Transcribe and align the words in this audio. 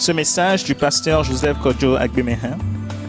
Ce 0.00 0.12
message 0.12 0.64
du 0.64 0.74
pasteur 0.74 1.24
Joseph 1.24 1.58
Kodjo 1.58 1.94
Agbemehin 1.94 2.56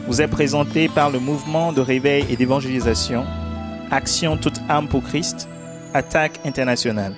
vous 0.08 0.21
est 0.21 0.28
présenté 0.28 0.90
par 0.90 1.10
le 1.10 1.20
mouvement 1.20 1.71
de 1.71 1.79
réveil 1.79 2.25
et 2.29 2.36
d'évangélisation 2.36 3.23
Action 3.91 4.36
toute 4.36 4.60
âme 4.68 4.89
pour 4.89 5.02
Christ, 5.02 5.48
Attaque 5.93 6.41
internationale. 6.43 7.16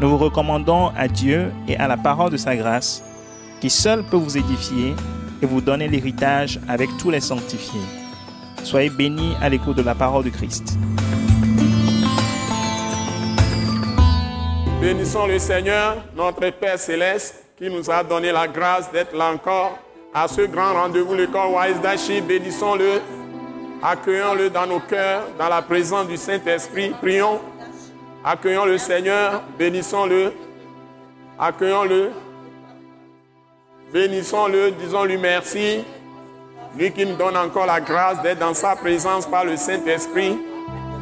Nous 0.00 0.08
vous 0.08 0.16
recommandons 0.16 0.90
à 0.96 1.06
Dieu 1.06 1.52
et 1.68 1.76
à 1.76 1.86
la 1.86 1.98
parole 1.98 2.30
de 2.30 2.38
sa 2.38 2.56
grâce, 2.56 3.04
qui 3.60 3.68
seul 3.68 4.04
peut 4.04 4.16
vous 4.16 4.38
édifier 4.38 4.94
et 5.42 5.46
vous 5.46 5.60
donner 5.60 5.86
l'héritage 5.86 6.58
avec 6.66 6.88
tous 6.98 7.10
les 7.10 7.20
sanctifiés. 7.20 7.84
Soyez 8.64 8.88
bénis 8.88 9.34
à 9.42 9.50
l'écoute 9.50 9.76
de 9.76 9.82
la 9.82 9.94
parole 9.94 10.24
de 10.24 10.30
Christ. 10.30 10.78
Bénissons 14.80 15.26
le 15.26 15.38
Seigneur, 15.38 15.98
notre 16.16 16.48
Père 16.52 16.78
céleste, 16.78 17.47
qui 17.58 17.68
nous 17.68 17.90
a 17.90 18.04
donné 18.04 18.30
la 18.30 18.46
grâce 18.46 18.90
d'être 18.92 19.14
là 19.16 19.32
encore 19.32 19.78
à 20.14 20.28
ce 20.28 20.42
grand 20.42 20.74
rendez-vous, 20.74 21.14
le 21.14 21.26
corps 21.26 21.52
Wise 21.52 21.80
Dashi. 21.80 22.20
Bénissons-le, 22.20 23.00
accueillons-le 23.82 24.48
dans 24.48 24.66
nos 24.66 24.78
cœurs, 24.78 25.24
dans 25.36 25.48
la 25.48 25.60
présence 25.60 26.06
du 26.06 26.16
Saint-Esprit. 26.16 26.94
Prions, 27.02 27.40
accueillons 28.24 28.64
le 28.64 28.78
Seigneur, 28.78 29.42
bénissons-le, 29.58 30.32
accueillons-le, 31.38 32.12
bénissons-le, 33.92 34.70
disons-lui 34.70 35.18
merci. 35.18 35.84
Lui 36.76 36.92
qui 36.92 37.04
nous 37.04 37.16
donne 37.16 37.36
encore 37.36 37.66
la 37.66 37.80
grâce 37.80 38.22
d'être 38.22 38.38
dans 38.38 38.54
sa 38.54 38.76
présence 38.76 39.26
par 39.26 39.44
le 39.44 39.56
Saint-Esprit, 39.56 40.38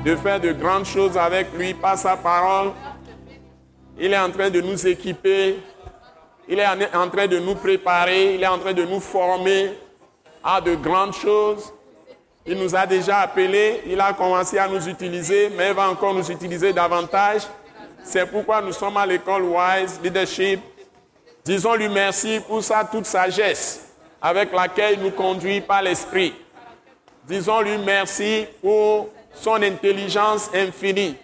de 0.05 0.17
faire 0.17 0.41
de 0.41 0.53
grandes 0.53 0.87
choses 0.87 1.19
avec 1.19 1.49
lui 1.59 1.75
par 1.75 1.99
sa 1.99 2.17
parole. 2.17 2.71
Il 3.99 4.13
est 4.13 4.19
en 4.19 4.31
train 4.31 4.49
de 4.49 4.61
nous 4.61 4.87
équiper, 4.87 5.57
il 6.49 6.59
est 6.59 6.67
en 6.95 7.09
train 7.11 7.27
de 7.27 7.39
nous 7.39 7.55
préparer, 7.55 8.35
il 8.35 8.43
est 8.43 8.47
en 8.47 8.59
train 8.59 8.73
de 8.73 8.85
nous 8.85 9.01
former 9.01 9.73
à 10.43 10.61
de 10.61 10.75
grandes 10.77 11.15
choses. 11.15 11.73
Il 12.47 12.57
nous 12.59 12.75
a 12.77 12.87
déjà 12.87 13.19
appelés, 13.21 13.83
il 13.87 14.01
a 14.01 14.13
commencé 14.13 14.57
à 14.59 14.69
nous 14.69 14.89
utiliser, 14.89 15.51
mais 15.57 15.69
il 15.69 15.75
va 15.75 15.91
encore 15.91 16.15
nous 16.15 16.31
utiliser 16.31 16.73
davantage. 16.73 17.43
C'est 18.05 18.25
pourquoi 18.27 18.63
nous 18.63 18.73
sommes 18.73 18.97
à 18.97 19.05
l'école 19.05 19.43
Wise 19.43 20.01
Leadership. 20.03 20.61
Disons-lui 21.45 21.89
merci 21.89 22.41
pour 22.47 22.63
sa 22.63 22.85
toute 22.85 23.07
sagesse 23.07 23.89
avec 24.23 24.53
laquelle 24.53 24.95
il 24.95 25.03
nous 25.03 25.11
conduit 25.11 25.61
par 25.61 25.83
l'Esprit. 25.83 26.33
Disons-lui 27.25 27.79
merci 27.79 28.47
pour 28.61 29.09
son 29.35 29.61
intelligence 29.61 30.49
infinie 30.55 31.17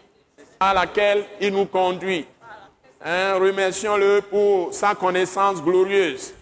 à 0.58 0.74
laquelle 0.74 1.24
il 1.40 1.52
nous 1.52 1.66
conduit. 1.66 2.26
Hein, 3.04 3.34
remercions-le 3.40 4.20
pour 4.22 4.72
sa 4.72 4.94
connaissance 4.94 5.60
glorieuse. 5.60 6.32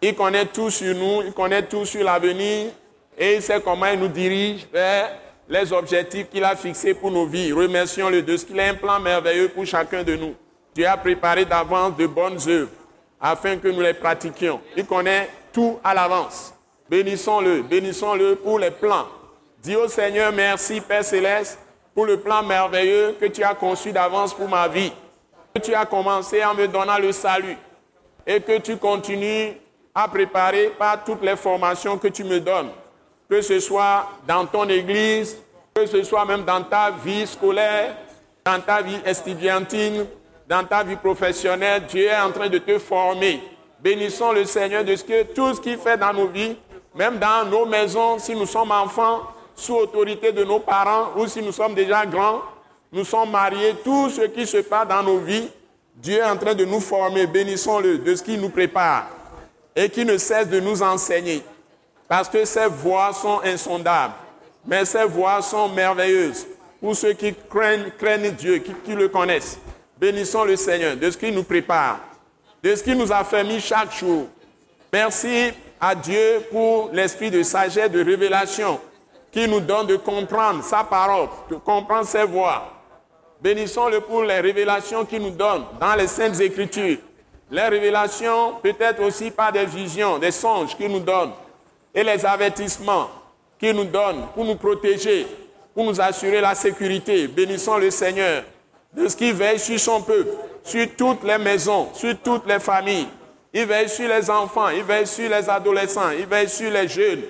Il 0.00 0.14
connaît 0.14 0.46
tout 0.46 0.70
sur 0.70 0.94
nous, 0.94 1.22
il 1.22 1.32
connaît 1.32 1.62
tout 1.62 1.84
sur 1.84 2.04
l'avenir 2.04 2.70
et 3.18 3.34
il 3.36 3.42
sait 3.42 3.60
comment 3.60 3.86
il 3.86 3.98
nous 3.98 4.08
dirige 4.08 4.64
vers 4.72 5.10
les 5.48 5.72
objectifs 5.72 6.30
qu'il 6.30 6.44
a 6.44 6.54
fixés 6.54 6.94
pour 6.94 7.10
nos 7.10 7.26
vies. 7.26 7.52
Remercions-le 7.52 8.22
de 8.22 8.36
ce 8.36 8.44
qu'il 8.44 8.60
a 8.60 8.68
un 8.68 8.74
plan 8.74 9.00
merveilleux 9.00 9.48
pour 9.48 9.66
chacun 9.66 10.04
de 10.04 10.14
nous. 10.14 10.34
Dieu 10.72 10.86
a 10.86 10.96
préparé 10.96 11.44
d'avance 11.44 11.96
de 11.96 12.06
bonnes 12.06 12.38
œuvres 12.46 12.70
afin 13.20 13.56
que 13.56 13.68
nous 13.68 13.80
les 13.80 13.94
pratiquions. 13.94 14.60
Il 14.76 14.86
connaît 14.86 15.28
tout 15.52 15.80
à 15.82 15.94
l'avance. 15.94 16.54
Bénissons-le, 16.88 17.62
bénissons-le 17.62 18.36
pour 18.36 18.60
les 18.60 18.70
plans. 18.70 19.08
Dis 19.60 19.74
au 19.74 19.88
Seigneur 19.88 20.32
merci 20.32 20.80
Père 20.80 21.04
céleste 21.04 21.58
pour 21.92 22.06
le 22.06 22.20
plan 22.20 22.44
merveilleux 22.44 23.16
que 23.18 23.26
tu 23.26 23.42
as 23.42 23.54
conçu 23.54 23.90
d'avance 23.90 24.32
pour 24.32 24.48
ma 24.48 24.68
vie 24.68 24.92
tu 25.62 25.72
as 25.72 25.86
commencé 25.86 26.44
en 26.44 26.52
me 26.54 26.66
donnant 26.66 26.98
le 26.98 27.12
salut 27.12 27.56
et 28.26 28.40
que 28.40 28.58
tu 28.58 28.76
continues 28.76 29.52
à 29.94 30.08
préparer 30.08 30.72
par 30.76 31.04
toutes 31.04 31.22
les 31.22 31.36
formations 31.36 31.96
que 31.96 32.08
tu 32.08 32.24
me 32.24 32.40
donnes, 32.40 32.70
que 33.30 33.40
ce 33.40 33.60
soit 33.60 34.08
dans 34.26 34.46
ton 34.46 34.68
église, 34.68 35.38
que 35.72 35.86
ce 35.86 36.02
soit 36.02 36.24
même 36.24 36.42
dans 36.44 36.62
ta 36.62 36.90
vie 36.90 37.24
scolaire, 37.24 37.94
dans 38.44 38.60
ta 38.60 38.82
vie 38.82 38.98
estudiantine, 39.04 40.06
dans 40.48 40.64
ta 40.64 40.82
vie 40.82 40.96
professionnelle, 40.96 41.84
Dieu 41.86 42.06
est 42.06 42.20
en 42.20 42.32
train 42.32 42.48
de 42.48 42.58
te 42.58 42.76
former. 42.80 43.40
Bénissons 43.78 44.32
le 44.32 44.44
Seigneur 44.46 44.84
de 44.84 44.96
ce 44.96 45.04
que 45.04 45.22
tout 45.22 45.54
ce 45.54 45.60
qu'il 45.60 45.78
fait 45.78 45.96
dans 45.96 46.12
nos 46.12 46.26
vies, 46.26 46.56
même 46.96 47.18
dans 47.18 47.48
nos 47.48 47.64
maisons, 47.64 48.18
si 48.18 48.34
nous 48.34 48.46
sommes 48.46 48.72
enfants, 48.72 49.20
sous 49.54 49.76
autorité 49.76 50.32
de 50.32 50.42
nos 50.42 50.58
parents, 50.58 51.12
ou 51.16 51.28
si 51.28 51.40
nous 51.40 51.52
sommes 51.52 51.74
déjà 51.74 52.04
grands, 52.04 52.40
nous 52.94 53.04
sommes 53.04 53.32
mariés, 53.32 53.74
tout 53.82 54.08
ce 54.08 54.20
qui 54.22 54.46
se 54.46 54.58
passe 54.58 54.86
dans 54.86 55.02
nos 55.02 55.18
vies, 55.18 55.48
Dieu 55.96 56.18
est 56.18 56.22
en 56.22 56.36
train 56.36 56.54
de 56.54 56.64
nous 56.64 56.78
former, 56.78 57.26
bénissons-le, 57.26 57.98
de 57.98 58.14
ce 58.14 58.22
qu'il 58.22 58.40
nous 58.40 58.50
prépare 58.50 59.08
et 59.74 59.90
qui 59.90 60.04
ne 60.04 60.16
cesse 60.16 60.48
de 60.48 60.60
nous 60.60 60.80
enseigner. 60.80 61.42
Parce 62.06 62.28
que 62.28 62.44
ces 62.44 62.66
voies 62.66 63.12
sont 63.12 63.40
insondables, 63.42 64.14
mais 64.64 64.84
ces 64.84 65.02
voies 65.06 65.42
sont 65.42 65.68
merveilleuses 65.70 66.46
pour 66.80 66.94
ceux 66.94 67.14
qui 67.14 67.34
craignent, 67.50 68.30
Dieu, 68.30 68.58
qui, 68.58 68.72
qui, 68.84 68.94
le 68.94 69.08
connaissent. 69.08 69.58
Bénissons 69.98 70.44
le 70.44 70.54
Seigneur 70.54 70.96
de 70.96 71.10
ce 71.10 71.18
qu'il 71.18 71.34
nous 71.34 71.42
prépare, 71.42 71.98
de 72.62 72.76
ce 72.76 72.82
qu'il 72.84 72.96
nous 72.96 73.10
a 73.10 73.24
mis 73.42 73.60
chaque 73.60 73.92
jour. 73.92 74.28
Merci 74.92 75.50
à 75.80 75.96
Dieu 75.96 76.44
pour 76.48 76.90
l'esprit 76.92 77.32
de 77.32 77.42
sagesse, 77.42 77.90
de 77.90 78.04
révélation, 78.04 78.78
qui 79.32 79.48
nous 79.48 79.58
donne 79.58 79.88
de 79.88 79.96
comprendre 79.96 80.62
sa 80.62 80.84
parole, 80.84 81.28
de 81.50 81.56
comprendre 81.56 82.06
ses 82.06 82.22
voies 82.22 82.73
Bénissons-le 83.40 84.00
pour 84.00 84.22
les 84.24 84.40
révélations 84.40 85.04
qu'il 85.04 85.22
nous 85.22 85.30
donne 85.30 85.64
dans 85.80 85.94
les 85.94 86.06
Saintes 86.06 86.40
Écritures. 86.40 86.98
Les 87.50 87.62
révélations, 87.62 88.54
peut-être 88.62 89.02
aussi 89.02 89.30
par 89.30 89.52
des 89.52 89.66
visions, 89.66 90.18
des 90.18 90.30
songes 90.30 90.76
qu'il 90.76 90.90
nous 90.90 91.00
donne. 91.00 91.30
Et 91.94 92.02
les 92.02 92.24
avertissements 92.24 93.10
qu'il 93.58 93.76
nous 93.76 93.84
donne 93.84 94.26
pour 94.34 94.44
nous 94.44 94.56
protéger, 94.56 95.26
pour 95.74 95.84
nous 95.84 96.00
assurer 96.00 96.40
la 96.40 96.54
sécurité. 96.54 97.28
Bénissons 97.28 97.78
le 97.78 97.90
Seigneur 97.90 98.44
de 98.92 99.08
ce 99.08 99.16
qu'il 99.16 99.34
veille 99.34 99.58
sur 99.58 99.78
son 99.78 100.00
peuple, 100.00 100.30
sur 100.62 100.86
toutes 100.96 101.22
les 101.24 101.38
maisons, 101.38 101.88
sur 101.94 102.16
toutes 102.20 102.46
les 102.46 102.60
familles. 102.60 103.08
Il 103.52 103.66
veille 103.66 103.88
sur 103.88 104.08
les 104.08 104.28
enfants, 104.30 104.68
il 104.68 104.82
veille 104.82 105.06
sur 105.06 105.28
les 105.28 105.48
adolescents, 105.48 106.10
il 106.10 106.26
veille 106.26 106.48
sur 106.48 106.70
les 106.70 106.88
jeunes, 106.88 107.22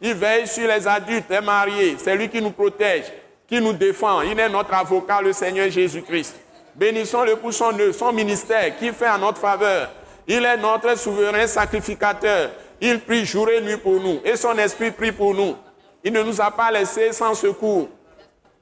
il 0.00 0.14
veille 0.14 0.46
sur 0.46 0.68
les 0.68 0.86
adultes, 0.86 1.24
les 1.28 1.40
mariés. 1.40 1.96
C'est 1.98 2.14
lui 2.14 2.28
qui 2.28 2.40
nous 2.40 2.50
protège 2.50 3.06
qui 3.46 3.60
nous 3.60 3.72
défend. 3.72 4.22
Il 4.22 4.38
est 4.38 4.48
notre 4.48 4.74
avocat, 4.74 5.20
le 5.20 5.32
Seigneur 5.32 5.70
Jésus-Christ. 5.70 6.36
Bénissons-le 6.74 7.36
pour 7.36 7.52
son 7.52 7.72
son 7.92 8.12
ministère 8.12 8.76
qui 8.78 8.90
fait 8.92 9.08
en 9.08 9.18
notre 9.18 9.38
faveur. 9.38 9.90
Il 10.26 10.44
est 10.44 10.56
notre 10.56 10.96
souverain 10.96 11.46
sacrificateur. 11.46 12.50
Il 12.80 13.00
prie 13.00 13.24
jour 13.24 13.48
et 13.50 13.60
nuit 13.60 13.76
pour 13.76 14.00
nous 14.00 14.20
et 14.24 14.36
son 14.36 14.56
esprit 14.58 14.90
prie 14.90 15.12
pour 15.12 15.34
nous. 15.34 15.54
Il 16.02 16.12
ne 16.12 16.22
nous 16.22 16.40
a 16.40 16.50
pas 16.50 16.70
laissés 16.70 17.12
sans 17.12 17.34
secours. 17.34 17.88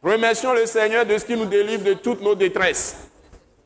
Remercions 0.02 0.52
le 0.52 0.66
Seigneur 0.66 1.06
de 1.06 1.16
ce 1.16 1.24
qui 1.24 1.36
nous 1.36 1.44
délivre 1.44 1.84
de 1.84 1.94
toutes 1.94 2.20
nos 2.20 2.34
détresses. 2.34 2.96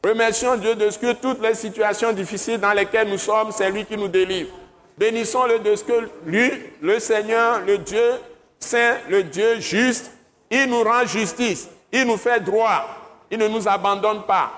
Remercions 0.05 0.57
Dieu 0.57 0.75
de 0.75 0.91
ce 0.91 0.99
que 0.99 1.13
toutes 1.15 1.41
les 1.41 1.55
situations 1.55 2.13
difficiles 2.13 2.59
dans 2.59 2.73
lesquelles 2.73 3.09
nous 3.09 3.19
sommes, 3.19 3.51
c'est 3.53 3.71
lui 3.71 3.85
qui 3.85 3.97
nous 3.97 4.09
délivre. 4.09 4.51
Bénissons-le 4.99 5.61
de 5.61 5.75
ce 5.75 5.83
que 5.85 6.09
lui, 6.27 6.51
le 6.81 6.99
Seigneur, 7.01 7.61
le 7.67 7.79
Dieu 7.79 8.13
saint, 8.59 8.97
le 9.09 9.25
Dieu 9.25 9.61
juste, 9.61 10.11
il 10.55 10.71
nous 10.71 10.83
rend 10.83 11.05
justice. 11.05 11.69
Il 11.93 12.07
nous 12.07 12.17
fait 12.17 12.41
droit. 12.41 12.87
Il 13.31 13.39
ne 13.39 13.49
nous 13.49 13.67
abandonne 13.69 14.23
pas. 14.23 14.51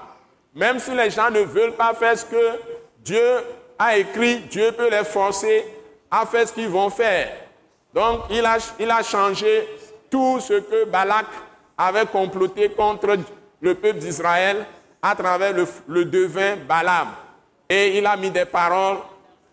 Même 0.55 0.79
si 0.79 0.91
les 0.93 1.11
gens 1.11 1.31
ne 1.31 1.41
veulent 1.41 1.73
pas 1.75 1.95
faire 1.95 2.19
ce 2.19 2.25
que 2.25 2.61
Dieu 3.05 3.45
a 3.79 3.97
écrit, 3.97 4.39
Dieu 4.41 4.73
peut 4.73 4.91
les 4.91 5.05
forcer 5.05 5.65
à 6.11 6.27
faire 6.27 6.47
ce 6.47 6.53
qu'ils 6.53 6.69
vont 6.69 6.91
faire. 6.91 7.33
Donc, 7.95 8.23
il 8.31 8.45
a, 8.91 9.03
changé 9.03 9.67
tout 10.11 10.39
ce 10.41 10.55
que 10.61 10.85
Balak 10.85 11.27
avait 11.79 12.07
comploté 12.07 12.69
contre 12.71 13.17
le 13.61 13.75
peuple 13.75 13.99
d'Israël 13.99 14.67
à 15.01 15.15
travers 15.15 15.53
le, 15.53 15.67
le, 15.89 16.05
devin 16.05 16.57
Balaam. 16.57 17.09
Et 17.69 17.99
il 17.99 18.07
a 18.07 18.17
mis 18.17 18.31
des 18.31 18.45
paroles, 18.45 18.99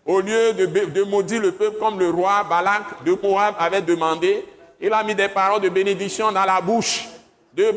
au 0.04 0.20
lieu 0.20 0.52
de, 0.52 0.66
de 0.66 1.02
maudire 1.04 1.40
le 1.40 1.52
peuple 1.52 1.78
comme 1.78 1.98
le 1.98 2.10
roi 2.10 2.44
Balak 2.44 3.02
de 3.04 3.16
Moab 3.22 3.54
avait 3.58 3.82
demandé, 3.82 4.44
il 4.80 4.92
a 4.92 5.02
mis 5.02 5.14
des 5.14 5.28
paroles 5.28 5.60
de 5.60 5.68
bénédiction 5.68 6.32
dans 6.32 6.44
la 6.44 6.60
bouche 6.60 7.08
de, 7.52 7.70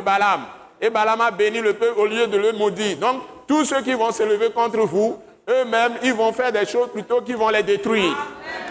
Balaam. 0.00 0.40
Et 0.80 0.90
Balaam 0.90 1.20
a 1.20 1.30
béni 1.30 1.60
le 1.60 1.74
peuple 1.74 1.98
au 1.98 2.06
lieu 2.06 2.26
de 2.26 2.36
le 2.36 2.52
maudire. 2.52 2.96
Donc, 2.98 3.22
tous 3.46 3.64
ceux 3.64 3.82
qui 3.82 3.94
vont 3.94 4.12
se 4.12 4.22
lever 4.22 4.50
contre 4.50 4.80
vous, 4.80 5.18
eux-mêmes, 5.48 5.94
ils 6.02 6.14
vont 6.14 6.32
faire 6.32 6.52
des 6.52 6.66
choses 6.66 6.88
plutôt 6.92 7.20
qu'ils 7.20 7.36
vont 7.36 7.48
les 7.48 7.62
détruire. 7.62 8.14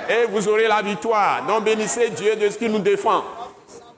Et 0.10 0.26
vous 0.28 0.48
aurez 0.48 0.68
la 0.68 0.82
victoire. 0.82 1.46
Donc, 1.46 1.64
bénissez 1.64 2.10
Dieu 2.10 2.36
de 2.36 2.50
ce 2.50 2.58
qui 2.58 2.70
nous 2.70 2.80
défend. 2.80 3.24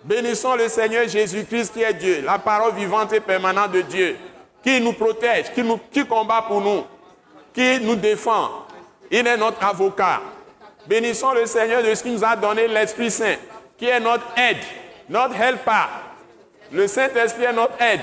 Bénissons 0.04 0.56
le 0.56 0.70
Seigneur 0.70 1.08
Jésus-Christ 1.08 1.74
qui 1.74 1.82
est 1.82 1.94
Dieu, 1.94 2.24
la 2.26 2.40
parole 2.40 2.74
vivante 2.74 3.12
et 3.14 3.20
permanente 3.20 3.72
de 3.72 3.82
Dieu, 3.82 4.16
qui 4.64 4.80
nous 4.80 4.94
protège, 4.94 5.52
qui, 5.54 5.64
qui 5.92 6.06
combat 6.06 6.44
pour 6.48 6.62
nous, 6.62 6.84
qui 7.54 7.82
nous 7.82 7.96
défend. 7.96 8.66
Il 9.12 9.28
est 9.28 9.38
notre 9.38 9.64
avocat. 9.66 10.22
Bénissons 10.88 11.34
le 11.34 11.46
Seigneur 11.46 11.84
de 11.84 11.94
ce 11.94 12.04
qui 12.04 12.12
nous 12.12 12.24
a 12.24 12.36
donné 12.38 12.68
l'Esprit 12.70 13.12
Saint 13.12 13.36
qui 13.78 13.86
est 13.86 14.00
notre 14.00 14.26
aide, 14.36 14.58
notre 15.10 15.36
helper. 15.40 15.88
Le 16.72 16.88
Saint-Esprit 16.88 17.44
est 17.44 17.54
notre 17.54 17.82
aide. 17.82 18.02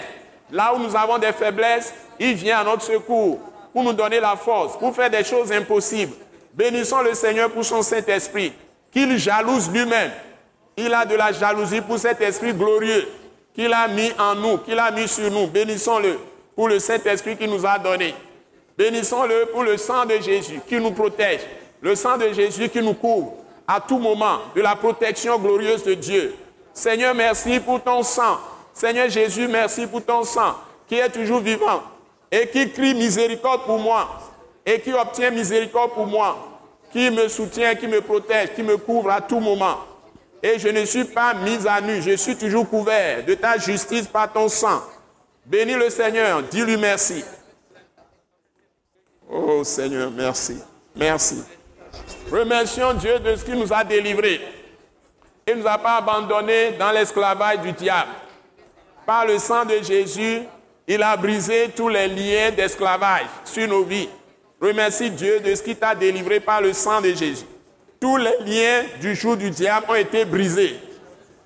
Là 0.51 0.75
où 0.75 0.79
nous 0.79 0.95
avons 0.95 1.19
des 1.19 1.33
faiblesses, 1.33 1.93
il 2.19 2.35
vient 2.35 2.61
à 2.61 2.65
notre 2.65 2.83
secours 2.83 3.39
pour 3.73 3.83
nous 3.83 3.93
donner 3.93 4.21
la 4.21 4.37
force, 4.37 4.79
pour 4.79 4.95
faire 4.95 5.11
des 5.11 5.25
choses 5.25 5.51
impossibles. 5.51 6.15
Bénissons 6.53 7.03
le 7.03 7.15
Seigneur 7.15 7.51
pour 7.51 7.65
son 7.65 7.83
Saint-Esprit, 7.83 8.53
qu'il 8.93 9.19
jalouse 9.19 9.71
lui-même. 9.71 10.13
Il 10.77 10.95
a 10.95 11.05
de 11.05 11.17
la 11.17 11.33
jalousie 11.33 11.81
pour 11.81 11.99
cet 11.99 12.21
esprit 12.21 12.53
glorieux 12.53 13.09
qu'il 13.55 13.73
a 13.73 13.89
mis 13.89 14.13
en 14.19 14.35
nous, 14.35 14.59
qu'il 14.59 14.79
a 14.79 14.91
mis 14.91 15.09
sur 15.09 15.31
nous. 15.31 15.47
Bénissons-le 15.47 16.19
pour 16.55 16.69
le 16.69 16.79
Saint-Esprit 16.79 17.37
qu'il 17.37 17.51
nous 17.51 17.67
a 17.67 17.79
donné. 17.79 18.15
Bénissons-le 18.77 19.47
pour 19.47 19.63
le 19.63 19.77
sang 19.77 20.05
de 20.05 20.17
Jésus 20.19 20.61
qui 20.69 20.77
nous 20.77 20.91
protège, 20.93 21.41
le 21.81 21.95
sang 21.95 22.17
de 22.17 22.33
Jésus 22.33 22.69
qui 22.69 22.83
nous 22.83 22.95
couvre 22.95 23.44
à 23.67 23.81
tout 23.81 23.99
moment 23.99 24.39
de 24.55 24.61
la 24.61 24.77
protection 24.77 25.39
glorieuse 25.39 25.83
de 25.85 25.95
Dieu. 25.95 26.35
Seigneur, 26.73 27.15
merci 27.15 27.61
pour 27.61 27.83
ton 27.83 28.03
sang. 28.03 28.39
Seigneur 28.73 29.09
Jésus, 29.09 29.47
merci 29.49 29.87
pour 29.87 30.05
ton 30.05 30.25
sang 30.25 30.57
qui 30.89 30.97
est 30.97 31.09
toujours 31.09 31.41
vivant 31.41 31.83
et 32.31 32.49
qui 32.49 32.71
crie 32.71 32.95
miséricorde 32.95 33.63
pour 33.63 33.79
moi 33.79 34.09
et 34.67 34.81
qui 34.81 34.93
obtient 34.93 35.31
miséricorde 35.31 35.93
pour 35.93 36.07
moi, 36.07 36.37
qui 36.93 37.11
me 37.11 37.29
soutient, 37.29 37.75
qui 37.75 37.87
me 37.87 38.01
protège, 38.01 38.55
qui 38.55 38.63
me 38.63 38.77
couvre 38.77 39.11
à 39.11 39.21
tout 39.21 39.41
moment. 39.41 39.79
Et 40.43 40.59
je 40.59 40.69
ne 40.69 40.85
suis 40.85 41.05
pas 41.05 41.35
mis 41.35 41.67
à 41.67 41.81
nu, 41.81 42.03
je 42.03 42.17
suis 42.17 42.37
toujours 42.37 42.69
couvert 42.69 43.25
de 43.25 43.35
ta 43.35 43.57
justice 43.57 44.07
par 44.07 44.33
ton 44.33 44.49
sang. 44.49 44.83
Bénis 45.47 45.75
le 45.75 45.91
Seigneur, 45.91 46.43
dis-lui 46.43 46.77
merci. 46.77 47.25
Oh 49.31 49.63
Seigneur, 49.65 50.11
merci. 50.11 50.59
Merci. 50.95 51.43
Remercions 52.31 52.95
Dieu 52.95 53.19
de 53.19 53.37
ce 53.37 53.45
qu'il 53.45 53.55
nous 53.55 53.73
a 53.73 53.85
délivrés. 53.85 54.41
Il 55.47 55.57
ne 55.57 55.61
nous 55.61 55.69
a 55.69 55.79
pas 55.79 55.97
abandonnés 55.97 56.73
dans 56.79 56.91
l'esclavage 56.91 57.61
du 57.61 57.73
diable. 57.73 58.11
Par 59.05 59.27
le 59.27 59.39
sang 59.39 59.65
de 59.65 59.83
Jésus, 59.83 60.43
il 60.87 61.03
a 61.03 61.17
brisé 61.17 61.71
tous 61.77 61.89
les 61.89 62.09
liens 62.09 62.51
d'esclavage 62.51 63.27
sur 63.45 63.69
nos 63.69 63.85
vies. 63.85 64.09
Remercie 64.61 65.11
Dieu 65.11 65.41
de 65.41 65.55
ce 65.55 65.63
qu'il 65.63 65.77
t'a 65.77 65.95
délivré 65.95 66.41
par 66.41 66.61
le 66.61 66.73
sang 66.73 67.01
de 67.01 67.09
Jésus. 67.09 67.45
Tous 68.01 68.17
les 68.17 68.39
liens 68.41 68.85
du 69.01 69.15
jour 69.15 69.37
du 69.37 69.51
diable 69.51 69.87
ont 69.89 69.95
été 69.95 70.25
brisés. 70.25 70.77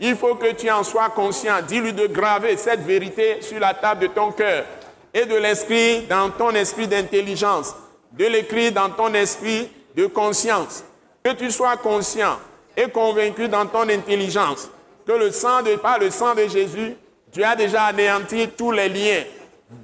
Il 0.00 0.16
faut 0.16 0.36
que 0.36 0.52
tu 0.52 0.70
en 0.70 0.84
sois 0.84 1.10
conscient. 1.10 1.56
Dis-lui 1.66 1.92
de 1.92 2.06
graver 2.06 2.56
cette 2.56 2.80
vérité 2.80 3.38
sur 3.40 3.58
la 3.58 3.74
table 3.74 4.02
de 4.02 4.06
ton 4.08 4.30
cœur 4.30 4.64
et 5.12 5.26
de 5.26 5.34
l'écrire 5.34 6.02
dans 6.08 6.30
ton 6.30 6.50
esprit 6.50 6.86
d'intelligence, 6.86 7.74
de 8.12 8.26
l'écrire 8.26 8.72
dans 8.72 8.90
ton 8.90 9.12
esprit 9.14 9.68
de 9.98 10.06
conscience. 10.06 10.84
Que 11.24 11.32
tu 11.32 11.50
sois 11.50 11.76
conscient 11.76 12.38
et 12.76 12.88
convaincu 12.88 13.48
dans 13.48 13.66
ton 13.66 13.88
intelligence 13.88 14.70
que 15.04 15.12
le 15.12 15.32
sang 15.32 15.62
de, 15.62 15.74
par 15.74 15.98
le 15.98 16.10
sang 16.10 16.34
de 16.34 16.46
Jésus, 16.46 16.94
tu 17.32 17.42
as 17.42 17.56
déjà 17.56 17.84
anéanti 17.86 18.48
tous 18.56 18.70
les 18.70 18.88
liens 18.88 19.24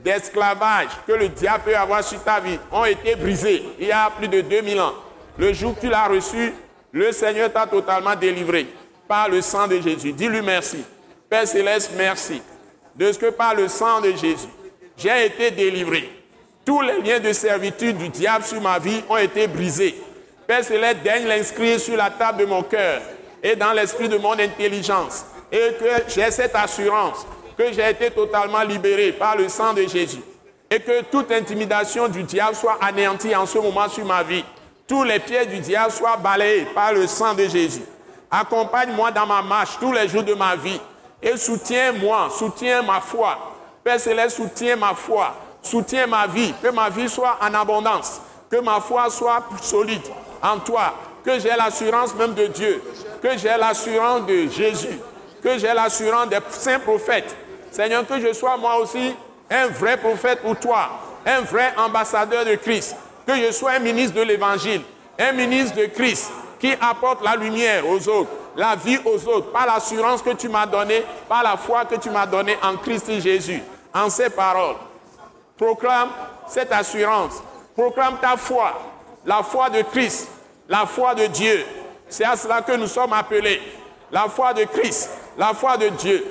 d'esclavage 0.04 0.90
que 1.06 1.12
le 1.12 1.28
diable 1.28 1.64
peut 1.64 1.76
avoir 1.76 2.04
sur 2.04 2.22
ta 2.22 2.38
vie, 2.38 2.58
ont 2.70 2.84
été 2.84 3.16
brisés 3.16 3.64
il 3.78 3.88
y 3.88 3.92
a 3.92 4.08
plus 4.10 4.28
de 4.28 4.40
2000 4.40 4.80
ans. 4.80 4.94
Le 5.36 5.52
jour 5.52 5.74
que 5.74 5.80
tu 5.80 5.88
l'as 5.88 6.06
reçu, 6.06 6.54
le 6.92 7.10
Seigneur 7.10 7.52
t'a 7.52 7.66
totalement 7.66 8.14
délivré 8.14 8.68
par 9.08 9.28
le 9.28 9.42
sang 9.42 9.66
de 9.66 9.80
Jésus. 9.80 10.12
Dis-lui 10.12 10.42
merci. 10.42 10.84
Père 11.28 11.48
céleste, 11.48 11.90
merci 11.96 12.40
de 12.94 13.10
ce 13.10 13.18
que 13.18 13.30
par 13.30 13.54
le 13.54 13.66
sang 13.66 14.00
de 14.00 14.12
Jésus, 14.12 14.48
j'ai 14.96 15.26
été 15.26 15.50
délivré. 15.50 16.23
Tous 16.64 16.80
les 16.80 17.00
liens 17.02 17.20
de 17.20 17.32
servitude 17.32 17.98
du 17.98 18.08
diable 18.08 18.44
sur 18.44 18.60
ma 18.60 18.78
vie 18.78 19.02
ont 19.08 19.16
été 19.16 19.46
brisés. 19.46 19.94
Père 20.46 20.64
céleste, 20.64 21.02
daigne 21.04 21.26
l'inscrire 21.26 21.78
sur 21.78 21.96
la 21.96 22.10
table 22.10 22.38
de 22.40 22.44
mon 22.46 22.62
cœur 22.62 23.00
et 23.42 23.54
dans 23.54 23.72
l'esprit 23.72 24.08
de 24.08 24.16
mon 24.16 24.32
intelligence. 24.32 25.26
Et 25.52 25.74
que 25.78 26.04
j'ai 26.08 26.30
cette 26.30 26.54
assurance 26.54 27.26
que 27.56 27.72
j'ai 27.72 27.88
été 27.88 28.10
totalement 28.10 28.62
libéré 28.62 29.12
par 29.12 29.36
le 29.36 29.48
sang 29.48 29.74
de 29.74 29.82
Jésus. 29.82 30.22
Et 30.70 30.80
que 30.80 31.02
toute 31.02 31.30
intimidation 31.30 32.08
du 32.08 32.22
diable 32.22 32.56
soit 32.56 32.78
anéantie 32.80 33.36
en 33.36 33.46
ce 33.46 33.58
moment 33.58 33.88
sur 33.88 34.04
ma 34.04 34.22
vie. 34.22 34.44
Tous 34.86 35.04
les 35.04 35.18
pieds 35.18 35.46
du 35.46 35.58
diable 35.60 35.92
soient 35.92 36.16
balayés 36.16 36.66
par 36.74 36.92
le 36.92 37.06
sang 37.06 37.34
de 37.34 37.44
Jésus. 37.44 37.82
Accompagne-moi 38.30 39.10
dans 39.12 39.26
ma 39.26 39.42
marche 39.42 39.78
tous 39.78 39.92
les 39.92 40.08
jours 40.08 40.24
de 40.24 40.34
ma 40.34 40.56
vie 40.56 40.80
et 41.22 41.36
soutiens-moi, 41.36 42.28
soutiens 42.36 42.82
ma 42.82 43.00
foi. 43.00 43.38
Père 43.82 44.00
Céleste, 44.00 44.36
soutiens 44.36 44.76
ma 44.76 44.94
foi, 44.94 45.34
soutiens 45.64 46.06
ma 46.06 46.26
vie, 46.26 46.54
que 46.62 46.68
ma 46.68 46.88
vie 46.90 47.08
soit 47.08 47.38
en 47.40 47.52
abondance, 47.54 48.20
que 48.50 48.60
ma 48.60 48.80
foi 48.80 49.10
soit 49.10 49.42
solide 49.60 50.02
en 50.42 50.58
toi, 50.58 50.94
que 51.24 51.38
j'ai 51.40 51.56
l'assurance 51.56 52.14
même 52.14 52.34
de 52.34 52.46
Dieu, 52.46 52.82
que 53.22 53.36
j'ai 53.36 53.56
l'assurance 53.58 54.26
de 54.26 54.46
Jésus, 54.48 55.00
que 55.42 55.58
j'ai 55.58 55.72
l'assurance 55.74 56.28
des 56.28 56.38
saints 56.50 56.78
prophètes. 56.78 57.34
Seigneur, 57.72 58.06
que 58.06 58.20
je 58.20 58.32
sois 58.32 58.56
moi 58.56 58.76
aussi 58.76 59.14
un 59.50 59.66
vrai 59.68 59.96
prophète 59.96 60.42
pour 60.42 60.56
toi, 60.56 60.90
un 61.26 61.40
vrai 61.40 61.72
ambassadeur 61.76 62.44
de 62.44 62.54
Christ, 62.56 62.94
que 63.26 63.34
je 63.34 63.50
sois 63.52 63.72
un 63.72 63.78
ministre 63.78 64.14
de 64.16 64.22
l'Évangile, 64.22 64.82
un 65.18 65.32
ministre 65.32 65.76
de 65.76 65.86
Christ 65.86 66.30
qui 66.60 66.72
apporte 66.80 67.22
la 67.24 67.36
lumière 67.36 67.88
aux 67.88 68.08
autres, 68.08 68.30
la 68.56 68.76
vie 68.76 68.98
aux 69.04 69.28
autres, 69.28 69.50
par 69.50 69.66
l'assurance 69.66 70.22
que 70.22 70.30
tu 70.30 70.48
m'as 70.48 70.66
donnée, 70.66 71.04
par 71.28 71.42
la 71.42 71.56
foi 71.56 71.84
que 71.84 71.96
tu 71.96 72.10
m'as 72.10 72.26
donnée 72.26 72.56
en 72.62 72.76
Christ 72.76 73.10
Jésus, 73.20 73.62
en 73.92 74.08
ces 74.08 74.30
paroles. 74.30 74.76
Proclame 75.56 76.10
cette 76.48 76.72
assurance, 76.72 77.42
proclame 77.76 78.18
ta 78.20 78.36
foi, 78.36 78.72
la 79.24 79.42
foi 79.42 79.70
de 79.70 79.82
Christ, 79.82 80.28
la 80.68 80.86
foi 80.86 81.14
de 81.14 81.26
Dieu. 81.26 81.64
C'est 82.08 82.24
à 82.24 82.36
cela 82.36 82.62
que 82.62 82.72
nous 82.72 82.88
sommes 82.88 83.12
appelés. 83.12 83.60
La 84.10 84.28
foi 84.28 84.52
de 84.52 84.64
Christ, 84.64 85.10
la 85.36 85.54
foi 85.54 85.76
de 85.76 85.88
Dieu. 85.88 86.26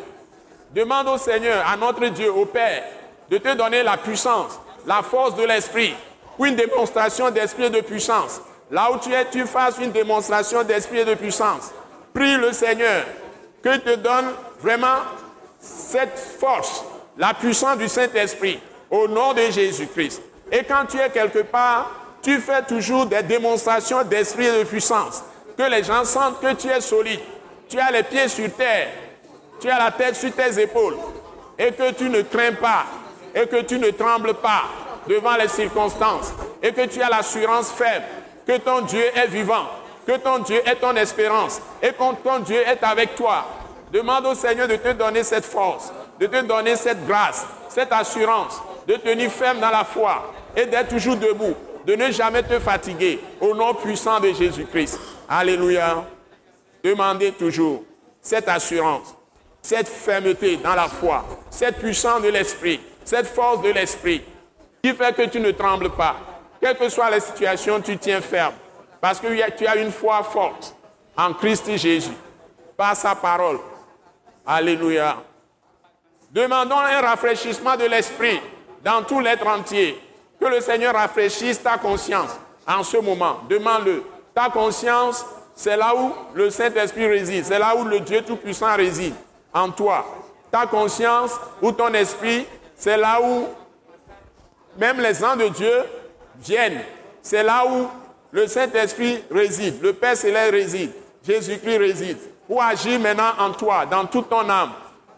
Demande 0.73 1.07
au 1.07 1.17
Seigneur, 1.17 1.65
à 1.67 1.75
notre 1.77 2.05
Dieu, 2.07 2.31
au 2.33 2.45
Père, 2.45 2.83
de 3.29 3.37
te 3.37 3.53
donner 3.55 3.83
la 3.83 3.97
puissance, 3.97 4.59
la 4.85 5.01
force 5.01 5.35
de 5.35 5.43
l'Esprit, 5.43 5.93
une 6.39 6.55
démonstration 6.55 7.29
d'esprit 7.29 7.69
de 7.69 7.81
puissance. 7.81 8.41
Là 8.71 8.91
où 8.91 8.97
tu 8.97 9.13
es, 9.13 9.25
tu 9.29 9.45
fasses 9.45 9.77
une 9.79 9.91
démonstration 9.91 10.63
d'esprit 10.63 11.05
de 11.05 11.13
puissance. 11.13 11.71
Prie 12.13 12.37
le 12.37 12.53
Seigneur 12.53 13.05
que 13.61 13.77
te 13.77 13.95
donne 13.95 14.25
vraiment 14.59 14.99
cette 15.59 16.17
force, 16.39 16.83
la 17.17 17.33
puissance 17.33 17.77
du 17.77 17.87
Saint-Esprit, 17.87 18.59
au 18.93 19.07
nom 19.07 19.33
de 19.33 19.41
Jésus-Christ. 19.49 20.21
Et 20.51 20.63
quand 20.63 20.85
tu 20.87 20.97
es 20.99 21.09
quelque 21.09 21.39
part, 21.39 21.89
tu 22.21 22.39
fais 22.39 22.61
toujours 22.61 23.07
des 23.07 23.23
démonstrations 23.23 24.03
d'esprit 24.03 24.45
et 24.45 24.59
de 24.59 24.63
puissance. 24.63 25.23
Que 25.57 25.63
les 25.63 25.83
gens 25.83 26.05
sentent 26.05 26.39
que 26.39 26.53
tu 26.53 26.67
es 26.69 26.79
solide. 26.79 27.19
Tu 27.67 27.79
as 27.79 27.91
les 27.91 28.03
pieds 28.03 28.27
sur 28.27 28.49
terre. 28.53 28.89
Tu 29.59 29.69
as 29.69 29.79
la 29.79 29.91
tête 29.91 30.15
sur 30.15 30.31
tes 30.31 30.61
épaules. 30.61 30.95
Et 31.57 31.71
que 31.71 31.91
tu 31.91 32.07
ne 32.09 32.21
crains 32.21 32.53
pas. 32.53 32.85
Et 33.33 33.47
que 33.47 33.61
tu 33.63 33.79
ne 33.79 33.89
trembles 33.89 34.35
pas 34.35 34.65
devant 35.07 35.35
les 35.37 35.47
circonstances. 35.47 36.31
Et 36.61 36.71
que 36.71 36.85
tu 36.85 37.01
as 37.01 37.09
l'assurance 37.09 37.71
faible 37.71 38.05
que 38.45 38.57
ton 38.57 38.81
Dieu 38.81 39.03
est 39.15 39.27
vivant, 39.27 39.65
que 40.05 40.17
ton 40.17 40.39
Dieu 40.39 40.61
est 40.65 40.75
ton 40.75 40.95
espérance 40.95 41.61
et 41.81 41.91
que 41.91 42.13
ton 42.23 42.39
Dieu 42.39 42.59
est 42.59 42.83
avec 42.83 43.15
toi. 43.15 43.45
Demande 43.91 44.25
au 44.25 44.35
Seigneur 44.35 44.67
de 44.67 44.75
te 44.75 44.91
donner 44.93 45.23
cette 45.23 45.45
force, 45.45 45.91
de 46.19 46.27
te 46.27 46.41
donner 46.41 46.75
cette 46.75 47.05
grâce, 47.05 47.45
cette 47.69 47.91
assurance, 47.91 48.61
de 48.87 48.95
tenir 48.95 49.31
ferme 49.31 49.59
dans 49.59 49.69
la 49.69 49.83
foi 49.83 50.33
et 50.55 50.65
d'être 50.65 50.89
toujours 50.89 51.15
debout, 51.15 51.55
de 51.85 51.95
ne 51.95 52.11
jamais 52.11 52.43
te 52.43 52.59
fatiguer 52.59 53.19
au 53.41 53.55
nom 53.55 53.73
puissant 53.73 54.19
de 54.19 54.31
Jésus-Christ. 54.33 54.99
Alléluia. 55.27 56.05
Demandez 56.83 57.31
toujours 57.31 57.83
cette 58.21 58.47
assurance, 58.47 59.15
cette 59.61 59.87
fermeté 59.87 60.57
dans 60.57 60.75
la 60.75 60.87
foi, 60.87 61.25
cette 61.49 61.77
puissance 61.77 62.21
de 62.21 62.29
l'esprit, 62.29 62.79
cette 63.05 63.27
force 63.27 63.61
de 63.61 63.69
l'esprit 63.69 64.23
qui 64.81 64.93
fait 64.93 65.15
que 65.15 65.23
tu 65.23 65.39
ne 65.39 65.51
trembles 65.51 65.91
pas, 65.91 66.17
quelle 66.61 66.77
que 66.77 66.89
soit 66.89 67.09
la 67.09 67.19
situation, 67.19 67.81
tu 67.81 67.97
tiens 67.97 68.21
ferme. 68.21 68.53
Parce 68.99 69.19
que 69.19 69.27
tu 69.51 69.67
as 69.67 69.75
une 69.75 69.91
foi 69.91 70.23
forte 70.23 70.75
en 71.17 71.33
Christ 71.33 71.75
Jésus, 71.75 72.13
par 72.77 72.95
sa 72.95 73.15
parole. 73.15 73.59
Alléluia. 74.45 75.17
Demandons 76.31 76.79
un 76.79 77.01
rafraîchissement 77.01 77.75
de 77.75 77.85
l'esprit 77.85 78.39
dans 78.83 79.03
tout 79.03 79.19
l'être 79.19 79.47
entier. 79.47 79.99
Que 80.39 80.45
le 80.45 80.61
Seigneur 80.61 80.93
rafraîchisse 80.93 81.61
ta 81.61 81.77
conscience 81.77 82.31
en 82.67 82.83
ce 82.83 82.97
moment. 82.97 83.39
Demande-le. 83.49 84.03
Ta 84.35 84.49
conscience, 84.49 85.25
c'est 85.55 85.77
là 85.77 85.95
où 85.95 86.11
le 86.33 86.49
Saint-Esprit 86.49 87.07
réside. 87.07 87.45
C'est 87.45 87.59
là 87.59 87.75
où 87.75 87.85
le 87.85 87.99
Dieu 87.99 88.21
Tout-Puissant 88.21 88.75
réside. 88.75 89.13
En 89.53 89.69
toi. 89.69 90.05
Ta 90.51 90.65
conscience 90.65 91.31
ou 91.61 91.71
ton 91.71 91.93
esprit, 91.93 92.45
c'est 92.75 92.97
là 92.97 93.19
où 93.21 93.47
même 94.77 94.99
les 94.99 95.23
ans 95.23 95.35
de 95.35 95.47
Dieu 95.47 95.83
viennent. 96.39 96.81
C'est 97.21 97.43
là 97.43 97.63
où 97.65 97.87
le 98.31 98.47
Saint-Esprit 98.47 99.23
réside, 99.31 99.81
le 99.81 99.93
Père 99.93 100.17
Céleste 100.17 100.51
réside, 100.51 100.91
Jésus-Christ 101.25 101.77
réside, 101.77 102.17
pour 102.47 102.61
agir 102.61 102.99
maintenant 102.99 103.31
en 103.39 103.51
toi, 103.51 103.85
dans 103.85 104.05
toute 104.05 104.29
ton 104.29 104.49
âme, 104.49 104.71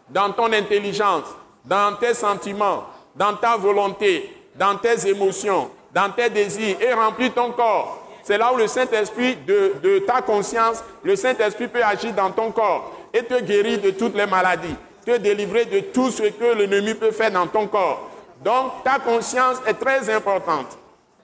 dans 0.09 0.31
ton 0.31 0.51
intelligence, 0.51 1.23
dans 1.63 1.95
tes 1.95 2.13
sentiments, 2.13 2.83
dans 3.15 3.35
ta 3.35 3.57
volonté, 3.57 4.33
dans 4.55 4.75
tes 4.77 5.07
émotions, 5.09 5.69
dans 5.93 6.09
tes 6.11 6.29
désirs, 6.29 6.77
et 6.81 6.93
remplir 6.93 7.33
ton 7.33 7.51
corps. 7.51 8.01
C'est 8.23 8.37
là 8.37 8.51
où 8.53 8.57
le 8.57 8.67
Saint-Esprit 8.67 9.37
de, 9.47 9.99
ta 9.99 10.21
conscience, 10.21 10.83
le 11.03 11.15
Saint-Esprit 11.15 11.67
peut 11.67 11.83
agir 11.83 12.13
dans 12.13 12.31
ton 12.31 12.51
corps 12.51 12.91
et 13.13 13.23
te 13.23 13.39
guérir 13.41 13.79
de 13.79 13.91
toutes 13.91 14.15
les 14.15 14.25
maladies, 14.25 14.75
te 15.05 15.17
délivrer 15.17 15.65
de 15.65 15.79
tout 15.79 16.09
ce 16.09 16.23
que 16.23 16.53
l'ennemi 16.53 16.95
peut 16.95 17.11
faire 17.11 17.31
dans 17.31 17.47
ton 17.47 17.67
corps. 17.67 18.09
Donc 18.43 18.83
ta 18.83 18.99
conscience 18.99 19.57
est 19.67 19.75
très 19.75 20.09
importante. 20.09 20.77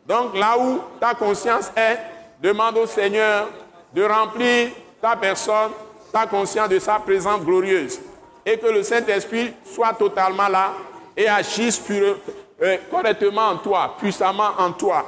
Donc 0.07 0.37
là 0.37 0.57
où 0.57 0.79
ta 0.99 1.13
conscience 1.15 1.71
est, 1.75 1.97
Demande 2.41 2.77
au 2.77 2.87
Seigneur 2.87 3.49
de 3.93 4.03
remplir 4.03 4.71
ta 4.99 5.15
personne, 5.15 5.71
ta 6.11 6.25
conscience 6.25 6.69
de 6.69 6.79
sa 6.79 6.97
présence 6.97 7.41
glorieuse. 7.41 7.99
Et 8.43 8.57
que 8.57 8.65
le 8.65 8.81
Saint-Esprit 8.81 9.53
soit 9.63 9.93
totalement 9.93 10.47
là 10.47 10.73
et 11.21 11.27
agisse 11.27 11.81
euh, 11.91 12.77
correctement 12.89 13.49
en 13.49 13.57
toi, 13.57 13.95
puissamment 13.99 14.51
en 14.57 14.71
toi. 14.71 15.05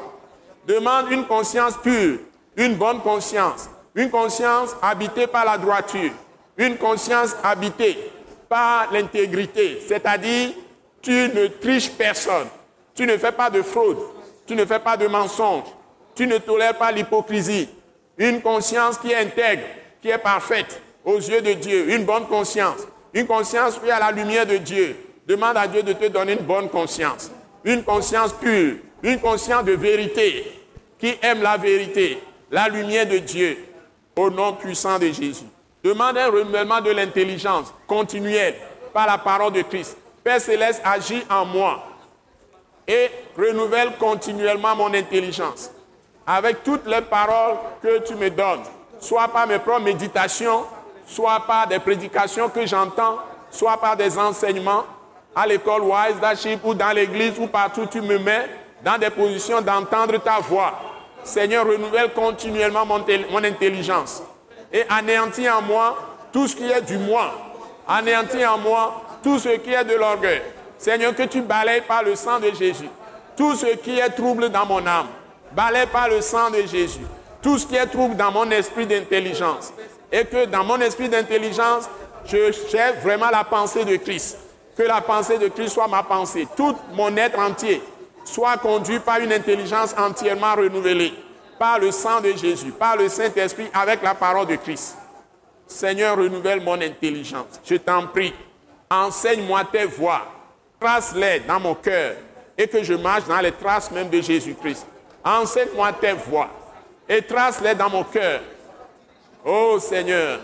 Demande 0.67 1.11
une 1.11 1.25
conscience 1.25 1.75
pure, 1.77 2.19
une 2.55 2.75
bonne 2.75 2.99
conscience, 3.01 3.69
une 3.95 4.09
conscience 4.09 4.75
habitée 4.81 5.27
par 5.27 5.45
la 5.45 5.57
droiture, 5.57 6.11
une 6.57 6.77
conscience 6.77 7.35
habitée 7.43 7.97
par 8.47 8.91
l'intégrité, 8.91 9.79
c'est-à-dire 9.87 10.51
tu 11.01 11.11
ne 11.11 11.47
triches 11.47 11.91
personne, 11.91 12.47
tu 12.95 13.05
ne 13.05 13.17
fais 13.17 13.31
pas 13.31 13.49
de 13.49 13.61
fraude, 13.61 13.97
tu 14.45 14.55
ne 14.55 14.65
fais 14.65 14.79
pas 14.79 14.95
de 14.95 15.07
mensonge, 15.07 15.65
tu 16.15 16.27
ne 16.27 16.37
tolères 16.37 16.77
pas 16.77 16.91
l'hypocrisie. 16.91 17.69
Une 18.17 18.41
conscience 18.41 18.99
qui 18.99 19.11
est 19.11 19.17
intègre, 19.17 19.63
qui 20.01 20.09
est 20.09 20.17
parfaite 20.19 20.79
aux 21.03 21.17
yeux 21.17 21.41
de 21.41 21.53
Dieu, 21.53 21.91
une 21.91 22.05
bonne 22.05 22.27
conscience, 22.27 22.87
une 23.13 23.25
conscience 23.25 23.79
qui 23.79 23.87
est 23.87 23.91
à 23.91 23.99
la 23.99 24.11
lumière 24.11 24.45
de 24.45 24.57
Dieu. 24.57 24.95
Demande 25.27 25.57
à 25.57 25.67
Dieu 25.67 25.83
de 25.83 25.93
te 25.93 26.07
donner 26.07 26.33
une 26.33 26.45
bonne 26.45 26.69
conscience, 26.69 27.31
une 27.63 27.83
conscience 27.83 28.33
pure, 28.33 28.75
une 29.01 29.19
conscience 29.19 29.63
de 29.63 29.71
vérité, 29.71 30.61
qui 30.99 31.15
aime 31.21 31.41
la 31.41 31.57
vérité, 31.57 32.21
la 32.51 32.67
lumière 32.67 33.07
de 33.07 33.17
Dieu, 33.17 33.57
au 34.15 34.29
nom 34.29 34.53
puissant 34.53 34.99
de 34.99 35.07
Jésus. 35.07 35.45
Demande 35.83 36.17
un 36.17 36.29
renouvellement 36.29 36.81
de 36.81 36.91
l'intelligence 36.91 37.73
continuelle 37.87 38.55
par 38.93 39.07
la 39.07 39.17
parole 39.17 39.53
de 39.53 39.61
Christ. 39.61 39.97
Père 40.23 40.39
céleste, 40.39 40.81
agis 40.83 41.23
en 41.29 41.45
moi 41.45 41.83
et 42.87 43.09
renouvelle 43.37 43.91
continuellement 43.97 44.75
mon 44.75 44.93
intelligence. 44.93 45.71
Avec 46.25 46.63
toutes 46.63 46.85
les 46.87 47.01
paroles 47.01 47.57
que 47.81 47.99
tu 47.99 48.15
me 48.15 48.29
donnes, 48.29 48.63
soit 48.99 49.27
par 49.27 49.47
mes 49.47 49.59
propres 49.59 49.81
méditations, 49.81 50.65
soit 51.05 51.41
par 51.45 51.67
des 51.67 51.79
prédications 51.79 52.49
que 52.49 52.65
j'entends, 52.65 53.19
soit 53.51 53.77
par 53.77 53.97
des 53.97 54.17
enseignements 54.17 54.85
à 55.35 55.47
l'école 55.47 55.81
Wise 55.81 56.19
Daship 56.21 56.59
ou 56.63 56.73
dans 56.73 56.91
l'église 56.91 57.39
ou 57.39 57.47
partout 57.47 57.85
tu 57.85 58.01
me 58.01 58.17
mets 58.19 58.49
dans 58.83 58.97
des 58.97 59.09
positions 59.09 59.61
d'entendre 59.61 60.17
ta 60.17 60.39
voix. 60.39 60.73
Seigneur, 61.23 61.65
renouvelle 61.65 62.11
continuellement 62.13 62.85
mon, 62.85 63.03
mon 63.31 63.43
intelligence 63.43 64.23
et 64.71 64.83
anéantis 64.89 65.49
en 65.49 65.61
moi 65.61 65.97
tout 66.31 66.47
ce 66.47 66.55
qui 66.55 66.69
est 66.69 66.81
du 66.81 66.97
moi. 66.97 67.31
Anéantis 67.87 68.45
en 68.45 68.57
moi 68.57 69.01
tout 69.23 69.39
ce 69.39 69.49
qui 69.49 69.73
est 69.73 69.85
de 69.85 69.95
l'orgueil. 69.95 70.41
Seigneur, 70.77 71.15
que 71.15 71.23
tu 71.23 71.41
balayes 71.41 71.81
par 71.81 72.03
le 72.03 72.15
sang 72.15 72.39
de 72.39 72.51
Jésus 72.51 72.89
tout 73.35 73.55
ce 73.55 73.67
qui 73.77 73.97
est 73.99 74.09
trouble 74.09 74.49
dans 74.49 74.65
mon 74.65 74.85
âme. 74.85 75.07
Balaye 75.51 75.87
par 75.87 76.09
le 76.09 76.21
sang 76.21 76.49
de 76.49 76.61
Jésus 76.67 77.05
tout 77.41 77.57
ce 77.57 77.67
qui 77.67 77.75
est 77.75 77.85
trouble 77.87 78.15
dans 78.15 78.31
mon 78.31 78.49
esprit 78.51 78.85
d'intelligence. 78.87 79.73
Et 80.11 80.25
que 80.25 80.45
dans 80.45 80.63
mon 80.63 80.79
esprit 80.79 81.09
d'intelligence, 81.09 81.89
je 82.25 82.51
cherche 82.71 82.97
vraiment 83.03 83.29
la 83.29 83.43
pensée 83.43 83.83
de 83.83 83.97
Christ. 83.97 84.37
Que 84.75 84.83
la 84.83 85.01
pensée 85.01 85.37
de 85.37 85.47
Christ 85.47 85.73
soit 85.73 85.87
ma 85.87 86.03
pensée. 86.03 86.47
Tout 86.55 86.75
mon 86.93 87.15
être 87.17 87.39
entier 87.39 87.81
soit 88.25 88.57
conduit 88.57 88.99
par 88.99 89.19
une 89.19 89.33
intelligence 89.33 89.93
entièrement 89.97 90.55
renouvelée. 90.55 91.13
Par 91.59 91.79
le 91.79 91.91
sang 91.91 92.19
de 92.19 92.31
Jésus, 92.31 92.71
par 92.71 92.97
le 92.97 93.07
Saint-Esprit, 93.09 93.69
avec 93.73 94.01
la 94.01 94.15
parole 94.15 94.47
de 94.47 94.55
Christ. 94.55 94.97
Seigneur, 95.67 96.17
renouvelle 96.17 96.61
mon 96.61 96.79
intelligence. 96.81 97.59
Je 97.63 97.75
t'en 97.75 98.07
prie. 98.07 98.33
Enseigne-moi 98.89 99.63
tes 99.71 99.85
voies. 99.85 100.21
Trace-les 100.79 101.41
dans 101.41 101.59
mon 101.59 101.75
cœur. 101.75 102.15
Et 102.57 102.67
que 102.67 102.83
je 102.83 102.93
marche 102.93 103.25
dans 103.25 103.39
les 103.39 103.51
traces 103.51 103.91
même 103.91 104.09
de 104.09 104.21
Jésus-Christ. 104.21 104.85
Enseigne-moi 105.23 105.93
tes 105.93 106.13
voies. 106.13 106.49
Et 107.07 107.21
trace-les 107.21 107.75
dans 107.75 107.89
mon 107.89 108.03
cœur. 108.03 108.41
Oh 109.45 109.77
Seigneur, 109.79 110.39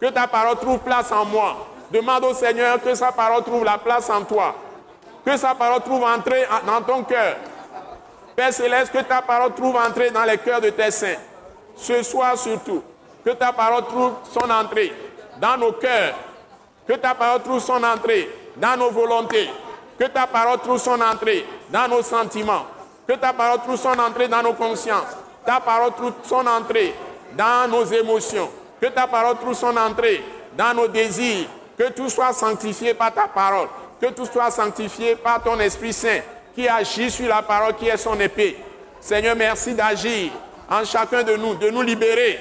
que 0.00 0.06
ta 0.06 0.26
parole 0.26 0.56
trouve 0.56 0.78
place 0.80 1.10
en 1.10 1.24
moi. 1.24 1.66
Demande 1.90 2.24
au 2.24 2.34
Seigneur 2.34 2.80
que 2.82 2.94
sa 2.94 3.12
parole 3.12 3.42
trouve 3.42 3.64
la 3.64 3.78
place 3.78 4.08
en 4.10 4.22
toi. 4.24 4.54
Que 5.24 5.36
sa 5.36 5.54
parole 5.54 5.82
trouve 5.82 6.02
entrée 6.04 6.44
dans 6.66 6.82
ton 6.82 7.02
cœur. 7.04 7.36
Père 8.36 8.52
Céleste, 8.52 8.92
que 8.92 8.98
ta 8.98 9.22
parole 9.22 9.54
trouve 9.54 9.76
entrée 9.76 10.10
dans 10.10 10.24
les 10.24 10.38
cœurs 10.38 10.60
de 10.60 10.70
tes 10.70 10.90
saints. 10.90 11.16
Ce 11.76 12.02
soir 12.02 12.36
surtout, 12.36 12.82
que 13.24 13.30
ta 13.30 13.52
parole 13.52 13.84
trouve 13.84 14.12
son 14.32 14.50
entrée 14.50 14.92
dans 15.40 15.56
nos 15.56 15.72
cœurs. 15.72 16.14
Que 16.86 16.94
ta 16.94 17.14
parole 17.14 17.42
trouve 17.42 17.60
son 17.60 17.82
entrée 17.82 18.28
dans 18.56 18.76
nos 18.76 18.90
volontés. 18.90 19.48
Que 19.98 20.04
ta 20.04 20.26
parole 20.26 20.58
trouve 20.58 20.78
son 20.78 21.00
entrée 21.00 21.46
dans 21.70 21.88
nos 21.88 22.02
sentiments. 22.02 22.66
Que 23.06 23.14
ta 23.14 23.32
parole 23.32 23.60
trouve 23.60 23.76
son 23.76 23.98
entrée 23.98 24.28
dans 24.28 24.42
nos 24.42 24.52
consciences. 24.54 25.16
Ta 25.46 25.60
parole 25.60 25.92
trouve 25.92 26.12
son 26.24 26.46
entrée 26.46 26.94
dans 27.32 27.70
nos 27.70 27.84
émotions. 27.84 28.50
Que 28.80 28.86
ta 28.86 29.06
parole 29.06 29.36
trouve 29.36 29.54
son 29.54 29.76
entrée 29.76 30.24
dans 30.56 30.74
nos 30.74 30.88
désirs. 30.88 31.46
Que 31.78 31.90
tout 31.90 32.08
soit 32.08 32.32
sanctifié 32.32 32.94
par 32.94 33.12
ta 33.12 33.28
parole. 33.28 33.68
Que 34.00 34.06
tout 34.06 34.26
soit 34.26 34.50
sanctifié 34.50 35.16
par 35.16 35.42
ton 35.42 35.58
Esprit 35.60 35.92
Saint 35.92 36.20
qui 36.54 36.68
agit 36.68 37.10
sur 37.10 37.28
la 37.28 37.42
parole 37.42 37.74
qui 37.74 37.88
est 37.88 37.96
son 37.96 38.18
épée. 38.20 38.56
Seigneur, 39.00 39.34
merci 39.36 39.74
d'agir 39.74 40.30
en 40.70 40.84
chacun 40.84 41.22
de 41.22 41.36
nous, 41.36 41.54
de 41.56 41.68
nous 41.70 41.82
libérer 41.82 42.40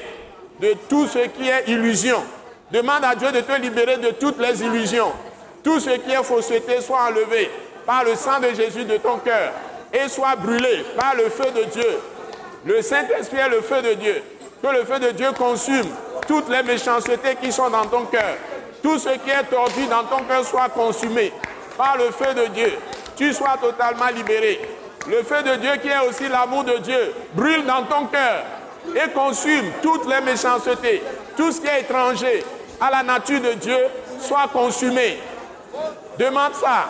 de 0.59 0.75
tout 0.87 1.07
ce 1.07 1.19
qui 1.19 1.49
est 1.49 1.67
illusion. 1.67 2.23
Demande 2.71 3.03
à 3.03 3.15
Dieu 3.15 3.31
de 3.31 3.41
te 3.41 3.59
libérer 3.59 3.97
de 3.97 4.11
toutes 4.11 4.39
les 4.39 4.63
illusions. 4.63 5.11
Tout 5.63 5.79
ce 5.79 5.91
qui 5.91 6.11
est 6.11 6.23
fausseté 6.23 6.81
soit 6.81 7.07
enlevé 7.09 7.49
par 7.85 8.03
le 8.03 8.15
sang 8.15 8.39
de 8.39 8.53
Jésus 8.53 8.85
de 8.85 8.97
ton 8.97 9.17
cœur 9.17 9.51
et 9.91 10.07
soit 10.09 10.35
brûlé 10.35 10.85
par 10.97 11.15
le 11.15 11.29
feu 11.29 11.51
de 11.51 11.63
Dieu. 11.65 11.99
Le 12.65 12.81
Saint-Esprit 12.81 13.37
est 13.37 13.49
le 13.49 13.61
feu 13.61 13.81
de 13.81 13.93
Dieu. 13.93 14.23
Que 14.61 14.67
le 14.67 14.85
feu 14.85 14.99
de 14.99 15.11
Dieu 15.11 15.31
consume 15.37 15.87
toutes 16.27 16.49
les 16.49 16.63
méchancetés 16.63 17.35
qui 17.41 17.51
sont 17.51 17.69
dans 17.69 17.85
ton 17.85 18.05
cœur. 18.05 18.37
Tout 18.83 18.99
ce 18.99 19.09
qui 19.09 19.29
est 19.29 19.43
tordu 19.49 19.85
dans 19.87 20.03
ton 20.03 20.23
cœur 20.25 20.45
soit 20.45 20.69
consumé 20.69 21.31
par 21.77 21.97
le 21.97 22.11
feu 22.11 22.33
de 22.33 22.47
Dieu. 22.47 22.73
Tu 23.15 23.33
sois 23.33 23.55
totalement 23.59 24.09
libéré. 24.13 24.59
Le 25.07 25.23
feu 25.23 25.41
de 25.41 25.55
Dieu 25.55 25.71
qui 25.81 25.87
est 25.87 26.07
aussi 26.07 26.27
l'amour 26.27 26.65
de 26.65 26.77
Dieu 26.77 27.13
brûle 27.33 27.65
dans 27.65 27.83
ton 27.83 28.05
cœur 28.07 28.43
et 28.93 29.09
consume 29.11 29.71
toutes 29.81 30.07
les 30.07 30.19
méchancetés. 30.21 31.01
Tout 31.37 31.51
ce 31.51 31.61
qui 31.61 31.67
est 31.67 31.81
étranger 31.81 32.43
à 32.81 32.91
la 32.91 33.03
nature 33.03 33.39
de 33.39 33.53
Dieu 33.53 33.77
soit 34.19 34.49
consumé. 34.51 35.17
Demande 36.19 36.53
ça. 36.53 36.87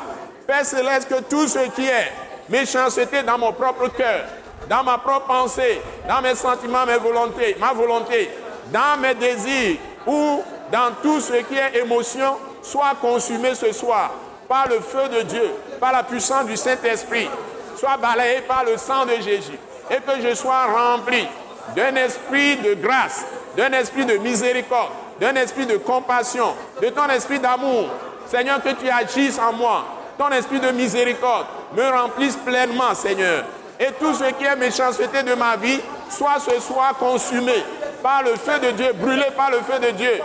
Père 0.47 0.65
céleste, 0.65 1.07
que 1.07 1.21
tout 1.21 1.47
ce 1.47 1.59
qui 1.69 1.85
est 1.85 2.11
méchanceté 2.49 3.21
dans 3.23 3.37
mon 3.37 3.53
propre 3.53 3.87
cœur, 3.89 4.25
dans 4.67 4.83
ma 4.83 4.97
propre 4.97 5.27
pensée, 5.27 5.79
dans 6.07 6.21
mes 6.21 6.35
sentiments, 6.35 6.85
mes 6.85 6.97
volontés, 6.97 7.55
ma 7.59 7.71
volonté, 7.71 8.29
dans 8.71 8.99
mes 8.99 9.13
désirs 9.13 9.77
ou 10.05 10.43
dans 10.71 10.91
tout 11.01 11.19
ce 11.19 11.33
qui 11.33 11.55
est 11.55 11.79
émotion, 11.79 12.37
soit 12.61 12.93
consumé 13.01 13.53
ce 13.55 13.71
soir 13.71 14.11
par 14.47 14.67
le 14.67 14.79
feu 14.79 15.09
de 15.09 15.21
Dieu, 15.21 15.51
par 15.79 15.91
la 15.91 16.03
puissance 16.03 16.45
du 16.45 16.57
Saint-Esprit, 16.57 17.29
soit 17.75 17.97
balayé 17.97 18.41
par 18.41 18.63
le 18.63 18.77
sang 18.77 19.05
de 19.05 19.15
Jésus 19.21 19.57
et 19.89 19.95
que 19.95 20.21
je 20.21 20.33
sois 20.35 20.65
rempli 20.65 21.27
d'un 21.75 21.95
esprit 21.95 22.57
de 22.57 22.73
grâce, 22.75 23.25
d'un 23.57 23.71
esprit 23.71 24.05
de 24.05 24.17
miséricorde, 24.17 24.91
d'un 25.19 25.35
esprit 25.35 25.65
de 25.65 25.77
compassion, 25.77 26.55
de 26.81 26.89
ton 26.89 27.07
esprit 27.09 27.39
d'amour. 27.39 27.89
Seigneur, 28.27 28.61
que 28.61 28.69
tu 28.69 28.89
agisses 28.89 29.39
en 29.39 29.53
moi, 29.53 29.85
ton 30.17 30.29
esprit 30.29 30.59
de 30.59 30.71
miséricorde 30.71 31.45
me 31.75 31.89
remplisse 31.89 32.35
pleinement, 32.35 32.93
Seigneur. 32.95 33.43
Et 33.79 33.91
tout 33.99 34.13
ce 34.13 34.25
qui 34.33 34.45
est 34.45 34.55
méchanceté 34.55 35.23
de 35.23 35.33
ma 35.33 35.55
vie 35.55 35.79
soit 36.09 36.39
ce 36.39 36.59
soir 36.61 36.95
consumé 36.97 37.53
par 38.01 38.23
le 38.23 38.35
feu 38.35 38.59
de 38.59 38.71
Dieu, 38.71 38.93
brûlé 38.93 39.25
par 39.35 39.49
le 39.49 39.57
feu 39.57 39.79
de 39.79 39.91
Dieu, 39.91 40.21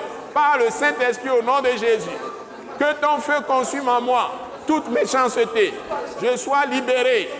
le 0.58 0.70
Saint-Esprit 0.70 1.30
au 1.30 1.42
nom 1.42 1.60
de 1.60 1.70
Jésus. 1.70 2.10
Que 2.78 2.92
ton 3.00 3.18
feu 3.18 3.40
consume 3.46 3.88
en 3.88 4.00
moi 4.00 4.30
toute 4.66 4.88
méchanceté. 4.90 5.74
Je 6.22 6.36
sois 6.36 6.66
libéré. 6.66 7.30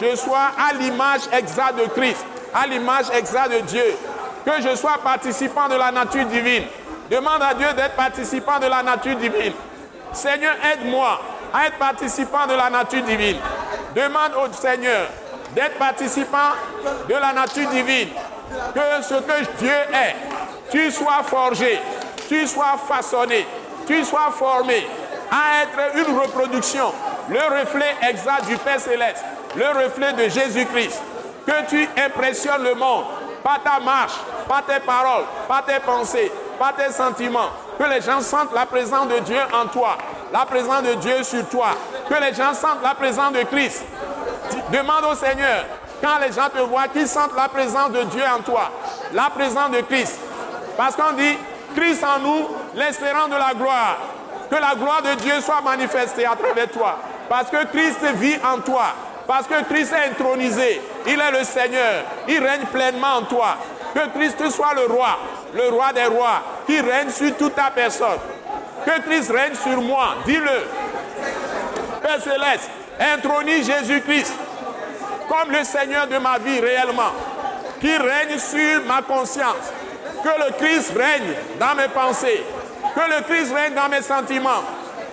Je 0.00 0.16
sois 0.16 0.50
à 0.58 0.72
l'image 0.74 1.22
exacte 1.32 1.76
de 1.78 1.86
Christ, 1.86 2.24
à 2.54 2.66
l'image 2.66 3.06
exacte 3.14 3.52
de 3.52 3.60
Dieu. 3.60 3.96
Que 4.44 4.62
je 4.62 4.74
sois 4.76 4.98
participant 5.02 5.68
de 5.68 5.74
la 5.74 5.90
nature 5.90 6.24
divine. 6.26 6.64
Demande 7.10 7.42
à 7.42 7.54
Dieu 7.54 7.66
d'être 7.74 7.96
participant 7.96 8.58
de 8.58 8.66
la 8.66 8.82
nature 8.82 9.16
divine. 9.16 9.52
Seigneur, 10.12 10.54
aide-moi 10.72 11.20
à 11.52 11.66
être 11.66 11.78
participant 11.78 12.46
de 12.46 12.54
la 12.54 12.70
nature 12.70 13.02
divine. 13.02 13.38
Demande 13.94 14.32
au 14.36 14.52
Seigneur 14.52 15.08
d'être 15.54 15.76
participant 15.78 16.52
de 17.08 17.14
la 17.14 17.32
nature 17.32 17.68
divine. 17.68 18.08
Que 18.74 19.02
ce 19.02 19.14
que 19.14 19.58
Dieu 19.58 19.70
est, 19.70 20.16
tu 20.70 20.90
sois 20.90 21.22
forgé, 21.24 21.80
tu 22.28 22.46
sois 22.46 22.76
façonné, 22.86 23.46
tu 23.86 24.04
sois 24.04 24.30
formé 24.30 24.86
à 25.30 25.62
être 25.62 25.96
une 25.96 26.18
reproduction, 26.18 26.92
le 27.28 27.60
reflet 27.60 27.96
exact 28.08 28.46
du 28.46 28.56
Père 28.58 28.80
céleste, 28.80 29.24
le 29.56 29.66
reflet 29.84 30.12
de 30.12 30.28
Jésus-Christ. 30.28 31.02
Que 31.46 31.66
tu 31.66 31.88
impressionnes 31.96 32.62
le 32.62 32.74
monde 32.74 33.06
par 33.42 33.62
ta 33.62 33.80
marche, 33.80 34.12
par 34.46 34.64
tes 34.66 34.80
paroles, 34.80 35.24
par 35.48 35.64
tes 35.64 35.80
pensées, 35.80 36.30
par 36.58 36.74
tes 36.76 36.92
sentiments. 36.92 37.48
Que 37.78 37.84
les 37.84 38.02
gens 38.02 38.20
sentent 38.20 38.52
la 38.52 38.66
présence 38.66 39.08
de 39.08 39.18
Dieu 39.20 39.40
en 39.54 39.66
toi, 39.66 39.96
la 40.30 40.44
présence 40.44 40.82
de 40.82 40.94
Dieu 40.94 41.22
sur 41.22 41.48
toi. 41.48 41.68
Que 42.08 42.14
les 42.20 42.34
gens 42.34 42.52
sentent 42.52 42.82
la 42.82 42.94
présence 42.94 43.32
de 43.32 43.42
Christ. 43.44 43.82
Demande 44.70 45.04
au 45.10 45.14
Seigneur 45.14 45.64
quand 46.02 46.18
les 46.20 46.32
gens 46.32 46.48
te 46.48 46.60
voient, 46.60 46.88
qu'ils 46.88 47.08
sentent 47.08 47.34
la 47.36 47.48
présence 47.48 47.90
de 47.92 48.02
Dieu 48.02 48.22
en 48.22 48.42
toi, 48.42 48.70
la 49.12 49.30
présence 49.30 49.70
de 49.70 49.80
Christ. 49.80 50.20
Parce 50.76 50.94
qu'on 50.94 51.12
dit, 51.12 51.36
Christ 51.78 52.04
en 52.04 52.18
nous, 52.20 52.48
l'espérance 52.74 53.30
de 53.30 53.36
la 53.36 53.54
gloire. 53.54 53.98
Que 54.50 54.56
la 54.56 54.74
gloire 54.74 55.02
de 55.02 55.14
Dieu 55.20 55.40
soit 55.40 55.60
manifestée 55.60 56.26
à 56.26 56.34
travers 56.34 56.68
toi. 56.70 56.98
Parce 57.28 57.50
que 57.50 57.64
Christ 57.66 58.02
vit 58.14 58.36
en 58.44 58.58
toi. 58.60 58.86
Parce 59.26 59.46
que 59.46 59.62
Christ 59.64 59.92
est 59.92 60.10
intronisé. 60.10 60.80
Il 61.06 61.20
est 61.20 61.38
le 61.38 61.44
Seigneur. 61.44 62.04
Il 62.26 62.42
règne 62.42 62.64
pleinement 62.72 63.16
en 63.18 63.22
toi. 63.22 63.56
Que 63.94 64.08
Christ 64.18 64.48
soit 64.50 64.74
le 64.74 64.92
roi, 64.92 65.18
le 65.54 65.68
roi 65.68 65.92
des 65.92 66.06
rois, 66.06 66.42
qui 66.66 66.80
règne 66.80 67.10
sur 67.10 67.36
toute 67.36 67.54
ta 67.54 67.70
personne. 67.70 68.18
Que 68.84 69.00
Christ 69.02 69.30
règne 69.30 69.54
sur 69.54 69.80
moi. 69.82 70.14
Dis-le. 70.24 70.66
Père 72.02 72.22
céleste, 72.22 72.70
intronise 73.00 73.66
Jésus-Christ 73.66 74.34
comme 75.28 75.52
le 75.52 75.62
Seigneur 75.62 76.06
de 76.06 76.16
ma 76.18 76.38
vie 76.38 76.58
réellement, 76.58 77.12
qui 77.80 77.94
règne 77.96 78.38
sur 78.38 78.82
ma 78.86 79.02
conscience. 79.02 79.72
Que 80.22 80.28
le 80.28 80.52
Christ 80.58 80.92
règne 80.96 81.34
dans 81.60 81.74
mes 81.74 81.88
pensées, 81.88 82.44
que 82.94 83.00
le 83.00 83.22
Christ 83.22 83.52
règne 83.54 83.74
dans 83.74 83.88
mes 83.88 84.02
sentiments, 84.02 84.64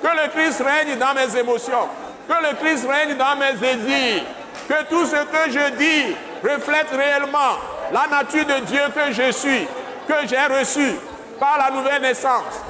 que 0.02 0.08
le 0.08 0.30
Christ 0.30 0.64
règne 0.66 0.98
dans 0.98 1.14
mes 1.14 1.38
émotions, 1.40 1.88
que 2.28 2.34
le 2.34 2.56
Christ 2.56 2.88
règne 2.90 3.16
dans 3.16 3.36
mes 3.36 3.54
désirs, 3.54 4.24
que 4.68 4.84
tout 4.90 5.06
ce 5.06 5.16
que 5.16 5.52
je 5.52 5.70
dis 5.76 6.16
reflète 6.44 6.90
réellement 6.92 7.58
la 7.92 8.08
nature 8.08 8.46
de 8.46 8.66
Dieu 8.66 8.82
que 8.94 9.12
je 9.12 9.32
suis, 9.32 9.68
que 10.08 10.28
j'ai 10.28 10.54
reçu 10.60 10.96
par 11.40 11.58
la 11.58 11.76
nouvelle 11.76 12.02
naissance, 12.02 12.62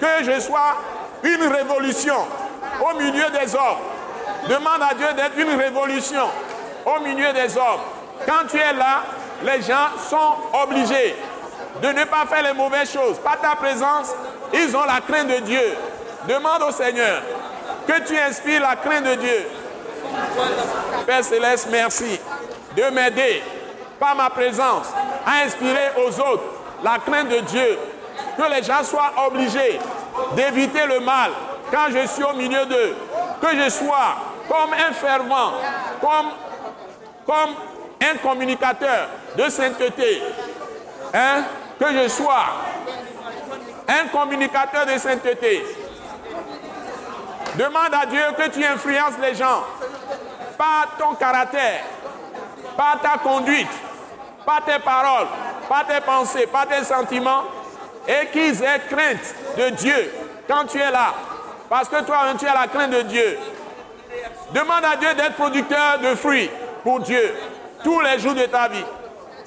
que 0.00 0.24
je 0.24 0.40
sois 0.40 0.76
une 1.22 1.46
révolution 1.46 2.26
au 2.80 2.96
milieu 2.98 3.30
des 3.30 3.54
hommes. 3.54 3.78
Demande 4.48 4.82
à 4.88 4.94
Dieu 4.94 5.06
d'être 5.16 5.38
une 5.38 5.58
révolution 5.58 6.28
au 6.86 7.00
milieu 7.02 7.32
des 7.32 7.56
hommes. 7.56 7.80
Quand 8.26 8.46
tu 8.48 8.56
es 8.56 8.72
là, 8.72 9.02
les 9.44 9.62
gens 9.62 9.88
sont 10.08 10.36
obligés 10.62 11.16
de 11.82 11.88
ne 11.88 12.04
pas 12.04 12.26
faire 12.26 12.42
les 12.42 12.52
mauvaises 12.52 12.92
choses. 12.92 13.18
Par 13.18 13.40
ta 13.40 13.54
présence, 13.56 14.14
ils 14.52 14.76
ont 14.76 14.84
la 14.84 15.00
crainte 15.00 15.28
de 15.28 15.40
Dieu. 15.40 15.76
Demande 16.28 16.62
au 16.68 16.72
Seigneur 16.72 17.22
que 17.86 18.00
tu 18.02 18.18
inspires 18.18 18.60
la 18.60 18.76
crainte 18.76 19.04
de 19.04 19.14
Dieu. 19.14 19.46
Père 21.06 21.24
Céleste, 21.24 21.68
merci 21.70 22.20
de 22.76 22.82
m'aider 22.90 23.42
par 23.98 24.14
ma 24.14 24.30
présence 24.30 24.86
à 25.26 25.44
inspirer 25.44 25.90
aux 25.96 26.20
autres 26.20 26.44
la 26.82 26.98
crainte 26.98 27.28
de 27.28 27.40
Dieu. 27.40 27.78
Que 28.36 28.54
les 28.54 28.62
gens 28.62 28.84
soient 28.84 29.12
obligés 29.26 29.78
d'éviter 30.34 30.86
le 30.86 31.00
mal 31.00 31.30
quand 31.70 31.86
je 31.90 32.06
suis 32.06 32.24
au 32.24 32.34
milieu 32.34 32.64
d'eux. 32.66 32.96
Que 33.40 33.56
je 33.56 33.68
sois 33.68 34.16
comme 34.48 34.72
un 34.72 34.92
fervent, 34.92 35.52
comme 36.00 37.50
un 38.00 38.16
communicateur 38.22 39.08
de 39.36 39.48
sainteté. 39.48 40.22
Hein, 41.14 41.44
que 41.78 41.92
je 41.92 42.08
sois 42.08 42.46
un 43.88 44.08
communicateur 44.08 44.84
de 44.86 44.98
sainteté. 44.98 45.64
Demande 47.54 47.94
à 48.00 48.06
Dieu 48.06 48.22
que 48.36 48.48
tu 48.50 48.64
influences 48.64 49.18
les 49.20 49.34
gens 49.34 49.64
par 50.56 50.96
ton 50.98 51.14
caractère, 51.14 51.80
par 52.76 53.00
ta 53.00 53.18
conduite, 53.18 53.68
par 54.44 54.64
tes 54.64 54.78
paroles, 54.78 55.28
par 55.68 55.86
tes 55.86 56.00
pensées, 56.00 56.46
par 56.46 56.66
tes 56.66 56.84
sentiments, 56.84 57.44
et 58.06 58.26
qu'ils 58.28 58.62
aient 58.62 58.80
crainte 58.88 59.34
de 59.56 59.70
Dieu 59.70 60.12
quand 60.48 60.64
tu 60.66 60.78
es 60.78 60.90
là. 60.90 61.14
Parce 61.68 61.88
que 61.88 62.02
toi, 62.02 62.18
tu 62.38 62.46
as 62.46 62.54
la 62.54 62.66
crainte 62.66 62.90
de 62.90 63.02
Dieu. 63.02 63.38
Demande 64.52 64.84
à 64.84 64.96
Dieu 64.96 65.12
d'être 65.14 65.34
producteur 65.34 65.98
de 66.02 66.14
fruits 66.14 66.50
pour 66.82 67.00
Dieu 67.00 67.34
tous 67.84 68.00
les 68.00 68.18
jours 68.18 68.34
de 68.34 68.46
ta 68.46 68.68
vie. 68.68 68.84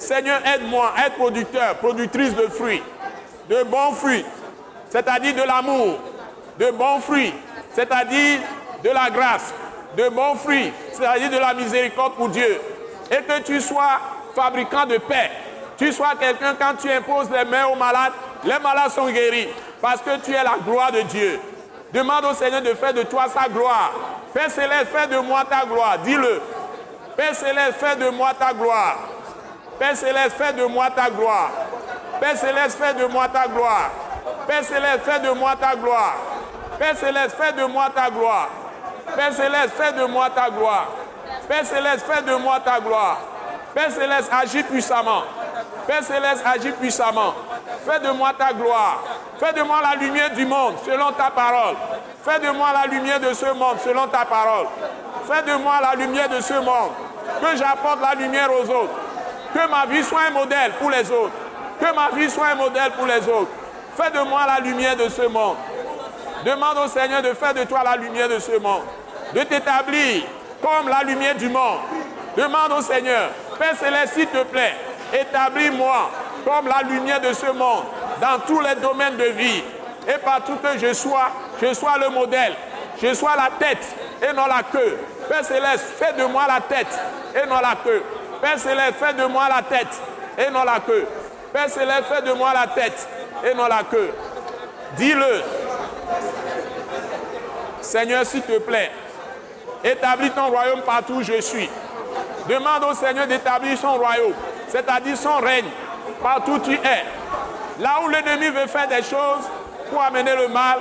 Seigneur, 0.02 0.40
aide-moi 0.44 0.92
à 0.96 1.06
être 1.06 1.14
producteur, 1.14 1.76
productrice 1.76 2.34
de 2.34 2.48
fruits, 2.48 2.82
de 3.48 3.62
bons 3.62 3.92
fruits, 3.92 4.24
c'est-à-dire 4.90 5.34
de 5.34 5.42
l'amour, 5.42 5.98
de 6.58 6.70
bons 6.72 7.00
fruits, 7.00 7.32
c'est-à-dire 7.72 8.40
de 8.82 8.90
la 8.90 9.10
grâce, 9.10 9.54
de 9.96 10.08
bons 10.08 10.34
fruits, 10.34 10.72
c'est-à-dire 10.92 11.30
de 11.30 11.38
la 11.38 11.54
miséricorde 11.54 12.14
pour 12.14 12.28
Dieu. 12.30 12.60
Et 13.12 13.22
que 13.22 13.42
tu 13.42 13.60
sois 13.60 14.00
fabricant 14.34 14.86
de 14.86 14.98
paix. 14.98 15.30
Tu 15.78 15.92
sois 15.92 16.14
quelqu'un, 16.18 16.56
quand 16.58 16.74
tu 16.80 16.90
imposes 16.90 17.30
les 17.30 17.44
mains 17.44 17.66
aux 17.66 17.76
malades, 17.76 18.12
les 18.42 18.58
malades 18.58 18.90
sont 18.90 19.08
guéris. 19.08 19.48
Parce 19.80 20.00
que 20.00 20.16
tu 20.18 20.32
es 20.32 20.42
la 20.42 20.56
gloire 20.64 20.90
de 20.90 21.02
Dieu. 21.02 21.38
Demande 21.92 22.24
au 22.24 22.34
Seigneur 22.34 22.62
de 22.62 22.74
faire 22.74 22.94
de 22.94 23.02
toi 23.04 23.26
sa 23.28 23.48
gloire. 23.48 23.92
Père 24.34 24.50
Céleste, 24.50 24.88
fais 24.92 25.06
de 25.06 25.18
moi 25.18 25.44
ta 25.48 25.64
gloire. 25.64 25.98
Dis-le. 25.98 26.40
Père 27.16 27.34
Céleste, 27.34 27.74
fais 27.78 27.96
de 27.96 28.08
moi 28.10 28.32
ta 28.34 28.52
gloire. 28.52 28.96
Père 29.78 29.96
Céleste, 29.96 30.36
fais 30.36 30.52
de 30.52 30.64
moi 30.64 30.90
ta 30.90 31.10
gloire. 31.10 31.50
Père 32.20 32.36
Céleste, 32.36 32.78
fais 32.78 32.94
de 32.94 33.04
moi 33.06 33.28
ta 33.28 33.46
gloire. 33.46 33.90
Père 34.46 34.64
Céleste, 34.64 35.00
fais 35.04 35.20
de 35.20 35.30
moi 35.30 35.56
ta 35.56 35.74
gloire. 35.74 36.16
Père 36.78 36.96
Céleste, 36.96 37.36
fais 37.36 37.52
de 37.52 37.64
moi 37.64 37.88
ta 37.94 38.10
gloire. 38.10 38.48
Père 39.16 39.32
Céleste, 39.32 39.74
fais 39.76 39.92
de 39.92 40.04
moi 40.04 40.30
ta 40.30 40.50
gloire. 40.50 40.88
Père 41.48 41.66
Céleste, 41.66 42.06
fais 42.06 42.22
de 42.22 42.34
moi 42.36 42.60
ta 42.60 42.80
gloire. 42.80 43.18
Père 43.74 43.90
Céleste, 43.90 44.30
agis 44.32 44.62
puissamment. 44.62 45.22
Père 45.86 46.02
Céleste, 46.02 46.42
agis 46.44 46.72
puissamment. 46.72 47.34
Fais 47.86 48.00
de 48.00 48.10
moi 48.10 48.32
ta 48.38 48.52
gloire. 48.52 49.02
Fais 49.38 49.52
de 49.52 49.62
moi 49.62 49.80
la 49.82 49.96
lumière 49.96 50.30
du 50.30 50.46
monde 50.46 50.74
selon 50.84 51.10
ta 51.12 51.30
parole. 51.30 51.76
Fais 52.22 52.38
de 52.38 52.50
moi 52.50 52.68
la 52.72 52.86
lumière 52.86 53.18
de 53.18 53.32
ce 53.32 53.46
monde 53.46 53.78
selon 53.84 54.06
ta 54.06 54.24
parole. 54.24 54.66
Fais 55.26 55.42
de 55.42 55.54
moi 55.56 55.80
la 55.80 55.94
lumière 55.94 56.28
de 56.28 56.40
ce 56.40 56.54
monde. 56.54 56.92
Que 57.40 57.56
j'apporte 57.56 58.00
la 58.00 58.14
lumière 58.14 58.48
aux 58.52 58.68
autres. 58.68 58.94
Que 59.54 59.70
ma 59.70 59.86
vie 59.86 60.02
soit 60.02 60.22
un 60.28 60.30
modèle 60.30 60.72
pour 60.78 60.90
les 60.90 61.10
autres. 61.10 61.32
Que 61.80 61.94
ma 61.94 62.10
vie 62.16 62.30
soit 62.30 62.48
un 62.48 62.54
modèle 62.54 62.90
pour 62.96 63.06
les 63.06 63.28
autres. 63.28 63.50
Fais 63.96 64.10
de 64.10 64.20
moi 64.20 64.46
la 64.46 64.60
lumière 64.60 64.96
de 64.96 65.08
ce 65.08 65.22
monde. 65.22 65.56
Demande 66.44 66.78
au 66.84 66.88
Seigneur 66.88 67.22
de 67.22 67.34
faire 67.34 67.54
de 67.54 67.64
toi 67.64 67.82
la 67.84 67.96
lumière 67.96 68.28
de 68.28 68.38
ce 68.38 68.58
monde. 68.58 68.82
De 69.34 69.40
t'établir 69.40 70.24
comme 70.60 70.88
la 70.88 71.02
lumière 71.02 71.36
du 71.36 71.48
monde. 71.48 71.80
Demande 72.36 72.72
au 72.78 72.80
Seigneur, 72.80 73.30
Père 73.58 73.76
Céleste, 73.76 74.14
s'il 74.14 74.26
te 74.26 74.42
plaît, 74.44 74.74
établis-moi 75.12 76.10
comme 76.44 76.66
la 76.66 76.82
lumière 76.88 77.20
de 77.20 77.32
ce 77.32 77.46
monde 77.46 77.84
dans 78.20 78.38
tous 78.46 78.60
les 78.60 78.74
domaines 78.76 79.16
de 79.16 79.24
vie. 79.24 79.62
Et 80.08 80.18
partout 80.18 80.56
que 80.56 80.78
je 80.78 80.92
sois, 80.94 81.28
je 81.60 81.74
sois 81.74 81.98
le 81.98 82.08
modèle. 82.08 82.54
Je 83.00 83.12
sois 83.14 83.34
la 83.36 83.50
tête 83.58 83.84
et 84.22 84.32
non 84.32 84.46
la 84.46 84.62
queue. 84.62 84.98
Père 85.28 85.44
Céleste, 85.44 85.84
fais 85.98 86.12
de 86.14 86.24
moi 86.24 86.44
la 86.48 86.60
tête 86.60 86.98
et 87.34 87.46
non 87.46 87.60
la 87.60 87.76
queue. 87.84 88.02
Père 88.42 88.58
Céleste, 88.58 88.94
fais 88.98 89.14
de 89.14 89.24
moi 89.26 89.44
la 89.48 89.62
tête 89.62 90.02
et 90.36 90.50
non 90.50 90.64
la 90.64 90.80
queue. 90.80 91.06
Père 91.52 91.70
Céleste, 91.70 92.06
fais 92.12 92.22
de 92.22 92.32
moi 92.32 92.52
la 92.52 92.66
tête 92.66 93.08
et 93.44 93.54
non 93.54 93.68
la 93.68 93.84
queue. 93.84 94.12
Dis-le. 94.96 95.42
Seigneur, 97.80 98.26
s'il 98.26 98.42
te 98.42 98.58
plaît, 98.58 98.90
établis 99.84 100.30
ton 100.30 100.48
royaume 100.48 100.80
partout 100.82 101.14
où 101.14 101.22
je 101.22 101.40
suis. 101.40 101.70
Demande 102.48 102.82
au 102.90 102.94
Seigneur 102.94 103.28
d'établir 103.28 103.78
son 103.78 103.94
royaume, 103.94 104.34
c'est-à-dire 104.66 105.16
son 105.16 105.36
règne, 105.36 105.70
partout 106.20 106.54
où 106.54 106.58
tu 106.58 106.72
es. 106.72 107.04
Là 107.78 108.00
où 108.04 108.08
l'ennemi 108.08 108.48
veut 108.48 108.66
faire 108.66 108.88
des 108.88 109.04
choses 109.04 109.48
pour 109.88 110.02
amener 110.02 110.34
le 110.34 110.48
mal, 110.48 110.80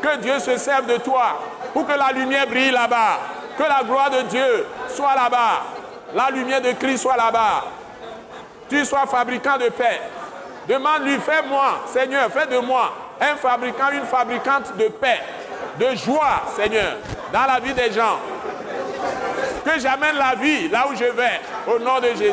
que 0.00 0.16
Dieu 0.16 0.38
se 0.38 0.56
serve 0.56 0.86
de 0.86 0.96
toi, 0.96 1.38
pour 1.74 1.86
que 1.86 1.92
la 1.92 2.12
lumière 2.12 2.46
brille 2.46 2.70
là-bas. 2.70 3.18
Que 3.58 3.62
la 3.62 3.82
gloire 3.84 4.08
de 4.08 4.22
Dieu 4.22 4.66
soit 4.88 5.14
là-bas. 5.14 5.83
La 6.14 6.30
lumière 6.30 6.60
de 6.60 6.72
Christ 6.72 6.98
soit 7.02 7.16
là-bas. 7.16 7.64
Tu 8.68 8.84
sois 8.84 9.06
fabricant 9.06 9.58
de 9.58 9.68
paix. 9.68 10.00
Demande-lui, 10.68 11.18
fais-moi, 11.18 11.80
Seigneur, 11.86 12.30
fais 12.30 12.46
de 12.46 12.58
moi 12.58 12.92
un 13.20 13.36
fabricant, 13.36 13.90
une 13.92 14.06
fabricante 14.06 14.76
de 14.76 14.88
paix, 14.88 15.20
de 15.78 15.94
joie, 15.96 16.42
Seigneur, 16.56 16.96
dans 17.32 17.44
la 17.44 17.60
vie 17.60 17.74
des 17.74 17.92
gens. 17.92 18.18
Que 19.64 19.78
j'amène 19.78 20.16
la 20.16 20.34
vie 20.36 20.68
là 20.68 20.86
où 20.90 20.94
je 20.94 21.04
vais, 21.04 21.40
au 21.66 21.78
nom 21.78 22.00
de 22.00 22.08
Jésus. 22.16 22.32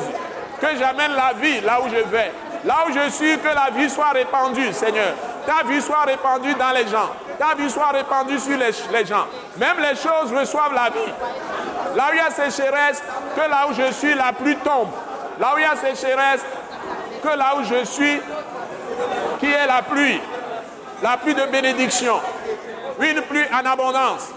Que 0.62 0.67
j'amène 0.78 1.13
la 1.13 1.34
vie 1.34 1.62
là 1.62 1.82
où 1.82 1.89
je 1.89 2.04
vais. 2.10 2.32
Là 2.63 2.86
où 2.88 2.94
je 2.94 3.10
suis, 3.10 3.38
que 3.39 3.48
la 3.48 3.72
vie 3.76 3.89
soit 3.89 4.12
répandue, 4.12 4.72
Seigneur. 4.72 5.13
Ta 5.46 5.67
vie 5.67 5.82
soit 5.82 6.04
répandue 6.04 6.54
dans 6.54 6.72
les 6.72 6.88
gens 6.88 7.10
ta 7.42 7.56
vie 7.56 7.72
soit 7.72 7.88
répandue 7.88 8.38
sur 8.38 8.56
les, 8.56 9.06
gens. 9.06 9.26
Même 9.58 9.78
les 9.80 9.96
choses 9.96 10.32
reçoivent 10.32 10.76
la 10.76 10.92
vie. 10.92 11.12
Là 11.96 12.10
où 12.12 12.14
il 12.14 12.18
y 12.18 12.20
a 12.20 12.30
sécheresse, 12.30 13.02
que 13.36 13.42
là 13.50 13.66
où 13.68 13.74
je 13.74 13.92
suis, 13.94 14.14
la 14.14 14.32
pluie 14.32 14.58
tombe. 14.58 14.90
Là 15.40 15.54
où 15.56 15.58
il 15.58 15.64
y 15.64 15.66
a 15.66 15.76
sécheresse, 15.76 16.42
que 17.24 17.30
là 17.30 17.56
où 17.58 17.64
je 17.64 17.84
suis, 17.84 18.22
qui 19.40 19.48
est 19.48 19.66
la 19.66 19.82
pluie. 19.82 20.22
La 21.02 21.18
pluie 21.18 21.34
de 21.34 21.46
bénédiction. 21.48 22.22
Une 23.00 23.22
pluie 23.24 23.46
en 23.52 23.68
abondance, 23.68 24.28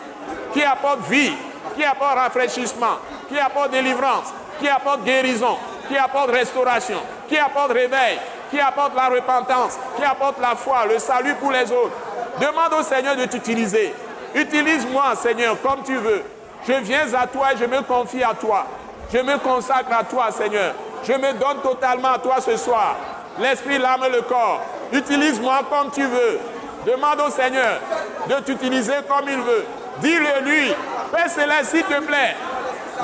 qui 0.55 0.63
apporte 0.63 1.01
vie, 1.01 1.35
qui 1.77 1.85
apporte 1.85 2.15
rafraîchissement, 2.15 2.97
qui 3.29 3.39
apporte 3.39 3.71
délivrance, 3.71 4.33
qui 4.59 4.67
apporte 4.67 5.05
guérison, 5.05 5.59
qui 5.89 5.99
apporte 5.99 6.31
restauration, 6.31 7.01
qui 7.29 7.37
apporte 7.37 7.73
réveil, 7.73 8.19
qui 8.51 8.59
apporte 8.59 8.95
la 8.97 9.09
repentance, 9.09 9.79
qui 9.95 10.05
apporte 10.05 10.41
la 10.41 10.55
foi, 10.55 10.87
le 10.87 10.99
salut 10.99 11.35
pour 11.35 11.53
les 11.53 11.71
autres. 11.71 11.93
Demande 12.41 12.75
au 12.79 12.83
Seigneur 12.83 13.17
de 13.17 13.25
t'utiliser. 13.27 13.95
Utilise-moi, 14.35 15.15
Seigneur, 15.17 15.57
comme 15.63 15.83
tu 15.85 15.95
veux. 15.97 16.23
Je 16.67 16.73
viens 16.73 17.13
à 17.15 17.27
toi 17.27 17.53
et 17.53 17.57
je 17.57 17.65
me 17.65 17.83
confie 17.83 18.23
à 18.23 18.35
toi. 18.35 18.67
Je 19.13 19.19
me 19.19 19.39
consacre 19.39 19.93
à 19.93 20.03
toi, 20.03 20.31
Seigneur. 20.33 20.75
Je 21.07 21.13
me 21.13 21.33
donne 21.35 21.61
totalement 21.63 22.13
à 22.15 22.19
toi 22.19 22.37
ce 22.41 22.57
soir. 22.57 22.97
L'esprit, 23.39 23.79
l'âme 23.79 24.05
et 24.07 24.11
le 24.11 24.23
corps. 24.23 24.61
Utilise-moi 24.93 25.61
comme 25.71 25.91
tu 25.91 26.03
veux. 26.03 26.41
Demande 26.87 27.21
au 27.21 27.31
Seigneur 27.31 27.81
de 28.29 28.35
t'utiliser 28.43 28.95
comme 29.09 29.29
il 29.29 29.39
veut. 29.39 29.65
Dis-le 30.01 30.45
lui. 30.45 30.75
Père 31.13 31.31
Céleste, 31.31 31.71
s'il 31.71 31.85
te 31.85 32.01
plaît, 32.01 32.35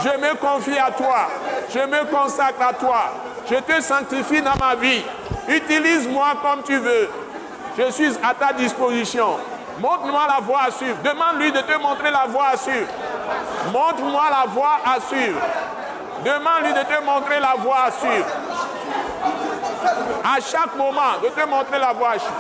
je 0.03 0.09
me 0.09 0.35
confie 0.37 0.79
à 0.79 0.91
toi. 0.91 1.29
Je 1.73 1.79
me 1.79 2.05
consacre 2.11 2.63
à 2.63 2.73
toi. 2.73 3.13
Je 3.49 3.57
te 3.57 3.81
sanctifie 3.81 4.43
dans 4.43 4.57
ma 4.57 4.75
vie. 4.75 5.03
Utilise-moi 5.49 6.35
comme 6.43 6.63
tu 6.65 6.77
veux. 6.77 7.09
Je 7.79 7.91
suis 7.91 8.13
à 8.23 8.35
ta 8.35 8.53
disposition. 8.53 9.39
Montre-moi 9.79 10.23
la 10.29 10.41
voie 10.41 10.63
à 10.67 10.71
suivre. 10.71 10.97
Demande-lui 11.03 11.53
de 11.53 11.61
te 11.61 11.79
montrer 11.81 12.11
la 12.11 12.27
voie 12.27 12.49
à 12.53 12.57
suivre. 12.57 12.89
Montre-moi 13.73 14.25
la 14.31 14.47
voie 14.49 14.79
à 14.85 15.01
suivre. 15.01 15.41
Demande-lui 16.25 16.73
de 16.75 16.81
te 16.81 17.05
montrer 17.05 17.41
la 17.41 17.55
voie 17.57 17.85
à 17.87 17.91
suivre. 17.91 18.27
À 20.23 20.41
chaque 20.41 20.75
moment, 20.77 21.19
de 21.23 21.29
te 21.29 21.49
montrer 21.49 21.79
la 21.79 21.93
voie 21.93 22.11
à 22.11 22.19
suivre. 22.19 22.35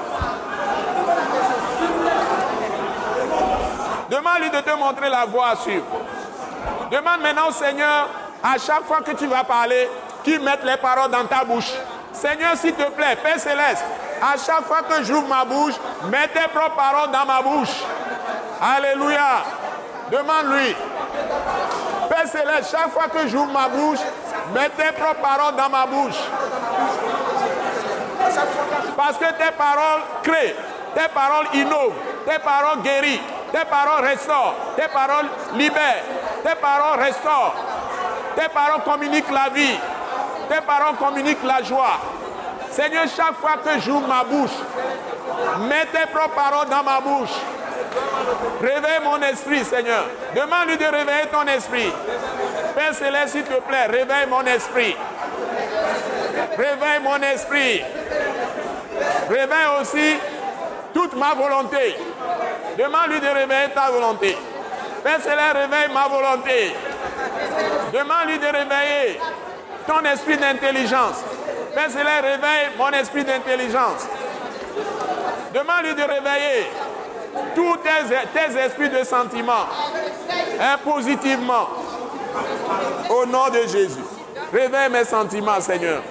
Demande-lui 4.11 4.51
de 4.51 4.61
te 4.61 4.77
montrer 4.77 5.09
la 5.09 5.25
voie 5.25 5.49
à 5.51 5.57
suivre. 5.57 5.87
Demande 6.91 7.21
maintenant 7.23 7.49
au 7.49 7.53
Seigneur, 7.53 8.09
à 8.43 8.59
chaque 8.59 8.85
fois 8.85 9.01
que 9.01 9.13
tu 9.13 9.27
vas 9.27 9.45
parler, 9.45 9.89
qu'il 10.25 10.41
mette 10.41 10.65
les 10.65 10.77
paroles 10.77 11.11
dans 11.11 11.25
ta 11.25 11.45
bouche. 11.45 11.73
Seigneur, 12.13 12.57
s'il 12.57 12.75
te 12.75 12.91
plaît, 12.91 13.17
Père 13.23 13.39
Céleste, 13.39 13.85
à 14.23 14.37
chaque 14.37 14.65
fois 14.67 14.83
que 14.83 15.03
j'ouvre 15.05 15.29
ma 15.29 15.45
bouche, 15.45 15.75
mets 16.11 16.29
tes 16.29 16.49
propres 16.49 16.77
paroles 16.77 17.11
dans 17.11 17.27
ma 17.27 17.43
bouche. 17.43 17.83
Alléluia. 18.61 19.43
Demande-lui. 20.11 20.75
Père 22.09 22.27
Céleste, 22.27 22.71
chaque 22.71 22.91
fois 22.91 23.09
que 23.09 23.29
j'ouvre 23.29 23.53
ma 23.53 23.69
bouche, 23.69 24.01
mets 24.53 24.69
tes 24.71 24.93
propres 24.93 25.21
paroles 25.23 25.55
dans 25.57 25.69
ma 25.69 25.87
bouche. 25.87 26.19
Parce 28.97 29.17
que 29.17 29.25
tes 29.25 29.53
paroles 29.57 30.03
créent, 30.23 30.57
tes 30.95 31.09
paroles 31.15 31.47
innovent, 31.55 31.95
tes 32.27 32.39
paroles 32.39 32.83
guérissent, 32.83 33.21
tes 33.53 33.65
paroles 33.65 34.05
restaurent, 34.05 34.55
tes 34.77 34.89
paroles 34.89 35.27
libèrent, 35.55 36.05
tes 36.43 36.55
paroles 36.57 36.99
restaurent, 36.99 37.55
tes 38.37 38.49
paroles 38.49 38.83
communiquent 38.85 39.31
la 39.31 39.49
vie, 39.49 39.79
tes 40.49 40.61
paroles 40.61 40.97
communiquent 40.97 41.45
la 41.45 41.63
joie. 41.63 41.99
Seigneur, 42.71 43.05
chaque 43.15 43.37
fois 43.41 43.57
que 43.65 43.81
j'ouvre 43.81 44.07
ma 44.07 44.25
bouche, 44.25 44.57
mets 45.69 45.87
tes 45.87 46.07
propres 46.13 46.35
paroles 46.35 46.69
dans 46.69 46.83
ma 46.83 47.01
bouche. 47.01 47.35
Réveille 48.61 49.01
mon 49.03 49.21
esprit, 49.23 49.65
Seigneur. 49.65 50.05
Demande-lui 50.35 50.77
de 50.77 50.85
réveiller 50.85 51.27
ton 51.33 51.47
esprit. 51.47 51.93
Père 52.75 52.95
Céleste, 52.95 53.33
s'il 53.33 53.43
te 53.43 53.61
plaît, 53.61 53.87
réveille 53.87 54.27
mon 54.29 54.43
esprit. 54.43 54.97
Réveille 56.57 57.01
mon 57.03 57.17
esprit. 57.17 57.83
Réveille 59.29 59.81
aussi 59.81 60.17
toute 60.95 61.15
ma 61.17 61.35
volonté. 61.35 61.97
Demande-lui 62.79 63.21
de 63.21 63.29
réveiller 63.29 63.71
ta 63.75 63.91
volonté. 63.91 64.37
Père 65.03 65.21
Céleste, 65.21 65.55
réveille 65.55 65.93
ma 65.93 66.07
volonté. 66.07 66.75
Demande-lui 67.93 68.39
de 68.39 68.47
réveiller 68.47 69.21
ton 69.87 70.05
esprit 70.05 70.37
d'intelligence. 70.37 71.25
Père 71.75 71.91
Céleste, 71.91 72.23
réveille 72.23 72.71
mon 72.79 72.91
esprit 72.91 73.25
d'intelligence. 73.25 74.07
Demande-lui 75.55 75.95
de 75.95 76.03
réveiller 76.03 76.67
tous 77.55 77.77
tes, 77.79 78.59
esprits 78.59 78.91
de 78.91 79.05
sentiment, 79.05 79.67
impositivement, 80.61 81.69
au 83.11 83.27
nom 83.27 83.49
de 83.49 83.67
Jésus. 83.69 84.03
Réveille 84.53 84.91
mes 84.91 85.05
sentiments, 85.05 85.61
Seigneur. 85.61 86.03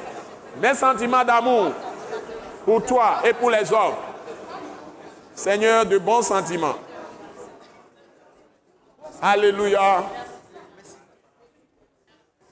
Mes 0.61 0.73
sentiments 0.73 1.23
d'amour 1.23 1.71
pour 2.65 2.85
toi 2.85 3.21
et 3.23 3.33
pour 3.33 3.49
les 3.49 3.71
hommes. 3.71 3.95
Seigneur, 5.33 5.85
de 5.85 5.97
bons 5.97 6.21
sentiments. 6.21 6.75
Alléluia. 9.21 10.03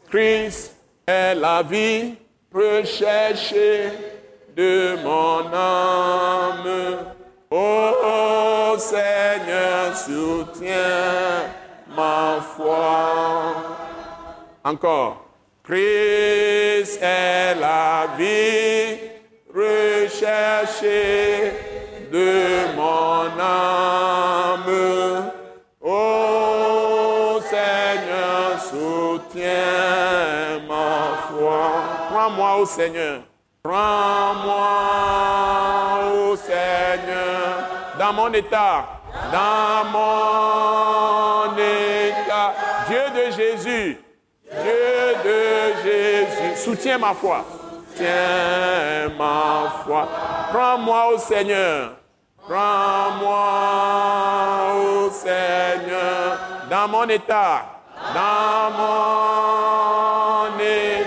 Christ 0.09 0.73
est 1.05 1.35
la 1.35 1.61
vie 1.63 2.15
recherchée 2.53 3.91
de 4.55 4.97
mon 5.03 5.53
âme. 5.53 6.97
Oh 7.49 8.75
Seigneur, 8.77 9.95
soutiens 9.95 11.51
ma 11.95 12.39
foi. 12.55 13.55
Encore. 14.63 15.23
Christ 15.63 16.99
est 17.01 17.55
la 17.55 18.07
vie 18.17 18.99
recherchée 19.53 21.51
de 22.09 22.75
mon 22.75 23.37
âme. 23.37 25.26
Prends-moi, 31.29 32.55
au 32.57 32.65
Seigneur. 32.65 33.21
Prends-moi, 33.63 34.63
au 36.13 36.35
Seigneur, 36.35 37.67
dans 37.99 38.13
mon 38.13 38.31
état, 38.31 38.85
dans 39.31 39.83
mon 39.91 41.57
état. 41.57 42.53
Dieu 42.87 43.09
de 43.15 43.31
Jésus, 43.31 43.99
Dieu 44.49 45.15
de 45.25 45.73
Jésus, 45.83 46.55
soutiens 46.63 46.97
ma 46.97 47.13
foi. 47.13 47.43
Tiens 47.95 49.09
ma 49.17 49.69
foi. 49.83 50.07
Prends-moi 50.53 51.13
au 51.13 51.17
Seigneur. 51.17 51.91
Prends-moi 52.47 53.41
au 54.75 55.09
Seigneur 55.09 56.37
dans 56.69 56.87
mon 56.87 57.03
état, 57.09 57.65
dans 58.13 58.71
mon 58.77 60.59
état. 60.59 61.06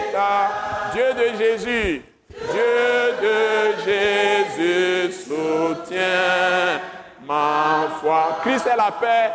Jésus, 1.38 2.02
Dieu 2.28 3.14
de 3.22 3.38
Jésus, 3.85 5.12
soutiens 5.12 6.80
ma 7.26 7.88
foi. 8.00 8.38
Christ 8.42 8.66
est 8.66 8.76
la 8.76 8.90
paix 8.90 9.30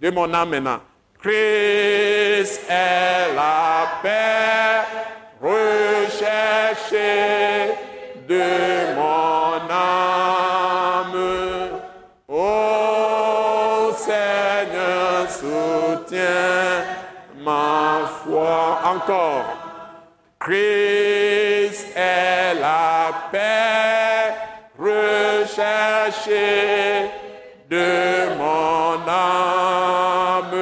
de 0.00 0.10
mon 0.10 0.32
âme 0.32 0.50
maintenant. 0.50 0.80
Christ 1.20 2.62
est 2.68 3.34
la 3.34 4.00
paix 4.02 4.84
recherchée 5.42 6.96
de 8.28 8.94
mon 8.94 9.70
âme. 9.70 11.18
Oh 12.28 13.90
Seigneur, 13.96 15.28
soutiens 15.28 16.84
ma 17.44 18.08
foi. 18.24 18.80
Encore. 18.84 19.59
Christ 20.50 21.86
est 21.94 22.54
la 22.54 23.12
paix 23.30 24.34
recherchée 24.76 26.28
de 27.70 28.34
mon 28.36 28.98
âme. 29.06 30.56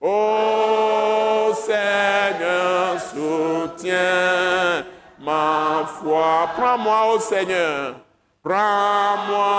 Oh 0.00 1.52
Seigneur, 1.54 2.98
soutiens 3.12 4.86
ma 5.20 5.84
foi. 6.00 6.48
Prends-moi, 6.56 7.00
au 7.16 7.18
Seigneur. 7.20 7.96
Prends-moi, 8.42 9.52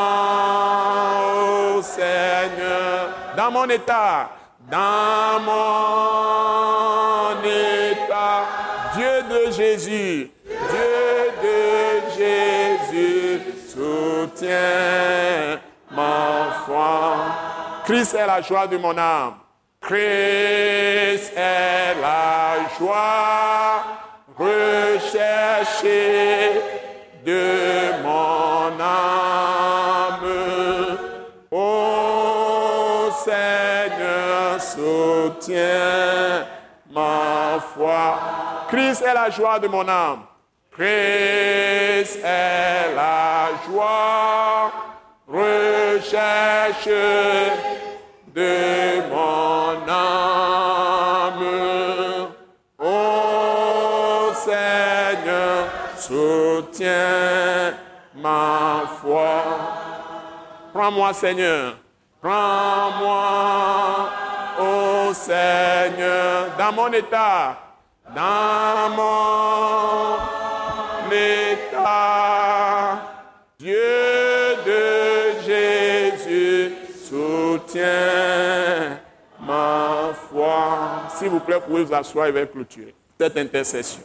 au 1.78 1.82
Seigneur, 1.84 3.10
dans 3.38 3.52
mon 3.52 3.70
état, 3.70 4.32
dans 4.68 5.40
mon 5.46 5.76
état. 7.44 8.55
Dieu 8.96 9.24
de 9.30 9.52
Jésus, 9.52 10.32
Dieu 10.46 11.32
de 11.44 11.60
Jésus, 12.18 13.42
soutiens 13.68 15.60
ma 15.92 16.64
foi. 16.66 17.16
Christ 17.84 18.14
est 18.14 18.26
la 18.26 18.42
joie 18.42 18.68
de 18.68 18.78
mon 18.78 18.98
âme. 18.98 19.36
Christ 19.82 21.34
est 21.36 21.96
la 22.02 22.56
joie 22.80 23.84
recherchée 24.38 25.82
de 27.26 28.02
mon 28.02 28.80
âme. 28.80 30.26
Oh 31.52 33.10
Seigneur, 33.26 34.62
soutiens 34.62 36.46
ma 36.92 37.60
foi. 37.76 38.45
Christ 38.68 39.02
est 39.02 39.14
la 39.14 39.30
joie 39.30 39.60
de 39.60 39.68
mon 39.68 39.88
âme. 39.88 40.26
Christ 40.72 42.20
est 42.24 42.96
la 42.96 43.50
joie, 43.66 44.72
recherche 45.28 46.88
de 48.28 49.10
mon 49.10 49.88
âme. 49.88 51.46
Ô 52.80 54.34
Seigneur, 54.34 55.68
soutiens 55.98 57.74
ma 58.16 58.84
foi. 59.02 59.44
Prends-moi, 60.74 61.14
Seigneur. 61.14 61.78
Prends-moi, 62.22 64.10
ô 64.60 65.14
Seigneur, 65.14 66.50
dans 66.58 66.74
mon 66.74 66.92
état 66.92 67.65
dans 68.16 68.90
mon 68.96 70.16
état. 71.12 73.02
Dieu 73.60 74.56
de 74.66 75.42
Jésus, 75.46 76.74
soutiens 77.04 79.00
ma 79.40 80.14
foi. 80.30 81.10
S'il 81.16 81.30
vous 81.30 81.42
plaît, 81.42 81.60
pouvez 81.66 81.84
vous 81.84 81.94
asseoir 81.94 82.28
et 82.28 82.32
vais 82.32 82.48
clôturer 82.48 82.96
cette 83.20 83.38
intercession. 83.38 84.04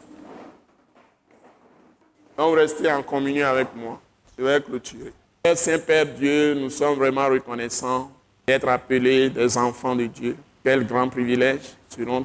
Donc, 2.36 2.56
restez 2.56 2.90
en 2.90 3.02
communion 3.02 3.46
avec 3.46 3.68
moi. 3.76 4.00
Je 4.36 4.44
vais 4.44 4.60
clôturer. 4.60 5.12
Saint-Père 5.54 6.06
Dieu, 6.06 6.54
nous 6.54 6.70
sommes 6.70 6.96
vraiment 6.98 7.28
reconnaissants 7.28 8.10
d'être 8.46 8.68
appelés 8.68 9.30
des 9.30 9.56
enfants 9.56 9.94
de 9.94 10.06
Dieu. 10.06 10.36
Quel 10.64 10.86
grand 10.86 11.08
privilège 11.08 11.76
selon 11.88 12.24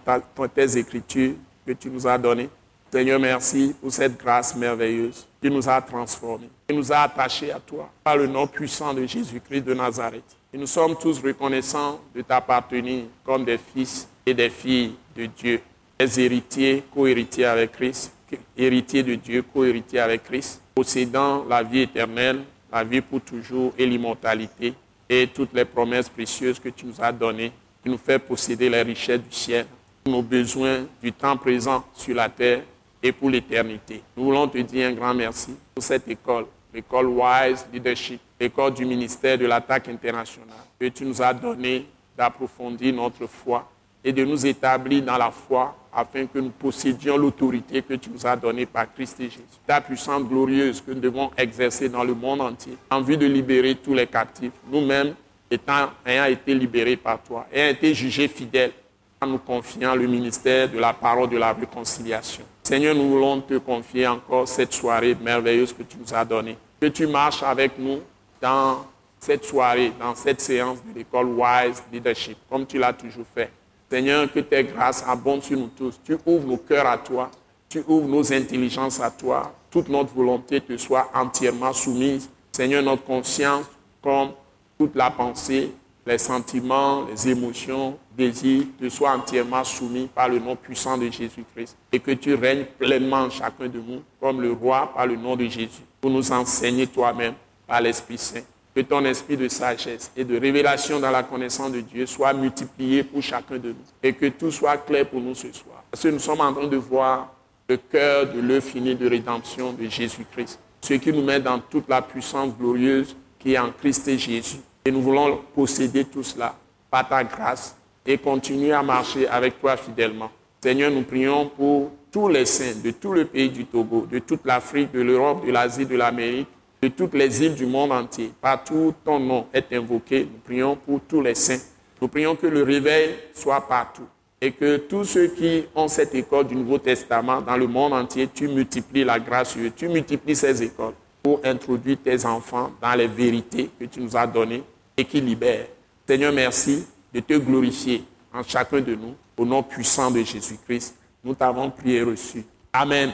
tes 0.54 0.78
écritures 0.78 1.36
que 1.66 1.74
tu 1.74 1.90
nous 1.90 2.06
as 2.08 2.18
données. 2.18 2.50
Seigneur, 2.92 3.20
merci 3.20 3.76
pour 3.82 3.92
cette 3.92 4.18
grâce 4.18 4.56
merveilleuse 4.56 5.28
qui 5.42 5.50
nous 5.50 5.68
a 5.68 5.82
transformés, 5.82 6.50
qui 6.68 6.76
nous 6.76 6.92
a 6.94 7.00
attachés 7.00 7.52
à 7.52 7.60
toi 7.60 7.90
par 8.04 8.16
le 8.16 8.28
nom 8.28 8.48
puissant 8.48 8.94
de 8.94 9.06
Jésus-Christ 9.06 9.62
de 9.62 9.74
Nazareth. 9.74 10.24
Et 10.54 10.58
nous 10.58 10.68
sommes 10.68 10.96
tous 10.96 11.20
reconnaissants 11.20 12.00
de 12.16 12.22
t'appartenir 12.22 13.06
comme 13.26 13.44
des 13.44 13.58
fils 13.58 14.08
et 14.26 14.34
des 14.34 14.50
filles 14.50 14.96
de 15.16 15.26
Dieu, 15.26 15.62
des 16.00 16.20
héritiers, 16.20 16.84
co-héritiers 16.94 17.46
avec 17.46 17.74
Christ, 17.74 18.14
héritiers 18.58 19.04
de 19.04 19.16
Dieu, 19.16 19.44
co-héritiers 19.54 20.00
avec 20.00 20.24
Christ, 20.24 20.62
possédant 20.74 21.44
la 21.50 21.64
vie 21.64 21.82
éternelle, 21.82 22.44
la 22.72 22.84
vie 22.84 23.02
pour 23.02 23.22
toujours 23.22 23.74
et 23.78 23.86
l'immortalité 23.86 24.74
et 25.10 25.28
toutes 25.28 25.54
les 25.54 25.66
promesses 25.66 26.10
précieuses 26.10 26.60
que 26.60 26.70
tu 26.70 26.86
nous 26.86 27.02
as 27.02 27.12
données, 27.12 27.52
qui 27.84 27.90
nous 27.90 27.98
fait 27.98 28.20
posséder 28.20 28.70
les 28.70 28.82
richesses 28.82 29.22
du 29.22 29.36
ciel, 29.36 29.66
nos 30.08 30.22
besoins 30.22 30.86
du 31.02 31.12
temps 31.12 31.36
présent 31.36 31.84
sur 31.96 32.16
la 32.16 32.30
terre 32.30 32.62
et 33.02 33.12
pour 33.12 33.30
l'éternité. 33.30 34.04
Nous 34.16 34.26
voulons 34.26 34.48
te 34.48 34.60
dire 34.60 34.88
un 34.90 34.94
grand 34.94 35.16
merci 35.16 35.56
pour 35.74 35.84
cette 35.84 36.08
école, 36.08 36.46
l'école 36.74 37.08
Wise 37.08 37.66
Leadership 37.74 38.22
l'école 38.40 38.74
du 38.74 38.86
ministère 38.86 39.38
de 39.38 39.46
l'attaque 39.46 39.88
internationale, 39.88 40.58
que 40.80 40.88
tu 40.88 41.06
nous 41.06 41.22
as 41.22 41.34
donné 41.34 41.88
d'approfondir 42.18 42.94
notre 42.94 43.26
foi 43.28 43.68
et 44.04 44.12
de 44.12 44.24
nous 44.24 44.46
établir 44.46 45.04
dans 45.04 45.18
la 45.18 45.32
foi 45.32 45.76
afin 45.92 46.26
que 46.28 46.38
nous 46.38 46.50
possédions 46.50 47.18
l'autorité 47.18 47.82
que 47.82 47.94
tu 47.96 48.10
nous 48.10 48.28
as 48.28 48.36
donnée 48.36 48.66
par 48.66 48.94
Christ 48.94 49.20
et 49.22 49.30
Jésus. 49.30 49.40
Ta 49.66 49.82
puissance 49.82 50.24
glorieuse 50.24 50.82
que 50.82 50.92
nous 50.92 51.00
devons 51.00 51.32
exercer 51.38 51.90
dans 51.90 52.04
le 52.04 52.14
monde 52.14 52.42
entier 52.42 52.78
en 52.92 53.02
vue 53.02 53.18
de 53.18 53.26
libérer 53.26 53.76
tous 53.76 53.94
les 53.94 54.06
captifs, 54.06 54.52
nous-mêmes 54.70 55.16
étant, 55.50 55.90
ayant 56.06 56.26
été 56.26 56.54
libérés 56.54 56.98
par 56.98 57.24
toi, 57.24 57.48
ayant 57.52 57.72
été 57.72 57.94
jugés 57.94 58.28
fidèles, 58.28 58.74
en 59.22 59.28
nous 59.28 59.38
confiant 59.40 59.96
le 59.96 60.08
ministère 60.08 60.70
de 60.70 60.78
la 60.78 60.94
parole 60.94 61.30
de 61.30 61.38
la 61.38 61.54
réconciliation. 61.54 62.44
Seigneur, 62.64 62.96
nous 62.96 63.10
voulons 63.10 63.42
te 63.42 63.58
confier 63.58 64.08
encore 64.08 64.48
cette 64.48 64.74
soirée 64.74 65.16
merveilleuse 65.16 65.74
que 65.74 65.84
tu 65.84 65.98
nous 65.98 66.14
as 66.14 66.26
donnée. 66.26 66.58
Que 66.80 66.88
tu 66.88 67.08
marches 67.08 67.44
avec 67.44 67.78
nous 67.78 68.00
dans 68.42 68.86
cette 69.20 69.46
soirée, 69.46 69.92
dans 70.00 70.16
cette 70.16 70.42
séance 70.42 70.80
de 70.84 70.98
l'école 71.00 71.28
Wise 71.28 71.84
Leadership, 71.92 72.38
comme 72.50 72.66
tu 72.66 72.78
l'as 72.78 72.94
toujours 72.94 73.26
fait. 73.34 73.52
Seigneur, 73.90 74.32
que 74.32 74.40
tes 74.40 74.64
grâces 74.64 75.04
abondent 75.08 75.44
sur 75.44 75.58
nous 75.58 75.70
tous. 75.76 76.00
Tu 76.04 76.18
ouvres 76.26 76.48
nos 76.48 76.58
cœurs 76.58 76.88
à 76.88 76.98
toi, 76.98 77.32
tu 77.70 77.84
ouvres 77.88 78.08
nos 78.08 78.34
intelligences 78.34 79.00
à 79.00 79.12
toi. 79.12 79.54
Toute 79.70 79.90
notre 79.90 80.14
volonté 80.14 80.62
te 80.62 80.76
soit 80.78 81.10
entièrement 81.14 81.74
soumise. 81.74 82.30
Seigneur, 82.52 82.82
notre 82.84 83.04
conscience, 83.04 83.66
comme 84.02 84.32
toute 84.78 84.96
la 84.96 85.12
pensée, 85.12 85.72
les 86.06 86.18
sentiments, 86.18 87.06
les 87.06 87.30
émotions, 87.30 87.98
désirs, 88.16 88.66
te 88.80 88.88
soient 88.90 89.12
entièrement 89.12 89.64
soumis 89.64 90.08
par 90.14 90.30
le 90.30 90.40
nom 90.40 90.56
puissant 90.56 90.98
de 90.98 91.10
Jésus-Christ. 91.10 91.76
Et 91.92 92.00
que 92.00 92.12
tu 92.12 92.36
règnes 92.36 92.66
pleinement 92.78 93.24
en 93.24 93.30
chacun 93.30 93.68
de 93.68 93.80
nous, 93.80 94.02
comme 94.20 94.42
le 94.42 94.52
roi 94.52 94.92
par 94.94 95.08
le 95.08 95.16
nom 95.16 95.36
de 95.36 95.46
Jésus, 95.46 95.82
pour 96.00 96.12
nous 96.12 96.32
enseigner 96.32 96.86
toi-même 96.88 97.34
par 97.66 97.82
l'Esprit 97.82 98.18
Saint. 98.18 98.42
Que 98.76 98.82
ton 98.82 99.06
esprit 99.06 99.38
de 99.38 99.48
sagesse 99.48 100.12
et 100.18 100.26
de 100.26 100.38
révélation 100.38 101.00
dans 101.00 101.10
la 101.10 101.24
connaissance 101.24 101.72
de 101.72 101.80
Dieu 101.80 102.06
soit 102.06 102.34
multiplié 102.34 103.04
pour 103.04 103.24
chacun 103.24 103.58
de 103.58 103.70
nous. 103.70 103.76
Et 104.04 104.12
que 104.12 104.26
tout 104.28 104.52
soit 104.52 104.78
clair 104.78 105.08
pour 105.08 105.22
nous 105.22 105.34
ce 105.34 105.52
soir. 105.54 105.82
Parce 105.90 106.04
que 106.04 106.10
nous 106.10 106.20
sommes 106.20 106.42
en 106.42 106.54
train 106.54 106.68
de 106.68 106.76
voir 106.76 107.34
le 107.70 107.78
cœur 107.78 108.32
de 108.34 108.42
l'œuvre 108.42 108.66
finie 108.66 108.94
de 108.94 109.10
rédemption 109.10 109.72
de 109.72 109.88
Jésus-Christ. 109.88 110.60
Ce 110.82 110.94
qui 110.96 111.14
nous 111.14 111.24
met 111.24 111.40
dans 111.40 111.58
toute 111.58 111.88
la 111.88 112.02
puissance 112.02 112.54
glorieuse 112.56 113.16
qui 113.40 113.54
est 113.54 113.58
en 113.58 113.72
Christ 113.72 114.08
et 114.10 114.18
Jésus. 114.18 114.60
Et 114.88 114.92
nous 114.92 115.02
voulons 115.02 115.42
posséder 115.56 116.06
tout 116.06 116.22
cela 116.22 116.56
par 116.92 117.10
ta 117.10 117.24
grâce 117.24 117.76
et 118.06 118.20
continuer 118.20 118.72
à 118.72 118.84
marcher 118.84 119.28
avec 119.28 119.60
toi 119.60 119.76
fidèlement. 119.76 120.30
Seigneur, 120.62 120.92
nous 120.92 121.02
prions 121.02 121.50
pour 121.50 121.90
tous 122.12 122.28
les 122.28 122.46
saints 122.46 122.80
de 122.84 122.92
tout 122.92 123.12
le 123.12 123.26
pays 123.26 123.50
du 123.50 123.66
Togo, 123.66 124.06
de 124.06 124.20
toute 124.20 124.46
l'Afrique, 124.46 124.92
de 124.92 125.02
l'Europe, 125.02 125.44
de 125.44 125.52
l'Asie, 125.52 125.88
de 125.88 125.96
l'Amérique, 125.96 126.48
de 126.84 126.90
toutes 126.90 127.16
les 127.16 127.44
îles 127.44 127.56
du 127.56 127.66
monde 127.66 127.94
entier. 127.94 128.32
Partout 128.40 128.94
ton 129.04 129.20
nom 129.20 129.48
est 129.52 129.74
invoqué. 129.74 130.20
Nous 130.32 130.40
prions 130.46 130.76
pour 130.76 131.02
tous 131.08 131.20
les 131.20 131.34
saints. 131.34 131.62
Nous 132.00 132.08
prions 132.08 132.36
que 132.36 132.46
le 132.46 132.62
réveil 132.62 133.16
soit 133.34 133.68
partout 133.68 134.06
et 134.40 134.52
que 134.52 134.78
tous 134.78 135.06
ceux 135.06 135.30
qui 135.30 135.64
ont 135.74 135.88
cette 135.88 136.14
école 136.14 136.46
du 136.46 136.56
Nouveau 136.56 136.78
Testament 136.78 137.42
dans 137.42 137.58
le 137.58 137.66
monde 137.66 137.94
entier, 137.94 138.30
tu 138.32 138.48
multiplies 138.48 139.04
la 139.04 139.20
grâce. 139.20 139.58
Tu 139.76 139.88
multiplies 139.88 140.36
ces 140.36 140.62
écoles 140.62 140.94
pour 141.24 141.40
introduire 141.44 141.98
tes 142.04 142.24
enfants 142.24 142.70
dans 142.80 142.94
les 142.94 143.08
vérités 143.08 143.72
que 143.80 143.86
tu 143.86 144.00
nous 144.00 144.16
as 144.16 144.28
données 144.28 144.62
et 144.98 145.06
qui 145.06 145.22
libèrent. 145.22 145.68
Seigneur, 146.08 146.32
merci 146.32 146.88
de 147.14 147.20
te 147.20 147.34
glorifier 147.34 148.04
en 148.34 148.44
chacun 148.44 148.80
de 148.80 148.96
nous. 148.96 149.16
Au 149.38 149.46
nom 149.46 149.62
puissant 149.64 150.10
de 150.12 150.24
Jésus-Christ, 150.24 150.96
nous 151.24 151.34
t'avons 151.34 151.70
prié 151.70 151.98
et 151.98 152.04
reçu. 152.04 152.46
Amen. 152.72 153.12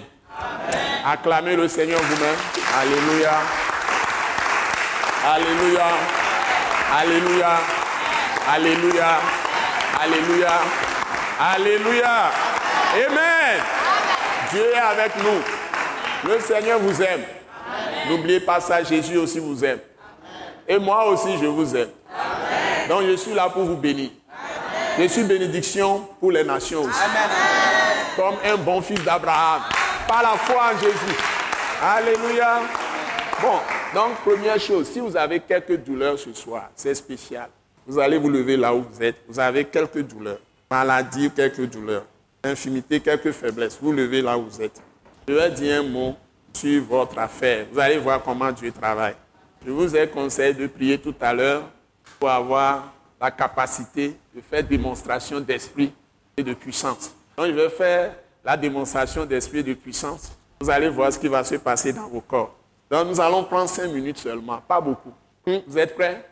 Acclamez 1.06 1.56
le 1.56 1.67
Seigneur 1.67 2.00
vous-même. 2.02 2.36
Alléluia. 2.78 3.34
Alléluia. 5.26 5.88
Alléluia. 6.94 7.60
Alléluia. 8.48 9.20
Alléluia. 10.00 10.62
Alléluia. 11.39 12.32
Amen. 12.94 13.62
Dieu 14.52 14.65
est 14.74 14.78
avec 14.78 15.15
nous. 15.17 16.30
Le 16.30 16.39
Seigneur 16.39 16.80
vous 16.80 17.02
aime. 17.02 17.22
N'oubliez 18.10 18.39
pas 18.41 18.60
ça, 18.60 18.84
Jésus 18.84 19.17
aussi 19.17 19.39
vous 19.39 19.63
aime. 19.63 19.80
Et 20.72 20.80
moi 20.80 21.06
aussi, 21.10 21.38
je 21.38 21.48
vous 21.48 21.76
aime. 21.76 21.90
Donc 22.88 23.02
je 23.06 23.18
suis 23.18 23.34
là 23.34 23.50
pour 23.50 23.64
vous 23.66 23.76
bénir. 23.76 24.10
Je 24.98 25.06
suis 25.10 25.24
bénédiction 25.24 26.08
pour 26.18 26.32
les 26.32 26.46
nations 26.46 26.84
aussi. 26.84 27.00
Comme 28.16 28.36
un 28.46 28.56
bon 28.56 28.82
fils 28.82 29.04
d'Abraham 29.04 29.64
par 30.08 30.24
la 30.24 30.30
foi 30.38 30.72
en 30.74 30.80
Jésus. 30.80 31.18
Alléluia. 31.84 32.62
Bon, 33.42 33.60
donc 33.94 34.16
première 34.24 34.58
chose, 34.62 34.88
si 34.88 35.02
vous 35.02 35.18
avez 35.18 35.42
quelques 35.42 35.76
douleurs 35.84 36.18
ce 36.18 36.32
soir, 36.32 36.70
c'est 36.74 36.96
spécial. 36.96 37.50
Vous 37.86 38.00
allez 38.00 38.18
vous 38.18 38.30
lever 38.30 38.56
là 38.56 38.74
où 38.74 38.86
vous 38.90 39.04
êtes. 39.04 39.18
Vous 39.28 39.42
avez 39.42 39.66
quelques 39.66 40.04
douleurs, 40.04 40.40
maladie, 40.70 41.30
quelques 41.32 41.66
douleurs, 41.70 42.06
infimité, 42.42 43.02
quelques 43.02 43.34
faiblesses. 43.34 43.78
Vous 43.82 43.92
levez 43.92 44.22
là 44.22 44.38
où 44.38 44.44
vous 44.50 44.62
êtes. 44.62 44.82
Je 45.28 45.34
vais 45.34 45.52
dire 45.52 45.82
un 45.82 45.84
mot 45.84 46.16
sur 46.54 46.82
votre 46.86 47.20
affaire. 47.20 47.66
Vous 47.74 47.80
allez 47.80 47.98
voir 47.98 48.24
comment 48.24 48.54
Dieu 48.54 48.72
travaille. 48.72 49.16
Je 49.65 49.71
vous 49.71 49.95
ai 49.95 50.08
conseillé 50.08 50.54
de 50.54 50.65
prier 50.65 50.97
tout 50.97 51.13
à 51.21 51.34
l'heure 51.34 51.63
pour 52.19 52.30
avoir 52.30 52.91
la 53.19 53.30
capacité 53.30 54.17
de 54.36 54.41
faire 54.41 54.63
démonstration 54.63 55.39
d'esprit 55.39 55.93
et 56.36 56.41
de 56.41 56.54
puissance. 56.54 57.13
Donc 57.38 57.47
je 57.47 57.52
vais 57.52 57.69
faire 57.69 58.15
la 58.43 58.58
démonstration 58.58 59.24
d'esprit 59.24 59.63
de 59.63 59.76
puissance, 59.76 60.32
vous 60.60 60.69
allez 60.69 60.89
voir 60.89 61.13
ce 61.13 61.19
qui 61.19 61.28
va 61.28 61.43
se 61.43 61.56
passer 61.56 61.93
dans 61.93 62.08
vos 62.08 62.21
corps. 62.21 62.56
Donc 62.89 63.08
nous 63.08 63.21
allons 63.21 63.43
prendre 63.43 63.69
cinq 63.69 63.91
minutes 63.91 64.17
seulement, 64.17 64.60
pas 64.67 64.82
beaucoup. 64.82 65.13
Hmm, 65.45 65.58
vous 65.67 65.78
êtes 65.78 65.95
prêts? 65.95 66.26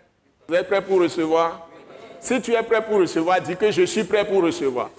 Vous 0.47 0.55
êtes 0.55 0.67
prêts 0.67 0.81
pour 0.81 0.99
recevoir? 0.99 1.67
Si 2.19 2.41
tu 2.41 2.51
es 2.53 2.63
prêt 2.63 2.83
pour 2.83 2.97
recevoir, 2.97 3.39
dis 3.41 3.55
que 3.55 3.69
je 3.69 3.83
suis 3.83 4.03
prêt 4.03 4.25
pour 4.25 4.41
recevoir. 4.41 4.89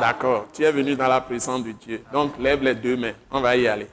D'accord, 0.00 0.46
tu 0.54 0.64
es 0.64 0.72
venu 0.72 0.96
dans 0.96 1.08
la 1.08 1.20
présence 1.20 1.62
de 1.62 1.72
Dieu. 1.72 2.02
Donc 2.10 2.32
lève 2.38 2.62
les 2.62 2.74
deux 2.74 2.96
mains, 2.96 3.12
on 3.30 3.42
va 3.42 3.54
y 3.56 3.68
aller. 3.68 3.86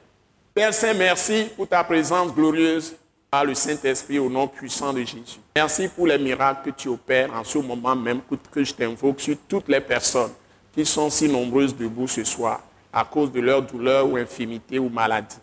Père 0.58 0.74
Saint, 0.74 0.92
merci 0.92 1.46
pour 1.54 1.68
ta 1.68 1.84
présence 1.84 2.34
glorieuse 2.34 2.96
par 3.30 3.44
le 3.44 3.54
Saint-Esprit 3.54 4.18
au 4.18 4.28
nom 4.28 4.48
puissant 4.48 4.92
de 4.92 4.98
Jésus. 5.04 5.38
Merci 5.54 5.86
pour 5.86 6.08
les 6.08 6.18
miracles 6.18 6.72
que 6.72 6.76
tu 6.76 6.88
opères 6.88 7.32
en 7.32 7.44
ce 7.44 7.58
moment 7.58 7.94
même 7.94 8.20
que 8.50 8.64
je 8.64 8.74
t'invoque 8.74 9.20
sur 9.20 9.36
toutes 9.46 9.68
les 9.68 9.80
personnes 9.80 10.32
qui 10.74 10.84
sont 10.84 11.10
si 11.10 11.28
nombreuses 11.28 11.76
debout 11.76 12.08
ce 12.08 12.24
soir 12.24 12.60
à 12.92 13.04
cause 13.04 13.30
de 13.30 13.38
leur 13.38 13.62
douleur 13.62 14.10
ou 14.10 14.16
infimité 14.16 14.80
ou 14.80 14.88
maladie. 14.88 15.36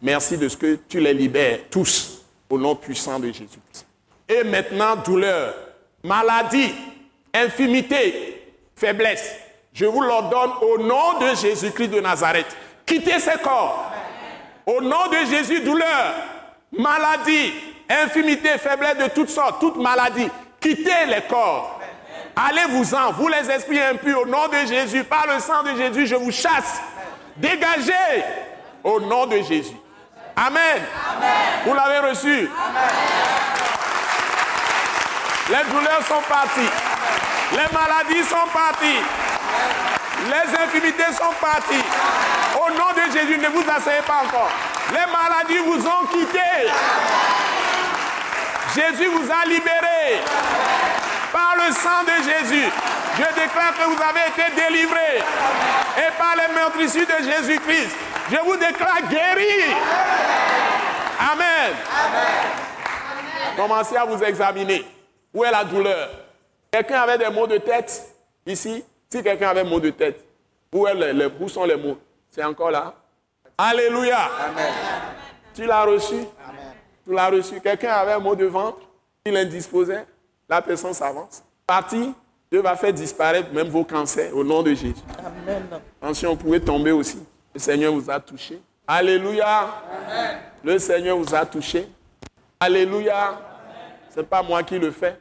Merci 0.00 0.38
de 0.38 0.48
ce 0.48 0.56
que 0.56 0.78
tu 0.88 1.00
les 1.00 1.12
libères 1.12 1.58
tous 1.70 2.24
au 2.48 2.58
nom 2.58 2.74
puissant 2.74 3.20
de 3.20 3.26
Jésus-Christ. 3.26 3.86
Et 4.26 4.42
maintenant, 4.42 4.96
douleur, 4.96 5.54
maladie, 6.02 6.72
infimité, 7.34 8.54
faiblesse, 8.74 9.34
je 9.74 9.84
vous 9.84 10.00
l'ordonne 10.00 10.52
au 10.62 10.78
nom 10.78 11.18
de 11.20 11.36
Jésus-Christ 11.36 11.88
de 11.88 12.00
Nazareth 12.00 12.56
quittez 12.86 13.18
ces 13.18 13.38
corps. 13.42 13.91
Au 14.66 14.80
nom 14.80 15.08
de 15.08 15.26
Jésus, 15.30 15.60
douleur, 15.60 16.14
maladie, 16.72 17.52
infimité, 17.88 18.58
faiblesse 18.58 18.96
de 18.96 19.08
toutes 19.08 19.30
sortes, 19.30 19.60
toute 19.60 19.76
maladie, 19.76 20.28
quittez 20.60 21.06
les 21.08 21.22
corps. 21.22 21.80
Allez-vous-en, 22.36 23.12
vous 23.12 23.28
les 23.28 23.50
esprits 23.50 23.80
impurs, 23.80 24.20
au 24.20 24.26
nom 24.26 24.48
de 24.48 24.66
Jésus, 24.66 25.04
par 25.04 25.26
le 25.26 25.40
sang 25.40 25.62
de 25.62 25.76
Jésus, 25.76 26.06
je 26.06 26.14
vous 26.14 26.30
chasse. 26.30 26.80
Dégagez 27.36 28.24
au 28.84 29.00
nom 29.00 29.26
de 29.26 29.36
Jésus. 29.38 29.76
Amen. 30.36 30.82
Vous 31.66 31.74
l'avez 31.74 32.08
reçu. 32.08 32.48
Les 35.48 35.70
douleurs 35.70 36.06
sont 36.06 36.22
parties. 36.28 36.70
Les 37.52 37.74
maladies 37.74 38.24
sont 38.26 38.48
parties. 38.52 39.02
Les 40.26 40.64
infimités 40.64 41.12
sont 41.12 41.34
parties. 41.40 41.84
Au 42.54 42.70
nom 42.70 42.92
de 42.94 43.12
Jésus, 43.12 43.38
ne 43.38 43.48
vous 43.48 43.64
asseyez 43.70 44.02
pas 44.06 44.22
encore. 44.24 44.50
Les 44.90 45.10
maladies 45.10 45.58
vous 45.58 45.86
ont 45.86 46.06
quitté. 46.06 46.38
Jésus 48.74 49.08
vous 49.08 49.30
a 49.30 49.46
libéré. 49.46 50.20
Par 51.32 51.54
le 51.56 51.72
sang 51.72 52.02
de 52.04 52.22
Jésus, 52.22 52.68
je 53.16 53.40
déclare 53.40 53.74
que 53.78 53.84
vous 53.84 54.02
avez 54.02 54.28
été 54.28 54.54
délivrés. 54.54 55.22
Et 55.96 56.10
par 56.18 56.34
les 56.36 56.54
meurtrissures 56.54 57.06
de 57.06 57.24
Jésus-Christ, 57.24 57.96
je 58.30 58.36
vous 58.44 58.56
déclare 58.56 59.02
guéri. 59.08 59.74
Amen. 61.18 61.72
Commencez 63.56 63.96
à 63.96 64.04
vous 64.04 64.22
examiner. 64.22 64.84
Où 65.34 65.44
est 65.44 65.50
la 65.50 65.64
douleur? 65.64 66.08
Quelqu'un 66.70 67.02
avait 67.02 67.18
des 67.18 67.28
maux 67.28 67.46
de 67.46 67.58
tête 67.58 68.02
ici? 68.46 68.84
Si 69.10 69.22
quelqu'un 69.22 69.50
avait 69.50 69.64
maux 69.64 69.80
de 69.80 69.90
tête, 69.90 70.24
où, 70.72 71.48
sont 71.48 71.64
les 71.64 71.76
maux? 71.76 71.98
C'est 72.32 72.42
encore 72.42 72.70
là 72.70 72.94
Alléluia. 73.58 74.18
Amen. 74.48 74.72
Tu 75.54 75.66
l'as 75.66 75.84
reçu? 75.84 76.14
Amen. 76.14 76.72
Tu 77.04 77.12
l'as 77.12 77.28
reçu. 77.28 77.60
Quelqu'un 77.60 77.90
avait 77.92 78.12
un 78.12 78.18
mot 78.18 78.34
de 78.34 78.46
ventre? 78.46 78.78
Il 79.26 79.36
indisposait. 79.36 80.06
La 80.48 80.62
personne 80.62 80.94
s'avance. 80.94 81.44
Parti, 81.66 82.14
Dieu 82.50 82.62
va 82.62 82.74
faire 82.74 82.92
disparaître 82.92 83.52
même 83.52 83.68
vos 83.68 83.84
cancers 83.84 84.34
au 84.34 84.42
nom 84.42 84.62
de 84.62 84.70
Jésus. 84.70 84.94
Amen. 85.18 85.68
Attention, 86.00 86.30
vous 86.30 86.36
pouvez 86.36 86.60
tomber 86.60 86.90
aussi. 86.90 87.22
Le 87.54 87.60
Seigneur 87.60 87.92
vous 87.92 88.10
a 88.10 88.18
touché. 88.18 88.60
Alléluia. 88.86 89.68
Amen. 90.08 90.38
Le 90.64 90.78
Seigneur 90.78 91.18
vous 91.18 91.34
a 91.34 91.44
touché. 91.44 91.86
Alléluia. 92.58 93.38
Ce 94.08 94.20
n'est 94.20 94.26
pas 94.26 94.42
moi 94.42 94.62
qui 94.62 94.78
le 94.78 94.90
fais. 94.90 95.18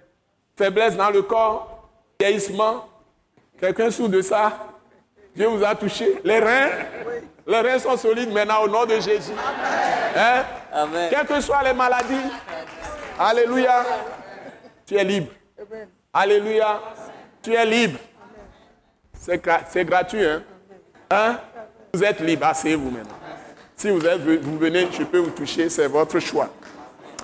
Faiblesse 0.55 0.95
dans 0.95 1.09
le 1.09 1.21
corps, 1.21 1.89
vieillissement. 2.19 2.87
Quelqu'un 3.59 3.91
sous 3.91 4.07
de 4.07 4.21
ça? 4.21 4.70
Dieu 5.35 5.47
vous 5.47 5.63
a 5.63 5.75
touché. 5.75 6.19
Les 6.23 6.39
reins, 6.39 6.69
les 7.47 7.59
reins 7.59 7.79
sont 7.79 7.97
solides 7.97 8.31
maintenant 8.31 8.63
au 8.63 8.67
nom 8.67 8.85
de 8.85 8.95
Jésus. 8.95 9.31
Hein? 10.15 10.43
Amen. 10.73 11.09
Quelles 11.09 11.25
que 11.25 11.41
soient 11.41 11.63
les 11.63 11.73
maladies. 11.73 12.29
Alléluia. 13.17 13.83
Tu 14.85 14.95
es 14.95 15.03
libre. 15.03 15.31
Alléluia. 16.13 16.81
Tu 17.41 17.53
es 17.53 17.65
libre. 17.65 17.99
C'est 19.13 19.85
gratuit. 19.85 20.25
Hein? 20.25 20.43
hein? 21.09 21.39
Vous 21.93 22.03
êtes 22.03 22.19
libre. 22.19 22.47
Asseyez-vous 22.47 22.89
maintenant. 22.89 23.17
Si 23.75 23.89
vous, 23.89 24.05
êtes, 24.05 24.21
vous 24.21 24.57
venez, 24.57 24.87
je 24.91 25.03
peux 25.03 25.19
vous 25.19 25.31
toucher. 25.31 25.69
C'est 25.69 25.87
votre 25.87 26.19
choix. 26.19 26.49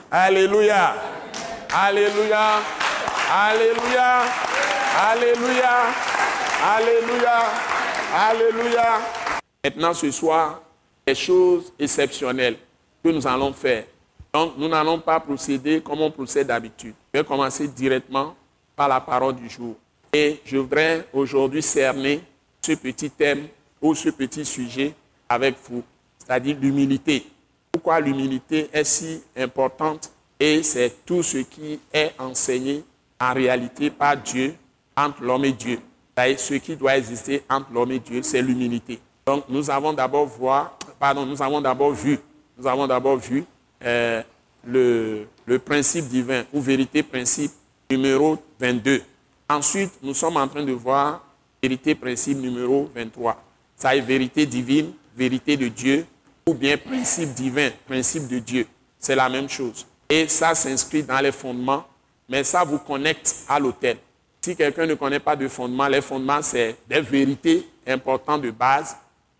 Alléluia. 0.09 0.95
Alléluia. 1.73 2.39
Alléluia. 3.31 4.21
Alléluia. 5.11 5.71
Alléluia. 6.75 7.76
Alléluia. 8.13 8.99
Maintenant, 9.63 9.93
ce 9.93 10.09
soir, 10.11 10.61
des 11.05 11.15
choses 11.15 11.73
exceptionnelles 11.77 12.57
que 13.03 13.09
nous 13.09 13.27
allons 13.27 13.51
faire. 13.51 13.83
Donc, 14.33 14.53
nous 14.57 14.69
n'allons 14.69 14.99
pas 14.99 15.19
procéder 15.19 15.81
comme 15.81 16.01
on 16.01 16.11
procède 16.11 16.47
d'habitude. 16.47 16.93
Je 17.13 17.19
vais 17.19 17.25
commencer 17.25 17.67
directement 17.67 18.35
par 18.75 18.87
la 18.87 19.01
parole 19.01 19.35
du 19.35 19.49
jour. 19.49 19.75
Et 20.13 20.39
je 20.45 20.57
voudrais 20.57 21.05
aujourd'hui 21.11 21.61
cerner 21.61 22.21
ce 22.61 22.73
petit 22.73 23.09
thème 23.09 23.47
ou 23.81 23.93
ce 23.93 24.09
petit 24.09 24.45
sujet 24.45 24.93
avec 25.27 25.55
vous, 25.69 25.83
c'est-à-dire 26.17 26.57
l'humilité. 26.59 27.25
Pourquoi 27.71 27.99
l'humilité 27.99 28.69
est 28.71 28.83
si 28.85 29.21
importante 29.35 30.11
et 30.39 30.63
c'est 30.63 31.05
tout 31.05 31.23
ce 31.23 31.37
qui 31.39 31.79
est 31.93 32.13
enseigné 32.17 32.83
en 33.19 33.33
réalité 33.33 33.89
par 33.89 34.15
Dieu 34.17 34.55
entre 34.95 35.23
l'homme 35.23 35.45
et 35.45 35.51
Dieu? 35.51 35.79
Ce 36.37 36.55
qui 36.55 36.75
doit 36.75 36.97
exister 36.97 37.43
entre 37.47 37.71
l'homme 37.71 37.91
et 37.91 37.99
Dieu, 37.99 38.23
c'est 38.23 38.41
l'humilité. 38.41 38.99
Donc 39.25 39.43
nous 39.49 39.69
avons 39.69 39.93
d'abord 39.93 40.27
pardon, 40.99 41.25
nous 41.25 41.41
avons 41.41 41.61
d'abord 41.61 41.91
vu, 41.91 42.17
nous 42.57 42.65
avons 42.65 42.87
d'abord 42.87 43.17
vu 43.17 43.43
euh, 43.83 44.23
le, 44.65 45.27
le 45.45 45.59
principe 45.59 46.05
divin 46.05 46.43
ou 46.51 46.59
vérité 46.59 47.03
principe 47.03 47.51
numéro 47.91 48.37
22. 48.59 49.01
Ensuite, 49.47 49.91
nous 50.01 50.15
sommes 50.15 50.37
en 50.37 50.47
train 50.47 50.63
de 50.63 50.71
voir 50.71 51.23
vérité 51.61 51.93
principe 51.93 52.39
numéro 52.39 52.89
23. 52.95 53.43
Ça 53.75 53.95
est 53.95 54.01
vérité 54.01 54.47
divine, 54.47 54.93
vérité 55.15 55.55
de 55.55 55.67
Dieu, 55.67 56.05
ou 56.47 56.55
bien 56.55 56.77
principe 56.77 57.33
divin, 57.35 57.69
principe 57.85 58.27
de 58.27 58.39
Dieu. 58.39 58.65
C'est 58.97 59.15
la 59.15 59.29
même 59.29 59.49
chose. 59.49 59.85
Et 60.09 60.27
ça 60.27 60.55
s'inscrit 60.55 61.03
dans 61.03 61.19
les 61.19 61.31
fondements, 61.31 61.85
mais 62.27 62.43
ça 62.43 62.63
vous 62.63 62.79
connecte 62.79 63.35
à 63.47 63.59
l'autel. 63.59 63.97
Si 64.47 64.55
quelqu'un 64.55 64.85
ne 64.85 64.93
connaît 64.93 65.19
pas 65.19 65.35
de 65.35 65.49
fondements, 65.49 65.89
les 65.89 65.99
fondements, 65.99 66.41
c'est 66.41 66.77
des 66.87 67.01
vérités 67.01 67.67
importantes 67.85 68.43
de 68.43 68.51
base 68.51 68.95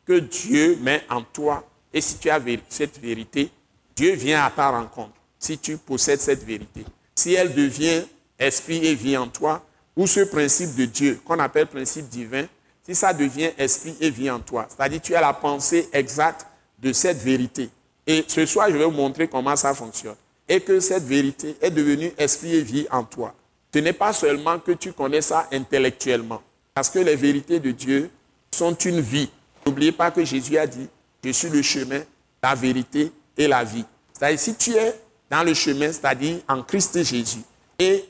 que 0.05 0.19
Dieu 0.19 0.77
met 0.81 1.01
en 1.09 1.21
toi. 1.21 1.63
Et 1.93 2.01
si 2.01 2.17
tu 2.17 2.29
as 2.29 2.41
cette 2.67 2.99
vérité, 2.99 3.49
Dieu 3.95 4.15
vient 4.15 4.43
à 4.43 4.49
ta 4.49 4.69
rencontre. 4.69 5.13
Si 5.39 5.57
tu 5.59 5.77
possèdes 5.77 6.19
cette 6.19 6.43
vérité. 6.43 6.83
Si 7.15 7.33
elle 7.33 7.55
devient 7.55 8.03
esprit 8.37 8.85
et 8.85 8.95
vie 8.95 9.15
en 9.15 9.29
toi, 9.29 9.65
ou 9.95 10.07
ce 10.07 10.19
principe 10.19 10.75
de 10.75 10.83
Dieu 10.83 11.21
qu'on 11.23 11.39
appelle 11.39 11.67
principe 11.67 12.09
divin, 12.09 12.45
si 12.83 12.93
ça 12.93 13.13
devient 13.13 13.51
esprit 13.57 13.95
et 14.01 14.09
vie 14.09 14.29
en 14.29 14.41
toi, 14.41 14.67
c'est-à-dire 14.67 15.01
tu 15.01 15.15
as 15.15 15.21
la 15.21 15.31
pensée 15.31 15.87
exacte 15.93 16.45
de 16.79 16.91
cette 16.91 17.19
vérité. 17.19 17.69
Et 18.05 18.25
ce 18.27 18.45
soir, 18.45 18.67
je 18.69 18.75
vais 18.75 18.83
vous 18.83 18.91
montrer 18.91 19.29
comment 19.29 19.55
ça 19.55 19.73
fonctionne 19.73 20.17
et 20.49 20.59
que 20.59 20.81
cette 20.81 21.03
vérité 21.03 21.55
est 21.61 21.71
devenue 21.71 22.11
esprit 22.17 22.55
et 22.55 22.61
vie 22.61 22.87
en 22.91 23.05
toi. 23.05 23.33
Ce 23.73 23.79
n'est 23.79 23.93
pas 23.93 24.13
seulement 24.13 24.59
que 24.59 24.71
tu 24.71 24.93
connais 24.93 25.21
ça 25.21 25.47
intellectuellement, 25.51 26.41
parce 26.73 26.89
que 26.89 26.99
les 26.99 27.15
vérités 27.15 27.59
de 27.59 27.71
Dieu 27.71 28.09
sont 28.51 28.73
une 28.73 29.01
vie. 29.01 29.29
N'oubliez 29.65 29.91
pas 29.91 30.09
que 30.11 30.23
Jésus 30.23 30.57
a 30.57 30.65
dit, 30.65 30.87
je 31.23 31.31
suis 31.31 31.49
le 31.49 31.61
chemin, 31.61 32.01
la 32.41 32.55
vérité 32.55 33.11
et 33.37 33.47
la 33.47 33.63
vie. 33.63 33.85
C'est-à-dire, 34.13 34.39
si 34.39 34.55
tu 34.55 34.71
es 34.71 34.95
dans 35.29 35.43
le 35.43 35.53
chemin, 35.53 35.91
c'est-à-dire 35.91 36.39
en 36.47 36.63
Christ 36.63 37.03
Jésus, 37.03 37.41
et 37.77 38.05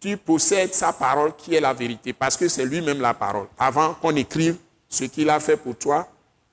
tu 0.00 0.16
possèdes 0.16 0.74
sa 0.74 0.92
parole 0.92 1.36
qui 1.36 1.54
est 1.54 1.60
la 1.60 1.72
vérité, 1.72 2.12
parce 2.12 2.36
que 2.36 2.48
c'est 2.48 2.64
lui-même 2.64 3.00
la 3.00 3.14
parole, 3.14 3.46
avant 3.58 3.94
qu'on 3.94 4.16
écrive 4.16 4.56
ce 4.88 5.04
qu'il 5.04 5.28
a 5.30 5.38
fait 5.38 5.56
pour 5.56 5.76
toi 5.76 6.08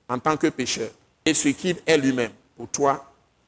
en 0.08 0.18
tant 0.18 0.36
que 0.36 0.48
pécheur, 0.48 0.90
et 1.24 1.34
ce 1.34 1.48
qu'il 1.48 1.76
est 1.86 1.98
lui-même 1.98 2.32
pour 2.56 2.68
toi, 2.68 3.04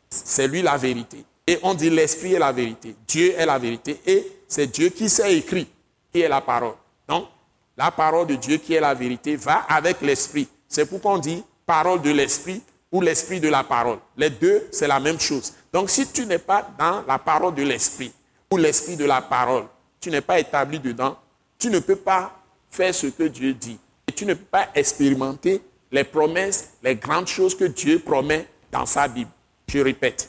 c'est 0.09 0.49
lui 0.49 0.63
la 0.63 0.77
vérité. 0.77 1.25
Et 1.47 1.59
on 1.63 1.75
dit 1.75 1.91
l'esprit 1.91 2.35
est 2.35 2.39
la 2.39 2.53
vérité. 2.53 2.95
Dieu 3.07 3.35
est 3.37 3.47
la 3.47 3.59
vérité. 3.59 4.01
Et 4.07 4.27
c'est 4.53 4.67
Dieu 4.67 4.91
qui 4.91 5.09
s'est 5.09 5.35
écrit, 5.35 5.67
qui 6.13 6.21
est 6.21 6.29
la 6.29 6.43
parole. 6.43 6.75
Donc, 7.09 7.27
la 7.75 7.91
parole 7.91 8.27
de 8.27 8.35
Dieu 8.35 8.59
qui 8.59 8.75
est 8.75 8.81
la 8.81 8.93
vérité 8.93 9.35
va 9.35 9.65
avec 9.67 10.03
l'esprit. 10.03 10.47
C'est 10.69 10.85
pourquoi 10.85 11.13
on 11.13 11.19
dit 11.19 11.43
parole 11.65 12.03
de 12.03 12.11
l'esprit 12.11 12.61
ou 12.91 13.01
l'esprit 13.01 13.41
de 13.41 13.49
la 13.49 13.65
parole. 13.65 13.97
Les 14.15 14.29
deux, 14.29 14.69
c'est 14.71 14.87
la 14.87 15.01
même 15.01 15.19
chose. 15.19 15.55
Donc, 15.73 15.89
si 15.89 16.07
tu 16.07 16.27
n'es 16.27 16.39
pas 16.39 16.69
dans 16.79 17.03
la 17.09 17.19
parole 17.19 17.55
de 17.55 17.63
l'esprit 17.63 18.13
ou 18.51 18.59
l'esprit 18.59 18.95
de 18.95 19.07
la 19.07 19.23
parole, 19.23 19.65
tu 19.99 20.11
n'es 20.11 20.21
pas 20.21 20.39
établi 20.39 20.79
dedans, 20.79 21.17
tu 21.59 21.71
ne 21.71 21.79
peux 21.79 21.97
pas 21.97 22.39
faire 22.69 22.95
ce 22.95 23.07
que 23.07 23.23
Dieu 23.23 23.55
dit. 23.55 23.79
Et 24.07 24.13
tu 24.13 24.27
ne 24.27 24.35
peux 24.35 24.45
pas 24.45 24.69
expérimenter 24.75 25.63
les 25.91 26.05
promesses, 26.05 26.73
les 26.83 26.97
grandes 26.97 27.29
choses 27.29 27.57
que 27.57 27.65
Dieu 27.65 28.01
promet 28.01 28.47
dans 28.71 28.85
sa 28.85 29.09
Bible. 29.09 29.31
Je 29.67 29.79
répète, 29.79 30.29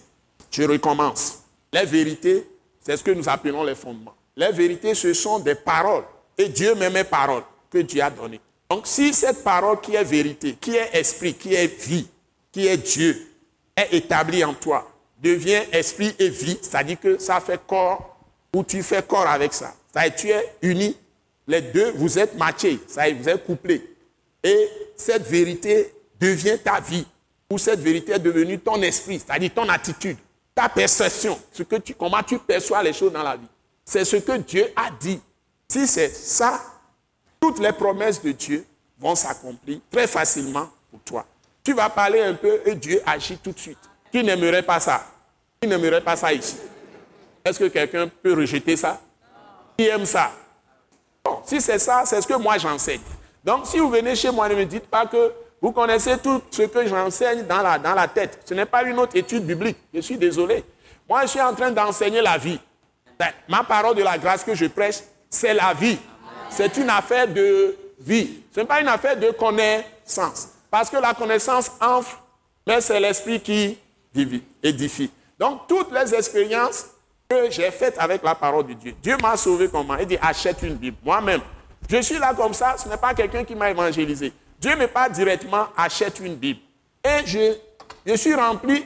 je 0.49 0.63
recommence. 0.63 1.39
Les 1.73 1.83
vérités, 1.83 2.47
c'est 2.83 2.97
ce 2.97 3.03
que 3.03 3.11
nous 3.11 3.27
appelons 3.27 3.63
les 3.63 3.75
fondements. 3.75 4.15
Les 4.35 4.51
vérités, 4.51 4.93
ce 4.93 5.13
sont 5.13 5.39
des 5.39 5.55
paroles. 5.55 6.03
Et 6.37 6.49
Dieu 6.49 6.75
met 6.75 6.89
mes 6.89 7.03
paroles 7.03 7.43
que 7.69 7.77
Dieu 7.79 8.01
a 8.01 8.09
données. 8.09 8.41
Donc 8.69 8.87
si 8.87 9.13
cette 9.13 9.43
parole 9.43 9.79
qui 9.81 9.95
est 9.95 10.03
vérité, 10.03 10.57
qui 10.59 10.75
est 10.75 10.89
esprit, 10.93 11.33
qui 11.33 11.53
est 11.53 11.67
vie, 11.81 12.07
qui 12.51 12.67
est 12.67 12.77
Dieu, 12.77 13.31
est 13.75 13.93
établie 13.93 14.43
en 14.43 14.53
toi, 14.53 14.89
devient 15.21 15.61
esprit 15.71 16.13
et 16.19 16.29
vie, 16.29 16.57
c'est-à-dire 16.61 16.99
que 16.99 17.17
ça 17.17 17.39
fait 17.39 17.59
corps, 17.65 18.17
ou 18.53 18.63
tu 18.63 18.83
fais 18.83 19.03
corps 19.03 19.27
avec 19.27 19.53
ça. 19.53 19.73
C'est-à-dire 19.91 20.15
tu 20.15 20.29
es 20.29 20.55
uni, 20.63 20.97
les 21.47 21.61
deux, 21.61 21.91
vous 21.91 22.17
êtes 22.17 22.35
matchés, 22.35 22.79
c'est-à-dire 22.87 23.17
vous 23.21 23.29
êtes 23.29 23.45
couplés. 23.45 23.95
Et 24.43 24.69
cette 24.97 25.27
vérité 25.27 25.93
devient 26.19 26.57
ta 26.63 26.79
vie, 26.79 27.05
ou 27.49 27.57
cette 27.57 27.79
vérité 27.79 28.13
est 28.13 28.19
devenue 28.19 28.59
ton 28.59 28.81
esprit, 28.81 29.19
c'est-à-dire 29.19 29.51
ton 29.53 29.69
attitude 29.69 30.17
ta 30.55 30.69
perception, 30.69 31.39
comment 31.97 32.21
tu 32.23 32.37
perçois 32.39 32.83
les 32.83 32.93
choses 32.93 33.11
dans 33.11 33.23
la 33.23 33.35
vie. 33.35 33.47
C'est 33.85 34.05
ce 34.05 34.17
que 34.17 34.37
Dieu 34.37 34.71
a 34.75 34.89
dit. 34.91 35.19
Si 35.67 35.87
c'est 35.87 36.09
ça, 36.09 36.61
toutes 37.39 37.59
les 37.59 37.73
promesses 37.73 38.21
de 38.21 38.31
Dieu 38.31 38.65
vont 38.99 39.15
s'accomplir 39.15 39.79
très 39.91 40.07
facilement 40.07 40.69
pour 40.89 40.99
toi. 41.01 41.25
Tu 41.63 41.73
vas 41.73 41.89
parler 41.89 42.21
un 42.21 42.33
peu 42.33 42.61
et 42.65 42.75
Dieu 42.75 43.01
agit 43.05 43.37
tout 43.37 43.51
de 43.51 43.59
suite. 43.59 43.79
Qui 44.11 44.23
n'aimerait 44.23 44.63
pas 44.63 44.79
ça? 44.79 45.05
Qui 45.61 45.67
n'aimerait 45.67 46.01
pas 46.01 46.15
ça 46.15 46.31
ici? 46.31 46.57
Est-ce 47.43 47.59
que 47.59 47.65
quelqu'un 47.65 48.07
peut 48.07 48.33
rejeter 48.33 48.77
ça? 48.77 49.01
Qui 49.77 49.87
aime 49.87 50.05
ça? 50.05 50.31
Bon, 51.23 51.39
si 51.45 51.59
c'est 51.59 51.79
ça, 51.79 52.03
c'est 52.05 52.21
ce 52.21 52.27
que 52.27 52.35
moi 52.35 52.57
j'enseigne. 52.57 53.01
Donc, 53.43 53.65
si 53.65 53.79
vous 53.79 53.89
venez 53.89 54.15
chez 54.15 54.29
moi, 54.31 54.47
ne 54.47 54.55
me 54.55 54.65
dites 54.65 54.87
pas 54.87 55.05
que 55.05 55.33
vous 55.63 55.71
connaissez 55.71 56.17
tout 56.17 56.41
ce 56.51 56.63
que 56.63 56.85
j'enseigne 56.85 57.43
dans 57.43 57.61
la, 57.61 57.79
dans 57.79 57.93
la 57.93 58.09
tête. 58.09 58.41
Ce 58.43 58.53
n'est 58.53 58.65
pas 58.65 58.83
une 58.83 58.99
autre 58.99 59.15
étude 59.15 59.45
biblique. 59.45 59.77
Je 59.93 60.01
suis 60.01 60.17
désolé. 60.17 60.61
Moi, 61.07 61.21
je 61.21 61.27
suis 61.27 61.41
en 61.41 61.53
train 61.55 61.71
d'enseigner 61.71 62.21
la 62.21 62.37
vie. 62.37 62.59
Ben, 63.17 63.29
ma 63.47 63.63
parole 63.63 63.95
de 63.95 64.03
la 64.03 64.17
grâce 64.17 64.43
que 64.43 64.53
je 64.53 64.65
prêche, 64.65 64.97
c'est 65.29 65.53
la 65.53 65.73
vie. 65.73 65.97
C'est 66.49 66.75
une 66.75 66.89
affaire 66.89 67.29
de 67.29 67.77
vie. 67.97 68.41
Ce 68.53 68.59
n'est 68.59 68.65
pas 68.65 68.81
une 68.81 68.89
affaire 68.89 69.15
de 69.17 69.31
connaissance. 69.31 70.49
Parce 70.69 70.89
que 70.89 70.97
la 70.97 71.13
connaissance 71.13 71.71
enfle, 71.79 72.17
mais 72.67 72.81
c'est 72.81 72.99
l'esprit 72.99 73.39
qui 73.39 73.77
édifie. 74.61 75.11
Donc, 75.39 75.61
toutes 75.69 75.93
les 75.93 76.13
expériences 76.13 76.87
que 77.29 77.49
j'ai 77.49 77.71
faites 77.71 77.97
avec 77.99 78.21
la 78.21 78.35
parole 78.35 78.67
de 78.67 78.73
Dieu, 78.73 78.95
Dieu 79.01 79.15
m'a 79.21 79.37
sauvé 79.37 79.69
comment? 79.69 79.95
Il 79.95 80.07
dit 80.07 80.17
achète 80.21 80.61
une 80.61 80.75
Bible. 80.75 80.97
Moi-même, 81.05 81.39
je 81.89 82.01
suis 82.01 82.19
là 82.19 82.33
comme 82.33 82.53
ça, 82.53 82.75
ce 82.77 82.89
n'est 82.89 82.97
pas 82.97 83.13
quelqu'un 83.13 83.45
qui 83.45 83.55
m'a 83.55 83.69
évangélisé. 83.69 84.33
Dieu 84.63 84.77
me 84.77 84.87
parle 84.87 85.11
directement, 85.11 85.67
achète 85.75 86.21
une 86.21 86.35
Bible. 86.35 86.61
Et 87.03 87.25
je, 87.27 87.53
je 88.05 88.15
suis 88.15 88.33
rempli 88.33 88.85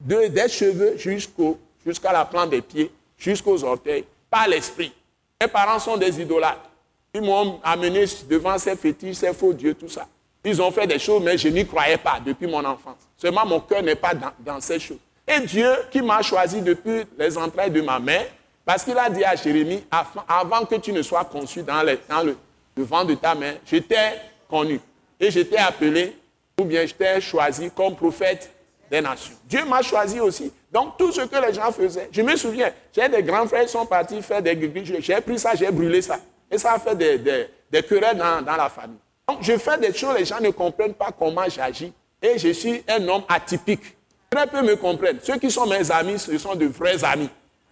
de, 0.00 0.26
des 0.26 0.48
cheveux 0.48 0.96
jusqu'à 0.96 2.12
la 2.12 2.24
plante 2.24 2.50
des 2.50 2.60
pieds, 2.60 2.90
jusqu'aux 3.16 3.62
orteils, 3.62 4.04
par 4.28 4.48
l'esprit. 4.48 4.92
Mes 5.40 5.46
parents 5.46 5.78
sont 5.78 5.96
des 5.96 6.20
idolâtres. 6.20 6.68
Ils 7.14 7.22
m'ont 7.22 7.60
amené 7.62 8.04
devant 8.28 8.58
ces 8.58 8.74
fétiches, 8.74 9.14
ces 9.14 9.32
faux 9.32 9.52
dieux, 9.52 9.74
tout 9.74 9.88
ça. 9.88 10.08
Ils 10.44 10.60
ont 10.60 10.72
fait 10.72 10.88
des 10.88 10.98
choses, 10.98 11.22
mais 11.22 11.38
je 11.38 11.46
n'y 11.46 11.64
croyais 11.64 11.98
pas 11.98 12.18
depuis 12.18 12.48
mon 12.48 12.64
enfance. 12.64 12.96
Seulement, 13.16 13.46
mon 13.46 13.60
cœur 13.60 13.80
n'est 13.80 13.94
pas 13.94 14.14
dans, 14.40 14.60
ces 14.60 14.80
choses. 14.80 14.98
Et 15.28 15.38
Dieu, 15.38 15.70
qui 15.92 16.02
m'a 16.02 16.20
choisi 16.22 16.60
depuis 16.60 17.04
les 17.16 17.38
entrailles 17.38 17.70
de 17.70 17.80
ma 17.80 18.00
mère, 18.00 18.26
parce 18.64 18.82
qu'il 18.82 18.98
a 18.98 19.08
dit 19.08 19.22
à 19.22 19.36
Jérémie, 19.36 19.84
avant 20.28 20.64
que 20.64 20.74
tu 20.74 20.92
ne 20.92 21.02
sois 21.02 21.24
conçu 21.26 21.62
dans, 21.62 21.84
le, 21.84 22.36
le 22.76 22.82
vent 22.82 23.04
de 23.04 23.14
ta 23.14 23.36
mère, 23.36 23.58
j'étais 23.64 24.20
connu. 24.50 24.80
Et 25.22 25.30
j'étais 25.30 25.56
appelé, 25.56 26.16
ou 26.60 26.64
bien 26.64 26.84
j'étais 26.84 27.20
choisi 27.20 27.70
comme 27.70 27.94
prophète 27.94 28.50
des 28.90 29.00
nations. 29.00 29.36
Dieu 29.44 29.64
m'a 29.64 29.80
choisi 29.80 30.18
aussi. 30.18 30.52
Donc 30.72 30.98
tout 30.98 31.12
ce 31.12 31.20
que 31.20 31.46
les 31.46 31.54
gens 31.54 31.70
faisaient, 31.70 32.08
je 32.10 32.22
me 32.22 32.34
souviens, 32.34 32.72
j'ai 32.92 33.08
des 33.08 33.22
grands 33.22 33.46
frères 33.46 33.62
qui 33.62 33.70
sont 33.70 33.86
partis 33.86 34.20
faire 34.20 34.42
des 34.42 34.56
guéguis, 34.56 34.84
j'ai 34.98 35.20
pris 35.20 35.38
ça, 35.38 35.54
j'ai 35.54 35.70
brûlé 35.70 36.02
ça. 36.02 36.18
Et 36.50 36.58
ça 36.58 36.72
a 36.72 36.78
fait 36.80 36.96
des, 36.96 37.18
des, 37.18 37.82
querelles 37.84 38.18
dans, 38.18 38.42
dans, 38.42 38.56
la 38.56 38.68
famille. 38.68 38.98
Donc 39.28 39.38
je 39.42 39.56
fais 39.58 39.78
des 39.78 39.94
choses, 39.94 40.18
les 40.18 40.24
gens 40.24 40.40
ne 40.40 40.50
comprennent 40.50 40.94
pas 40.94 41.10
comment 41.16 41.48
j'agis. 41.48 41.92
Et 42.20 42.36
je 42.36 42.48
suis 42.48 42.82
un 42.88 43.06
homme 43.06 43.22
atypique. 43.28 43.96
Très 44.28 44.48
peu 44.48 44.60
me 44.62 44.74
comprennent. 44.74 45.20
Ceux 45.22 45.38
qui 45.38 45.52
sont 45.52 45.66
mes 45.66 45.88
amis, 45.92 46.18
ce 46.18 46.36
sont 46.36 46.56
de 46.56 46.66
vrais 46.66 47.04
amis. 47.04 47.30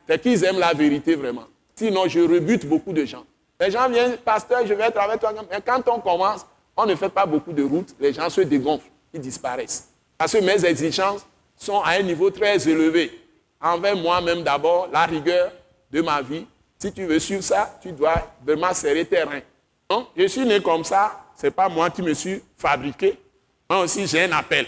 C'est 0.09 0.23
qu'ils 0.23 0.45
aiment 0.45 0.61
la 0.61 0.73
vérité 0.73 1.17
vraiment. 1.17 1.47
Sinon, 1.75 2.07
je 2.07 2.21
rebute 2.21 2.65
beaucoup 2.67 2.93
de 2.93 3.05
gens. 3.05 3.25
Les 3.61 3.71
gens 3.71 3.89
viennent, 3.89 4.17
pasteur, 4.19 4.67
je 4.67 4.73
vais 4.73 4.85
être 4.85 4.99
avec 4.99 5.21
toi. 5.21 5.33
Mais 5.51 5.59
quand 5.65 5.83
on 5.89 6.01
commence, 6.01 6.47
on 6.77 6.87
ne 6.87 6.95
fait 6.95 7.09
pas 7.09 7.27
beaucoup 7.27 7.53
de 7.53 7.63
routes, 7.63 7.95
les 7.99 8.13
gens 8.13 8.31
se 8.31 8.41
dégonflent, 8.41 8.91
ils 9.13 9.21
disparaissent. 9.21 9.89
Parce 10.17 10.33
que 10.33 10.39
mes 10.39 10.65
exigences 10.65 11.27
sont 11.57 11.81
à 11.81 11.91
un 11.91 12.03
niveau 12.03 12.31
très 12.31 12.69
élevé. 12.69 13.11
Envers 13.61 13.97
moi-même 13.97 14.43
d'abord, 14.43 14.89
la 14.93 15.05
rigueur 15.05 15.53
de 15.91 16.01
ma 16.01 16.23
vie. 16.23 16.47
Si 16.79 16.93
tu 16.93 17.05
veux 17.05 17.19
suivre 17.19 17.43
ça, 17.43 17.79
tu 17.83 17.93
dois 17.93 18.15
vraiment 18.45 18.73
serrer 18.73 19.05
tes 19.05 19.23
reins. 19.23 19.43
Donc, 19.89 20.07
je 20.17 20.27
suis 20.27 20.47
né 20.47 20.61
comme 20.63 20.85
ça, 20.85 21.21
ce 21.37 21.47
n'est 21.47 21.51
pas 21.51 21.69
moi 21.69 21.91
qui 21.91 22.01
me 22.01 22.15
suis 22.15 22.43
fabriqué. 22.57 23.19
Moi 23.69 23.81
aussi, 23.81 24.07
j'ai 24.07 24.25
un 24.25 24.33
appel. 24.33 24.67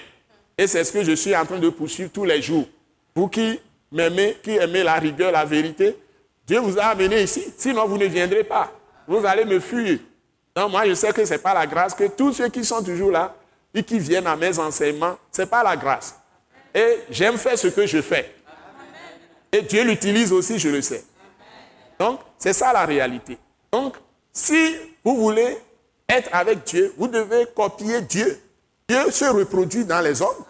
Et 0.59 0.67
c'est 0.67 0.85
ce 0.85 0.93
que 0.93 1.03
je 1.03 1.13
suis 1.13 1.35
en 1.35 1.47
train 1.47 1.59
de 1.59 1.69
poursuivre 1.71 2.11
tous 2.13 2.25
les 2.25 2.43
jours. 2.43 2.67
Vous 3.15 3.29
qui 3.29 3.59
m'aimez, 3.91 4.37
qui 4.43 4.51
aimez 4.53 4.83
la 4.83 4.95
rigueur, 4.95 5.33
la 5.33 5.45
vérité, 5.45 5.97
Dieu 6.47 6.59
vous 6.59 6.79
a 6.79 6.85
amené 6.87 7.23
ici. 7.23 7.53
Sinon, 7.57 7.87
vous 7.87 7.97
ne 7.97 8.07
viendrez 8.07 8.45
pas. 8.45 8.71
Vous 9.07 9.25
allez 9.25 9.45
me 9.45 9.61
fuir. 9.61 9.99
Donc 10.55 10.71
moi, 10.71 10.87
je 10.87 10.95
sais 10.95 11.13
que 11.13 11.25
ce 11.25 11.35
n'est 11.35 11.39
pas 11.39 11.55
la 11.55 11.67
grâce, 11.67 11.95
que 11.95 12.09
tous 12.09 12.33
ceux 12.33 12.49
qui 12.49 12.65
sont 12.65 12.83
toujours 12.83 13.11
là 13.11 13.35
et 13.75 13.83
qui 13.83 13.99
viennent 13.99 14.27
à 14.27 14.37
mes 14.37 14.59
enseignements, 14.59 15.17
ce 15.31 15.43
n'est 15.43 15.47
pas 15.47 15.63
la 15.63 15.77
grâce. 15.77 16.15
Et 16.75 17.01
j'aime 17.11 17.39
faire 17.39 17.59
ce 17.59 17.69
que 17.69 17.87
je 17.87 18.03
fais. 18.03 18.35
Et 19.51 19.63
Dieu 19.63 19.85
l'utilise 19.85 20.33
aussi, 20.33 20.59
je 20.59 20.69
le 20.69 20.83
sais. 20.83 21.05
Donc, 21.99 22.21
c'est 22.39 22.53
ça 22.53 22.73
la 22.73 22.85
réalité. 22.85 23.39
Donc, 23.71 23.97
si 24.33 24.77
vous 25.05 25.17
voulez 25.17 25.59
être 26.09 26.29
avec 26.33 26.65
Dieu, 26.65 26.95
vous 26.97 27.09
devez 27.09 27.47
copier 27.55 28.01
Dieu. 28.03 28.41
Dieu 28.89 29.11
se 29.11 29.25
reproduit 29.27 29.85
dans 29.85 30.01
les 30.01 30.21
hommes. 30.21 30.45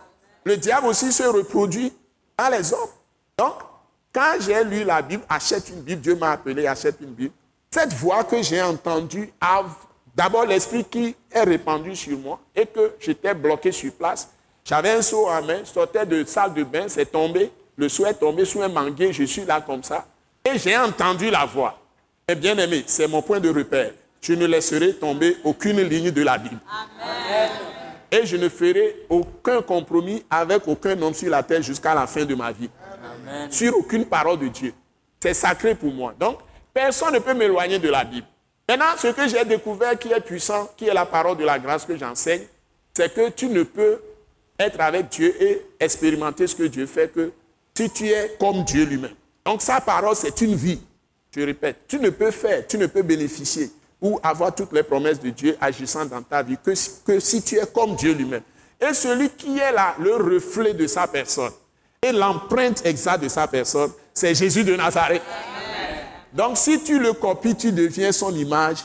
Le 0.45 0.57
diable 0.57 0.87
aussi 0.87 1.13
se 1.13 1.23
reproduit 1.25 1.93
dans 2.39 2.49
les 2.49 2.73
hommes. 2.73 2.91
Donc, 3.37 3.55
quand 4.13 4.35
j'ai 4.41 4.63
lu 4.65 4.85
la 4.85 5.03
Bible, 5.03 5.23
achète 5.29 5.69
une 5.69 5.81
Bible, 5.81 6.01
Dieu 6.01 6.17
m'a 6.17 6.33
appelé, 6.33 6.67
achète 6.67 6.97
une 7.01 7.13
Bible. 7.13 7.35
Cette 7.71 7.93
voix 7.95 8.25
que 8.25 8.43
j'ai 8.43 8.61
entendue 8.61 9.33
a 9.41 9.63
D'abord, 10.15 10.45
l'esprit 10.45 10.85
qui 10.85 11.17
est 11.31 11.43
répandu 11.43 11.97
sur 11.97 12.19
moi 12.19 12.39
et 12.55 12.67
que 12.67 12.93
j'étais 13.01 13.35
bloqué 13.35 13.73
sur 13.73 13.93
place. 13.93 14.31
J'avais 14.65 14.91
un 14.91 15.03
seau 15.03 15.27
en 15.27 15.43
main, 15.43 15.65
sortais 15.65 16.07
de 16.07 16.25
salle 16.25 16.55
de 16.55 16.63
bain, 16.63 16.85
c'est 16.87 17.11
tombé, 17.11 17.51
le 17.77 17.89
seau 17.89 18.07
est 18.07 18.15
tombé 18.15 18.45
sous 18.45 18.63
un 18.63 18.69
manguier, 18.69 19.13
je 19.13 19.25
suis 19.25 19.45
là 19.45 19.61
comme 19.61 19.83
ça. 19.83 20.07
Et 20.45 20.59
j'ai 20.59 20.77
entendu 20.77 21.31
la 21.31 21.47
voix. 21.47 21.79
Et 22.29 22.35
bien 22.35 22.57
aimé, 22.59 22.85
c'est 22.87 23.09
mon 23.09 23.23
point 23.23 23.41
de 23.41 23.49
repère. 23.49 23.93
Je 24.21 24.35
ne 24.35 24.47
laisserai 24.47 24.95
tomber 24.95 25.37
aucune 25.43 25.81
ligne 25.81 26.11
de 26.11 26.23
la 26.23 26.39
Bible. 26.39 26.59
Amen. 26.71 27.51
Et 28.11 28.27
je 28.27 28.37
ne 28.37 28.49
ferai 28.49 29.07
aucun 29.09 29.63
compromis 29.63 30.23
avec 30.31 30.69
aucun 30.69 31.01
homme 31.01 31.15
sur 31.15 31.31
la 31.31 31.43
terre 31.43 31.63
jusqu'à 31.63 31.95
la 31.95 32.07
fin 32.07 32.25
de 32.25 32.35
ma 32.35 32.53
vie. 32.53 32.71
Amen. 33.27 33.51
Sur 33.51 33.77
aucune 33.77 34.05
parole 34.05 34.39
de 34.39 34.49
Dieu. 34.49 34.75
C'est 35.21 35.35
sacré 35.35 35.75
pour 35.75 35.93
moi. 35.93 36.15
Donc, 36.19 36.39
personne 36.73 37.15
ne 37.15 37.19
peut 37.19 37.35
m'éloigner 37.35 37.79
de 37.79 37.89
la 37.89 38.05
Bible. 38.05 38.27
Maintenant, 38.73 38.97
ce 38.97 39.09
que 39.09 39.29
j'ai 39.29 39.45
découvert 39.45 39.99
qui 39.99 40.11
est 40.11 40.21
puissant, 40.21 40.71
qui 40.79 40.89
est 40.89 40.95
la 40.95 41.05
parole 41.05 41.37
de 41.37 41.45
la 41.45 41.59
grâce 41.59 41.85
que 41.85 41.95
j'enseigne, 41.95 42.41
c'est 42.97 43.13
que 43.13 43.29
tu 43.29 43.49
ne 43.49 43.65
peux 43.65 44.01
être 44.59 44.81
avec 44.81 45.11
Dieu 45.11 45.35
et 45.43 45.61
expérimenter 45.79 46.47
ce 46.47 46.57
que 46.57 46.63
Dieu 46.63 46.87
fait 46.87 47.13
que 47.13 47.33
si 47.75 47.91
tu 47.91 48.07
es 48.09 48.35
comme 48.41 48.65
Dieu 48.65 48.87
lui-même. 48.87 49.13
Donc 49.45 49.61
sa 49.61 49.83
parole, 49.83 50.17
c'est 50.17 50.41
une 50.41 50.55
vie. 50.55 50.81
Je 51.37 51.43
répète, 51.43 51.81
tu 51.87 51.99
ne 51.99 52.09
peux 52.09 52.31
faire, 52.31 52.67
tu 52.67 52.79
ne 52.79 52.87
peux 52.87 53.03
bénéficier 53.03 53.71
ou 54.01 54.19
avoir 54.23 54.55
toutes 54.55 54.73
les 54.73 54.83
promesses 54.83 55.21
de 55.21 55.29
Dieu 55.29 55.55
agissant 55.61 56.07
dans 56.07 56.23
ta 56.23 56.43
vie 56.43 56.57
que, 56.57 56.73
que 57.05 57.21
si 57.21 57.43
tu 57.43 57.57
es 57.57 57.67
comme 57.67 57.95
Dieu 57.95 58.15
lui-même. 58.15 58.43
Et 58.81 58.95
celui 58.95 59.29
qui 59.29 59.59
est 59.59 59.73
là, 59.73 59.97
le 59.99 60.15
reflet 60.17 60.73
de 60.73 60.87
sa 60.87 61.07
personne 61.07 61.53
et 62.01 62.11
l'empreinte 62.11 62.87
exacte 62.87 63.23
de 63.23 63.29
sa 63.29 63.47
personne, 63.47 63.93
c'est 64.15 64.35
Jésus 64.35 64.65
de 64.65 64.75
Nazareth. 64.77 65.21
Donc 66.33 66.57
si 66.57 66.83
tu 66.83 66.99
le 66.99 67.13
copies, 67.13 67.55
tu 67.55 67.73
deviens 67.73 68.13
son 68.13 68.35
image, 68.35 68.79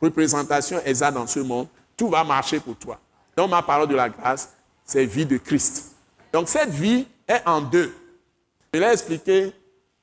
représentation 0.00 0.80
exacte 0.84 1.14
dans 1.14 1.26
ce 1.26 1.40
monde, 1.40 1.66
tout 1.96 2.08
va 2.08 2.24
marcher 2.24 2.60
pour 2.60 2.76
toi. 2.76 2.98
Donc 3.36 3.50
ma 3.50 3.62
parole 3.62 3.88
de 3.88 3.94
la 3.94 4.08
grâce, 4.08 4.50
c'est 4.84 5.04
vie 5.04 5.26
de 5.26 5.36
Christ. 5.36 5.92
Donc 6.32 6.48
cette 6.48 6.70
vie 6.70 7.06
est 7.28 7.42
en 7.46 7.60
deux. 7.60 7.94
Je 8.72 8.80
l'ai 8.80 8.86
expliqué 8.86 9.52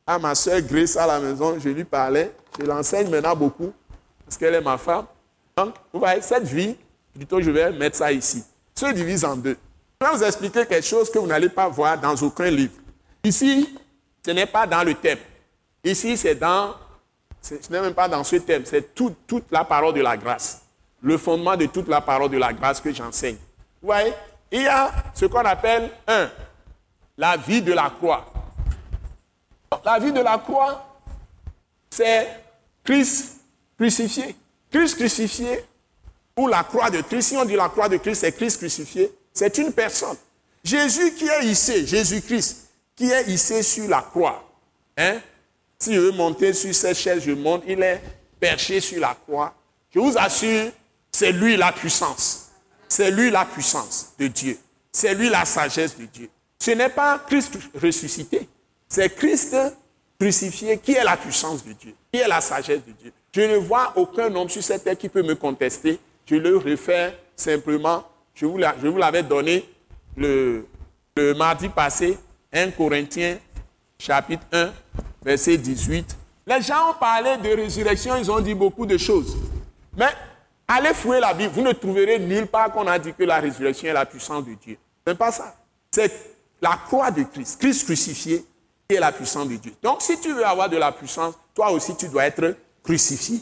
à 0.05 0.19
ma 0.19 0.35
soeur 0.35 0.61
Grace 0.61 0.95
à 0.95 1.07
la 1.07 1.19
maison, 1.19 1.57
je 1.59 1.69
lui 1.69 1.83
parlais, 1.83 2.31
je 2.59 2.65
l'enseigne 2.65 3.09
maintenant 3.09 3.35
beaucoup, 3.35 3.71
parce 4.25 4.37
qu'elle 4.37 4.53
est 4.55 4.61
ma 4.61 4.77
femme. 4.77 5.05
Donc, 5.57 5.75
vous 5.91 5.99
voyez, 5.99 6.21
cette 6.21 6.45
vie, 6.45 6.75
plutôt 7.13 7.41
je 7.41 7.51
vais 7.51 7.71
mettre 7.71 7.97
ça 7.97 8.11
ici, 8.11 8.43
se 8.75 8.91
divise 8.93 9.25
en 9.25 9.35
deux. 9.35 9.57
Je 9.99 10.07
vais 10.07 10.17
vous 10.17 10.23
expliquer 10.23 10.65
quelque 10.65 10.85
chose 10.85 11.09
que 11.11 11.19
vous 11.19 11.27
n'allez 11.27 11.49
pas 11.49 11.67
voir 11.67 11.99
dans 11.99 12.15
aucun 12.15 12.49
livre. 12.49 12.73
Ici, 13.23 13.77
ce 14.25 14.31
n'est 14.31 14.45
pas 14.45 14.65
dans 14.65 14.83
le 14.83 14.95
thème. 14.95 15.19
Ici, 15.83 16.17
c'est 16.17 16.35
dans 16.35 16.75
ce 17.41 17.55
n'est 17.69 17.81
même 17.81 17.93
pas 17.93 18.07
dans 18.07 18.23
ce 18.23 18.35
thème, 18.37 18.63
c'est 18.65 18.93
toute 18.93 19.51
la 19.51 19.63
parole 19.63 19.93
de 19.93 20.01
la 20.01 20.15
grâce. 20.15 20.61
Le 21.01 21.17
fondement 21.17 21.57
de 21.57 21.65
toute 21.65 21.87
la 21.87 22.01
parole 22.01 22.29
de 22.29 22.37
la 22.37 22.53
grâce 22.53 22.79
que 22.79 22.93
j'enseigne. 22.93 23.37
Vous 23.81 23.87
voyez, 23.87 24.13
il 24.51 24.61
y 24.61 24.67
a 24.67 24.91
ce 25.15 25.25
qu'on 25.25 25.39
appelle, 25.39 25.89
un, 26.07 26.29
la 27.17 27.37
vie 27.37 27.61
de 27.61 27.73
la 27.73 27.89
croix. 27.89 28.31
La 29.83 29.97
vie 29.97 30.11
de 30.11 30.19
la 30.19 30.37
croix, 30.37 30.85
c'est 31.89 32.27
Christ 32.83 33.39
crucifié. 33.77 34.35
Christ 34.69 34.95
crucifié, 34.95 35.65
ou 36.37 36.47
la 36.47 36.63
croix 36.63 36.89
de 36.89 37.01
Christ, 37.01 37.29
si 37.29 37.37
on 37.37 37.45
dit 37.45 37.55
la 37.55 37.69
croix 37.69 37.89
de 37.89 37.97
Christ, 37.97 38.21
c'est 38.21 38.31
Christ 38.31 38.57
crucifié, 38.57 39.11
c'est 39.33 39.57
une 39.57 39.73
personne. 39.73 40.17
Jésus 40.63 41.13
qui 41.15 41.27
est 41.27 41.45
hissé, 41.45 41.85
Jésus-Christ, 41.85 42.69
qui 42.95 43.09
est 43.11 43.27
hissé 43.27 43.63
sur 43.63 43.87
la 43.89 44.01
croix. 44.01 44.43
Hein? 44.97 45.19
Si 45.81 45.95
je 45.95 45.99
veux 45.99 46.11
monter 46.11 46.53
sur 46.53 46.73
cette 46.75 46.95
chaise, 46.95 47.23
je 47.25 47.31
monte. 47.31 47.63
Il 47.67 47.81
est 47.81 47.99
perché 48.39 48.79
sur 48.79 49.01
la 49.01 49.15
croix. 49.15 49.51
Je 49.89 49.97
vous 49.99 50.13
assure, 50.15 50.71
c'est 51.11 51.31
lui 51.31 51.57
la 51.57 51.71
puissance. 51.71 52.51
C'est 52.87 53.09
lui 53.09 53.31
la 53.31 53.45
puissance 53.45 54.13
de 54.19 54.27
Dieu. 54.27 54.59
C'est 54.91 55.15
lui 55.15 55.27
la 55.27 55.43
sagesse 55.43 55.97
de 55.97 56.05
Dieu. 56.05 56.29
Ce 56.59 56.69
n'est 56.69 56.89
pas 56.89 57.17
Christ 57.25 57.57
ressuscité. 57.81 58.47
C'est 58.87 59.09
Christ 59.15 59.55
crucifié 60.19 60.77
qui 60.77 60.93
est 60.93 61.03
la 61.03 61.17
puissance 61.17 61.65
de 61.65 61.73
Dieu, 61.73 61.95
qui 62.13 62.19
est 62.19 62.27
la 62.27 62.41
sagesse 62.41 62.85
de 62.85 62.91
Dieu. 62.91 63.11
Je 63.33 63.41
ne 63.41 63.55
vois 63.55 63.91
aucun 63.95 64.33
homme 64.35 64.49
sur 64.49 64.61
cette 64.61 64.83
terre 64.83 64.97
qui 64.97 65.09
peut 65.09 65.23
me 65.23 65.33
contester. 65.33 65.99
Je 66.27 66.35
le 66.35 66.57
réfère 66.57 67.11
simplement. 67.35 68.07
Je 68.35 68.45
vous 68.45 68.57
l'avais 68.57 69.23
donné 69.23 69.67
le, 70.15 70.67
le 71.17 71.33
mardi 71.33 71.69
passé, 71.69 72.19
1 72.53 72.69
Corinthiens 72.69 73.39
chapitre 73.97 74.45
1, 74.51 74.71
verset 75.23 75.57
18. 75.57 76.17
Les 76.47 76.61
gens 76.61 76.91
ont 76.91 76.93
parlé 76.93 77.37
de 77.37 77.49
résurrection, 77.55 78.15
ils 78.17 78.31
ont 78.31 78.39
dit 78.39 78.55
beaucoup 78.55 78.85
de 78.85 78.97
choses. 78.97 79.37
Mais 79.95 80.09
allez 80.67 80.93
fouiller 80.93 81.19
la 81.19 81.33
Bible, 81.33 81.53
vous 81.53 81.61
ne 81.61 81.71
trouverez 81.71 82.19
nulle 82.19 82.47
part 82.47 82.71
qu'on 82.71 82.87
a 82.87 82.97
dit 82.97 83.13
que 83.13 83.23
la 83.23 83.39
résurrection 83.39 83.89
est 83.89 83.93
la 83.93 84.05
puissance 84.05 84.43
de 84.45 84.53
Dieu. 84.53 84.77
Ce 85.05 85.11
n'est 85.11 85.17
pas 85.17 85.31
ça. 85.31 85.55
C'est 85.91 86.11
la 86.61 86.79
croix 86.87 87.11
de 87.11 87.23
Christ, 87.23 87.59
Christ 87.59 87.85
crucifié, 87.85 88.45
qui 88.89 88.95
est 88.95 88.99
la 88.99 89.11
puissance 89.11 89.47
de 89.47 89.55
Dieu. 89.55 89.73
Donc 89.81 90.01
si 90.01 90.19
tu 90.19 90.33
veux 90.33 90.45
avoir 90.45 90.69
de 90.69 90.77
la 90.77 90.91
puissance, 90.91 91.35
toi 91.53 91.71
aussi 91.71 91.95
tu 91.95 92.07
dois 92.07 92.25
être 92.25 92.55
crucifié. 92.83 93.39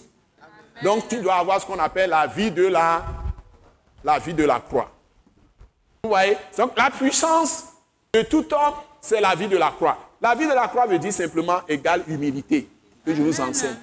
Donc 0.83 1.07
tu 1.07 1.17
dois 1.21 1.35
avoir 1.35 1.61
ce 1.61 1.65
qu'on 1.65 1.79
appelle 1.79 2.09
la 2.09 2.27
vie 2.27 2.51
de 2.51 2.67
la, 2.67 3.03
la 4.03 4.19
vie 4.19 4.33
de 4.33 4.43
la 4.43 4.59
croix. 4.59 4.91
Vous 6.03 6.09
voyez? 6.09 6.37
Donc 6.57 6.77
la 6.77 6.89
puissance 6.89 7.65
de 8.13 8.21
tout 8.23 8.45
homme, 8.53 8.75
c'est 9.01 9.21
la 9.21 9.35
vie 9.35 9.47
de 9.47 9.57
la 9.57 9.71
croix. 9.71 9.97
La 10.21 10.35
vie 10.35 10.47
de 10.47 10.53
la 10.53 10.67
croix 10.67 10.85
veut 10.85 10.99
dire 10.99 11.13
simplement 11.13 11.61
égale 11.67 12.03
humilité, 12.07 12.69
que 13.05 13.15
je 13.15 13.21
vous 13.21 13.39
enseigne. 13.39 13.77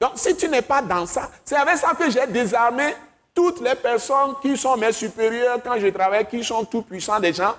Donc 0.00 0.12
si 0.16 0.36
tu 0.36 0.48
n'es 0.48 0.62
pas 0.62 0.82
dans 0.82 1.06
ça, 1.06 1.30
c'est 1.44 1.56
avec 1.56 1.76
ça 1.76 1.94
que 1.94 2.10
j'ai 2.10 2.26
désarmé 2.26 2.94
toutes 3.34 3.60
les 3.60 3.74
personnes 3.74 4.34
qui 4.42 4.56
sont 4.56 4.76
mes 4.76 4.92
supérieurs 4.92 5.58
quand 5.62 5.78
je 5.78 5.86
travaille, 5.88 6.26
qui 6.26 6.42
sont 6.42 6.64
tout 6.64 6.82
puissants 6.82 7.20
des 7.20 7.32
gens. 7.32 7.54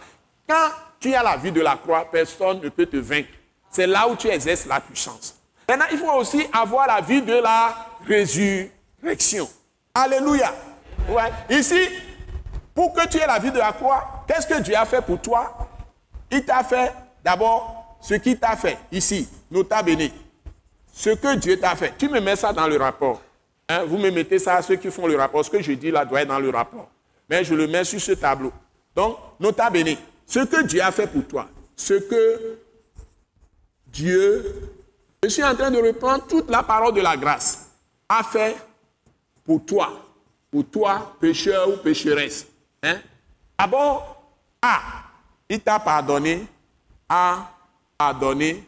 Quand 0.47 0.69
tu 0.99 1.13
as 1.13 1.23
la 1.23 1.37
vie 1.37 1.51
de 1.51 1.61
la 1.61 1.77
croix, 1.77 2.05
personne 2.11 2.59
ne 2.61 2.69
peut 2.69 2.85
te 2.85 2.97
vaincre. 2.97 3.29
C'est 3.71 3.87
là 3.87 4.07
où 4.07 4.15
tu 4.15 4.27
exerces 4.27 4.65
la 4.65 4.79
puissance. 4.79 5.35
Maintenant, 5.67 5.85
il 5.91 5.97
faut 5.97 6.11
aussi 6.11 6.45
avoir 6.51 6.87
la 6.87 7.01
vie 7.01 7.21
de 7.21 7.35
la 7.35 7.73
résurrection. 8.05 9.49
Alléluia. 9.95 10.53
Ouais. 11.07 11.31
Ici, 11.49 11.79
pour 12.75 12.93
que 12.93 13.07
tu 13.07 13.17
aies 13.17 13.27
la 13.27 13.39
vie 13.39 13.51
de 13.51 13.57
la 13.57 13.71
croix, 13.71 14.25
qu'est-ce 14.27 14.45
que 14.45 14.59
Dieu 14.59 14.75
a 14.75 14.85
fait 14.85 15.01
pour 15.01 15.19
toi? 15.21 15.69
Il 16.29 16.43
t'a 16.45 16.63
fait 16.63 16.93
d'abord 17.23 17.82
ce 18.03 18.15
qu'il 18.15 18.37
t'a 18.37 18.57
fait 18.57 18.77
ici, 18.91 19.29
nota 19.49 19.81
bene. 19.81 20.09
Ce 20.91 21.09
que 21.11 21.35
Dieu 21.37 21.57
t'a 21.57 21.73
fait. 21.75 21.93
Tu 21.97 22.09
me 22.09 22.19
mets 22.19 22.35
ça 22.35 22.51
dans 22.51 22.67
le 22.67 22.75
rapport. 22.75 23.21
Hein, 23.69 23.85
vous 23.85 23.97
me 23.97 24.11
mettez 24.11 24.39
ça 24.39 24.55
à 24.55 24.61
ceux 24.61 24.75
qui 24.75 24.91
font 24.91 25.07
le 25.07 25.15
rapport. 25.15 25.43
Ce 25.43 25.49
que 25.49 25.61
je 25.61 25.71
dis 25.71 25.89
là 25.89 26.03
doit 26.03 26.21
être 26.21 26.27
dans 26.27 26.39
le 26.39 26.49
rapport. 26.49 26.89
Mais 27.29 27.45
je 27.45 27.55
le 27.55 27.65
mets 27.65 27.85
sur 27.85 28.01
ce 28.01 28.11
tableau. 28.11 28.51
Donc, 28.93 29.17
nota 29.39 29.69
bene. 29.69 29.95
Ce 30.27 30.39
que 30.39 30.63
Dieu 30.63 30.81
a 30.81 30.91
fait 30.91 31.07
pour 31.07 31.25
toi. 31.25 31.47
Ce 31.77 31.93
que 31.93 32.59
Dieu. 33.87 34.69
Je 35.23 35.29
suis 35.29 35.43
en 35.43 35.55
train 35.55 35.71
de 35.71 35.81
reprendre 35.81 36.27
toute 36.27 36.49
la 36.49 36.61
parole 36.61 36.93
de 36.93 37.01
la 37.01 37.15
grâce. 37.15 37.69
A 38.09 38.21
fait 38.21 38.57
pour 39.45 39.65
toi. 39.65 39.89
Pour 40.51 40.65
toi, 40.69 41.15
pécheur 41.21 41.69
ou 41.69 41.77
pécheresse. 41.77 42.47
Hein? 42.83 42.99
D'abord, 43.57 44.29
A, 44.61 44.79
il 45.49 45.61
t'a 45.61 45.79
pardonné, 45.79 46.45
a 47.07 47.49
pardonné 47.97 48.63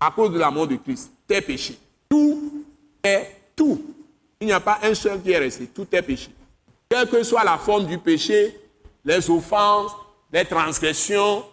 à 0.00 0.10
cause 0.10 0.32
de 0.32 0.38
l'amour 0.38 0.66
de 0.66 0.76
Christ 0.76 1.10
tes 1.26 1.40
péchés. 1.40 1.78
Tout 2.08 2.64
est 3.02 3.26
tout. 3.54 3.82
Il 4.40 4.46
n'y 4.46 4.52
a 4.52 4.60
pas 4.60 4.78
un 4.82 4.94
seul 4.94 5.20
qui 5.20 5.32
est 5.32 5.38
resté. 5.38 5.66
Tout 5.66 5.86
est 5.92 6.02
péché. 6.02 6.30
Quelle 6.88 7.08
que 7.08 7.22
soit 7.22 7.44
la 7.44 7.58
forme 7.58 7.86
du 7.86 7.98
péché, 7.98 8.58
les 9.04 9.28
offenses, 9.30 9.92
les 10.32 10.44
transgressions, 10.44 11.44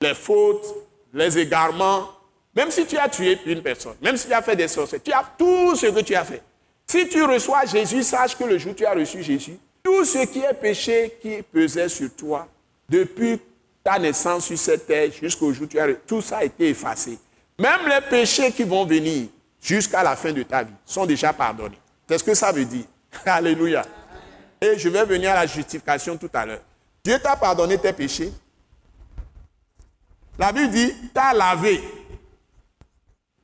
les 0.00 0.14
fautes, 0.14 0.66
les 1.14 1.38
égarements, 1.38 2.08
même 2.54 2.70
si 2.70 2.84
tu 2.86 2.98
as 2.98 3.08
tué 3.08 3.38
une 3.46 3.62
personne, 3.62 3.94
même 4.02 4.16
si 4.16 4.26
tu 4.26 4.34
as 4.34 4.42
fait 4.42 4.56
des 4.56 4.68
sorciers, 4.68 5.00
tu 5.00 5.12
as 5.12 5.24
tout 5.38 5.74
ce 5.74 5.86
que 5.86 6.00
tu 6.00 6.14
as 6.14 6.24
fait. 6.24 6.42
Si 6.86 7.08
tu 7.08 7.22
reçois 7.22 7.64
Jésus, 7.64 8.02
sache 8.02 8.36
que 8.36 8.44
le 8.44 8.58
jour 8.58 8.72
où 8.72 8.74
tu 8.74 8.84
as 8.84 8.92
reçu 8.92 9.22
Jésus, 9.22 9.56
tout 9.82 10.04
ce 10.04 10.26
qui 10.26 10.40
est 10.40 10.54
péché 10.54 11.16
qui 11.22 11.42
pesait 11.42 11.88
sur 11.88 12.14
toi, 12.14 12.46
depuis 12.88 13.40
ta 13.82 13.98
naissance 13.98 14.46
sur 14.46 14.58
cette 14.58 14.86
terre 14.86 15.10
jusqu'au 15.12 15.52
jour 15.52 15.64
où 15.64 15.66
tu 15.66 15.78
as 15.78 15.92
tout 15.94 16.22
ça 16.22 16.38
a 16.38 16.44
été 16.44 16.68
effacé. 16.68 17.18
Même 17.58 17.88
les 17.88 18.00
péchés 18.08 18.52
qui 18.52 18.64
vont 18.64 18.84
venir 18.84 19.28
jusqu'à 19.60 20.02
la 20.02 20.16
fin 20.16 20.32
de 20.32 20.42
ta 20.42 20.62
vie 20.62 20.72
sont 20.84 21.06
déjà 21.06 21.32
pardonnés. 21.32 21.78
Qu'est-ce 22.06 22.24
que 22.24 22.34
ça 22.34 22.52
veut 22.52 22.64
dire? 22.64 22.84
Alléluia. 23.26 23.84
Et 24.60 24.78
je 24.78 24.88
vais 24.88 25.04
venir 25.04 25.30
à 25.32 25.34
la 25.34 25.46
justification 25.46 26.16
tout 26.16 26.30
à 26.32 26.46
l'heure. 26.46 26.62
Dieu 27.04 27.18
t'a 27.18 27.36
pardonné 27.36 27.78
tes 27.78 27.92
péchés. 27.92 28.32
La 30.38 30.52
Bible 30.52 30.70
dit, 30.70 30.92
t'as 31.12 31.34
lavé 31.34 31.82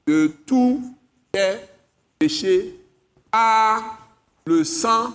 de 0.07 0.33
tous 0.47 0.83
tes 1.31 1.57
péchés 2.19 2.75
par 3.31 3.99
le 4.47 4.65
sang 4.65 5.13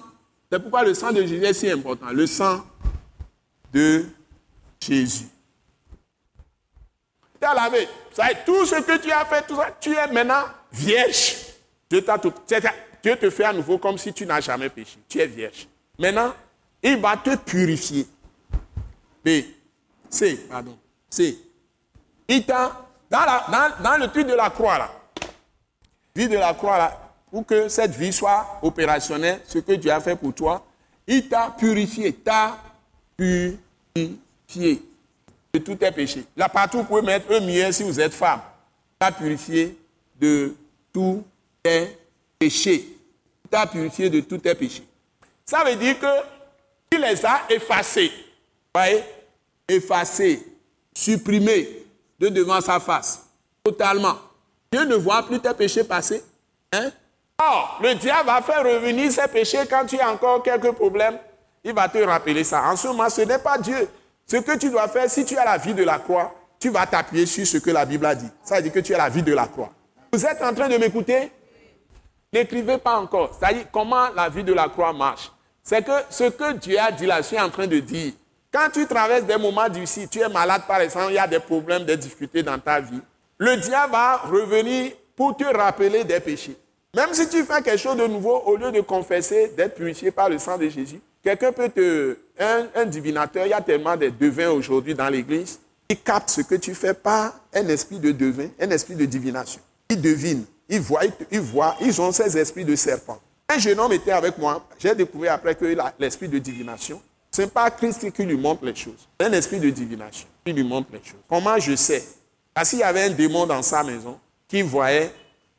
c'est 0.53 0.59
pourquoi 0.59 0.83
le 0.83 0.93
sang 0.93 1.11
de 1.11 1.21
Jésus 1.25 1.43
est 1.43 1.53
si 1.53 1.67
important. 1.67 2.11
Le 2.11 2.27
sang 2.27 2.63
de 3.73 4.05
Jésus. 4.87 5.27
Tu 7.39 7.47
as 7.47 7.53
lavé. 7.53 7.87
Ça 8.13 8.27
tout 8.45 8.65
ce 8.65 8.75
que 8.75 8.97
tu 8.97 9.11
as 9.11 9.25
fait, 9.25 9.45
tout 9.47 9.55
ça, 9.55 9.75
tu 9.79 9.93
es 9.93 10.07
maintenant 10.07 10.43
vierge. 10.71 11.35
Dieu, 11.89 12.03
Dieu 13.01 13.17
te 13.17 13.29
fait 13.29 13.43
à 13.43 13.53
nouveau 13.53 13.77
comme 13.77 13.97
si 13.97 14.13
tu 14.13 14.25
n'as 14.25 14.41
jamais 14.41 14.69
péché. 14.69 14.97
Tu 15.07 15.19
es 15.19 15.27
vierge. 15.27 15.67
Maintenant, 15.97 16.33
il 16.81 16.97
va 16.97 17.17
te 17.17 17.35
purifier. 17.35 18.07
B. 19.25 19.29
C. 20.09 20.47
Pardon. 20.49 20.77
C. 21.09 21.37
Il 22.27 22.45
t'a. 22.45 22.79
Dans, 23.09 23.19
dans, 23.19 23.83
dans 23.83 23.97
le 23.97 24.07
truc 24.07 24.25
de 24.25 24.33
la 24.33 24.49
croix, 24.49 24.79
là. 24.79 24.91
Vie 26.15 26.27
de 26.27 26.37
la 26.37 26.53
croix, 26.53 26.77
là 26.77 27.03
pour 27.33 27.47
que 27.47 27.67
cette 27.67 27.95
vie 27.95 28.13
soit 28.13 28.59
opérationnelle, 28.61 29.41
ce 29.47 29.57
que 29.57 29.71
Dieu 29.71 29.89
a 29.89 29.99
fait 29.99 30.15
pour 30.15 30.35
toi, 30.35 30.63
il 31.07 31.27
t'a 31.27 31.49
purifié, 31.57 32.13
t'a 32.13 32.59
purifié 33.17 34.19
de 34.55 35.59
tous 35.59 35.75
tes 35.75 35.91
péchés. 35.91 36.25
Là, 36.35 36.49
partout, 36.49 36.79
vous 36.79 36.83
pouvez 36.83 37.01
mettre 37.01 37.31
un 37.33 37.39
mieux 37.39 37.71
si 37.71 37.83
vous 37.83 37.99
êtes 37.99 38.13
femme. 38.13 38.41
T'a 38.99 39.11
purifié 39.11 39.77
de 40.19 40.55
tous 40.91 41.23
tes 41.61 41.97
péchés. 42.39 42.97
T'a 43.49 43.65
purifié 43.67 44.09
de 44.09 44.19
tous 44.21 44.37
tes 44.37 44.55
péchés. 44.55 44.83
Ça 45.45 45.63
veut 45.63 45.75
dire 45.75 45.99
que 45.99 46.07
il 46.91 47.01
les 47.01 47.25
a 47.25 47.41
effacés. 47.49 48.11
Voyez? 48.73 49.03
Effacés, 49.67 50.43
supprimés 50.93 51.85
de 52.19 52.29
devant 52.29 52.61
sa 52.61 52.79
face. 52.79 53.23
Totalement. 53.63 54.17
Dieu 54.71 54.85
ne 54.85 54.95
voit 54.95 55.23
plus 55.23 55.39
tes 55.39 55.53
péchés 55.53 55.83
passer. 55.83 56.23
Hein? 56.71 56.91
Or, 57.41 57.79
le 57.81 57.95
diable 57.95 58.27
va 58.27 58.41
faire 58.41 58.63
revenir 58.63 59.11
ses 59.11 59.27
péchés 59.27 59.65
quand 59.69 59.85
tu 59.85 59.99
as 59.99 60.11
encore 60.11 60.41
quelques 60.43 60.71
problèmes. 60.71 61.17
Il 61.63 61.73
va 61.73 61.87
te 61.87 61.97
rappeler 61.97 62.43
ça. 62.43 62.63
En 62.63 62.75
ce 62.75 62.87
moment, 62.87 63.09
ce 63.09 63.21
n'est 63.21 63.39
pas 63.39 63.57
Dieu. 63.57 63.87
Ce 64.25 64.37
que 64.37 64.57
tu 64.57 64.69
dois 64.69 64.87
faire, 64.87 65.09
si 65.09 65.25
tu 65.25 65.37
as 65.37 65.45
la 65.45 65.57
vie 65.57 65.73
de 65.73 65.83
la 65.83 65.99
croix, 65.99 66.33
tu 66.59 66.69
vas 66.69 66.85
t'appuyer 66.85 67.25
sur 67.25 67.45
ce 67.45 67.57
que 67.57 67.69
la 67.69 67.85
Bible 67.85 68.05
a 68.05 68.15
dit. 68.15 68.29
Ça 68.43 68.55
veut 68.55 68.61
dire 68.61 68.71
que 68.71 68.79
tu 68.79 68.93
as 68.93 68.97
la 68.97 69.09
vie 69.09 69.23
de 69.23 69.33
la 69.33 69.47
croix. 69.47 69.71
Vous 70.11 70.25
êtes 70.25 70.41
en 70.41 70.53
train 70.53 70.69
de 70.69 70.77
m'écouter? 70.77 71.31
N'écrivez 72.31 72.77
pas 72.77 72.97
encore. 72.97 73.37
C'est-à-dire 73.37 73.65
comment 73.71 74.09
la 74.15 74.29
vie 74.29 74.43
de 74.43 74.53
la 74.53 74.69
croix 74.69 74.93
marche? 74.93 75.31
C'est 75.61 75.85
que 75.85 75.91
ce 76.09 76.25
que 76.25 76.53
Dieu 76.53 76.77
a 76.79 76.91
dit 76.91 77.05
là, 77.05 77.17
je 77.17 77.27
suis 77.27 77.39
en 77.39 77.49
train 77.49 77.67
de 77.67 77.79
dire. 77.79 78.13
Quand 78.51 78.69
tu 78.71 78.85
traverses 78.85 79.25
des 79.25 79.37
moments 79.37 79.67
difficiles, 79.67 80.07
tu 80.07 80.19
es 80.19 80.29
malade 80.29 80.63
par 80.67 80.79
exemple, 80.81 81.07
il 81.09 81.15
y 81.15 81.19
a 81.19 81.27
des 81.27 81.39
problèmes, 81.39 81.85
des 81.85 81.97
difficultés 81.97 82.43
dans 82.43 82.59
ta 82.59 82.79
vie, 82.79 83.01
le 83.37 83.57
diable 83.57 83.91
va 83.91 84.17
revenir 84.17 84.91
pour 85.15 85.35
te 85.35 85.43
rappeler 85.43 86.03
des 86.03 86.19
péchés. 86.19 86.55
Même 86.95 87.13
si 87.13 87.27
tu 87.27 87.43
fais 87.43 87.61
quelque 87.63 87.77
chose 87.77 87.97
de 87.97 88.05
nouveau, 88.05 88.43
au 88.45 88.55
lieu 88.55 88.71
de 88.71 88.81
confesser, 88.81 89.49
d'être 89.57 89.73
purifié 89.73 90.11
par 90.11 90.29
le 90.29 90.37
sang 90.37 90.57
de 90.57 90.69
Jésus, 90.69 91.01
quelqu'un 91.23 91.51
peut 91.51 91.69
te... 91.69 92.17
Un, 92.75 92.85
divinateur, 92.85 93.45
il 93.45 93.49
y 93.49 93.53
a 93.53 93.61
tellement 93.61 93.95
de 93.95 94.09
devins 94.09 94.49
aujourd'hui 94.49 94.95
dans 94.95 95.07
l'église, 95.07 95.59
il 95.87 95.99
capte 95.99 96.29
ce 96.29 96.41
que 96.41 96.55
tu 96.55 96.73
fais 96.73 96.93
par 96.93 97.39
un 97.53 97.67
esprit 97.67 97.99
de 97.99 98.11
devin, 98.11 98.47
un 98.59 98.69
esprit 98.71 98.95
de 98.95 99.05
divination. 99.05 99.61
Il 99.89 100.01
devine, 100.01 100.43
il 100.67 100.79
voit, 100.79 101.01
il 101.31 101.39
voit, 101.39 101.75
ils 101.79 102.01
ont 102.01 102.11
ces 102.11 102.35
esprits 102.37 102.65
de 102.65 102.75
serpent. 102.75 103.19
Un 103.47 103.59
jeune 103.59 103.79
homme 103.79 103.93
était 103.93 104.11
avec 104.11 104.37
moi, 104.37 104.65
j'ai 104.79 104.95
découvert 104.95 105.33
après 105.33 105.53
que 105.53 105.65
l'esprit 105.99 106.27
de 106.27 106.39
divination, 106.39 106.99
ce 107.31 107.43
n'est 107.43 107.47
pas 107.47 107.69
Christ 107.69 108.11
qui 108.11 108.23
lui 108.23 108.37
montre 108.37 108.65
les 108.65 108.75
choses, 108.75 109.07
c'est 109.19 109.27
un 109.27 109.33
esprit 109.33 109.59
de 109.59 109.69
divination 109.69 110.27
qui 110.43 110.53
lui 110.53 110.63
montre 110.63 110.89
les 110.91 111.03
choses. 111.03 111.21
Comment 111.29 111.59
je 111.59 111.75
sais? 111.75 112.03
Parce 112.53 112.71
qu'il 112.71 112.79
y 112.79 112.83
avait 112.83 113.03
un 113.03 113.09
démon 113.11 113.45
dans 113.45 113.61
sa 113.61 113.83
maison 113.83 114.19
qui 114.47 114.63
voyait 114.63 115.11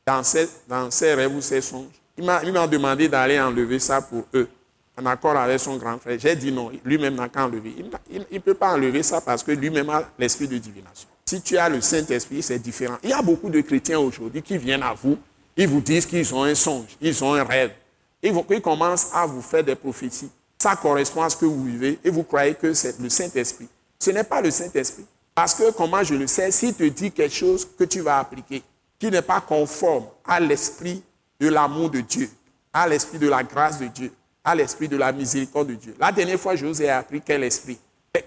dans 0.04 0.22
ses, 0.22 0.48
dans 0.68 0.90
ses 0.90 1.14
rêves 1.14 1.34
ou 1.34 1.40
ses 1.40 1.60
songes. 1.60 1.86
Il 2.18 2.24
m'a 2.24 2.66
demandé 2.66 3.08
d'aller 3.08 3.40
enlever 3.40 3.78
ça 3.78 4.00
pour 4.00 4.24
eux, 4.34 4.48
en 4.96 5.06
accord 5.06 5.36
avec 5.36 5.58
son 5.60 5.76
grand 5.76 5.98
frère. 5.98 6.18
J'ai 6.18 6.36
dit 6.36 6.52
non, 6.52 6.70
lui-même 6.84 7.14
n'a 7.14 7.28
qu'à 7.28 7.44
enlever. 7.44 7.74
Il 8.10 8.26
ne 8.30 8.38
peut 8.38 8.54
pas 8.54 8.72
enlever 8.74 9.02
ça 9.02 9.20
parce 9.20 9.42
que 9.42 9.52
lui-même 9.52 9.90
a 9.90 10.04
l'esprit 10.18 10.48
de 10.48 10.58
divination. 10.58 11.08
Si 11.24 11.40
tu 11.40 11.56
as 11.56 11.68
le 11.68 11.80
Saint-Esprit, 11.80 12.42
c'est 12.42 12.58
différent. 12.58 12.96
Il 13.02 13.10
y 13.10 13.12
a 13.12 13.22
beaucoup 13.22 13.48
de 13.48 13.60
chrétiens 13.60 13.98
aujourd'hui 13.98 14.42
qui 14.42 14.58
viennent 14.58 14.82
à 14.82 14.94
vous, 14.94 15.18
ils 15.56 15.68
vous 15.68 15.80
disent 15.80 16.06
qu'ils 16.06 16.34
ont 16.34 16.42
un 16.42 16.54
songe, 16.54 16.96
ils 17.00 17.24
ont 17.24 17.34
un 17.34 17.44
rêve. 17.44 17.72
Ils, 18.22 18.60
commencent 18.60 19.08
à 19.12 19.26
vous 19.26 19.42
faire 19.42 19.64
des 19.64 19.74
prophéties. 19.74 20.30
Ça 20.58 20.76
correspond 20.76 21.22
à 21.22 21.30
ce 21.30 21.36
que 21.36 21.44
vous 21.44 21.64
vivez 21.64 21.98
et 22.02 22.10
vous 22.10 22.22
croyez 22.22 22.54
que 22.54 22.72
c'est 22.72 22.98
le 22.98 23.08
Saint-Esprit. 23.08 23.68
Ce 23.98 24.10
n'est 24.10 24.24
pas 24.24 24.40
le 24.40 24.50
Saint-Esprit. 24.50 25.04
Parce 25.34 25.54
que, 25.54 25.70
comment 25.72 26.02
je 26.02 26.14
le 26.14 26.26
sais, 26.26 26.50
s'il 26.50 26.74
te 26.74 26.84
dit 26.84 27.10
quelque 27.10 27.34
chose 27.34 27.66
que 27.76 27.84
tu 27.84 28.00
vas 28.00 28.20
appliquer, 28.20 28.62
qui 28.98 29.10
n'est 29.10 29.22
pas 29.22 29.40
conforme 29.40 30.06
à 30.24 30.40
l'esprit 30.40 31.02
de 31.40 31.48
l'amour 31.48 31.90
de 31.90 32.00
Dieu, 32.00 32.30
à 32.72 32.86
l'esprit 32.88 33.18
de 33.18 33.28
la 33.28 33.42
grâce 33.42 33.78
de 33.78 33.86
Dieu, 33.86 34.12
à 34.44 34.54
l'esprit 34.54 34.88
de 34.88 34.96
la 34.96 35.10
miséricorde 35.10 35.68
de 35.68 35.74
Dieu. 35.74 35.96
La 35.98 36.12
dernière 36.12 36.38
fois, 36.38 36.54
je 36.54 36.66
vous 36.66 36.82
ai 36.82 36.90
appris 36.90 37.22
quel 37.24 37.42
esprit 37.42 37.78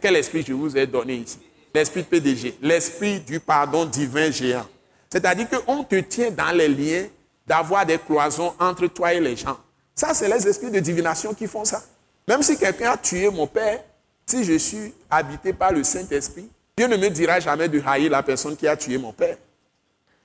Quel 0.01 0.15
esprit 0.15 0.43
je 0.45 0.53
vous 0.53 0.75
ai 0.75 0.87
donné 0.87 1.15
ici 1.15 1.37
L'esprit 1.73 2.01
de 2.01 2.07
PDG, 2.07 2.57
l'esprit 2.61 3.19
du 3.19 3.39
pardon 3.39 3.85
divin 3.85 4.31
géant. 4.31 4.65
C'est-à-dire 5.09 5.47
qu'on 5.49 5.83
te 5.83 5.95
tient 5.99 6.31
dans 6.31 6.55
les 6.55 6.67
liens 6.67 7.05
d'avoir 7.45 7.85
des 7.85 7.99
cloisons 7.99 8.53
entre 8.59 8.87
toi 8.87 9.13
et 9.13 9.19
les 9.19 9.35
gens. 9.35 9.57
Ça, 9.93 10.13
c'est 10.13 10.27
les 10.27 10.47
esprits 10.47 10.71
de 10.71 10.79
divination 10.79 11.33
qui 11.33 11.47
font 11.47 11.65
ça. 11.65 11.83
Même 12.27 12.41
si 12.41 12.57
quelqu'un 12.57 12.91
a 12.91 12.97
tué 12.97 13.29
mon 13.29 13.47
père, 13.47 13.83
si 14.25 14.43
je 14.43 14.57
suis 14.57 14.93
habité 15.09 15.53
par 15.53 15.71
le 15.71 15.83
Saint-Esprit, 15.83 16.49
Dieu 16.75 16.87
ne 16.87 16.97
me 16.97 17.09
dira 17.09 17.39
jamais 17.39 17.69
de 17.69 17.81
haïr 17.85 18.11
la 18.11 18.21
personne 18.21 18.55
qui 18.57 18.67
a 18.67 18.75
tué 18.75 18.97
mon 18.97 19.13
père, 19.13 19.37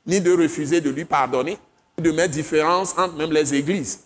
ni 0.07 0.20
de 0.20 0.32
refuser 0.32 0.80
de 0.80 0.90
lui 0.90 1.05
pardonner, 1.05 1.57
de 1.99 2.11
mettre 2.11 2.32
différence 2.32 2.97
entre 2.99 3.14
même 3.14 3.32
les 3.32 3.55
églises, 3.55 4.01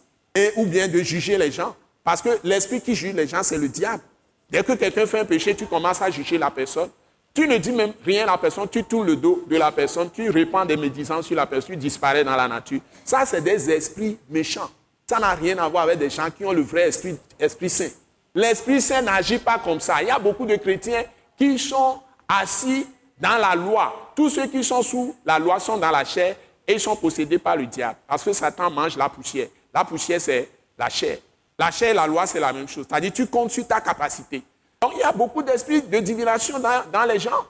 ou 0.57 0.67
bien 0.67 0.89
de 0.89 0.99
juger 1.01 1.39
les 1.39 1.51
gens. 1.51 1.75
Parce 2.05 2.23
que 2.23 2.29
l'esprit 2.45 2.81
qui 2.81 2.95
juge 2.95 3.15
les 3.15 3.27
gens, 3.27 3.43
c'est 3.43 3.59
le 3.59 3.69
diable. 3.69 4.03
Dès 4.51 4.63
que 4.63 4.73
quelqu'un 4.73 5.07
fait 5.07 5.21
un 5.21 5.25
péché, 5.25 5.55
tu 5.55 5.67
commences 5.67 6.01
à 6.01 6.11
juger 6.11 6.39
la 6.39 6.51
personne. 6.51 6.89
Tu 7.35 7.47
ne 7.47 7.59
dis 7.59 7.73
même 7.73 7.93
rien 8.05 8.23
à 8.23 8.33
la 8.33 8.39
personne, 8.39 8.69
tu 8.69 8.83
tournes 8.85 9.07
le 9.07 9.17
dos 9.17 9.45
de 9.47 9.57
la 9.57 9.71
personne, 9.71 10.11
tu 10.11 10.31
répands 10.31 10.65
des 10.65 10.77
médisances 10.77 11.27
sur 11.27 11.37
la 11.37 11.47
personne, 11.47 11.75
tu 11.75 11.77
disparais 11.77 12.25
dans 12.25 12.37
la 12.37 12.49
nature. 12.49 12.81
Ça, 13.05 13.27
c'est 13.27 13.43
des 13.43 13.71
esprits 13.71 14.17
méchants. 14.31 14.71
Ça 15.07 15.19
n'a 15.19 15.35
rien 15.35 15.59
à 15.59 15.69
voir 15.69 15.85
avec 15.85 15.99
des 15.99 16.09
gens 16.09 16.31
qui 16.31 16.45
ont 16.45 16.53
le 16.53 16.63
vrai 16.63 16.89
esprit, 16.89 17.17
esprit 17.39 17.69
saint. 17.69 17.91
L'Esprit 18.37 18.83
Saint 18.83 19.01
n'agit 19.01 19.39
pas 19.39 19.59
comme 19.59 19.81
ça. 19.81 20.03
Il 20.03 20.09
y 20.09 20.11
a 20.11 20.19
beaucoup 20.19 20.45
de 20.45 20.57
chrétiens 20.57 21.05
qui 21.39 21.59
sont 21.59 22.01
assis 22.29 22.87
dans 23.19 23.39
la 23.39 23.55
loi. 23.55 24.13
Tous 24.15 24.29
ceux 24.29 24.47
qui 24.47 24.63
sont 24.63 24.83
sous 24.83 25.17
la 25.25 25.39
loi 25.39 25.59
sont 25.59 25.79
dans 25.79 25.91
la 25.91 26.05
chair 26.05 26.37
et 26.69 26.79
sont 26.79 26.97
possédés 26.97 27.39
par 27.39 27.57
le 27.57 27.65
diable. 27.65 27.97
Parce 28.07 28.23
que 28.23 28.35
Satan 28.35 28.71
mange 28.71 28.95
la 28.99 29.09
poussière. 29.09 29.49
La 29.77 29.85
poussière, 29.85 30.19
c'est 30.19 30.49
la 30.79 30.89
chair. 30.89 31.19
La 31.59 31.71
chair 31.71 31.91
et 31.91 31.93
la 31.93 32.07
loi, 32.07 32.27
c'est 32.27 32.41
la 32.41 32.51
même 32.51 32.67
chose. 32.67 32.87
C'est-à-dire, 32.89 33.13
tu 33.13 33.27
comptes 33.27 33.51
sur 33.51 33.67
ta 33.67 33.79
capacité. 33.79 34.43
Donc 34.81 34.93
il 34.95 35.01
y 35.01 35.03
a 35.03 35.13
beaucoup 35.13 35.43
d'esprits 35.43 35.83
de 35.83 35.99
divination 35.99 36.59
dans, 36.59 37.05
les 37.05 37.19
gens. 37.19 37.45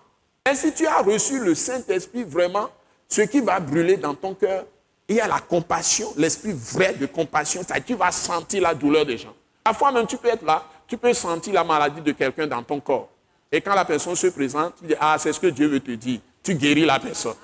Et 0.50 0.56
si 0.56 0.74
tu 0.74 0.88
as 0.88 1.02
reçu 1.02 1.38
le 1.38 1.54
Saint-Esprit 1.54 2.24
vraiment, 2.24 2.68
ce 3.08 3.22
qui 3.22 3.40
va 3.40 3.60
brûler 3.60 3.96
dans 3.96 4.12
ton 4.12 4.34
cœur, 4.34 4.64
il 5.08 5.14
y 5.14 5.20
a 5.20 5.28
la 5.28 5.38
compassion, 5.38 6.12
l'esprit 6.16 6.52
vrai 6.52 6.94
de 6.94 7.06
compassion, 7.06 7.62
c'est-à-dire 7.64 7.86
tu 7.86 7.94
vas 7.94 8.10
sentir 8.10 8.60
la 8.60 8.74
douleur 8.74 9.06
des 9.06 9.18
gens. 9.18 9.34
Parfois 9.62 9.92
même 9.92 10.08
tu 10.08 10.16
peux 10.16 10.26
être 10.26 10.44
là, 10.44 10.64
tu 10.88 10.96
peux 10.96 11.14
sentir 11.14 11.54
la 11.54 11.62
maladie 11.62 12.00
de 12.00 12.10
quelqu'un 12.10 12.48
dans 12.48 12.62
ton 12.64 12.80
corps. 12.80 13.08
Et 13.52 13.60
quand 13.60 13.74
la 13.76 13.84
personne 13.84 14.16
se 14.16 14.26
présente, 14.26 14.74
tu 14.80 14.86
dis, 14.86 14.94
ah, 14.98 15.16
c'est 15.20 15.32
ce 15.32 15.38
que 15.38 15.46
Dieu 15.46 15.68
veut 15.68 15.78
te 15.78 15.92
dire. 15.92 16.18
Tu 16.42 16.56
guéris 16.56 16.86
la 16.86 16.98
personne. 16.98 17.36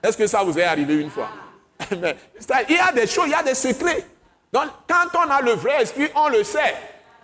Est-ce 0.00 0.16
que 0.16 0.26
ça 0.28 0.44
vous 0.44 0.56
est 0.56 0.62
arrivé 0.62 1.00
une 1.00 1.10
fois? 1.10 1.28
Il 2.68 2.76
y 2.76 2.78
a 2.78 2.92
des 2.92 3.06
choses, 3.06 3.26
il 3.26 3.32
y 3.32 3.34
a 3.34 3.42
des 3.42 3.54
secrets. 3.54 4.04
Donc, 4.52 4.66
quand 4.88 5.18
on 5.18 5.30
a 5.30 5.40
le 5.40 5.52
vrai 5.52 5.82
esprit, 5.82 6.08
on 6.14 6.28
le 6.28 6.44
sait. 6.44 6.76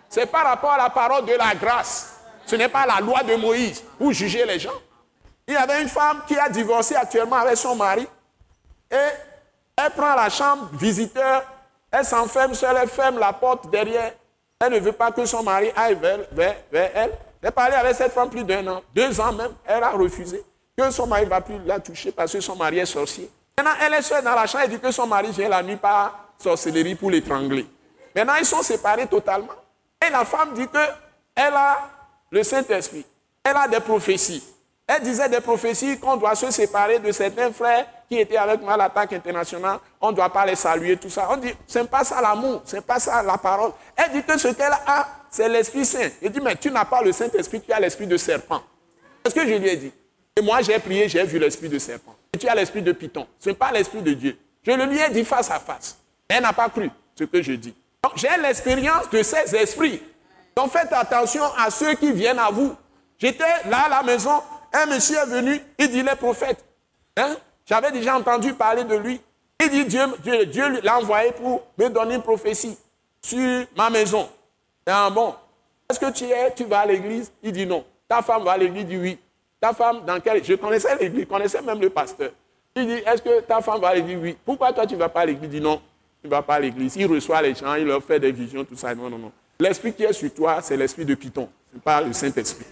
C'est 0.08 0.26
par 0.26 0.44
rapport 0.44 0.72
à 0.72 0.78
la 0.78 0.90
parole 0.90 1.24
de 1.24 1.32
la 1.34 1.54
grâce. 1.54 2.16
Ce 2.44 2.56
n'est 2.56 2.68
pas 2.68 2.84
la 2.84 3.00
loi 3.00 3.22
de 3.22 3.36
Moïse 3.36 3.84
pour 3.96 4.12
juger 4.12 4.44
les 4.44 4.58
gens. 4.58 4.74
Il 5.46 5.54
y 5.54 5.56
avait 5.56 5.82
une 5.82 5.88
femme 5.88 6.22
qui 6.26 6.36
a 6.36 6.48
divorcé 6.48 6.96
actuellement 6.96 7.36
avec 7.36 7.56
son 7.56 7.76
mari. 7.76 8.06
Et 8.90 8.96
elle 9.76 9.90
prend 9.92 10.14
la 10.16 10.28
chambre 10.28 10.68
visiteur, 10.72 11.44
elle 11.90 12.04
s'enferme 12.04 12.54
seule, 12.54 12.76
elle 12.82 12.88
ferme 12.88 13.18
la 13.18 13.32
porte 13.32 13.70
derrière. 13.70 14.12
Elle 14.58 14.72
ne 14.72 14.80
veut 14.80 14.92
pas 14.92 15.10
que 15.12 15.24
son 15.24 15.42
mari 15.42 15.70
aille 15.76 15.94
vers, 15.94 16.18
vers, 16.32 16.56
elle. 16.72 17.12
Elle 17.42 17.52
parlé 17.52 17.74
avec 17.74 17.94
cette 17.94 18.12
femme 18.12 18.28
plus 18.28 18.44
d'un 18.44 18.66
an, 18.66 18.82
deux 18.94 19.20
ans 19.20 19.32
même. 19.32 19.52
Elle 19.64 19.82
a 19.82 19.90
refusé 19.90 20.44
que 20.76 20.90
son 20.90 21.06
mari 21.06 21.24
ne 21.24 21.30
va 21.30 21.40
plus 21.40 21.58
la 21.64 21.78
toucher 21.80 22.12
parce 22.12 22.32
que 22.32 22.40
son 22.40 22.56
mari 22.56 22.80
est 22.80 22.86
sorcier. 22.86 23.30
Maintenant, 23.62 23.78
elle 23.82 23.92
est 23.92 24.00
seule 24.02 24.24
dans 24.24 24.34
la 24.34 24.46
chambre 24.46 24.64
et 24.64 24.68
dit 24.68 24.78
que 24.78 24.90
son 24.90 25.06
mari 25.06 25.30
vient 25.32 25.50
la 25.50 25.62
nuit 25.62 25.76
par 25.76 26.30
sorcellerie 26.38 26.94
pour 26.94 27.10
l'étrangler. 27.10 27.66
Maintenant, 28.16 28.36
ils 28.38 28.46
sont 28.46 28.62
séparés 28.62 29.06
totalement. 29.06 29.52
Et 30.02 30.10
la 30.10 30.24
femme 30.24 30.54
dit 30.54 30.66
qu'elle 30.66 31.52
a 31.52 31.90
le 32.30 32.42
Saint-Esprit. 32.42 33.04
Elle 33.44 33.56
a 33.56 33.68
des 33.68 33.80
prophéties. 33.80 34.42
Elle 34.86 35.02
disait 35.02 35.28
des 35.28 35.42
prophéties 35.42 35.98
qu'on 35.98 36.16
doit 36.16 36.34
se 36.34 36.50
séparer 36.50 37.00
de 37.00 37.12
certains 37.12 37.52
frères 37.52 37.84
qui 38.08 38.18
étaient 38.18 38.38
avec 38.38 38.62
moi 38.62 38.72
à 38.72 38.76
l'attaque 38.78 39.12
internationale. 39.12 39.78
On 40.00 40.10
ne 40.10 40.16
doit 40.16 40.32
pas 40.32 40.46
les 40.46 40.56
saluer, 40.56 40.96
tout 40.96 41.10
ça. 41.10 41.28
On 41.30 41.36
dit, 41.36 41.52
c'est 41.66 41.86
pas 41.86 42.02
ça 42.02 42.18
l'amour, 42.22 42.62
c'est 42.64 42.80
pas 42.80 42.98
ça 42.98 43.22
la 43.22 43.36
parole. 43.36 43.72
Elle 43.94 44.12
dit 44.12 44.22
que 44.22 44.38
ce 44.38 44.48
qu'elle 44.48 44.72
a, 44.72 45.06
c'est 45.30 45.50
l'Esprit 45.50 45.84
Saint. 45.84 46.08
Il 46.22 46.30
dit, 46.30 46.40
mais 46.40 46.56
tu 46.56 46.70
n'as 46.70 46.86
pas 46.86 47.02
le 47.02 47.12
Saint-Esprit, 47.12 47.60
tu 47.60 47.70
as 47.72 47.78
l'esprit 47.78 48.06
de 48.06 48.16
serpent. 48.16 48.62
C'est 49.22 49.30
ce 49.30 49.34
que 49.34 49.46
je 49.46 49.54
lui 49.54 49.68
ai 49.68 49.76
dit. 49.76 49.92
Et 50.34 50.40
moi, 50.40 50.62
j'ai 50.62 50.78
prié, 50.78 51.10
j'ai 51.10 51.22
vu 51.24 51.38
l'esprit 51.38 51.68
de 51.68 51.78
serpent. 51.78 52.14
Et 52.34 52.38
tu 52.38 52.48
as 52.48 52.54
l'esprit 52.54 52.82
de 52.82 52.92
python. 52.92 53.26
Ce 53.38 53.48
n'est 53.48 53.54
pas 53.54 53.72
l'esprit 53.72 54.02
de 54.02 54.12
Dieu. 54.12 54.38
Je 54.62 54.72
le 54.72 54.84
lui 54.84 54.98
ai 54.98 55.10
dit 55.10 55.24
face 55.24 55.50
à 55.50 55.58
face. 55.58 55.98
Elle 56.28 56.42
n'a 56.42 56.52
pas 56.52 56.68
cru 56.68 56.90
ce 57.18 57.24
que 57.24 57.42
je 57.42 57.52
dis. 57.52 57.74
Donc, 58.02 58.12
j'ai 58.16 58.28
l'expérience 58.40 59.10
de 59.10 59.22
ces 59.22 59.54
esprits. 59.56 60.00
Donc, 60.56 60.70
faites 60.70 60.92
attention 60.92 61.44
à 61.56 61.70
ceux 61.70 61.94
qui 61.94 62.12
viennent 62.12 62.38
à 62.38 62.50
vous. 62.50 62.74
J'étais 63.18 63.44
là 63.68 63.84
à 63.84 63.88
la 63.88 64.02
maison, 64.02 64.42
un 64.72 64.86
monsieur 64.86 65.16
est 65.16 65.26
venu, 65.26 65.60
il 65.78 65.90
dit 65.90 66.02
les 66.02 66.16
prophètes. 66.16 66.64
Hein? 67.16 67.36
J'avais 67.66 67.92
déjà 67.92 68.16
entendu 68.16 68.54
parler 68.54 68.84
de 68.84 68.96
lui. 68.96 69.20
Il 69.62 69.68
dit 69.68 69.84
Dieu, 69.84 70.46
Dieu, 70.46 70.80
l'a 70.82 70.98
envoyé 70.98 71.32
pour 71.32 71.62
me 71.76 71.88
donner 71.88 72.14
une 72.14 72.22
prophétie 72.22 72.76
sur 73.20 73.66
ma 73.76 73.90
maison. 73.90 74.28
Ah 74.86 75.10
bon, 75.10 75.34
est-ce 75.88 76.00
que 76.00 76.10
tu 76.10 76.24
es, 76.24 76.54
tu 76.54 76.64
vas 76.64 76.80
à 76.80 76.86
l'église? 76.86 77.30
Il 77.42 77.52
dit 77.52 77.66
non. 77.66 77.84
Ta 78.08 78.22
femme 78.22 78.42
va 78.42 78.52
à 78.52 78.56
l'église 78.56 78.82
Il 78.82 78.88
dit 78.88 78.96
oui. 78.96 79.18
Ta 79.60 79.72
femme, 79.72 80.04
dans 80.06 80.18
quelle 80.20 80.42
Je 80.42 80.54
connaissais 80.54 80.96
l'église, 80.96 81.20
je 81.22 81.28
connaissais 81.28 81.60
même 81.62 81.80
le 81.80 81.90
pasteur. 81.90 82.30
Il 82.74 82.86
dit, 82.86 83.02
est-ce 83.06 83.20
que 83.20 83.40
ta 83.40 83.60
femme 83.60 83.80
va 83.80 83.88
à 83.88 83.94
l'église? 83.94 84.18
Oui. 84.20 84.36
Pourquoi 84.44 84.72
toi 84.72 84.86
tu 84.86 84.94
ne 84.94 84.98
vas 84.98 85.08
pas 85.08 85.20
à 85.20 85.26
l'église? 85.26 85.44
Il 85.44 85.50
dit 85.50 85.60
non. 85.60 85.80
Il 86.22 86.28
ne 86.28 86.34
va 86.34 86.42
pas 86.42 86.54
à 86.54 86.60
l'église. 86.60 86.96
Il 86.96 87.06
reçoit 87.06 87.42
les 87.42 87.54
gens, 87.54 87.74
il 87.74 87.84
leur 87.84 88.02
fait 88.02 88.20
des 88.20 88.32
visions, 88.32 88.64
tout 88.64 88.76
ça. 88.76 88.94
Non, 88.94 89.10
non, 89.10 89.18
non. 89.18 89.32
L'esprit 89.58 89.92
qui 89.92 90.04
est 90.04 90.12
sur 90.12 90.32
toi, 90.32 90.60
c'est 90.62 90.76
l'esprit 90.76 91.04
de 91.04 91.14
Python. 91.14 91.48
Ce 91.70 91.76
n'est 91.76 91.82
pas 91.82 92.00
le 92.00 92.12
Saint-Esprit. 92.12 92.64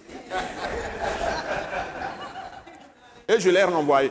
Et 3.29 3.39
je 3.39 3.51
l'ai 3.51 3.63
renvoyé. 3.63 4.11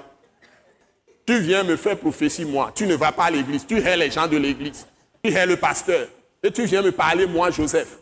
Tu 1.26 1.40
viens 1.40 1.64
me 1.64 1.76
faire 1.76 1.98
prophétie, 1.98 2.46
moi. 2.46 2.72
Tu 2.74 2.86
ne 2.86 2.96
vas 2.96 3.12
pas 3.12 3.26
à 3.26 3.32
l'église. 3.32 3.66
Tu 3.66 3.80
hais 3.80 3.98
les 3.98 4.12
gens 4.12 4.28
de 4.28 4.38
l'église. 4.38 4.86
Tu 5.24 5.34
hais 5.34 5.46
le 5.46 5.58
pasteur. 5.58 6.08
Et 6.44 6.52
tu 6.52 6.66
viens 6.66 6.82
me 6.82 6.92
parler, 6.92 7.26
moi, 7.26 7.50
Joseph. 7.50 7.98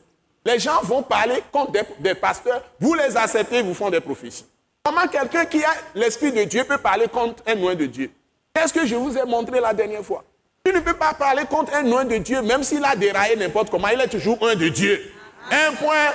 Les 0.46 0.60
gens 0.60 0.82
vont 0.84 1.02
parler 1.02 1.42
contre 1.52 1.72
des, 2.00 2.14
pasteurs. 2.14 2.62
Vous 2.80 2.94
les 2.94 3.16
acceptez, 3.18 3.64
vous 3.64 3.74
font 3.74 3.90
des 3.90 4.02
prophéties. 4.02 4.46
Comment 4.86 5.08
quelqu'un 5.08 5.46
qui 5.46 5.64
a 5.64 5.74
l'esprit 5.96 6.32
de 6.32 6.44
Dieu 6.44 6.64
peut 6.64 6.78
parler 6.78 7.08
contre 7.08 7.42
un 7.48 7.56
noin 7.56 7.74
de 7.74 7.88
Dieu? 7.88 8.12
Qu'est-ce 8.54 8.72
que 8.72 8.86
je 8.86 8.94
vous 8.94 9.18
ai 9.18 9.26
montré 9.26 9.60
la 9.60 9.74
dernière 9.74 10.04
fois? 10.04 10.24
Tu 10.64 10.72
ne 10.72 10.80
peux 10.80 10.94
pas 10.94 11.16
parler 11.16 11.42
contre 11.50 11.74
un 11.74 11.82
nom 11.82 12.04
de 12.04 12.18
Dieu, 12.18 12.44
même 12.44 12.62
s'il 12.62 12.86
a 12.86 12.96
déraillé 12.96 13.36
n'importe 13.36 13.72
comment, 13.72 13.88
il 13.88 14.00
est 14.00 14.08
toujours 14.08 14.38
un 14.48 14.54
de 14.54 14.68
Dieu. 14.70 15.12
Un 15.52 15.74
point, 15.74 16.14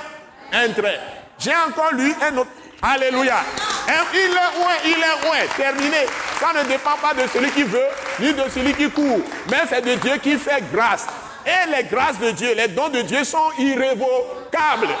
un 0.53 0.69
trait. 0.69 1.01
J'ai 1.37 1.51
encore 1.67 1.91
lu 1.91 2.13
un 2.21 2.37
autre. 2.37 2.49
Alléluia. 2.81 3.41
il 4.13 4.19
est 4.19 4.27
loin, 4.29 4.73
il 4.85 4.91
est 4.91 5.25
loin. 5.25 5.37
Terminé. 5.57 6.05
Ça 6.39 6.63
ne 6.63 6.67
dépend 6.69 6.95
pas 7.01 7.13
de 7.13 7.27
celui 7.27 7.51
qui 7.51 7.63
veut, 7.63 7.87
ni 8.21 8.33
de 8.33 8.43
celui 8.49 8.73
qui 8.73 8.89
court. 8.89 9.19
Mais 9.49 9.63
c'est 9.69 9.81
de 9.81 9.95
Dieu 9.95 10.15
qui 10.23 10.37
fait 10.37 10.63
grâce. 10.71 11.07
Et 11.45 11.69
les 11.69 11.83
grâces 11.83 12.19
de 12.19 12.31
Dieu, 12.31 12.53
les 12.55 12.69
dons 12.69 12.89
de 12.89 13.01
Dieu 13.01 13.25
sont 13.25 13.51
irrévocables. 13.59 14.95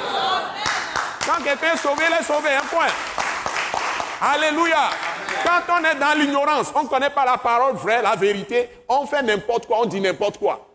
Quand 1.25 1.41
quelqu'un 1.41 1.73
est 1.73 1.77
sauvé, 1.77 2.03
il 2.09 2.21
est 2.21 2.25
sauvé. 2.25 2.49
Un 2.49 2.65
point. 2.65 2.87
Alléluia. 4.21 4.91
Quand 5.43 5.79
on 5.79 5.83
est 5.83 5.95
dans 5.95 6.13
l'ignorance, 6.15 6.71
on 6.75 6.83
ne 6.83 6.87
connaît 6.87 7.09
pas 7.09 7.25
la 7.25 7.37
parole 7.37 7.75
vraie, 7.75 8.03
la 8.03 8.15
vérité, 8.15 8.69
on 8.87 9.07
fait 9.07 9.23
n'importe 9.23 9.65
quoi, 9.65 9.79
on 9.81 9.85
dit 9.85 9.99
n'importe 9.99 10.37
quoi. 10.37 10.67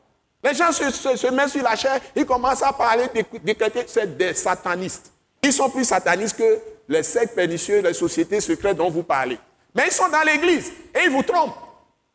Les 0.43 0.53
gens 0.53 0.73
se, 0.73 1.31
mettent 1.33 1.51
sur 1.51 1.63
la 1.63 1.77
chair, 1.77 2.01
ils 2.17 2.27
commencent 2.27 2.65
à 2.65 2.73
parler, 2.73 3.05
décréter, 3.45 3.85
c'est 3.87 4.17
des 4.17 4.35
satanistes. 4.35 5.13
Ils 5.43 5.53
sont 5.53 5.71
plus 5.71 5.85
satanistes 5.85 6.37
que 6.37 6.59
les 6.89 7.05
sectes 7.05 7.37
pernicieux, 7.37 7.83
les 7.83 7.95
sociétés 7.95 8.41
secrètes 8.41 8.77
dont 8.77 8.91
vous 8.91 9.05
parlez. 9.05 9.39
Mais 9.75 9.85
ils 9.87 9.93
sont 9.93 10.09
dans 10.09 10.23
l'église 10.23 10.73
et 10.93 11.05
ils 11.05 11.11
vous 11.11 11.23
trompent. 11.23 11.57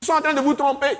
Ils 0.01 0.05
sont 0.05 0.13
en 0.13 0.21
train 0.21 0.33
de 0.33 0.41
vous 0.41 0.53
tromper. 0.53 0.97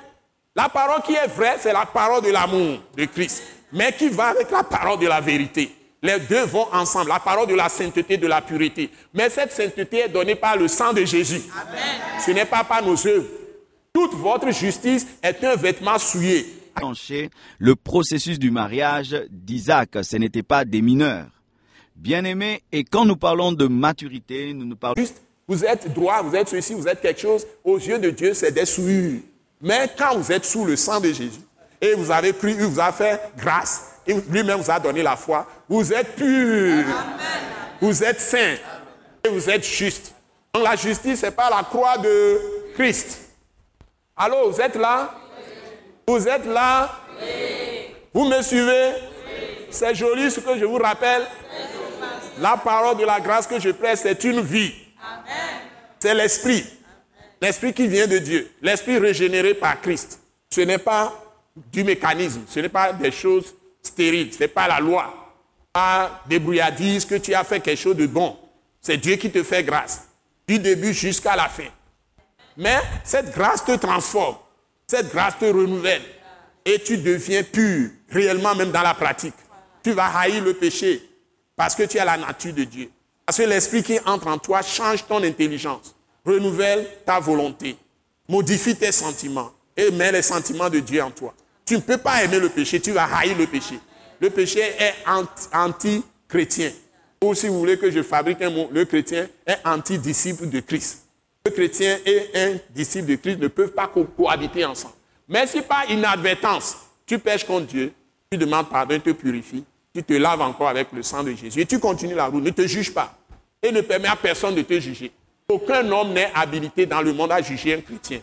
La 0.56 0.70
parole 0.70 1.02
qui 1.02 1.14
est 1.14 1.28
vraie, 1.28 1.58
c'est 1.60 1.74
la 1.74 1.86
parole 1.86 2.24
de 2.24 2.32
l'amour 2.32 2.80
de 2.96 3.06
Christ, 3.06 3.44
mais 3.74 3.92
qui 3.94 4.08
va 4.08 4.28
avec 4.28 4.50
la 4.50 4.64
parole 4.64 5.00
de 5.00 5.08
la 5.08 5.20
vérité. 5.20 5.76
Les 6.04 6.20
deux 6.20 6.46
vont 6.46 6.68
ensemble, 6.74 7.10
la 7.10 7.20
parole 7.20 7.48
de 7.48 7.54
la 7.54 7.70
sainteté, 7.70 8.18
de 8.18 8.26
la 8.26 8.42
pureté. 8.42 8.90
Mais 9.14 9.30
cette 9.30 9.52
sainteté 9.52 10.00
est 10.00 10.10
donnée 10.10 10.36
par 10.36 10.58
le 10.58 10.68
sang 10.68 10.94
de 10.94 11.06
Jésus. 11.06 11.42
Ce 12.26 12.32
n'est 12.32 12.46
pas 12.46 12.64
par 12.64 12.84
nos 12.84 12.96
œuvres. 13.08 13.28
Toute 13.94 14.14
votre 14.14 14.50
justice 14.52 15.06
est 15.22 15.44
un 15.44 15.56
vêtement 15.56 16.00
souillé. 16.00 16.46
Le 17.60 17.76
processus 17.76 18.40
du 18.40 18.50
mariage 18.50 19.16
d'Isaac, 19.30 19.90
ce 20.02 20.18
n'était 20.18 20.42
pas 20.42 20.66
des 20.66 20.82
mineurs. 20.82 21.28
Bien 21.96 22.24
aimé, 22.24 22.64
et 22.72 22.84
quand 22.84 23.06
nous 23.06 23.18
parlons 23.18 23.52
de 23.52 23.68
maturité, 23.68 24.54
nous 24.56 24.66
nous 24.66 24.76
parlons... 24.76 24.96
Juste, 24.98 25.22
vous 25.48 25.64
êtes 25.64 25.94
droit, 25.94 26.24
vous 26.24 26.36
êtes 26.36 26.48
ceci, 26.48 26.74
vous 26.74 26.88
êtes 26.88 27.02
quelque 27.02 27.22
chose. 27.22 27.46
Aux 27.64 27.78
yeux 27.78 28.00
de 28.00 28.10
Dieu, 28.10 28.34
c'est 28.34 28.52
des 28.52 28.66
souillures. 28.66 29.20
Mais 29.62 29.88
quand 29.96 30.18
vous 30.18 30.32
êtes 30.32 30.46
sous 30.46 30.66
le 30.66 30.76
sang 30.76 31.00
de 31.00 31.10
Jésus, 31.10 31.42
et 31.80 31.94
vous 31.94 32.10
avez 32.10 32.34
cru, 32.34 32.52
il 32.52 32.66
vous 32.66 32.80
a 32.80 32.92
fait 32.92 33.20
grâce, 33.38 34.01
lui-même 34.30 34.60
vous 34.60 34.72
a 34.72 34.80
donné 34.80 35.04
la 35.04 35.16
foi. 35.16 35.48
Vous 35.68 35.92
êtes 35.94 36.16
pur. 36.16 36.86
Vous 37.80 38.04
êtes 38.04 38.20
saint. 38.20 38.56
Et 39.24 39.30
vous 39.30 39.50
êtes 39.50 39.64
juste. 39.64 40.14
Donc 40.54 40.64
la 40.64 40.76
justice, 40.76 41.20
c'est 41.20 41.32
pas 41.32 41.50
la 41.50 41.64
croix 41.64 41.98
de 41.98 42.40
Christ. 42.76 43.20
Alors, 44.16 44.50
vous 44.50 44.62
êtes 44.62 44.76
là? 44.76 45.14
Vous 46.08 46.28
êtes 46.28 46.46
là? 46.46 46.92
Vous 48.14 48.26
me 48.26 48.42
suivez? 48.42 48.94
C'est 49.70 49.96
joli 49.96 50.30
ce 50.30 50.42
que 50.42 50.58
je 50.58 50.66
vous 50.66 50.78
rappelle 50.78 51.26
La 52.40 52.58
parole 52.58 52.98
de 52.98 53.06
la 53.06 53.20
grâce 53.20 53.48
que 53.48 53.60
je 53.60 53.70
prête, 53.70 53.98
c'est 53.98 54.24
une 54.26 54.42
vie. 54.42 54.74
C'est 56.00 56.14
l'esprit. 56.14 56.66
L'esprit 57.42 57.74
qui 57.74 57.88
vient 57.88 58.08
de 58.08 58.18
Dieu. 58.18 58.52
L'esprit 58.62 58.98
régénéré 58.98 59.54
par 59.54 59.80
Christ. 59.82 60.20
Ce 60.50 60.62
n'est 60.62 60.78
pas 60.78 61.14
du 61.56 61.84
mécanisme. 61.84 62.42
Ce 62.48 62.60
n'est 62.60 62.70
pas 62.70 62.92
des 62.94 63.12
choses 63.12 63.54
stériles. 63.82 64.34
Ce 64.34 64.46
pas 64.46 64.68
la 64.68 64.80
loi. 64.80 65.14
Pas 65.74 66.24
des 66.28 66.40
brouillardises 66.40 67.06
que 67.06 67.16
tu 67.16 67.34
as 67.34 67.44
fait 67.44 67.60
quelque 67.60 67.80
chose 67.80 67.96
de 67.96 68.08
bon. 68.08 68.38
C'est 68.82 68.98
Dieu 68.98 69.16
qui 69.16 69.32
te 69.32 69.44
fait 69.44 69.64
grâce. 69.64 70.08
Du 70.48 70.60
début 70.60 70.94
jusqu'à 70.94 71.36
la 71.36 71.48
fin. 71.48 71.70
Mais 72.58 72.80
cette 73.04 73.34
grâce 73.34 73.64
te 73.64 73.76
transforme. 73.78 74.36
Cette 74.88 75.12
grâce 75.12 75.38
te 75.40 75.46
renouvelle. 75.46 76.02
Et 76.66 76.80
tu 76.80 76.98
deviens 76.98 77.44
pur, 77.44 77.90
réellement 78.10 78.54
même 78.56 78.72
dans 78.72 78.82
la 78.82 78.94
pratique. 78.94 79.34
Tu 79.84 79.92
vas 79.92 80.16
haïr 80.16 80.44
le 80.44 80.54
péché 80.54 81.02
parce 81.56 81.76
que 81.76 81.84
tu 81.84 81.98
as 81.98 82.06
la 82.06 82.18
nature 82.18 82.54
de 82.54 82.64
Dieu. 82.64 82.92
Parce 83.26 83.38
que 83.38 83.44
l'esprit 83.44 83.84
qui 83.84 84.00
entre 84.06 84.28
en 84.28 84.38
toi 84.38 84.62
change 84.62 85.06
ton 85.06 85.24
intelligence, 85.24 85.96
renouvelle 86.26 86.88
ta 87.06 87.20
volonté, 87.20 87.78
modifie 88.28 88.76
tes 88.76 88.92
sentiments 88.92 89.52
et 89.78 89.90
met 89.92 90.12
les 90.12 90.22
sentiments 90.22 90.70
de 90.70 90.80
Dieu 90.80 91.02
en 91.02 91.12
toi. 91.12 91.34
Tu 91.72 91.78
ne 91.78 91.82
peux 91.82 91.98
pas 91.98 92.22
aimer 92.22 92.38
le 92.38 92.50
péché, 92.50 92.82
tu 92.82 92.92
vas 92.92 93.08
haïr 93.16 93.38
le 93.38 93.48
péché. 93.48 93.80
Le 94.20 94.30
péché 94.30 94.60
est 94.60 94.94
anti-chrétien. 95.54 96.70
Ou 97.24 97.34
si 97.34 97.48
vous 97.48 97.60
voulez 97.60 97.78
que 97.78 97.90
je 97.90 98.04
fabrique 98.04 98.42
un 98.42 98.50
mot, 98.50 98.70
le 98.74 98.84
chrétien 98.84 99.30
est 99.48 99.58
anti-disciple 99.64 100.50
de 100.50 100.60
Christ. 100.60 101.06
Le 101.46 101.52
chrétien 101.52 101.98
et 102.06 102.28
un 102.36 102.58
disciple 102.72 103.12
de 103.12 103.16
Christ 103.16 103.40
ne 103.40 103.48
peuvent 103.48 103.72
pas 103.72 103.88
cohabiter 103.88 104.66
ensemble. 104.66 104.96
Mais 105.30 105.48
si 105.48 105.62
par 105.62 105.90
inadvertance, 105.90 106.76
tu 107.06 107.18
pêches 107.20 107.46
contre 107.46 107.68
Dieu, 107.68 107.94
tu 108.30 108.38
demandes 108.38 108.68
pardon, 108.68 108.96
il 108.96 109.02
te 109.02 109.12
purifie, 109.12 109.64
tu 109.96 110.04
te 110.04 110.12
laves 110.12 110.42
encore 110.42 110.68
avec 110.68 110.92
le 110.92 111.02
sang 111.02 111.24
de 111.24 111.32
Jésus 111.32 111.62
et 111.62 111.66
tu 111.66 111.80
continues 111.80 112.16
la 112.16 112.26
route. 112.26 112.44
Ne 112.44 112.50
te 112.50 112.68
juge 112.68 112.94
pas 112.94 113.18
et 113.64 113.72
ne 113.72 113.80
permets 113.80 114.10
à 114.10 114.18
personne 114.18 114.56
de 114.56 114.62
te 114.62 114.78
juger. 114.78 115.10
Aucun 115.48 115.90
homme 115.90 116.12
n'est 116.12 116.34
habilité 116.36 116.86
dans 116.86 117.02
le 117.02 117.14
monde 117.14 117.32
à 117.32 117.42
juger 117.42 117.76
un 117.76 117.80
chrétien 117.80 118.20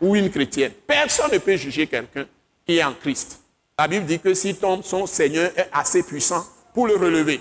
ou 0.00 0.14
une 0.14 0.30
chrétienne. 0.30 0.70
Personne 0.86 1.32
ne 1.32 1.38
peut 1.38 1.56
juger 1.56 1.88
quelqu'un 1.88 2.26
qui 2.70 2.78
est 2.78 2.84
en 2.84 2.94
Christ. 2.94 3.40
La 3.76 3.88
Bible 3.88 4.06
dit 4.06 4.20
que 4.20 4.32
si 4.32 4.54
ton, 4.54 4.80
son 4.82 5.04
Seigneur 5.06 5.50
est 5.56 5.68
assez 5.72 6.04
puissant 6.04 6.46
pour 6.72 6.86
le 6.86 6.94
relever. 6.94 7.40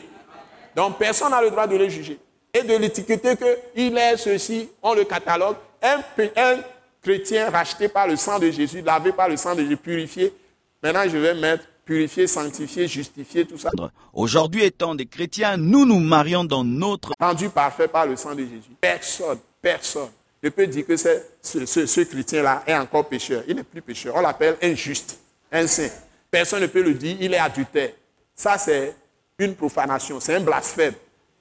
Donc 0.76 0.98
personne 0.98 1.30
n'a 1.30 1.40
le 1.42 1.52
droit 1.52 1.68
de 1.68 1.76
le 1.76 1.88
juger. 1.88 2.18
Et 2.52 2.64
de 2.64 2.76
l'étiqueter 2.76 3.36
qu'il 3.38 3.96
est 3.96 4.18
ceci, 4.18 4.70
on 4.82 4.96
le 4.96 5.04
catalogue. 5.04 5.58
Un, 5.84 6.00
un 6.36 6.58
chrétien 7.04 7.52
racheté 7.52 7.90
par 7.90 8.08
le 8.08 8.16
sang 8.16 8.40
de 8.40 8.50
Jésus, 8.50 8.82
lavé 8.82 9.12
par 9.12 9.30
le 9.30 9.38
sang 9.38 9.54
de 9.54 9.62
Jésus, 9.62 9.78
purifié. 9.78 10.34
Maintenant, 10.82 11.04
je 11.08 11.18
vais 11.18 11.36
mettre 11.36 11.66
purifié, 11.86 12.26
sanctifié, 12.26 12.88
justifié, 12.88 13.46
tout 13.46 13.60
ça. 13.60 13.70
Aujourd'hui, 14.12 14.64
étant 14.64 14.96
des 14.96 15.06
chrétiens, 15.06 15.58
nous 15.58 15.86
nous 15.86 16.00
marions 16.00 16.44
dans 16.44 16.64
notre... 16.64 17.12
Rendu 17.20 17.50
parfait 17.50 17.88
par 17.88 18.08
le 18.08 18.16
sang 18.16 18.34
de 18.34 18.42
Jésus. 18.42 18.72
Personne, 18.82 19.38
personne 19.62 20.10
ne 20.42 20.50
peut 20.50 20.66
dire 20.66 20.88
que 20.88 20.98
ce, 20.98 21.22
ce 21.42 22.02
chrétien-là 22.02 22.64
est 22.66 22.76
encore 22.76 23.08
pécheur. 23.08 23.44
Il 23.48 23.56
n'est 23.56 23.64
plus 23.64 23.82
pécheur. 23.82 24.16
On 24.16 24.22
l'appelle 24.22 24.58
injuste, 24.64 25.19
un 25.52 25.68
saint. 25.68 25.90
Personne 26.32 26.62
ne 26.62 26.68
peut 26.68 26.84
le 26.84 26.94
dire, 26.94 27.18
il 27.20 27.34
est 27.34 27.38
adultère. 27.38 27.92
Ça, 28.36 28.58
c'est 28.58 28.96
une 29.38 29.56
profanation, 29.56 30.20
c'est 30.20 30.36
un 30.36 30.42
blasphème. 30.42 30.94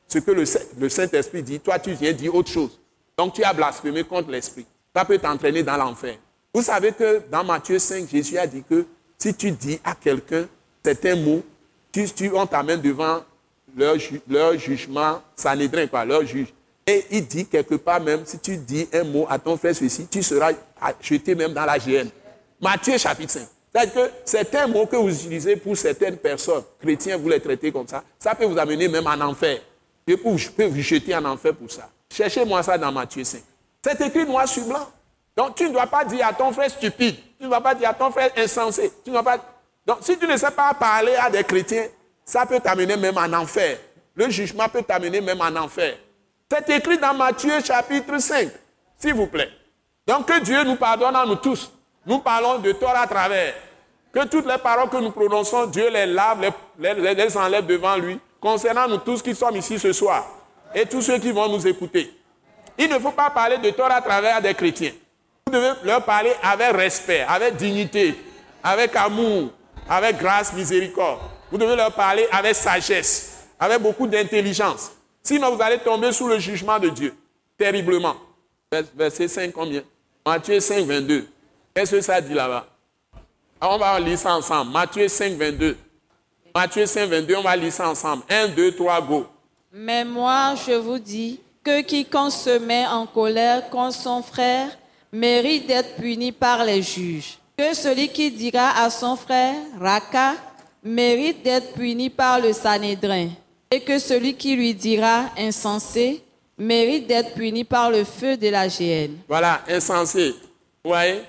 Ce 0.07 0.19
que 0.19 0.31
le, 0.31 0.89
Saint-Esprit 0.89 1.43
dit, 1.43 1.61
toi, 1.61 1.79
tu 1.79 1.93
viens 1.93 2.13
dire 2.13 2.35
autre 2.35 2.51
chose. 2.51 2.81
Donc, 3.17 3.35
tu 3.35 3.45
as 3.45 3.53
blasphémé 3.53 4.05
contre 4.05 4.31
l'Esprit. 4.31 4.67
Ça 4.95 5.05
peut 5.05 5.19
t'entraîner 5.19 5.63
dans 5.63 5.77
l'enfer. 5.77 6.17
Vous 6.55 6.63
savez 6.63 6.93
que 6.93 7.23
dans 7.31 7.45
Matthieu 7.45 7.79
5, 7.79 8.09
Jésus 8.09 8.39
a 8.39 8.47
dit 8.47 8.65
que 8.69 8.87
si 9.19 9.35
tu 9.35 9.51
dis 9.51 9.79
à 9.85 9.95
quelqu'un 9.95 10.47
certains 10.83 11.17
mots, 11.17 11.43
tu, 11.93 12.09
tu, 12.11 12.31
on 12.33 12.47
t'amène 12.47 12.81
devant 12.81 13.23
leur, 13.77 13.97
leur 14.29 14.59
jugement 14.59 15.21
sanédrin, 15.37 15.87
quoi, 15.87 16.05
leur 16.05 16.25
juge. 16.25 16.49
Et 16.87 17.05
il 17.11 17.27
dit 17.27 17.45
quelque 17.45 17.75
part 17.75 18.01
même, 18.01 18.23
si 18.25 18.39
tu 18.39 18.57
dis 18.57 18.89
un 18.95 19.05
mot 19.05 19.27
à 19.29 19.39
ton 19.39 19.59
frère 19.59 19.75
ceci, 19.77 20.07
tu 20.07 20.23
seras 20.23 20.53
jeté 21.03 21.35
même 21.35 21.53
dans 21.53 21.67
la 21.67 21.79
GN. 21.79 22.09
Matthieu 22.61 22.97
chapitre 22.97 23.33
5. 23.33 23.47
C'est-à-dire 23.73 23.95
que 23.95 24.11
certains 24.25 24.67
mots 24.67 24.87
que 24.87 24.97
vous 24.97 25.11
utilisez 25.11 25.57
pour 25.57 25.77
certaines 25.77 26.17
personnes, 26.17 26.65
chrétiens, 26.81 27.17
vous 27.17 27.29
les 27.29 27.41
traitez 27.41 27.71
comme 27.71 27.87
ça, 27.87 28.03
ça 28.19 28.35
peut 28.35 28.45
vous 28.45 28.59
amener 28.59 28.89
même 28.89 29.07
en 29.07 29.21
enfer. 29.21 29.61
Je 30.07 30.15
peux 30.15 30.65
vous 30.65 30.81
jeter 30.81 31.15
en 31.15 31.25
enfer 31.27 31.55
pour 31.55 31.71
ça. 31.71 31.89
Cherchez-moi 32.11 32.63
ça 32.63 32.79
dans 32.79 32.91
Matthieu 32.91 33.25
5. 33.25 33.43
C'est 33.85 34.01
écrit 34.01 34.27
noir 34.27 34.49
sur 34.49 34.65
blanc. 34.65 34.89
Donc 35.37 35.55
tu 35.55 35.65
ne 35.65 35.73
dois 35.73 35.87
pas 35.87 36.05
dire 36.05 36.27
à 36.27 36.33
ton 36.33 36.51
frère 36.51 36.71
stupide, 36.71 37.17
tu 37.39 37.45
ne 37.45 37.49
dois 37.49 37.61
pas 37.61 37.75
dire 37.75 37.91
à 37.91 37.95
ton 37.95 38.11
frère 38.11 38.31
insensé. 38.37 38.91
Tu 39.05 39.11
ne 39.11 39.21
pas... 39.21 39.39
Donc 39.87 39.99
si 40.01 40.19
tu 40.19 40.27
ne 40.27 40.37
sais 40.37 40.51
pas 40.51 40.73
parler 40.75 41.15
à 41.15 41.31
des 41.31 41.45
chrétiens, 41.45 41.87
ça 42.25 42.45
peut 42.47 42.59
t'amener 42.59 42.97
même 42.97 43.17
en 43.17 43.33
enfer. 43.35 43.79
Le 44.15 44.29
jugement 44.31 44.69
peut 44.69 44.83
t'amener 44.83 45.21
même 45.21 45.41
en 45.41 45.55
enfer. 45.57 45.97
C'est 46.51 46.69
écrit 46.71 46.99
dans 46.99 47.15
Matthieu 47.15 47.61
chapitre 47.63 48.19
5, 48.19 48.49
s'il 48.99 49.15
vous 49.15 49.27
plaît. 49.27 49.51
Donc 50.07 50.27
que 50.27 50.41
Dieu 50.41 50.65
nous 50.65 50.77
pardonne 50.77 51.15
à 51.15 51.25
nous 51.25 51.37
tous. 51.37 51.71
Nous 52.09 52.21
parlons 52.21 52.59
de 52.59 52.73
tort 52.73 52.97
à 52.97 53.07
travers. 53.07 53.55
Que 54.11 54.27
toutes 54.27 54.47
les 54.47 54.57
paroles 54.57 54.89
que 54.89 54.97
nous 54.97 55.11
prononçons, 55.11 55.67
Dieu 55.67 55.91
les 55.91 56.07
lave, 56.07 56.41
les, 56.79 56.95
les, 56.95 57.15
les 57.15 57.37
enlève 57.37 57.67
devant 57.67 57.97
lui. 57.97 58.19
Concernant 58.41 58.89
nous 58.89 58.97
tous 58.97 59.21
qui 59.21 59.35
sommes 59.35 59.57
ici 59.57 59.79
ce 59.79 59.93
soir 59.93 60.27
et 60.75 60.87
tous 60.87 61.03
ceux 61.03 61.19
qui 61.19 61.31
vont 61.33 61.49
nous 61.49 61.67
écouter. 61.67 62.11
Il 62.79 62.89
ne 62.89 62.99
faut 62.99 63.11
pas 63.11 63.29
parler 63.29 63.59
de 63.59 63.71
tort 63.71 63.91
à 63.91 64.01
travers 64.01 64.41
des 64.41 64.55
chrétiens. 64.55 64.93
Vous 65.47 65.53
devez 65.53 65.73
leur 65.85 66.03
parler 66.05 66.33
avec 66.43 66.73
respect, 66.77 67.27
avec 67.29 67.57
dignité, 67.57 68.15
avec 68.63 68.97
amour, 68.97 69.51
avec 69.89 70.17
grâce, 70.19 70.53
miséricorde. 70.55 71.21
Vous 71.51 71.59
devez 71.59 71.77
leur 71.77 71.93
parler 71.93 72.27
avec 72.31 72.55
sagesse, 72.55 73.49
avec 73.61 73.83
beaucoup 73.83 74.07
d'intelligence. 74.07 74.93
Sinon, 75.23 75.55
vous 75.55 75.63
allez 75.63 75.79
tomber 75.79 76.13
sous 76.13 76.29
le 76.29 76.39
jugement 76.39 76.79
de 76.79 76.89
Dieu, 76.89 77.15
terriblement. 77.59 78.17
Verset 78.95 79.29
5, 79.29 79.53
combien? 79.53 79.83
Matthieu 80.25 80.61
5, 80.61 80.85
22. 80.87 81.27
Qu'est-ce 81.79 81.95
que 81.95 82.01
ça 82.01 82.21
dit 82.21 82.35
là-bas? 82.35 82.67
On 83.61 83.79
va 83.79 84.01
lire 84.01 84.19
ça 84.19 84.35
ensemble. 84.35 84.73
Matthieu 84.73 85.07
5, 85.07 85.35
22. 85.35 85.77
Matthieu 86.53 86.85
5, 86.85 87.09
22, 87.09 87.37
on 87.37 87.43
va 87.43 87.55
lire 87.55 87.73
ça 87.73 87.89
ensemble. 87.89 88.25
1, 88.29 88.49
2, 88.49 88.73
3, 88.73 89.01
go. 89.03 89.27
Mais 89.73 90.05
moi, 90.05 90.57
je 90.67 90.73
vous 90.73 90.99
dis 90.99 91.39
que 91.63 91.83
quiconque 91.83 92.33
se 92.33 92.59
met 92.59 92.85
en 92.89 93.07
colère 93.07 93.71
contre 93.71 93.95
son 93.95 94.23
frère 94.23 94.77
mérite 95.13 95.69
d'être 95.69 95.95
puni 95.95 96.33
par 96.33 96.65
les 96.65 96.83
juges. 96.83 97.39
Que 97.57 97.73
celui 97.73 98.09
qui 98.09 98.33
dira 98.33 98.71
à 98.83 98.91
son 98.91 99.15
frère, 99.15 99.55
Raka, 99.81 100.33
mérite 100.83 101.45
d'être 101.45 101.75
puni 101.75 102.11
par 102.11 102.41
le 102.41 102.53
Sanhédrin. 102.53 103.29
Et 103.71 103.83
que 103.83 104.01
celui 104.01 104.35
qui 104.35 104.57
lui 104.57 104.75
dira, 104.75 105.27
insensé, 105.39 106.25
mérite 106.59 107.07
d'être 107.07 107.35
puni 107.35 107.63
par 107.63 107.89
le 107.89 108.03
feu 108.03 108.37
de 108.37 108.49
la 108.49 108.67
GN. 108.67 109.13
Voilà, 109.29 109.61
insensé. 109.69 110.35
Vous 110.83 110.91
voyez? 110.91 111.23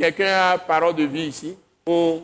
Quelqu'un 0.00 0.52
a 0.52 0.56
parole 0.56 0.94
de 0.94 1.04
vie 1.04 1.26
ici, 1.26 1.54
au, 1.84 2.22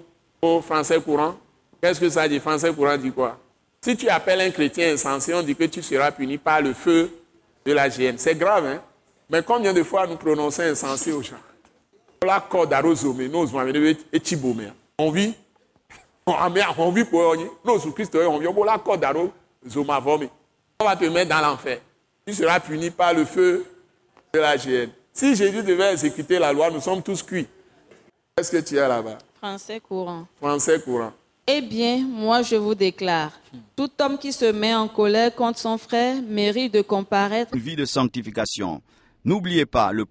français 0.62 0.98
courant. 0.98 1.34
Qu'est-ce 1.78 2.00
que 2.00 2.08
ça 2.08 2.26
dit? 2.26 2.40
Français 2.40 2.72
courant 2.72 2.96
dit 2.96 3.12
quoi? 3.12 3.38
Si 3.82 3.94
tu 3.94 4.08
appelles 4.08 4.40
un 4.40 4.50
chrétien 4.50 4.94
insensé, 4.94 5.34
on 5.34 5.42
dit 5.42 5.54
que 5.54 5.64
tu 5.64 5.82
seras 5.82 6.10
puni 6.10 6.38
par 6.38 6.62
le 6.62 6.72
feu 6.72 7.10
de 7.66 7.72
la 7.74 7.90
GN. 7.90 8.14
C'est 8.16 8.34
grave, 8.34 8.64
hein? 8.64 8.80
Mais 9.28 9.42
combien 9.42 9.74
de 9.74 9.82
fois 9.82 10.06
nous 10.06 10.16
prononçons 10.16 10.62
insensé 10.62 11.12
aux 11.12 11.20
gens? 11.20 11.36
On 14.96 15.10
vit, 15.10 15.34
on 16.26 16.90
vit 16.92 17.04
pour. 17.04 17.36
Nous, 17.62 17.78
sous 17.78 17.92
Christ, 17.92 18.16
on 18.16 18.38
vit, 18.38 18.46
on 18.46 18.64
la 18.64 18.78
corde. 18.78 19.04
On 19.04 20.84
va 20.84 20.96
te 20.96 21.04
mettre 21.04 21.28
dans 21.28 21.46
l'enfer. 21.46 21.80
Tu 22.26 22.32
seras 22.32 22.58
puni 22.58 22.88
par 22.90 23.12
le 23.12 23.26
feu 23.26 23.66
de 24.32 24.38
la 24.38 24.56
GN. 24.56 24.88
Si 25.12 25.36
Jésus 25.36 25.62
devait 25.62 25.92
exécuter 25.92 26.38
la 26.38 26.54
loi, 26.54 26.70
nous 26.70 26.80
sommes 26.80 27.02
tous 27.02 27.22
cuits. 27.22 27.46
Qu'est-ce 28.38 28.50
que 28.50 28.58
tu 28.58 28.78
as 28.78 28.86
là-bas? 28.86 29.16
Français 29.38 29.80
courant. 29.80 30.26
Français 30.36 30.78
courant. 30.82 31.10
Eh 31.46 31.62
bien, 31.62 32.06
moi 32.06 32.42
je 32.42 32.56
vous 32.56 32.74
déclare, 32.74 33.32
tout 33.74 33.88
homme 33.98 34.18
qui 34.18 34.30
se 34.30 34.52
met 34.52 34.74
en 34.74 34.88
colère 34.88 35.34
contre 35.34 35.58
son 35.58 35.78
frère 35.78 36.20
mérite 36.20 36.74
de 36.74 36.82
comparaître. 36.82 37.54
Une 37.54 37.62
vie 37.62 37.76
de 37.76 37.86
sanctification. 37.86 38.82
N'oubliez 39.24 39.64
pas 39.64 39.90
le. 39.90 40.04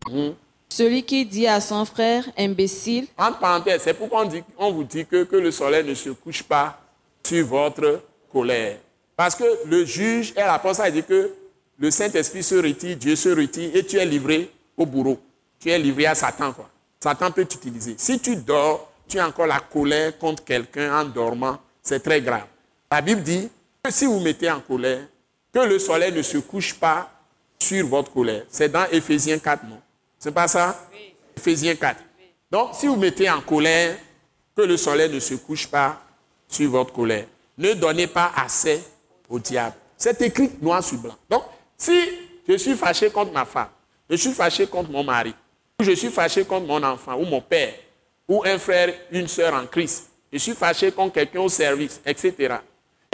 Celui 0.69 1.03
qui 1.03 1.23
dit 1.23 1.45
à 1.45 1.61
son 1.61 1.85
frère 1.85 2.25
imbécile. 2.35 3.05
En 3.15 3.31
parenthèse, 3.31 3.83
c'est 3.83 3.93
pourquoi 3.93 4.27
on, 4.57 4.71
vous 4.71 4.83
dit 4.85 5.05
que, 5.05 5.25
que 5.25 5.35
le 5.35 5.51
soleil 5.51 5.87
ne 5.87 5.93
se 5.93 6.09
couche 6.09 6.41
pas 6.41 6.81
sur 7.23 7.45
votre 7.45 8.01
colère. 8.31 8.79
Parce 9.15 9.35
que 9.35 9.43
le 9.67 9.85
juge 9.85 10.31
et 10.31 10.39
l'apôtre 10.41 10.81
a 10.81 10.89
dit 10.89 11.03
que 11.03 11.31
le 11.77 11.91
Saint-Esprit 11.91 12.41
se 12.41 12.55
retire, 12.55 12.97
Dieu 12.97 13.15
se 13.15 13.29
retire 13.29 13.69
et 13.75 13.85
tu 13.85 13.97
es 13.97 14.05
livré 14.07 14.49
au 14.75 14.87
bourreau. 14.87 15.19
Tu 15.59 15.69
es 15.69 15.77
livré 15.77 16.07
à 16.07 16.15
Satan. 16.15 16.53
Quoi. 16.53 16.67
Satan 16.99 17.31
peut 17.31 17.45
t'utiliser. 17.45 17.95
Si 17.97 18.19
tu 18.19 18.35
dors, 18.35 18.91
tu 19.07 19.19
as 19.19 19.27
encore 19.27 19.47
la 19.47 19.59
colère 19.59 20.17
contre 20.17 20.43
quelqu'un 20.43 21.01
en 21.01 21.05
dormant, 21.05 21.59
c'est 21.81 22.01
très 22.01 22.21
grave. 22.21 22.45
La 22.91 23.01
Bible 23.01 23.21
dit 23.21 23.49
que 23.83 23.91
si 23.91 24.05
vous 24.05 24.19
mettez 24.19 24.49
en 24.49 24.59
colère, 24.59 25.05
que 25.53 25.59
le 25.59 25.79
soleil 25.79 26.11
ne 26.11 26.21
se 26.21 26.37
couche 26.39 26.73
pas 26.73 27.11
sur 27.59 27.87
votre 27.87 28.11
colère. 28.11 28.43
C'est 28.49 28.69
dans 28.69 28.85
Éphésiens 28.91 29.39
4, 29.39 29.63
non? 29.65 29.79
C'est 30.19 30.31
pas 30.31 30.47
ça? 30.47 30.87
Oui. 30.91 31.13
Éphésiens 31.37 31.75
4. 31.75 32.01
Donc, 32.51 32.71
si 32.73 32.87
vous 32.87 32.95
mettez 32.95 33.29
en 33.29 33.41
colère, 33.41 33.97
que 34.55 34.61
le 34.61 34.77
soleil 34.77 35.13
ne 35.13 35.19
se 35.19 35.35
couche 35.35 35.67
pas 35.67 36.01
sur 36.47 36.69
votre 36.71 36.93
colère. 36.93 37.25
Ne 37.57 37.73
donnez 37.73 38.07
pas 38.07 38.31
assez 38.35 38.81
au 39.29 39.39
diable. 39.39 39.75
C'est 39.97 40.21
écrit 40.21 40.51
noir 40.61 40.83
sur 40.83 40.97
blanc. 40.97 41.15
Donc, 41.29 41.43
si 41.77 41.97
je 42.47 42.55
suis 42.55 42.75
fâché 42.75 43.09
contre 43.09 43.31
ma 43.31 43.45
femme, 43.45 43.69
je 44.09 44.15
suis 44.15 44.31
fâché 44.31 44.67
contre 44.67 44.89
mon 44.91 45.03
mari, 45.03 45.33
je 45.83 45.91
suis 45.91 46.09
fâché 46.09 46.45
contre 46.45 46.65
mon 46.65 46.81
enfant, 46.83 47.15
ou 47.15 47.25
mon 47.25 47.41
père, 47.41 47.73
ou 48.27 48.43
un 48.45 48.57
frère, 48.57 48.93
une 49.11 49.27
sœur 49.27 49.53
en 49.53 49.65
Christ, 49.65 50.09
je 50.31 50.37
suis 50.37 50.53
fâché 50.53 50.91
contre 50.91 51.13
quelqu'un 51.13 51.41
au 51.41 51.49
service, 51.49 52.01
etc. 52.05 52.55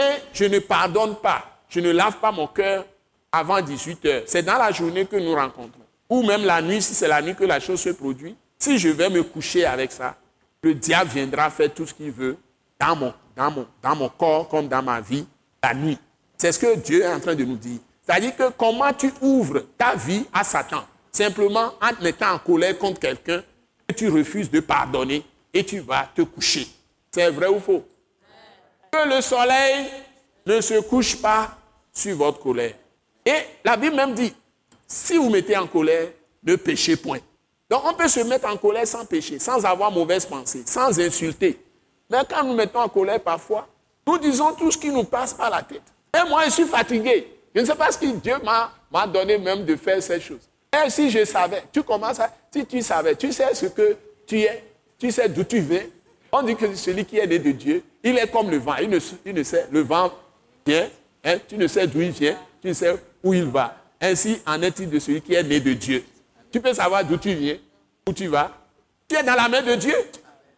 Et 0.00 0.04
je 0.32 0.44
ne 0.44 0.58
pardonne 0.58 1.16
pas, 1.16 1.44
je 1.68 1.80
ne 1.80 1.90
lave 1.90 2.18
pas 2.18 2.32
mon 2.32 2.46
cœur 2.46 2.84
avant 3.30 3.60
18 3.60 4.06
heures. 4.06 4.22
C'est 4.26 4.42
dans 4.42 4.58
la 4.58 4.72
journée 4.72 5.06
que 5.06 5.16
nous 5.16 5.34
rencontrons. 5.34 5.80
Ou 6.08 6.22
même 6.22 6.44
la 6.44 6.60
nuit, 6.60 6.82
si 6.82 6.94
c'est 6.94 7.08
la 7.08 7.22
nuit 7.22 7.34
que 7.34 7.44
la 7.44 7.60
chose 7.60 7.80
se 7.80 7.90
produit. 7.90 8.36
Si 8.58 8.78
je 8.78 8.88
vais 8.90 9.08
me 9.08 9.22
coucher 9.22 9.64
avec 9.64 9.92
ça, 9.92 10.16
le 10.62 10.74
diable 10.74 11.10
viendra 11.10 11.50
faire 11.50 11.72
tout 11.72 11.86
ce 11.86 11.94
qu'il 11.94 12.10
veut 12.12 12.36
dans 12.78 12.94
mon, 12.94 13.14
dans, 13.36 13.50
mon, 13.50 13.66
dans 13.82 13.96
mon 13.96 14.08
corps 14.08 14.48
comme 14.48 14.68
dans 14.68 14.82
ma 14.82 15.00
vie 15.00 15.26
la 15.62 15.74
nuit. 15.74 15.98
C'est 16.36 16.52
ce 16.52 16.58
que 16.58 16.76
Dieu 16.76 17.02
est 17.02 17.12
en 17.12 17.20
train 17.20 17.34
de 17.34 17.44
nous 17.44 17.56
dire. 17.56 17.78
C'est-à-dire 18.04 18.36
que 18.36 18.50
comment 18.50 18.92
tu 18.92 19.12
ouvres 19.20 19.64
ta 19.78 19.94
vie 19.94 20.24
à 20.32 20.44
Satan? 20.44 20.84
Simplement 21.12 21.74
en 21.80 22.02
mettant 22.02 22.32
en 22.32 22.38
colère 22.38 22.78
contre 22.78 22.98
quelqu'un 22.98 23.44
que 23.86 23.94
tu 23.94 24.08
refuses 24.08 24.50
de 24.50 24.60
pardonner 24.60 25.22
et 25.52 25.62
tu 25.62 25.80
vas 25.80 26.08
te 26.14 26.22
coucher. 26.22 26.66
C'est 27.10 27.30
vrai 27.30 27.48
ou 27.48 27.60
faux? 27.60 27.84
Que 28.90 29.14
le 29.14 29.20
soleil 29.20 29.86
ne 30.46 30.60
se 30.62 30.80
couche 30.80 31.20
pas 31.20 31.58
sur 31.92 32.16
votre 32.16 32.40
colère. 32.40 32.74
Et 33.26 33.36
la 33.62 33.76
Bible 33.76 33.94
même 33.94 34.14
dit, 34.14 34.34
si 34.86 35.18
vous 35.18 35.28
mettez 35.28 35.56
en 35.56 35.66
colère, 35.66 36.08
ne 36.42 36.56
péchez 36.56 36.96
point. 36.96 37.20
Donc 37.68 37.82
on 37.84 37.94
peut 37.94 38.08
se 38.08 38.20
mettre 38.20 38.48
en 38.48 38.56
colère 38.56 38.86
sans 38.86 39.04
pécher, 39.04 39.38
sans 39.38 39.64
avoir 39.64 39.90
mauvaise 39.90 40.24
pensée, 40.26 40.62
sans 40.66 40.98
insulter. 40.98 41.62
Mais 42.10 42.18
quand 42.28 42.42
nous 42.42 42.54
mettons 42.54 42.80
en 42.80 42.88
colère 42.88 43.20
parfois, 43.20 43.68
nous 44.06 44.18
disons 44.18 44.54
tout 44.54 44.70
ce 44.70 44.78
qui 44.78 44.90
nous 44.90 45.04
passe 45.04 45.34
par 45.34 45.50
la 45.50 45.62
tête. 45.62 45.82
Et 46.14 46.28
moi, 46.28 46.44
je 46.46 46.50
suis 46.50 46.66
fatigué. 46.66 47.28
Je 47.54 47.60
ne 47.60 47.66
sais 47.66 47.74
pas 47.74 47.92
ce 47.92 47.98
que 47.98 48.06
Dieu 48.06 48.34
m'a 48.42 49.06
donné 49.06 49.38
même 49.38 49.64
de 49.64 49.76
faire 49.76 50.02
ces 50.02 50.20
choses. 50.20 50.48
Et 50.72 50.90
si 50.90 51.10
je 51.10 51.24
savais, 51.24 51.64
tu 51.70 51.82
commences 51.82 52.20
à, 52.20 52.34
si 52.50 52.64
tu 52.64 52.80
savais, 52.80 53.14
tu 53.14 53.30
sais 53.32 53.54
ce 53.54 53.66
que 53.66 53.96
tu 54.26 54.40
es, 54.40 54.64
tu 54.98 55.10
sais 55.10 55.28
d'où 55.28 55.44
tu 55.44 55.60
viens. 55.60 55.82
On 56.32 56.42
dit 56.42 56.56
que 56.56 56.74
celui 56.74 57.04
qui 57.04 57.18
est 57.18 57.26
né 57.26 57.38
de 57.38 57.50
Dieu, 57.52 57.84
il 58.02 58.16
est 58.16 58.30
comme 58.30 58.50
le 58.50 58.56
vent. 58.56 58.76
Il 58.80 58.88
ne, 58.88 58.98
il 59.26 59.34
ne 59.34 59.42
sait, 59.42 59.66
le 59.70 59.80
vent 59.80 60.10
vient, 60.66 60.88
hein, 61.24 61.36
tu 61.46 61.58
ne 61.58 61.66
sais 61.66 61.86
d'où 61.86 62.00
il 62.00 62.10
vient, 62.10 62.38
tu 62.62 62.68
ne 62.68 62.72
sais 62.72 62.96
où 63.22 63.34
il 63.34 63.44
va. 63.44 63.76
Ainsi 64.00 64.40
en 64.46 64.62
est-il 64.62 64.88
de 64.88 64.98
celui 64.98 65.20
qui 65.20 65.34
est 65.34 65.42
né 65.42 65.60
de 65.60 65.74
Dieu. 65.74 66.02
Tu 66.50 66.60
peux 66.60 66.72
savoir 66.72 67.04
d'où 67.04 67.18
tu 67.18 67.34
viens, 67.34 67.58
où 68.08 68.12
tu 68.12 68.28
vas. 68.28 68.50
Tu 69.06 69.16
es 69.16 69.22
dans 69.22 69.34
la 69.34 69.48
main 69.48 69.62
de 69.62 69.74
Dieu. 69.74 69.94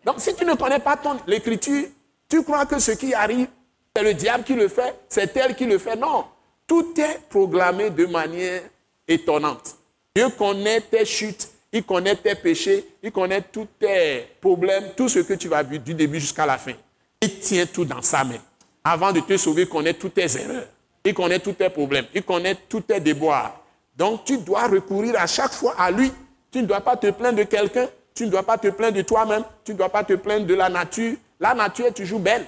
Donc 0.05 0.17
si 0.19 0.35
tu 0.35 0.45
ne 0.45 0.55
connais 0.55 0.79
pas 0.79 0.97
ton 0.97 1.17
l'écriture, 1.27 1.89
tu 2.29 2.45
crois 2.45 2.67
que 2.67 2.79
ce 2.79 2.93
qui 2.93 3.13
arrive, 3.13 3.49
c'est 3.97 4.03
le 4.03 4.15
diable 4.15 4.45
qui 4.45 4.55
le 4.55 4.69
fait, 4.69 4.95
c'est 5.09 5.37
elle 5.37 5.57
qui 5.57 5.67
le 5.67 5.79
fait. 5.79 5.97
Non, 5.97 6.25
tout 6.69 6.95
est 7.01 7.21
programmé 7.29 7.91
de 7.91 8.07
manière 8.07 8.63
étonnante. 9.09 9.77
Dieu 10.17 10.29
connaît 10.29 10.81
tes 10.81 11.05
chutes, 11.05 11.49
il 11.73 11.83
connaît 11.83 12.15
tes 12.15 12.37
péchés, 12.37 12.85
il 13.03 13.11
connaît 13.11 13.41
tous 13.41 13.67
tes 13.81 14.29
problèmes, 14.41 14.93
tout 14.97 15.09
ce 15.09 15.19
que 15.19 15.35
tu 15.35 15.49
vas 15.49 15.65
vivre 15.65 15.83
du 15.83 15.93
début 15.93 16.21
jusqu'à 16.21 16.47
la 16.47 16.57
fin. 16.57 16.75
Il 17.21 17.41
tient 17.41 17.67
tout 17.67 17.85
dans 17.85 18.01
sa 18.01 18.23
main. 18.23 18.39
Avant 18.85 19.11
de 19.11 19.19
te 19.19 19.37
sauver, 19.37 19.63
il 19.63 19.69
connaît 19.69 19.95
toutes 19.95 20.15
tes 20.15 20.41
erreurs. 20.41 20.69
Il 21.05 21.15
connaît 21.15 21.41
tous 21.41 21.55
tes 21.55 21.69
problèmes. 21.69 22.07
Il 22.15 22.23
connaît 22.23 22.55
tous 22.69 22.83
tes 22.83 23.01
déboires. 23.01 23.61
Donc 23.97 24.25
tu 24.25 24.39
dois 24.39 24.69
recourir 24.69 25.17
à 25.19 25.27
chaque 25.27 25.53
fois 25.53 25.75
à 25.77 25.91
lui. 25.91 26.13
Tu 26.53 26.59
ne 26.63 26.67
dois 26.67 26.81
pas 26.81 26.97
te 26.97 27.11
plaindre 27.11 27.39
de 27.39 27.43
quelqu'un. 27.43 27.89
Tu 28.15 28.27
ne 28.27 28.31
dois 28.31 28.45
pas 28.45 28.57
te 28.57 28.69
plaindre 28.69 28.97
de 28.97 29.03
toi-même. 29.03 29.43
Tu 29.65 29.73
ne 29.73 29.79
dois 29.79 29.89
pas 29.89 30.05
te 30.05 30.13
plaindre 30.13 30.47
de 30.47 30.55
la 30.55 30.69
nature. 30.69 31.17
La 31.41 31.55
nature 31.55 31.87
est 31.87 31.93
toujours 31.93 32.21
belle. 32.21 32.47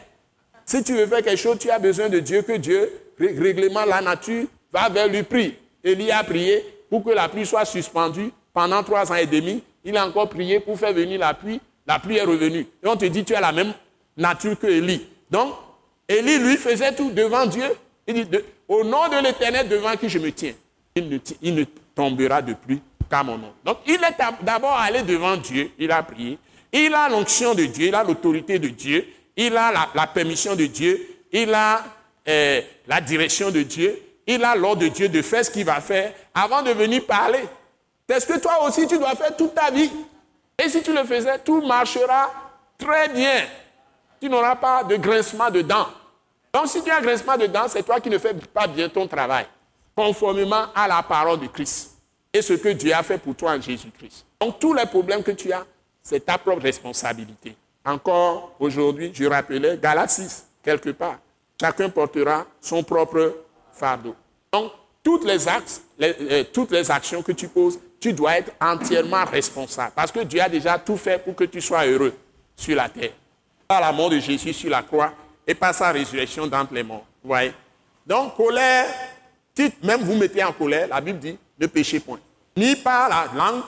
Si 0.65 0.85
tu 0.85 0.93
veux 0.95 1.07
faire 1.09 1.23
quelque 1.25 1.37
chose, 1.37 1.59
tu 1.59 1.69
as 1.69 1.81
besoin 1.81 2.09
de 2.09 2.21
Dieu, 2.21 2.43
que 2.43 2.59
Dieu 2.59 2.93
règlement 3.19 3.85
la 3.85 4.01
nature, 4.01 4.47
va 4.73 4.89
vers 4.89 5.09
lui, 5.09 5.25
prie. 5.25 5.57
Élie 5.83 6.13
a 6.13 6.23
prié 6.23 6.65
pour 6.91 7.05
que 7.05 7.11
la 7.11 7.29
pluie 7.29 7.47
soit 7.47 7.65
suspendue 7.65 8.31
pendant 8.53 8.83
trois 8.83 9.11
ans 9.11 9.17
et 9.17 9.27
demi. 9.27 9.63
Il 9.85 9.97
a 9.97 10.07
encore 10.07 10.29
prié 10.29 10.61
pour 10.61 10.79
faire 10.79 10.93
venir 10.93 11.21
la 11.21 11.35
pluie. 11.35 11.61
La 11.87 11.99
pluie 11.99 12.17
est 12.17 12.25
revenue. 12.25 12.67
Et 12.83 12.87
on 12.89 12.97
te 12.97 13.05
dit, 13.05 13.25
tu 13.25 13.35
as 13.35 13.41
la 13.41 13.53
même 13.53 13.73
nature 14.17 14.59
que 14.59 14.67
Élie. 14.67 15.07
Donc, 15.31 15.55
Élie, 16.09 16.39
lui, 16.39 16.57
faisait 16.57 16.95
tout 16.95 17.11
devant 17.11 17.47
Dieu. 17.47 17.67
Il 18.07 18.15
dit, 18.15 18.39
au 18.69 18.85
nom 18.85 19.09
de 19.09 19.23
l'Éternel 19.23 19.69
devant 19.69 19.97
qui 19.97 20.09
je 20.09 20.19
me 20.19 20.33
tiens, 20.33 20.55
il 20.97 21.55
ne, 21.55 21.65
tombera 21.95 22.43
de 22.43 22.55
pluie 22.55 22.81
qu'à 23.11 23.23
mon 23.23 23.39
nom. 23.39 23.53
Donc, 23.65 23.79
il 23.87 23.95
est 23.95 24.17
d'abord 24.43 24.77
allé 24.77 25.03
devant 25.03 25.37
Dieu, 25.37 25.71
il 25.79 25.91
a 25.91 26.03
prié. 26.03 26.39
Il 26.73 26.93
a 26.95 27.09
l'onction 27.09 27.55
de 27.55 27.65
Dieu, 27.65 27.89
il 27.89 27.95
a 27.95 28.03
l'autorité 28.03 28.59
de 28.59 28.69
Dieu, 28.69 29.07
il 29.37 29.57
a 29.57 29.89
la, 29.95 30.07
permission 30.07 30.57
de 30.57 30.67
Dieu, 30.67 31.01
il 31.33 31.53
a 31.55 31.85
euh, 32.29 32.61
la 32.87 33.01
direction 33.01 33.51
de 33.51 33.63
Dieu, 33.63 33.99
il 34.27 34.43
a 34.45 34.55
l'ordre 34.55 34.83
de 34.83 34.89
Dieu 34.89 35.09
de 35.09 35.23
faire 35.23 35.45
ce 35.45 35.51
qu'il 35.51 35.65
va 35.65 35.81
faire 35.81 36.13
avant 36.35 36.63
de 36.63 36.71
venir 36.71 37.07
parler. 37.07 37.45
C'est 38.09 38.21
ce 38.21 38.27
que 38.27 38.39
toi 38.39 38.65
aussi 38.67 38.87
tu 38.87 38.99
dois 38.99 39.15
faire 39.15 39.37
toute 39.37 39.55
ta 39.55 39.71
vie. 39.71 39.91
Et 40.59 40.69
si 40.69 40.83
tu 40.83 40.93
le 40.93 41.05
faisais, 41.05 41.39
tout 41.39 41.61
marchera 41.63 42.33
très 42.79 43.09
bien. 43.09 43.45
Tu 44.21 44.29
n'auras 44.29 44.57
pas 44.57 44.85
de 44.85 44.97
grincement 44.97 45.51
de 45.51 45.63
dents. 45.63 45.89
Donc 46.53 46.69
si 46.69 46.83
tu 46.83 46.91
as 46.91 46.97
un 46.97 47.03
grincement 47.03 47.37
de 47.37 47.47
dents, 47.47 47.69
c'est 47.69 47.83
toi 47.83 48.01
qui 48.01 48.09
ne 48.09 48.19
fais 48.19 48.35
pas 48.35 48.67
bien 48.67 48.89
ton 48.89 49.07
travail, 49.07 49.47
conformément 49.95 50.67
à 50.75 50.89
la 50.89 51.03
parole 51.03 51.39
de 51.41 51.47
Christ 51.47 51.97
et 52.33 52.43
ce 52.43 52.55
que 52.55 52.69
Dieu 52.71 52.93
a 52.93 53.03
fait 53.03 53.19
pour 53.19 53.35
toi 53.35 53.53
en 53.53 53.61
Jésus-Christ. 53.61 54.25
Donc 54.41 54.59
tous 54.59 54.73
les 54.73 54.87
problèmes 54.87 55.23
que 55.23 55.33
tu 55.33 55.53
as, 55.53 55.65
c'est 56.03 56.25
ta 56.25 56.39
propre 56.39 56.63
responsabilité. 56.63 57.57
Encore 57.85 58.55
aujourd'hui, 58.59 59.13
je 59.15 59.25
rappelais 59.25 59.79
Galates 59.79 60.11
6, 60.11 60.47
quelque 60.63 60.91
part. 60.91 61.19
Chacun 61.61 61.89
portera 61.89 62.45
son 62.61 62.83
propre 62.83 63.46
Donc 64.53 64.73
toutes 65.03 65.25
les, 65.25 65.47
actes, 65.47 65.83
euh, 66.03 66.45
toutes 66.53 66.73
les 66.73 66.91
actions 66.91 67.23
que 67.23 67.33
tu 67.33 67.49
poses, 67.49 67.79
tu 68.01 68.13
dois 68.13 68.39
être 68.39 68.53
entièrement 68.61 69.25
responsable. 69.25 69.93
Parce 69.95 70.11
que 70.11 70.21
Dieu 70.21 70.41
a 70.41 70.49
déjà 70.49 70.79
tout 70.79 70.97
fait 70.97 71.23
pour 71.23 71.35
que 71.35 71.45
tu 71.45 71.61
sois 71.61 71.87
heureux 71.87 72.15
sur 72.57 72.77
la 72.77 72.89
terre. 72.89 73.13
Par 73.69 73.81
la 73.81 73.93
mort 73.93 74.11
de 74.11 74.19
Jésus 74.19 74.53
sur 74.53 74.71
la 74.71 74.83
croix, 74.83 75.13
et 75.47 75.55
par 75.55 75.75
sa 75.75 75.93
résurrection 75.93 76.47
d'entre 76.47 76.75
les 76.75 76.83
morts. 76.83 77.07
Vous 77.23 77.35
Donc, 78.07 78.37
colère, 78.37 78.87
même 79.83 80.03
vous 80.03 80.17
mettez 80.17 80.43
en 80.43 80.53
colère, 80.53 80.89
la 80.89 81.01
Bible 81.01 81.19
dit, 81.19 81.39
ne 81.59 81.67
péchez 81.67 82.01
point. 82.01 82.19
Ni 82.57 82.75
par 82.75 83.09
la 83.09 83.29
langue, 83.35 83.65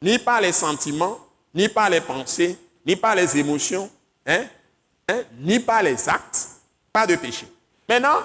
ni 0.00 0.18
par 0.18 0.40
les 0.40 0.52
sentiments, 0.52 1.18
ni 1.54 1.68
par 1.68 1.88
les 1.88 2.00
pensées, 2.00 2.58
ni 2.84 2.96
par 2.96 3.14
les 3.14 3.38
émotions, 3.38 3.88
hein, 4.26 4.44
hein, 5.08 5.22
ni 5.38 5.60
par 5.60 5.82
les 5.82 6.08
actes, 6.08 6.48
pas 6.92 7.06
de 7.06 7.14
péché. 7.14 7.46
Maintenant, 7.88 8.18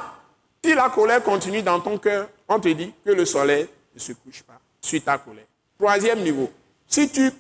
si 0.68 0.76
la 0.76 0.90
colère 0.90 1.24
continue 1.24 1.62
dans 1.62 1.80
ton 1.80 1.98
cœur, 1.98 2.28
on 2.46 2.60
te 2.60 2.68
dit 2.68 2.94
que 3.06 3.12
le 3.12 3.24
soleil 3.24 3.70
ne 3.96 4.00
se 4.00 4.12
couche 4.12 4.44
pas 4.44 4.60
sur 4.82 5.02
ta 5.02 5.18
colère. 5.18 5.46
Troisième 5.80 6.20
niveau, 6.20 6.52
si 6.86 7.10
tu 7.10 7.32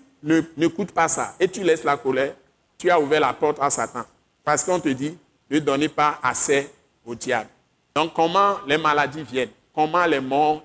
n'écoutes 0.55 0.93
pas 0.93 1.09
ça 1.09 1.36
et 1.38 1.49
tu 1.49 1.61
laisses 1.61 1.84
la 1.84 1.97
colère, 1.97 2.34
tu 2.78 2.89
as 2.89 2.97
ouvert 2.97 3.19
la 3.19 3.34
porte 3.34 3.57
à 3.59 3.69
Satan. 3.69 4.03
Parce 4.45 4.63
qu'on 4.63 4.80
te 4.80 4.88
dit, 4.88 5.17
ne 5.49 5.59
donnez 5.59 5.89
pas 5.89 6.19
assez 6.23 6.69
au 7.05 7.15
diable. 7.15 7.49
Donc 7.93 8.13
comment 8.13 8.59
les 8.65 8.78
maladies 8.78 9.23
viennent, 9.23 9.51
comment 9.75 10.05
les 10.05 10.21
morts 10.21 10.63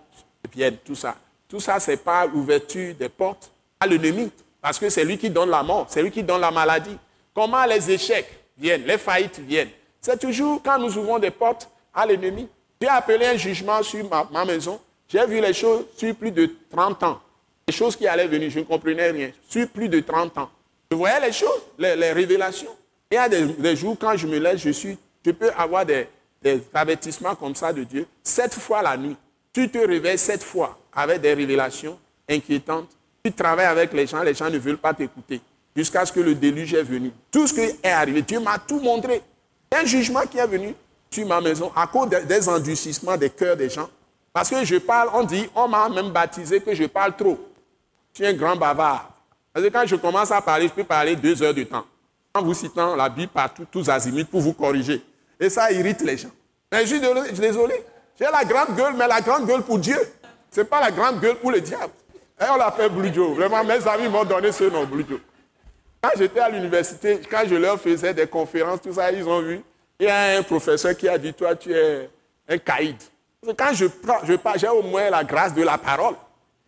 viennent, 0.54 0.76
tout 0.84 0.94
ça. 0.94 1.16
Tout 1.48 1.58
ça, 1.58 1.80
c'est 1.80 1.96
pas 1.96 2.26
l'ouverture 2.26 2.94
des 2.94 3.08
portes 3.08 3.50
à 3.80 3.88
l'ennemi, 3.88 4.30
parce 4.60 4.78
que 4.78 4.88
c'est 4.88 5.04
lui 5.04 5.18
qui 5.18 5.30
donne 5.30 5.50
la 5.50 5.64
mort, 5.64 5.86
c'est 5.88 6.00
lui 6.00 6.12
qui 6.12 6.22
donne 6.22 6.40
la 6.40 6.52
maladie. 6.52 6.96
Comment 7.34 7.64
les 7.64 7.90
échecs 7.90 8.30
viennent, 8.56 8.84
les 8.84 8.98
faillites 8.98 9.40
viennent? 9.40 9.70
C'est 10.00 10.20
toujours 10.20 10.62
quand 10.62 10.78
nous 10.78 10.96
ouvrons 10.96 11.18
des 11.18 11.32
portes 11.32 11.68
à 11.94 12.06
l'ennemi. 12.06 12.48
J'ai 12.80 12.88
appelé 12.88 13.26
un 13.26 13.36
jugement 13.36 13.82
sur 13.82 14.04
ma, 14.30 14.44
maison. 14.44 14.80
J'ai 15.08 15.24
vu 15.26 15.40
les 15.40 15.52
choses 15.52 15.84
sur 15.96 16.14
plus 16.14 16.30
de 16.30 16.50
30 16.70 17.02
ans. 17.04 17.20
Les 17.68 17.74
choses 17.74 17.94
qui 17.94 18.06
allaient 18.06 18.26
venir, 18.26 18.50
je 18.50 18.58
ne 18.58 18.64
comprenais 18.64 19.10
rien. 19.10 19.30
Sur 19.48 19.68
plus 19.68 19.88
de 19.88 20.00
30 20.00 20.38
ans. 20.38 20.50
Je 20.90 20.96
voyais 20.96 21.20
les 21.20 21.32
choses, 21.32 21.62
les 21.78 22.12
révélations. 22.12 22.74
Il 23.12 23.16
y 23.16 23.18
a 23.18 23.28
des, 23.28 23.76
jours 23.76 23.94
quand 24.00 24.16
je 24.16 24.26
me 24.26 24.38
lève, 24.38 24.56
je, 24.56 24.70
suis, 24.70 24.96
je 25.22 25.32
peux 25.32 25.50
avoir 25.54 25.84
des, 25.84 26.08
avertissements 26.72 27.34
comme 27.34 27.54
ça 27.54 27.70
de 27.70 27.84
Dieu. 27.84 28.06
Sept 28.24 28.54
fois 28.54 28.80
la 28.80 28.96
nuit, 28.96 29.16
tu 29.52 29.68
te 29.68 29.76
réveilles 29.76 30.16
sept 30.16 30.42
fois 30.42 30.78
avec 30.94 31.20
des 31.20 31.34
révélations 31.34 31.98
inquiétantes. 32.26 32.88
Tu 33.22 33.30
travailles 33.30 33.66
avec 33.66 33.92
les 33.92 34.06
gens, 34.06 34.22
les 34.22 34.32
gens 34.32 34.48
ne 34.48 34.56
veulent 34.56 34.78
pas 34.78 34.94
t'écouter. 34.94 35.42
Jusqu'à 35.76 36.06
ce 36.06 36.12
que 36.12 36.20
le 36.20 36.34
déluge 36.34 36.72
est 36.72 36.82
venu. 36.82 37.12
Tout 37.30 37.46
ce 37.46 37.52
qui 37.52 37.60
est 37.60 37.90
arrivé, 37.90 38.22
Dieu 38.22 38.40
m'a 38.40 38.58
tout 38.58 38.80
montré. 38.80 39.20
Un 39.70 39.84
jugement 39.84 40.22
qui 40.22 40.38
est 40.38 40.46
venu 40.46 40.74
sur 41.12 41.26
ma 41.26 41.40
maison 41.40 41.70
à 41.76 41.86
cause 41.86 42.08
des 42.08 42.48
endurcissements 42.48 43.16
des 43.16 43.30
cœurs 43.30 43.56
des 43.56 43.68
gens. 43.68 43.88
Parce 44.32 44.48
que 44.48 44.64
je 44.64 44.76
parle, 44.76 45.10
on 45.12 45.24
dit, 45.24 45.48
on 45.54 45.68
m'a 45.68 45.88
même 45.88 46.10
baptisé 46.10 46.60
que 46.60 46.74
je 46.74 46.84
parle 46.84 47.14
trop. 47.16 47.38
Je 48.12 48.22
suis 48.22 48.26
un 48.26 48.34
grand 48.34 48.56
bavard. 48.56 49.10
Parce 49.52 49.66
que 49.66 49.70
quand 49.70 49.86
je 49.86 49.96
commence 49.96 50.30
à 50.30 50.40
parler, 50.40 50.68
je 50.68 50.72
peux 50.72 50.84
parler 50.84 51.14
deux 51.16 51.42
heures 51.42 51.54
de 51.54 51.64
temps 51.64 51.84
en 52.34 52.42
vous 52.42 52.54
citant 52.54 52.96
la 52.96 53.08
Bible 53.08 53.30
partout, 53.32 53.66
tous 53.70 53.88
azimuts, 53.88 54.24
pour 54.24 54.40
vous 54.40 54.54
corriger. 54.54 55.02
Et 55.38 55.50
ça 55.50 55.70
irrite 55.70 56.00
les 56.02 56.16
gens. 56.16 56.30
Mais 56.70 56.86
je 56.86 56.96
suis 56.96 57.00
désolé. 57.40 57.74
J'ai 58.18 58.24
la 58.24 58.44
grande 58.44 58.76
gueule, 58.76 58.94
mais 58.96 59.06
la 59.06 59.20
grande 59.20 59.46
gueule 59.46 59.62
pour 59.62 59.78
Dieu. 59.78 59.98
Ce 60.50 60.60
n'est 60.60 60.66
pas 60.66 60.80
la 60.80 60.90
grande 60.90 61.20
gueule 61.20 61.36
pour 61.36 61.50
le 61.50 61.60
diable. 61.60 61.92
Et 62.40 62.44
on 62.50 62.56
l'appelle 62.56 62.90
Blue 62.90 63.12
Joe. 63.12 63.36
Vraiment, 63.36 63.62
mes 63.64 63.86
amis 63.86 64.08
m'ont 64.08 64.24
donné 64.24 64.50
ce 64.52 64.64
nom, 64.64 64.84
Blue 64.84 65.04
Joe. 65.08 65.20
Quand 66.02 66.10
j'étais 66.16 66.40
à 66.40 66.48
l'université, 66.48 67.20
quand 67.30 67.42
je 67.46 67.54
leur 67.54 67.78
faisais 67.80 68.14
des 68.14 68.26
conférences, 68.26 68.80
tout 68.80 68.92
ça, 68.92 69.12
ils 69.12 69.26
ont 69.26 69.40
vu. 69.40 69.60
Il 70.02 70.06
y 70.06 70.10
a 70.10 70.36
un 70.36 70.42
professeur 70.42 70.96
qui 70.96 71.08
a 71.08 71.16
dit 71.16 71.32
Toi, 71.32 71.54
tu 71.54 71.72
es 71.72 72.10
un 72.48 72.58
caïd. 72.58 72.96
Quand 73.56 73.72
je 73.72 73.86
prends, 73.86 74.18
je 74.24 74.34
j'ai 74.56 74.66
au 74.66 74.82
moins 74.82 75.08
la 75.08 75.22
grâce 75.22 75.54
de 75.54 75.62
la 75.62 75.78
parole. 75.78 76.16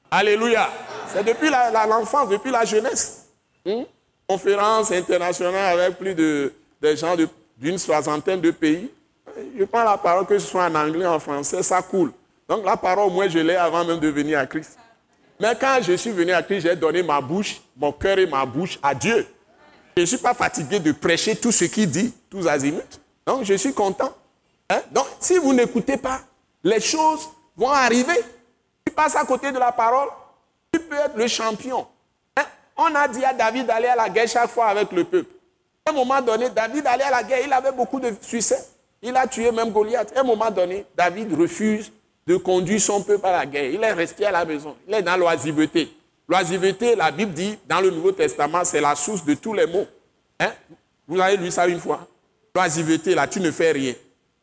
Alléluia. 0.09 0.70
C'est 1.09 1.24
depuis 1.24 1.51
l'enfance, 1.51 2.28
depuis 2.28 2.53
la 2.53 2.64
jeunesse. 2.64 3.26
Hmm? 3.66 3.82
Conférence 4.28 4.93
internationale 4.93 5.80
avec 5.80 5.99
plus 5.99 6.14
de, 6.14 6.53
gens 6.95 7.16
d'une 7.59 7.76
soixantaine 7.76 8.41
de 8.41 8.53
pays. 8.53 8.89
Je 9.59 9.64
prends 9.64 9.82
la 9.82 9.99
parole, 9.99 10.26
que 10.26 10.39
ce 10.39 10.47
soit 10.47 10.66
en 10.66 10.74
anglais, 10.76 11.05
en 11.05 11.18
français, 11.18 11.61
ça 11.64 11.82
coule. 11.82 12.12
Donc 12.49 12.64
la 12.64 12.76
parole, 12.76 13.11
moi, 13.11 13.26
je 13.26 13.41
l'ai 13.41 13.57
avant 13.57 13.85
même 13.85 13.99
de 13.99 14.09
venir 14.11 14.39
à 14.39 14.47
Christ. 14.47 14.78
Mais 15.41 15.57
quand 15.61 15.80
je 15.82 15.95
suis 15.95 16.12
venu 16.12 16.30
à 16.30 16.43
Christ, 16.45 16.68
j'ai 16.68 16.76
donné 16.76 17.03
ma 17.03 17.20
bouche, 17.20 17.61
mon 17.76 17.91
cœur 17.91 18.16
et 18.16 18.26
ma 18.26 18.47
bouche 18.47 18.78
à 18.80 18.95
Dieu. 18.95 19.26
Je 19.97 20.03
ne 20.03 20.07
suis 20.07 20.18
pas 20.18 20.35
fatigué 20.35 20.78
de 20.78 20.93
prêcher 20.93 21.35
tout 21.35 21.51
ce 21.51 21.64
qu'il 21.64 21.91
dit, 21.91 22.14
tous 22.30 22.47
azimuts. 22.47 23.01
Donc 23.27 23.45
je 23.45 23.55
suis 23.55 23.72
content. 23.72 24.12
Hein? 24.70 24.81
Donc 24.93 25.07
si 25.20 25.39
vous 25.39 25.53
n'écoutez 25.53 25.97
pas, 25.97 26.20
les 26.62 26.81
choses 26.81 27.29
vont 27.57 27.70
arriver. 27.70 28.16
Tu 28.87 28.93
passes 28.93 29.16
à 29.16 29.25
côté 29.25 29.53
de 29.53 29.59
la 29.59 29.72
parole, 29.72 30.09
tu 30.72 30.81
peux 30.81 30.97
être 30.97 31.16
le 31.16 31.27
champion. 31.27 31.87
Hein? 32.37 32.45
On 32.77 32.95
a 32.95 33.09
dit 33.09 33.25
à 33.25 33.33
David 33.33 33.66
d'aller 33.66 33.89
à 33.89 33.97
la 33.97 34.09
guerre 34.09 34.29
chaque 34.29 34.51
fois 34.51 34.66
avec 34.66 34.93
le 34.93 35.05
peuple. 35.05 35.31
À 35.87 35.91
un 35.91 35.95
moment 35.95 36.20
donné, 36.22 36.49
David 36.49 36.87
allait 36.87 37.05
à 37.05 37.11
la 37.11 37.22
guerre, 37.22 37.41
il 37.45 37.53
avait 37.53 37.72
beaucoup 37.72 38.01
de 38.01 38.14
succès. 38.22 38.59
Il 39.03 39.14
a 39.16 39.27
tué 39.27 39.53
même 39.53 39.70
Goliath. 39.70 40.16
À 40.16 40.20
un 40.20 40.22
moment 40.22 40.51
donné, 40.51 40.87
David 40.97 41.39
refuse 41.39 41.93
de 42.27 42.39
conduire 42.39 42.81
son 42.81 43.03
peuple 43.03 43.27
à 43.27 43.33
la 43.33 43.47
guerre. 43.47 43.66
Il 43.66 43.85
est 43.85 43.93
resté 43.93 44.25
à 44.25 44.31
la 44.31 44.47
maison. 44.47 44.75
Il 44.89 44.95
est 44.95 45.03
dans 45.03 45.16
l'oisiveté. 45.18 45.95
L'oisiveté, 46.27 46.97
la 46.97 47.11
Bible 47.11 47.33
dit, 47.35 47.59
dans 47.66 47.83
le 47.83 47.91
Nouveau 47.91 48.12
Testament, 48.12 48.64
c'est 48.64 48.81
la 48.81 48.95
source 48.95 49.22
de 49.27 49.35
tous 49.35 49.53
les 49.53 49.66
maux. 49.66 49.87
Hein? 50.41 50.53
Vous 51.07 51.20
avez 51.20 51.37
lu 51.37 51.51
ça 51.51 51.66
une 51.68 51.79
fois? 51.79 52.07
L'oisiveté, 52.57 53.16
là, 53.16 53.26
tu 53.26 53.40
ne 53.40 53.50
fais 53.50 53.72
rien. 53.72 53.94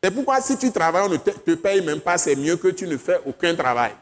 C'est 0.02 0.10
pourquoi 0.10 0.40
si 0.42 0.58
tu 0.58 0.70
travailles, 0.70 1.04
on 1.06 1.08
ne 1.08 1.16
te, 1.16 1.54
paye 1.54 1.80
même 1.80 2.00
pas, 2.00 2.18
c'est 2.18 2.36
mieux 2.36 2.56
que 2.56 2.68
tu 2.68 2.86
ne 2.86 2.98
fais 2.98 3.18
aucun 3.24 3.54
travail. 3.54 3.92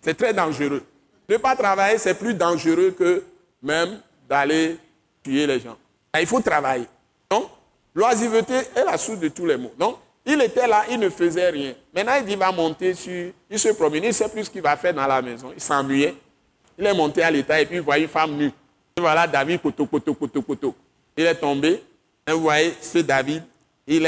C'est 0.00 0.16
très 0.16 0.32
dangereux. 0.32 0.82
Ne 1.28 1.36
pas 1.36 1.54
travailler, 1.54 1.98
c'est 1.98 2.14
plus 2.14 2.32
dangereux 2.32 2.94
que 2.98 3.22
même 3.62 4.00
d'aller 4.26 4.78
tuer 5.22 5.46
les 5.46 5.60
gens. 5.60 5.76
Ah, 6.12 6.22
il 6.22 6.26
faut 6.26 6.40
travailler. 6.40 6.86
Donc, 7.28 7.50
l'oisiveté 7.94 8.54
est 8.54 8.84
la 8.86 8.96
source 8.96 9.18
de 9.18 9.28
tous 9.28 9.44
les 9.44 9.58
maux. 9.58 9.72
Donc, 9.78 9.98
il 10.24 10.40
était 10.40 10.66
là, 10.66 10.84
il 10.90 10.98
ne 10.98 11.10
faisait 11.10 11.50
rien. 11.50 11.74
Maintenant, 11.94 12.14
il 12.20 12.24
dit, 12.24 12.32
il 12.32 12.38
va 12.38 12.50
monter 12.50 12.94
sur... 12.94 13.32
Il 13.50 13.58
se 13.58 13.68
promène, 13.70 14.04
il 14.04 14.08
ne 14.08 14.12
sait 14.12 14.30
plus 14.30 14.44
ce 14.44 14.50
qu'il 14.50 14.62
va 14.62 14.78
faire 14.78 14.94
dans 14.94 15.06
la 15.06 15.20
maison. 15.20 15.52
Il 15.54 15.60
s'ennuyait. 15.60 16.14
Il 16.78 16.86
est 16.86 16.94
monté 16.94 17.22
à 17.22 17.30
l'état 17.30 17.60
et 17.60 17.66
puis 17.66 17.76
il 17.76 17.82
voit 17.82 17.98
une 17.98 18.08
femme 18.08 18.34
nue. 18.34 18.52
Et 18.96 19.00
voilà 19.00 19.26
David, 19.26 19.60
koto, 19.60 19.84
koto, 19.84 20.14
koto, 20.14 20.40
koto. 20.40 20.74
Il 21.16 21.26
est 21.26 21.34
tombé. 21.34 21.82
Vous 22.26 22.40
voyez, 22.40 22.74
ce 22.80 22.98
David, 22.98 23.42
il 23.88 24.06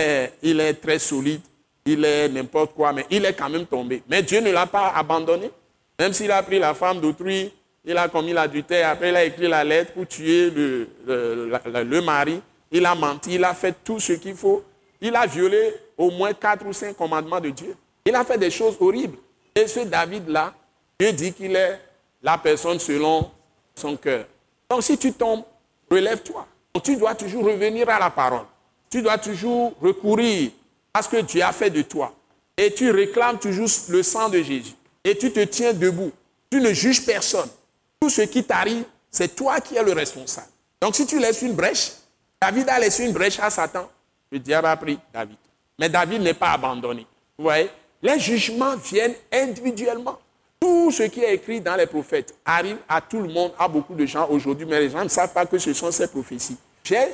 est, 0.60 0.74
très 0.74 0.98
solide. 0.98 1.40
Il 1.86 2.04
est 2.04 2.28
n'importe 2.28 2.74
quoi, 2.74 2.92
mais 2.92 3.06
il 3.10 3.24
est 3.24 3.32
quand 3.32 3.48
même 3.48 3.66
tombé. 3.66 4.02
Mais 4.08 4.22
Dieu 4.22 4.40
ne 4.40 4.50
l'a 4.50 4.66
pas 4.66 4.92
abandonné. 4.94 5.50
Même 5.98 6.12
s'il 6.12 6.30
a 6.30 6.42
pris 6.42 6.58
la 6.58 6.74
femme 6.74 7.00
d'autrui, 7.00 7.50
il 7.84 7.96
a 7.96 8.08
commis 8.08 8.32
l'adultère, 8.32 8.90
après 8.90 9.08
il 9.08 9.16
a 9.16 9.24
écrit 9.24 9.48
la 9.48 9.64
lettre 9.64 9.92
pour 9.92 10.06
tuer 10.06 10.50
le, 10.50 10.88
le, 11.06 11.82
le 11.82 12.00
mari. 12.02 12.40
Il 12.70 12.84
a 12.84 12.94
menti, 12.94 13.34
il 13.34 13.44
a 13.44 13.54
fait 13.54 13.74
tout 13.82 13.98
ce 13.98 14.12
qu'il 14.12 14.34
faut. 14.34 14.62
Il 15.00 15.16
a 15.16 15.26
violé 15.26 15.74
au 15.96 16.10
moins 16.10 16.32
quatre 16.34 16.66
ou 16.66 16.72
cinq 16.72 16.96
commandements 16.96 17.40
de 17.40 17.50
Dieu. 17.50 17.74
Il 18.04 18.14
a 18.14 18.24
fait 18.24 18.38
des 18.38 18.50
choses 18.50 18.76
horribles. 18.78 19.18
Et 19.54 19.66
ce 19.66 19.80
David-là, 19.80 20.52
Dieu 20.98 21.12
dit 21.12 21.32
qu'il 21.32 21.56
est 21.56 21.80
la 22.22 22.36
personne 22.36 22.78
selon 22.78 23.30
son 23.74 23.96
cœur. 23.96 24.26
Donc 24.68 24.82
si 24.82 24.96
tu 24.98 25.12
tombes, 25.12 25.42
relève-toi. 25.90 26.46
Tu 26.84 26.96
dois 26.96 27.14
toujours 27.14 27.44
revenir 27.44 27.88
à 27.88 27.98
la 27.98 28.10
parole. 28.10 28.44
Tu 28.90 29.02
dois 29.02 29.18
toujours 29.18 29.72
recourir 29.80 30.50
à 30.92 31.02
ce 31.02 31.08
que 31.08 31.20
Dieu 31.20 31.42
a 31.42 31.52
fait 31.52 31.70
de 31.70 31.82
toi. 31.82 32.12
Et 32.56 32.74
tu 32.74 32.90
réclames 32.90 33.38
toujours 33.38 33.68
le 33.88 34.02
sang 34.02 34.28
de 34.28 34.42
Jésus. 34.42 34.74
Et 35.04 35.16
tu 35.16 35.32
te 35.32 35.40
tiens 35.44 35.72
debout. 35.72 36.10
Tu 36.50 36.60
ne 36.60 36.72
juges 36.72 37.06
personne. 37.06 37.48
Tout 38.00 38.10
ce 38.10 38.22
qui 38.22 38.42
t'arrive, 38.44 38.84
c'est 39.10 39.34
toi 39.36 39.60
qui 39.60 39.76
es 39.76 39.82
le 39.82 39.92
responsable. 39.92 40.48
Donc 40.80 40.96
si 40.96 41.06
tu 41.06 41.18
laisses 41.18 41.42
une 41.42 41.54
brèche, 41.54 41.92
David 42.42 42.68
a 42.68 42.78
laissé 42.78 43.04
une 43.04 43.12
brèche 43.12 43.38
à 43.38 43.48
Satan. 43.48 43.88
Le 44.30 44.38
diable 44.38 44.66
a 44.66 44.76
pris 44.76 44.98
David. 45.12 45.36
Mais 45.78 45.88
David 45.88 46.22
n'est 46.22 46.34
pas 46.34 46.50
abandonné. 46.50 47.06
Vous 47.38 47.44
voyez? 47.44 47.70
Les 48.02 48.18
jugements 48.18 48.76
viennent 48.76 49.14
individuellement. 49.32 50.18
Tout 50.58 50.90
ce 50.90 51.04
qui 51.04 51.20
est 51.20 51.34
écrit 51.34 51.60
dans 51.60 51.76
les 51.76 51.86
prophètes 51.86 52.34
arrive 52.44 52.78
à 52.88 53.00
tout 53.00 53.20
le 53.20 53.28
monde, 53.28 53.52
à 53.58 53.68
beaucoup 53.68 53.94
de 53.94 54.04
gens 54.04 54.28
aujourd'hui, 54.28 54.66
mais 54.66 54.80
les 54.80 54.90
gens 54.90 55.04
ne 55.04 55.08
savent 55.08 55.32
pas 55.32 55.46
que 55.46 55.58
ce 55.58 55.72
sont 55.72 55.90
ces 55.90 56.06
prophéties. 56.06 56.56
J'ai 56.84 57.08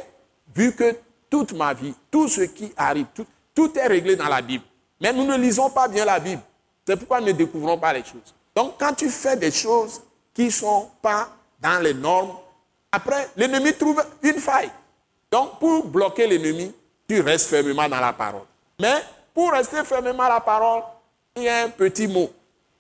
vu 0.55 0.75
que 0.75 0.97
toute 1.37 1.53
ma 1.53 1.75
vie, 1.75 1.93
tout 2.11 2.29
ce 2.29 2.41
qui 2.41 2.73
arrive, 2.79 3.05
tout, 3.15 3.27
tout 3.55 3.79
est 3.79 3.87
réglé 3.87 4.17
dans 4.17 4.29
la 4.29 4.41
Bible. 4.41 4.65
Mais 4.99 5.13
nous 5.13 5.27
ne 5.27 5.37
lisons 5.37 5.69
pas 5.69 5.87
bien 5.87 6.07
la 6.07 6.19
Bible. 6.19 6.41
C'est 6.87 6.97
pourquoi 6.97 7.21
nous 7.21 7.27
ne 7.27 7.33
découvrons 7.33 7.77
pas 7.77 7.93
les 7.93 8.03
choses. 8.03 8.35
Donc 8.55 8.77
quand 8.79 8.95
tu 8.95 9.11
fais 9.11 9.37
des 9.37 9.51
choses 9.51 10.01
qui 10.33 10.47
ne 10.47 10.51
sont 10.51 10.89
pas 11.03 11.29
dans 11.61 11.83
les 11.83 11.93
normes, 11.93 12.33
après, 12.91 13.29
l'ennemi 13.37 13.75
trouve 13.75 14.03
une 14.23 14.39
faille. 14.39 14.71
Donc 15.31 15.59
pour 15.59 15.85
bloquer 15.87 16.27
l'ennemi, 16.27 16.73
tu 17.07 17.21
restes 17.21 17.51
fermement 17.51 17.87
dans 17.87 18.01
la 18.01 18.15
parole. 18.15 18.47
Mais 18.81 18.95
pour 19.35 19.53
rester 19.53 19.85
fermement 19.85 20.23
à 20.23 20.31
la 20.31 20.41
parole, 20.41 20.85
il 21.37 21.43
y 21.43 21.49
a 21.51 21.65
un 21.65 21.69
petit 21.69 22.07
mot. 22.07 22.31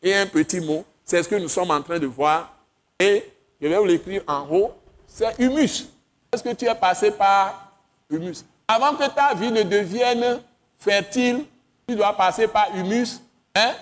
Il 0.02 0.09
y 0.09 0.14
a 0.14 0.22
un 0.22 0.26
petit 0.26 0.61
mot. 0.61 0.82
C'est 1.04 1.22
ce 1.22 1.28
que 1.28 1.34
nous 1.34 1.48
sommes 1.48 1.70
en 1.70 1.82
train 1.82 1.98
de 1.98 2.07
voir. 2.07 2.54
Et 2.98 3.30
je 3.61 3.68
vais 3.68 3.76
vous 3.76 3.84
l'écrire 3.84 4.22
en 4.26 4.48
haut. 4.50 4.72
C'est 5.07 5.38
humus. 5.38 5.90
Est-ce 6.32 6.42
que 6.42 6.54
tu 6.54 6.64
es 6.64 6.74
passé 6.74 7.11
par 7.11 7.65
humus 8.11 8.44
Avant 8.68 8.94
que 8.94 9.09
ta 9.09 9.34
vie 9.34 9.50
ne 9.50 9.62
devienne 9.62 10.40
fertile, 10.78 11.44
tu 11.86 11.94
dois 11.94 12.16
passer 12.16 12.48
par 12.48 12.74
humus. 12.74 13.20
Hein? 13.54 13.74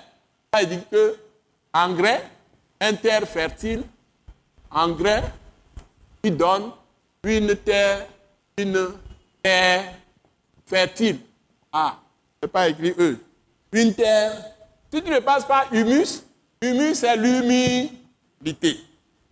Ça 0.53 0.64
dit 0.64 0.79
que 0.91 1.16
engrais, 1.72 2.22
interfertile, 2.81 3.83
engrais 4.70 5.22
qui 6.22 6.31
donne 6.31 6.70
une 7.25 7.57
terre, 7.57 8.07
une 8.57 8.91
terre 9.43 9.95
fertile. 10.66 11.18
Ah, 11.72 11.99
je 12.43 12.47
pas 12.47 12.68
écrit 12.68 12.95
E. 12.99 13.18
Une 13.72 13.95
terre. 13.95 14.33
Si 14.93 15.03
tu 15.03 15.11
ne 15.11 15.18
passes 15.18 15.45
pas 15.45 15.66
humus, 15.72 16.22
humus 16.62 16.95
c'est 16.95 17.16
l'humidité. 17.16 18.79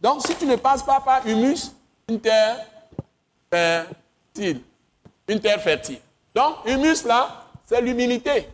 Donc 0.00 0.26
si 0.26 0.34
tu 0.34 0.46
ne 0.46 0.56
passes 0.56 0.82
pas 0.82 1.00
par 1.00 1.26
humus, 1.26 1.70
une 2.08 2.20
terre 2.20 2.66
fertile. 3.50 4.60
Une 5.32 5.40
terre 5.40 5.62
fertile. 5.62 5.98
Donc 6.34 6.56
humus 6.66 7.04
là, 7.06 7.46
c'est 7.64 7.80
l'humilité. 7.80 8.48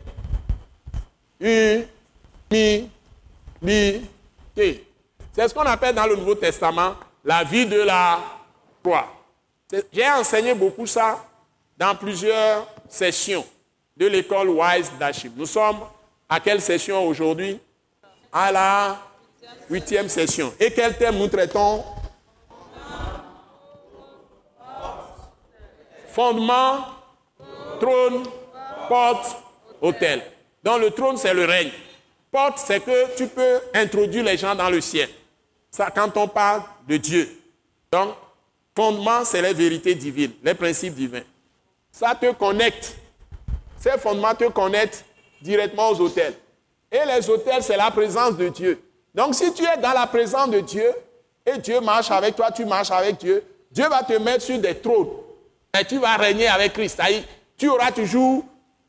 Humilité. 1.41 2.89
C'est 5.33 5.49
ce 5.49 5.53
qu'on 5.53 5.63
appelle 5.63 5.97
dans 5.97 6.07
le 6.07 6.15
Nouveau 6.15 6.37
Testament 6.37 6.95
la 7.25 7.43
vie 7.43 7.67
de 7.67 7.81
la 7.81 8.21
croix. 8.81 9.09
J'ai 9.93 10.09
enseigné 10.09 10.55
beaucoup 10.55 10.87
ça 10.87 11.19
dans 11.77 11.97
plusieurs 11.97 12.65
sessions 12.89 13.45
de 13.97 14.07
l'école 14.07 14.49
Wise 14.49 14.93
d'Achim. 15.01 15.33
Nous 15.37 15.47
sommes 15.47 15.81
à 16.29 16.39
quelle 16.39 16.61
session 16.61 17.05
aujourd'hui? 17.05 17.59
À 18.33 18.53
la 18.53 18.99
huitième 19.69 20.09
session. 20.09 20.55
Et 20.61 20.73
quel 20.73 20.97
thème 20.97 21.17
nous 21.19 21.27
traitons 21.27 21.83
Fondement, 26.19 26.79
trône, 27.79 28.25
porte, 28.89 29.37
hôtel. 29.81 30.21
Donc 30.65 30.81
le 30.81 30.91
trône, 30.91 31.17
c'est 31.17 31.33
le 31.33 31.45
règne. 31.45 31.71
Porte, 32.33 32.59
c'est 32.59 32.81
que 32.81 33.17
tu 33.17 33.29
peux 33.29 33.61
introduire 33.73 34.25
les 34.25 34.37
gens 34.37 34.57
dans 34.57 34.69
le 34.69 34.81
ciel. 34.81 35.09
Ça, 35.71 35.93
quand 35.93 36.17
on 36.17 36.27
parle 36.27 36.63
de 36.89 36.97
Dieu. 36.97 37.41
Donc, 37.93 38.17
fondement, 38.77 39.25
c'est 39.25 39.41
les 39.41 39.55
vérités 39.55 39.95
divines, 39.95 40.33
les 40.43 40.55
principes 40.55 40.95
divins. 40.95 41.23
Ça 41.93 42.17
te 42.21 42.33
connecte 42.33 42.97
ces 43.79 43.97
fondements 43.97 44.35
te 44.35 44.49
connectent 44.49 45.05
directement 45.41 45.91
aux 45.91 46.01
hôtels. 46.01 46.35
Et 46.91 46.99
les 47.07 47.31
hôtels, 47.31 47.63
c'est 47.63 47.77
la 47.77 47.93
présence 47.93 48.37
de 48.37 48.49
Dieu. 48.49 48.83
Donc 49.15 49.37
si 49.37 49.53
tu 49.53 49.63
es 49.63 49.77
dans 49.77 49.93
la 49.93 50.09
présence 50.09 50.51
de 50.51 50.59
Dieu 50.59 50.93
et 51.47 51.59
Dieu 51.59 51.79
marche 51.79 52.11
avec 52.11 52.35
toi, 52.35 52.51
tu 52.51 52.65
marches 52.65 52.91
avec 52.91 53.19
Dieu, 53.19 53.45
Dieu 53.71 53.89
va 53.89 54.03
te 54.03 54.15
mettre 54.15 54.43
sur 54.43 54.59
des 54.59 54.75
trônes. 54.75 55.11
Et 55.79 55.85
tu 55.85 55.99
vas 55.99 56.17
régner 56.17 56.49
avec 56.49 56.73
Christ. 56.75 57.01
tu 57.57 57.69
auras 57.69 57.91
toujours 57.93 58.45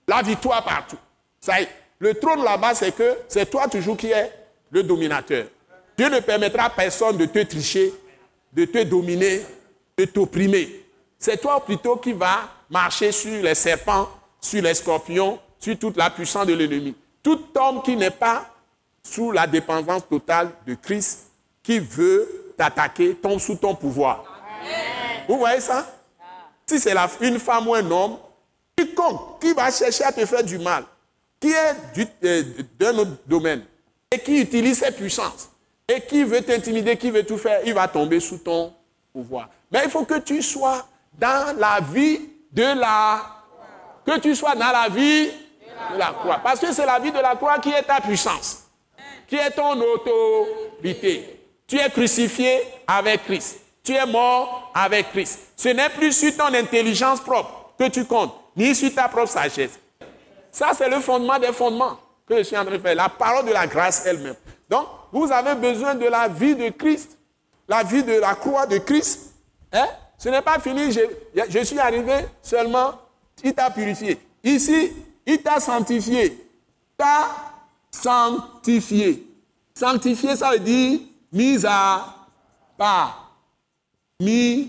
la 0.07 0.21
victoire 0.21 0.63
partout. 0.63 0.97
Ça 1.39 1.55
le 1.99 2.13
trône 2.13 2.43
là-bas, 2.43 2.75
c'est 2.75 2.95
que 2.95 3.17
c'est 3.27 3.49
toi 3.49 3.67
toujours 3.67 3.97
qui 3.97 4.11
es 4.11 4.31
le 4.71 4.83
dominateur. 4.83 5.47
Dieu 5.97 6.09
ne 6.09 6.19
permettra 6.21 6.63
à 6.63 6.69
personne 6.69 7.17
de 7.17 7.25
te 7.25 7.39
tricher, 7.39 7.93
de 8.53 8.65
te 8.65 8.83
dominer, 8.83 9.41
de 9.97 10.05
t'opprimer. 10.05 10.85
C'est 11.17 11.41
toi 11.41 11.63
plutôt 11.63 11.97
qui 11.97 12.13
vas 12.13 12.49
marcher 12.69 13.11
sur 13.11 13.43
les 13.43 13.55
serpents 13.55 14.07
sur 14.41 14.61
les 14.61 14.73
scorpions, 14.73 15.39
sur 15.59 15.77
toute 15.77 15.97
la 15.97 16.09
puissance 16.09 16.47
de 16.47 16.53
l'ennemi. 16.53 16.95
Tout 17.21 17.41
homme 17.55 17.81
qui 17.81 17.95
n'est 17.95 18.09
pas 18.09 18.45
sous 19.03 19.31
la 19.31 19.47
dépendance 19.47 20.07
totale 20.07 20.51
de 20.65 20.75
Christ, 20.75 21.27
qui 21.61 21.79
veut 21.79 22.53
t'attaquer, 22.57 23.15
tombe 23.15 23.39
sous 23.39 23.55
ton 23.55 23.75
pouvoir. 23.75 24.23
Vous 25.27 25.37
voyez 25.37 25.59
ça? 25.59 25.85
Si 26.69 26.79
c'est 26.79 26.93
une 27.21 27.39
femme 27.39 27.67
ou 27.67 27.73
un 27.73 27.89
homme, 27.89 28.17
quiconque 28.77 29.41
qui 29.41 29.53
va 29.53 29.71
chercher 29.71 30.03
à 30.03 30.11
te 30.11 30.23
faire 30.23 30.43
du 30.43 30.59
mal, 30.59 30.83
qui 31.39 31.51
est 31.51 32.05
euh, 32.23 32.43
d'un 32.77 32.95
autre 32.99 33.17
domaine 33.25 33.63
et 34.11 34.19
qui 34.19 34.39
utilise 34.39 34.77
ses 34.77 34.91
puissances 34.91 35.49
et 35.87 35.99
qui 36.01 36.23
veut 36.23 36.43
t'intimider, 36.43 36.95
qui 36.95 37.09
veut 37.09 37.23
tout 37.25 37.39
faire, 37.39 37.61
il 37.65 37.73
va 37.73 37.87
tomber 37.87 38.19
sous 38.19 38.37
ton 38.37 38.71
pouvoir. 39.11 39.49
Mais 39.71 39.81
il 39.85 39.89
faut 39.89 40.05
que 40.05 40.19
tu 40.19 40.43
sois 40.43 40.85
dans 41.17 41.57
la 41.57 41.79
vie 41.81 42.21
de 42.51 42.79
la... 42.79 43.19
Que 44.05 44.19
tu 44.19 44.35
sois 44.35 44.53
dans 44.53 44.71
la 44.71 44.89
vie 44.89 45.25
de 45.25 45.97
la 45.97 46.13
croix. 46.19 46.39
Parce 46.43 46.59
que 46.59 46.71
c'est 46.71 46.85
la 46.85 46.99
vie 46.99 47.11
de 47.11 47.17
la 47.17 47.35
croix 47.35 47.57
qui 47.57 47.71
est 47.71 47.81
ta 47.81 47.99
puissance, 47.99 48.65
qui 49.27 49.37
est 49.37 49.49
ton 49.49 49.73
autorité. 49.81 51.47
Tu 51.65 51.79
es 51.79 51.89
crucifié 51.89 52.61
avec 52.85 53.23
Christ. 53.23 53.59
Tu 53.89 53.95
es 53.95 54.05
mort 54.05 54.71
avec 54.75 55.09
Christ. 55.09 55.39
Ce 55.57 55.69
n'est 55.69 55.89
plus 55.89 56.13
sur 56.13 56.37
ton 56.37 56.53
intelligence 56.53 57.19
propre 57.21 57.73
que 57.75 57.89
tu 57.89 58.05
comptes, 58.05 58.35
ni 58.55 58.75
sur 58.75 58.93
ta 58.93 59.07
propre 59.07 59.29
sagesse. 59.29 59.79
Ça, 60.51 60.73
c'est 60.77 60.87
le 60.87 60.99
fondement 60.99 61.39
des 61.39 61.51
fondements 61.51 61.97
que 62.27 62.37
je 62.37 62.43
suis 62.43 62.55
en 62.55 62.63
train 62.65 62.75
de 62.75 62.77
faire. 62.77 62.93
La 62.93 63.09
parole 63.09 63.47
de 63.47 63.51
la 63.51 63.65
grâce 63.65 64.05
elle-même. 64.05 64.35
Donc, 64.69 64.85
vous 65.11 65.31
avez 65.31 65.55
besoin 65.55 65.95
de 65.95 66.05
la 66.05 66.27
vie 66.27 66.55
de 66.55 66.69
Christ, 66.69 67.17
la 67.67 67.81
vie 67.81 68.03
de 68.03 68.13
la 68.13 68.35
croix 68.35 68.67
de 68.67 68.77
Christ. 68.77 69.33
Hein? 69.73 69.87
Ce 70.19 70.29
n'est 70.29 70.43
pas 70.43 70.59
fini, 70.59 70.91
je, 70.91 71.01
je, 71.49 71.63
suis 71.63 71.79
arrivé 71.79 72.13
seulement, 72.43 72.93
il 73.43 73.55
t'a 73.55 73.71
purifié. 73.71 74.19
Ici, 74.43 74.93
il 75.25 75.41
t'a 75.41 75.59
sanctifié. 75.59 76.47
T'a 76.95 77.27
sanctifié. 77.89 79.25
Sanctifié, 79.73 80.35
ça 80.35 80.51
veut 80.51 80.59
dire 80.59 80.99
mise 81.31 81.65
à 81.67 82.05
part. 82.77 83.28
Mise 84.19 84.67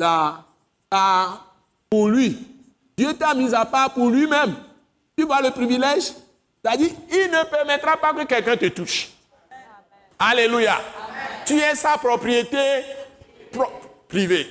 à 0.00 0.44
part 0.88 1.54
pour 1.90 2.08
lui. 2.08 2.38
Dieu 2.96 3.12
t'a 3.14 3.34
mis 3.34 3.52
à 3.54 3.64
part 3.64 3.92
pour 3.92 4.08
lui-même. 4.08 4.54
Tu 5.16 5.24
vois 5.24 5.42
le 5.42 5.50
privilège? 5.50 6.12
C'est-à-dire, 6.62 6.90
il 7.10 7.30
ne 7.30 7.44
permettra 7.44 7.96
pas 7.96 8.14
que 8.14 8.24
quelqu'un 8.24 8.56
te 8.56 8.66
touche. 8.66 9.08
Alléluia. 10.18 10.80
Tu 11.44 11.58
es 11.58 11.74
sa 11.74 11.98
propriété 11.98 12.56
privée. 14.08 14.48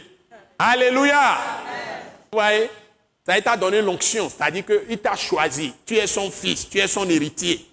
Alléluia. 0.60 1.38
Vous 2.32 2.38
voyez? 2.38 2.70
Ça 3.26 3.42
t'a 3.42 3.56
donné 3.56 3.82
l'onction, 3.82 4.30
c'est-à-dire 4.30 4.66
qu'il 4.66 4.98
t'a 5.00 5.16
choisi. 5.16 5.74
Tu 5.86 5.96
es 5.96 6.08
son 6.08 6.30
fils, 6.30 6.70
tu 6.70 6.78
es 6.78 6.88
son 6.88 7.10
héritier. 7.10 7.66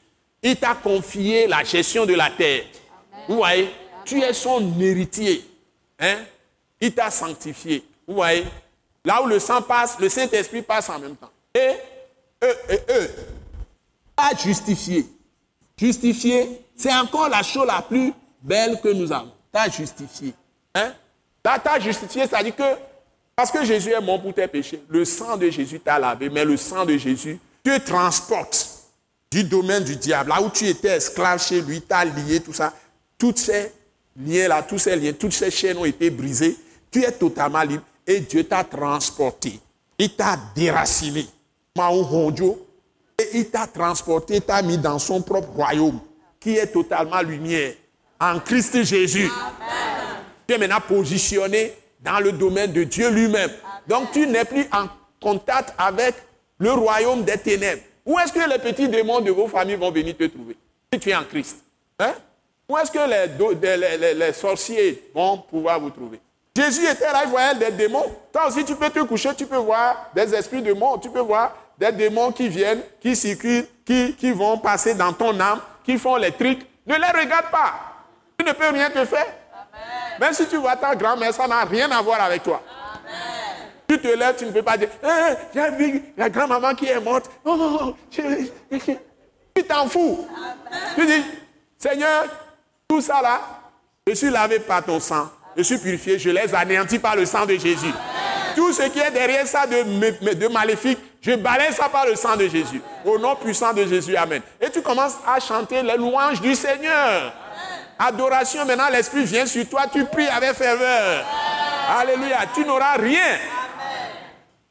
Il 0.43 0.57
t'a 0.57 0.75
confié 0.75 1.49
la 1.49 1.65
gestion 1.65 2.07
de 2.07 2.15
la 2.15 2.31
terre. 2.31 2.65
Vous 3.29 3.37
voyez? 3.37 3.69
Tu 4.05 4.23
es 4.23 4.33
son 4.33 4.81
héritier. 4.81 5.45
Hein? 5.99 6.19
Il 6.81 6.95
t'a 6.95 7.11
sanctifié. 7.11 7.85
Vous 8.07 8.15
voyez? 8.15 8.47
Là 9.05 9.23
où 9.23 9.27
le 9.27 9.39
sang 9.39 9.63
passe, 9.63 9.99
le 9.99 10.09
Saint-Esprit 10.09 10.63
passe 10.63 10.89
en 10.89 10.99
même 10.99 11.17
temps. 11.17 11.31
Et 11.55 11.75
eux, 12.43 12.57
et 12.69 12.81
eux, 12.93 13.11
a 14.17 14.35
justifié. 14.37 15.07
Justifié, 15.77 16.61
c'est 16.77 16.93
encore 16.93 17.29
la 17.29 17.43
chose 17.43 17.67
la 17.67 17.83
plus 17.83 18.13
belle 18.43 18.81
que 18.81 18.89
nous 18.89 19.11
avons. 19.13 19.33
T'as 19.53 19.69
justifié. 19.71 20.35
Hein? 20.75 20.93
Là, 21.45 21.59
t'as 21.59 21.81
justifié, 21.81 22.27
c'est-à-dire 22.27 22.55
que 22.55 22.77
parce 23.35 23.51
que 23.51 23.65
Jésus 23.65 23.91
est 23.91 24.01
mort 24.03 24.21
pour 24.21 24.35
tes 24.35 24.47
péchés, 24.47 24.83
le 24.87 25.03
sang 25.07 25.39
de 25.39 25.49
Jésus 25.49 25.81
t'a 25.81 25.99
lavé, 25.99 26.29
mais 26.29 26.45
le 26.45 26.59
sang 26.59 26.85
de 26.85 26.99
Jésus 26.99 27.39
te 27.65 27.79
transporte 27.79 28.69
du 29.31 29.45
domaine 29.45 29.83
du 29.83 29.97
diable, 29.97 30.29
là 30.29 30.43
où 30.43 30.51
tu 30.51 30.67
étais 30.67 30.97
esclave 30.97 31.43
chez 31.43 31.63
lui, 31.63 31.81
t'as 31.81 32.05
lié 32.05 32.41
tout 32.41 32.53
ça. 32.53 32.75
Toutes 33.17 33.39
ces 33.39 33.73
liens-là, 34.17 34.63
tous 34.63 34.79
ces 34.79 34.95
liens, 34.97 35.13
toutes 35.13 35.33
ces 35.33 35.51
chaînes 35.51 35.79
ont 35.79 35.87
été 35.87 36.11
brisées. 36.11 36.55
Tu 36.91 37.03
es 37.05 37.13
totalement 37.13 37.63
libre 37.63 37.85
et 38.07 38.21
Dieu 38.21 38.45
t'a 38.45 38.65
transporté. 38.65 39.59
Il 39.99 40.15
t'a 40.15 40.39
déraciné. 40.55 41.27
Et 43.19 43.39
il 43.39 43.51
t'a 43.51 43.67
transporté, 43.67 44.41
t'a 44.41 44.61
mis 44.63 44.77
dans 44.77 44.99
son 44.99 45.23
propre 45.23 45.49
royaume 45.51 46.01
qui 46.41 46.57
est 46.57 46.69
totalement 46.69 47.21
lumière, 47.21 47.75
en 48.19 48.41
Christ 48.41 48.83
Jésus. 48.83 49.31
Tu 50.47 50.55
es 50.55 50.59
maintenant 50.59 50.81
positionné 50.81 51.75
dans 52.01 52.19
le 52.19 52.33
domaine 52.33 52.73
de 52.73 52.85
Dieu 52.85 53.11
lui-même. 53.11 53.51
Donc 53.87 54.11
tu 54.13 54.27
n'es 54.27 54.45
plus 54.45 54.67
en 54.73 54.87
contact 55.21 55.75
avec 55.77 56.15
le 56.59 56.73
royaume 56.73 57.25
des 57.25 57.37
ténèbres. 57.37 57.83
Où 58.07 58.19
est-ce 58.19 58.33
que 58.33 58.49
les 58.49 58.59
petits 58.59 58.89
démons 58.89 59.21
de 59.21 59.31
vos 59.31 59.47
familles 59.47 59.77
vont 59.77 59.91
venir 59.93 60.17
te 60.17 60.25
trouver? 60.25 60.57
Si 60.93 60.99
tu 60.99 61.11
es 61.11 61.15
en 61.15 61.25
Christ 61.25 61.59
hein? 61.99 62.15
Où 62.69 62.79
est-ce 62.79 62.91
que 62.91 62.99
les, 62.99 64.15
les, 64.15 64.33
sorciers 64.33 65.11
vont 65.15 65.39
pouvoir 65.39 65.81
vous 65.81 65.91
trouver? 65.91 66.21
Jésus 66.61 66.87
était 66.87 67.11
là, 67.13 67.23
il 67.25 67.31
voyait 67.31 67.55
des 67.55 67.71
démons. 67.71 68.05
Toi 68.33 68.49
aussi, 68.49 68.65
tu 68.65 68.75
peux 68.77 68.91
te 68.91 69.01
coucher, 69.01 69.35
tu 69.35 69.47
peux 69.47 69.57
voir 69.57 70.11
des 70.15 70.35
esprits 70.35 70.63
de 70.63 70.73
mort, 70.73 71.01
tu 71.01 71.09
peux 71.11 71.21
voir 71.21 71.55
des 71.79 71.93
démons 71.93 72.33
qui 72.33 72.49
viennent, 72.49 72.83
qui 73.01 73.17
circulent, 73.17 73.67
qui, 73.85 74.15
qui 74.15 74.31
vont 74.31 74.59
passer 74.59 74.95
dans 74.95 75.13
ton 75.13 75.39
âme 75.41 75.61
qui 75.85 75.99
font 75.99 76.17
les 76.17 76.33
trucs, 76.33 76.61
ne 76.87 76.95
les 76.95 77.21
regarde 77.21 77.51
pas. 77.51 77.75
Tu 78.39 78.45
ne 78.45 78.53
peux 78.53 78.69
rien 78.69 78.91
te 78.91 79.05
faire. 79.05 79.27
Même 80.21 80.33
si 80.33 80.47
tu 80.47 80.57
vois 80.57 80.77
ta 80.77 80.95
grand-mère, 80.95 81.33
ça 81.33 81.47
n'a 81.47 81.65
rien 81.65 81.91
à 81.91 82.03
voir 82.03 82.21
avec 82.21 82.43
toi. 82.43 82.63
Tu 83.89 83.99
te 83.99 84.09
lèves, 84.09 84.37
tu 84.37 84.47
ne 84.47 84.53
peux 84.53 84.63
pas 84.63 84.77
dire, 84.77 84.89
eh, 85.03 85.35
j'ai 85.53 85.71
vu 85.73 86.05
la 86.17 86.29
grand-maman 86.29 86.75
qui 86.75 86.87
est 86.87 87.01
morte. 87.01 87.31
Oh, 87.45 87.57
oh, 87.59 87.79
oh 87.83 87.97
tu 89.55 89.65
t'en 89.65 89.89
fous. 89.89 90.29
Tu 90.95 91.07
dis, 91.07 91.25
Seigneur, 91.79 92.25
tout 92.87 93.01
ça 93.01 93.21
là, 93.21 93.41
je 94.07 94.15
suis 94.15 94.31
lavé 94.31 94.61
par 94.61 94.85
ton 94.85 95.01
sang, 95.01 95.29
je 95.57 95.63
suis 95.63 95.79
purifié, 95.79 96.19
je 96.19 96.31
les 96.31 96.55
anéantis 96.55 96.99
par 96.99 97.17
le 97.17 97.27
sang 97.27 97.47
de 97.47 97.55
Jésus. 97.55 97.93
Tout 98.55 98.73
ce 98.73 98.83
qui 98.89 98.99
est 98.99 99.11
derrière 99.11 99.47
ça 99.47 99.67
de, 99.67 100.49
maléfique, 100.49 100.99
je 101.21 101.33
balaye 101.33 101.73
ça 101.73 101.89
par 101.89 102.07
le 102.07 102.17
sang 102.17 102.37
de 102.37 102.49
Jésus. 102.49 102.81
Au 103.05 103.19
nom 103.19 103.37
puissant 103.37 103.73
de 103.73 103.85
Jésus, 103.87 104.17
Amen. 104.17 104.43
Et 104.61 104.71
tu 104.71 104.83
commences 104.83 105.17
à 105.27 105.39
chanter 105.41 105.83
les 105.83 105.97
louanges 105.97 106.41
du 106.41 106.55
Seigneur. 106.55 107.33
Adoration, 107.99 108.65
maintenant 108.65 108.89
l'Esprit 108.91 109.25
vient 109.25 109.47
sur 109.47 109.69
toi, 109.69 109.83
tu 109.93 110.05
pries 110.07 110.29
avec 110.29 110.55
ferveur. 110.55 111.25
Alléluia, 111.99 112.39
tu 112.55 112.65
n'auras 112.65 112.97
rien. 112.97 113.39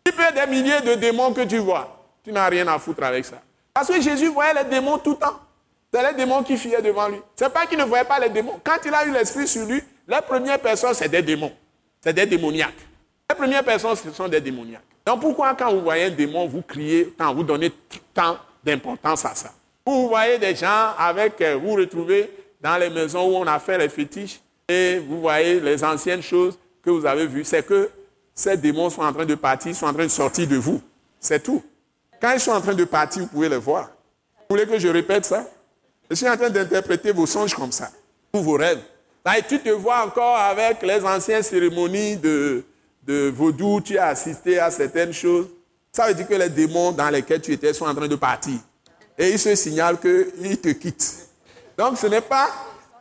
Tu 0.03 0.11
peux 0.11 0.31
des 0.33 0.47
milliers 0.47 0.81
de 0.81 0.95
démons 0.95 1.31
que 1.33 1.41
tu 1.41 1.57
vois. 1.57 2.05
Tu 2.23 2.31
n'as 2.31 2.49
rien 2.49 2.67
à 2.67 2.79
foutre 2.79 3.03
avec 3.03 3.25
ça. 3.25 3.35
Parce 3.73 3.87
que 3.87 4.01
Jésus 4.01 4.27
voyait 4.27 4.53
les 4.55 4.69
démons 4.69 4.97
tout 4.97 5.11
le 5.11 5.17
temps. 5.17 5.39
C'est 5.91 6.07
les 6.07 6.15
démons 6.15 6.43
qui 6.43 6.55
fuyaient 6.57 6.81
devant 6.81 7.07
lui. 7.07 7.17
Ce 7.35 7.43
n'est 7.43 7.49
pas 7.49 7.65
qu'il 7.65 7.77
ne 7.77 7.83
voyait 7.83 8.05
pas 8.05 8.19
les 8.19 8.29
démons. 8.29 8.59
Quand 8.63 8.77
il 8.85 8.93
a 8.93 9.05
eu 9.05 9.11
l'Esprit 9.11 9.47
sur 9.47 9.65
lui, 9.65 9.81
la 10.07 10.21
première 10.21 10.59
personne, 10.59 10.93
c'est 10.93 11.09
des 11.09 11.21
démons. 11.21 11.51
C'est 12.01 12.13
des 12.13 12.25
démoniaques. 12.25 12.87
Les 13.29 13.35
premières 13.35 13.63
personnes, 13.63 13.95
ce 13.95 14.11
sont 14.11 14.27
des 14.27 14.41
démoniaques. 14.41 14.83
Donc 15.05 15.21
pourquoi 15.21 15.55
quand 15.55 15.71
vous 15.71 15.81
voyez 15.81 16.05
un 16.05 16.09
démon, 16.11 16.47
vous 16.47 16.61
criez 16.61 17.13
tant, 17.17 17.33
vous 17.33 17.43
donnez 17.43 17.71
tant 18.13 18.37
d'importance 18.63 19.25
à 19.25 19.33
ça? 19.33 19.51
Vous 19.85 20.07
voyez 20.07 20.37
des 20.37 20.55
gens 20.55 20.93
avec, 20.97 21.41
euh, 21.41 21.55
vous 21.55 21.73
retrouvez 21.73 22.29
dans 22.61 22.77
les 22.77 22.89
maisons 22.89 23.27
où 23.27 23.35
on 23.37 23.47
a 23.47 23.57
fait 23.57 23.77
les 23.77 23.89
fétiches 23.89 24.39
et 24.67 24.99
vous 24.99 25.21
voyez 25.21 25.59
les 25.59 25.83
anciennes 25.83 26.21
choses 26.21 26.59
que 26.83 26.91
vous 26.91 27.05
avez 27.05 27.25
vues, 27.25 27.43
c'est 27.43 27.65
que 27.65 27.89
ces 28.35 28.55
démons 28.55 28.89
sont 28.89 29.01
en 29.01 29.11
train 29.11 29.25
de 29.25 29.35
partir, 29.35 29.75
sont 29.75 29.87
en 29.87 29.93
train 29.93 30.03
de 30.03 30.09
sortir 30.09 30.47
de 30.47 30.57
vous. 30.57 30.81
C'est 31.19 31.41
tout. 31.41 31.63
Quand 32.21 32.31
ils 32.33 32.39
sont 32.39 32.51
en 32.51 32.61
train 32.61 32.73
de 32.73 32.83
partir, 32.83 33.23
vous 33.23 33.27
pouvez 33.27 33.49
les 33.49 33.57
voir. 33.57 33.89
Vous 34.49 34.55
voulez 34.55 34.67
que 34.67 34.77
je 34.77 34.87
répète 34.87 35.25
ça? 35.25 35.45
Je 36.09 36.15
suis 36.15 36.27
en 36.27 36.35
train 36.35 36.49
d'interpréter 36.49 37.11
vos 37.11 37.25
songes 37.25 37.53
comme 37.53 37.71
ça, 37.71 37.91
ou 38.33 38.39
vos 38.39 38.57
rêves. 38.57 38.81
Tu 39.47 39.59
te 39.59 39.69
vois 39.69 40.05
encore 40.05 40.37
avec 40.37 40.81
les 40.81 41.03
anciennes 41.03 41.43
cérémonies 41.43 42.17
de, 42.17 42.63
de 43.05 43.29
vaudou, 43.29 43.79
tu 43.79 43.97
as 43.97 44.07
assisté 44.07 44.59
à 44.59 44.71
certaines 44.71 45.13
choses, 45.13 45.47
ça 45.91 46.07
veut 46.07 46.13
dire 46.13 46.27
que 46.27 46.33
les 46.33 46.49
démons 46.49 46.91
dans 46.91 47.09
lesquels 47.09 47.41
tu 47.41 47.51
étais 47.53 47.73
sont 47.73 47.85
en 47.85 47.93
train 47.93 48.07
de 48.07 48.15
partir. 48.15 48.55
Et 49.17 49.31
ils 49.31 49.39
se 49.39 49.53
signalent 49.55 49.99
qu'ils 49.99 50.59
te 50.59 50.69
quittent. 50.69 51.27
Donc 51.77 51.97
ce 51.97 52.07
n'est 52.07 52.21
pas 52.21 52.49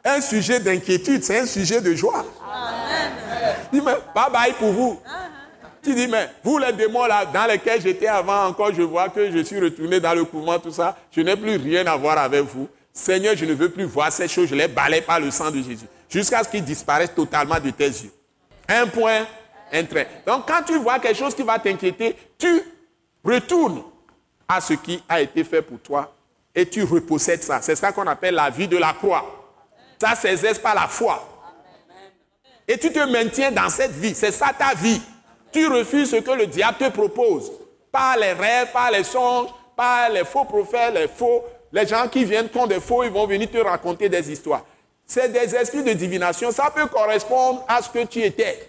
un 0.04 0.20
sujet 0.20 0.60
d'inquiétude, 0.60 1.22
c'est 1.22 1.40
un 1.40 1.46
sujet 1.46 1.80
de 1.80 1.94
joie. 1.94 2.24
Dis, 3.72 3.80
mais 3.80 3.94
bye 4.14 4.30
bye 4.32 4.52
pour 4.58 4.72
vous. 4.72 5.00
Tu 5.82 5.94
dis, 5.94 6.08
mais 6.08 6.28
vous 6.42 6.58
les 6.58 6.72
démons 6.72 7.06
là, 7.06 7.24
dans 7.24 7.46
lesquels 7.46 7.80
j'étais 7.80 8.08
avant 8.08 8.46
encore, 8.46 8.74
je 8.74 8.82
vois 8.82 9.08
que 9.08 9.30
je 9.30 9.38
suis 9.44 9.60
retourné 9.60 10.00
dans 10.00 10.14
le 10.14 10.24
couvent, 10.24 10.58
tout 10.58 10.72
ça, 10.72 10.96
je 11.10 11.20
n'ai 11.20 11.36
plus 11.36 11.56
rien 11.56 11.86
à 11.86 11.96
voir 11.96 12.18
avec 12.18 12.42
vous. 12.42 12.68
Seigneur, 12.98 13.36
je 13.36 13.44
ne 13.44 13.54
veux 13.54 13.70
plus 13.70 13.84
voir 13.84 14.12
ces 14.12 14.28
choses, 14.28 14.48
je 14.48 14.54
les 14.54 14.68
balaye 14.68 15.02
par 15.02 15.20
le 15.20 15.30
sang 15.30 15.50
de 15.50 15.62
Jésus. 15.62 15.86
Jusqu'à 16.08 16.42
ce 16.42 16.48
qu'ils 16.48 16.64
disparaissent 16.64 17.14
totalement 17.14 17.60
de 17.60 17.70
tes 17.70 17.86
yeux. 17.86 18.12
Un 18.68 18.86
point 18.86 19.26
donc 20.26 20.46
quand 20.46 20.62
tu 20.66 20.78
vois 20.78 20.98
quelque 20.98 21.18
chose 21.18 21.34
qui 21.34 21.42
va 21.42 21.58
t'inquiéter, 21.58 22.16
tu 22.38 22.62
retournes 23.24 23.82
à 24.48 24.60
ce 24.60 24.74
qui 24.74 25.02
a 25.08 25.20
été 25.20 25.44
fait 25.44 25.62
pour 25.62 25.78
toi 25.80 26.14
et 26.54 26.66
tu 26.66 26.82
repossèdes 26.82 27.42
ça. 27.42 27.60
C'est 27.60 27.76
ça 27.76 27.92
qu'on 27.92 28.06
appelle 28.06 28.34
la 28.34 28.50
vie 28.50 28.68
de 28.68 28.78
la 28.78 28.92
croix. 28.94 29.54
Ça 30.00 30.14
s'exerce 30.14 30.58
par 30.58 30.74
la 30.74 30.88
foi. 30.88 31.26
Et 32.66 32.78
tu 32.78 32.92
te 32.92 32.98
maintiens 33.10 33.50
dans 33.50 33.68
cette 33.68 33.92
vie. 33.92 34.14
C'est 34.14 34.32
ça 34.32 34.52
ta 34.56 34.74
vie. 34.74 35.00
Tu 35.52 35.66
refuses 35.66 36.10
ce 36.10 36.16
que 36.16 36.30
le 36.30 36.46
diable 36.46 36.78
te 36.78 36.88
propose. 36.88 37.50
Par 37.90 38.16
les 38.16 38.32
rêves, 38.32 38.72
par 38.72 38.90
les 38.90 39.04
songes, 39.04 39.48
par 39.76 40.10
les 40.10 40.24
faux 40.24 40.44
prophètes, 40.44 40.94
les 40.94 41.08
faux. 41.08 41.44
Les 41.72 41.86
gens 41.86 42.08
qui 42.08 42.24
viennent 42.24 42.48
contre 42.48 42.68
des 42.68 42.80
faux, 42.80 43.04
ils 43.04 43.10
vont 43.10 43.26
venir 43.26 43.50
te 43.50 43.58
raconter 43.58 44.08
des 44.08 44.30
histoires. 44.30 44.64
C'est 45.06 45.30
des 45.30 45.54
esprits 45.54 45.82
de 45.82 45.92
divination. 45.92 46.50
Ça 46.50 46.70
peut 46.74 46.86
correspondre 46.86 47.64
à 47.68 47.82
ce 47.82 47.88
que 47.88 48.04
tu 48.04 48.22
étais. 48.22 48.68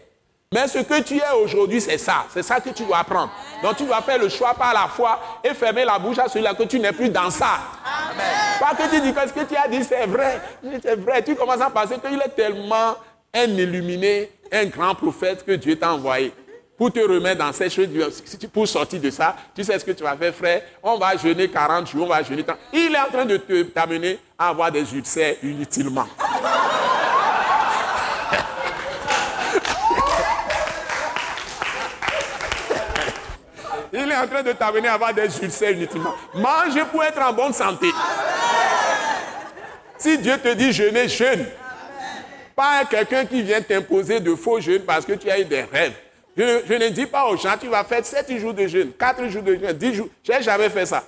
Mais 0.51 0.67
ce 0.67 0.80
que 0.80 1.01
tu 1.01 1.17
es 1.17 1.31
aujourd'hui, 1.43 1.80
c'est 1.80 1.97
ça. 1.97 2.26
C'est 2.34 2.41
ça 2.41 2.59
que 2.59 2.69
tu 2.69 2.84
dois 2.84 2.99
apprendre. 2.99 3.31
Donc 3.61 3.77
tu 3.77 3.85
dois 3.85 4.01
faire 4.01 4.17
le 4.17 4.30
choix 4.30 4.53
par 4.53 4.73
la 4.73 4.88
foi 4.88 5.19
et 5.43 5.53
fermer 5.53 5.85
la 5.85 5.99
bouche 5.99 6.17
à 6.17 6.27
celui-là 6.27 6.55
que 6.55 6.63
tu 6.63 6.80
n'es 6.80 6.91
plus 6.91 7.09
dans 7.09 7.30
ça. 7.30 7.59
Pas 8.59 8.76
que 8.76 8.89
tu 8.89 8.99
dis 9.01 9.13
que 9.13 9.27
ce 9.27 9.34
que 9.34 9.43
tu 9.43 9.55
as 9.55 9.67
dit, 9.67 9.84
c'est 9.84 10.07
vrai. 10.07 10.41
C'est 10.81 10.99
vrai. 10.99 11.23
Tu 11.23 11.35
commences 11.35 11.61
à 11.61 11.69
penser 11.69 11.95
qu'il 11.99 12.19
est 12.19 12.35
tellement 12.35 12.95
un 13.34 13.45
illuminé, 13.45 14.31
un 14.51 14.65
grand 14.65 14.95
prophète 14.95 15.45
que 15.45 15.51
Dieu 15.51 15.77
t'a 15.77 15.93
envoyé 15.93 16.34
pour 16.80 16.93
te 16.93 16.99
remettre 17.01 17.39
dans 17.39 17.51
ces 17.51 17.69
choses, 17.69 17.89
pour 18.53 18.65
sortir 18.65 19.01
de 19.01 19.10
ça, 19.10 19.35
tu 19.53 19.65
sais 19.65 19.77
ce 19.77 19.84
que 19.84 19.91
tu 19.91 20.01
vas 20.01 20.15
faire, 20.15 20.34
frère? 20.34 20.61
On 20.81 20.97
va 20.97 21.18
jeûner 21.18 21.49
40 21.49 21.89
jours, 21.89 22.06
on 22.06 22.10
va 22.10 22.23
jeûner 22.23 22.41
30. 22.41 22.57
Il 22.73 22.95
est 22.95 22.97
en 22.97 23.11
train 23.11 23.26
de 23.26 23.35
t'amener 23.35 24.18
à 24.38 24.47
avoir 24.47 24.72
des 24.72 24.95
ulcères 24.95 25.35
inutilement. 25.43 26.07
Il 33.91 34.10
est 34.10 34.15
en 34.15 34.27
train 34.27 34.43
de 34.43 34.53
t'amener 34.53 34.88
à 34.88 34.93
avoir 34.93 35.14
des 35.14 35.43
ulcères 35.43 35.72
inutilement. 35.72 36.14
Mange 36.34 36.81
pour 36.93 37.03
être 37.03 37.22
en 37.22 37.34
bonne 37.34 37.51
santé. 37.51 37.88
Si 39.97 40.18
Dieu 40.18 40.38
te 40.38 40.53
dit 40.53 40.72
jeûner, 40.72 41.10
jeûne. 41.10 41.45
Pas 42.56 42.85
quelqu'un 42.89 43.26
qui 43.26 43.41
vient 43.41 43.61
t'imposer 43.61 44.22
de 44.22 44.34
faux 44.34 44.61
jeûnes 44.61 44.84
parce 44.84 45.06
que 45.06 45.11
tu 45.11 45.30
as 45.30 45.41
eu 45.41 45.43
des 45.43 45.64
rêves. 45.64 45.95
Je, 46.40 46.74
ne 46.74 46.88
dis 46.88 47.06
pas 47.06 47.26
aux 47.26 47.36
gens, 47.36 47.56
tu 47.60 47.68
vas 47.68 47.84
faire 47.84 48.06
7 48.06 48.38
jours 48.40 48.53
de 48.53 48.66
jeûne, 48.66 48.94
4 48.98 49.28
jours 49.28 49.44
de 49.44 49.56
jeûne, 49.56 49.74
10 49.74 49.94
jours. 49.94 50.07
Je 50.24 50.32
n'ai 50.32 50.41
jamais 50.41 50.70
fait 50.70 50.86
ça. 50.86 51.03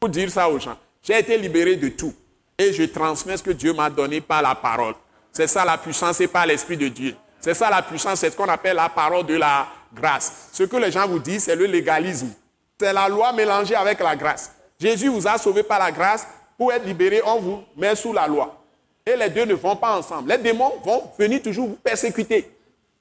Pour 0.00 0.08
dire 0.08 0.28
ça 0.28 0.48
aux 0.48 0.58
gens. 0.58 0.76
J'ai 1.00 1.20
été 1.20 1.38
libéré 1.38 1.76
de 1.76 1.88
tout. 1.88 2.12
Et 2.58 2.72
je 2.72 2.82
transmets 2.82 3.36
ce 3.36 3.44
que 3.44 3.52
Dieu 3.52 3.72
m'a 3.72 3.88
donné 3.88 4.20
par 4.20 4.42
la 4.42 4.56
parole. 4.56 4.94
C'est 5.32 5.46
ça 5.46 5.64
la 5.64 5.78
puissance 5.78 6.20
et 6.20 6.26
par 6.26 6.46
l'Esprit 6.46 6.76
de 6.76 6.88
Dieu. 6.88 7.14
C'est 7.40 7.54
ça 7.54 7.70
la 7.70 7.80
puissance, 7.80 8.18
c'est 8.18 8.30
ce 8.30 8.36
qu'on 8.36 8.48
appelle 8.48 8.74
la 8.74 8.88
parole 8.88 9.24
de 9.24 9.36
la 9.36 9.68
grâce. 9.94 10.48
Ce 10.52 10.64
que 10.64 10.76
les 10.76 10.90
gens 10.90 11.06
vous 11.06 11.20
disent, 11.20 11.44
c'est 11.44 11.56
le 11.56 11.66
légalisme. 11.66 12.32
C'est 12.80 12.92
la 12.92 13.08
loi 13.08 13.32
mélangée 13.32 13.76
avec 13.76 14.00
la 14.00 14.16
grâce. 14.16 14.50
Jésus 14.80 15.08
vous 15.08 15.28
a 15.28 15.38
sauvé 15.38 15.62
par 15.62 15.78
la 15.78 15.92
grâce. 15.92 16.26
Pour 16.58 16.72
être 16.72 16.84
libéré, 16.84 17.22
on 17.24 17.38
vous 17.38 17.62
met 17.76 17.94
sous 17.94 18.12
la 18.12 18.26
loi. 18.26 18.60
Et 19.06 19.14
les 19.14 19.28
deux 19.28 19.44
ne 19.44 19.54
vont 19.54 19.76
pas 19.76 19.96
ensemble. 19.96 20.28
Les 20.28 20.38
démons 20.38 20.72
vont 20.84 21.04
venir 21.16 21.40
toujours 21.40 21.68
vous 21.68 21.76
persécuter. 21.76 22.50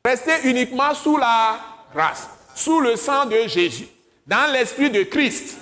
Restez 0.04 0.50
uniquement 0.50 0.94
sous 0.96 1.18
la 1.18 1.60
grâce, 1.94 2.28
sous 2.56 2.80
le 2.80 2.96
sang 2.96 3.26
de 3.26 3.48
Jésus, 3.48 3.88
dans 4.26 4.52
l'esprit 4.52 4.90
de 4.90 5.04
Christ. 5.04 5.58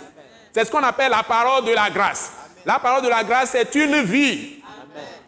C'est 0.53 0.63
ce 0.63 0.71
qu'on 0.71 0.83
appelle 0.83 1.11
la 1.11 1.23
parole 1.23 1.65
de 1.65 1.71
la 1.71 1.89
grâce. 1.89 2.31
La 2.65 2.79
parole 2.79 3.03
de 3.03 3.09
la 3.09 3.23
grâce, 3.23 3.51
c'est 3.51 3.75
une 3.75 4.01
vie. 4.01 4.61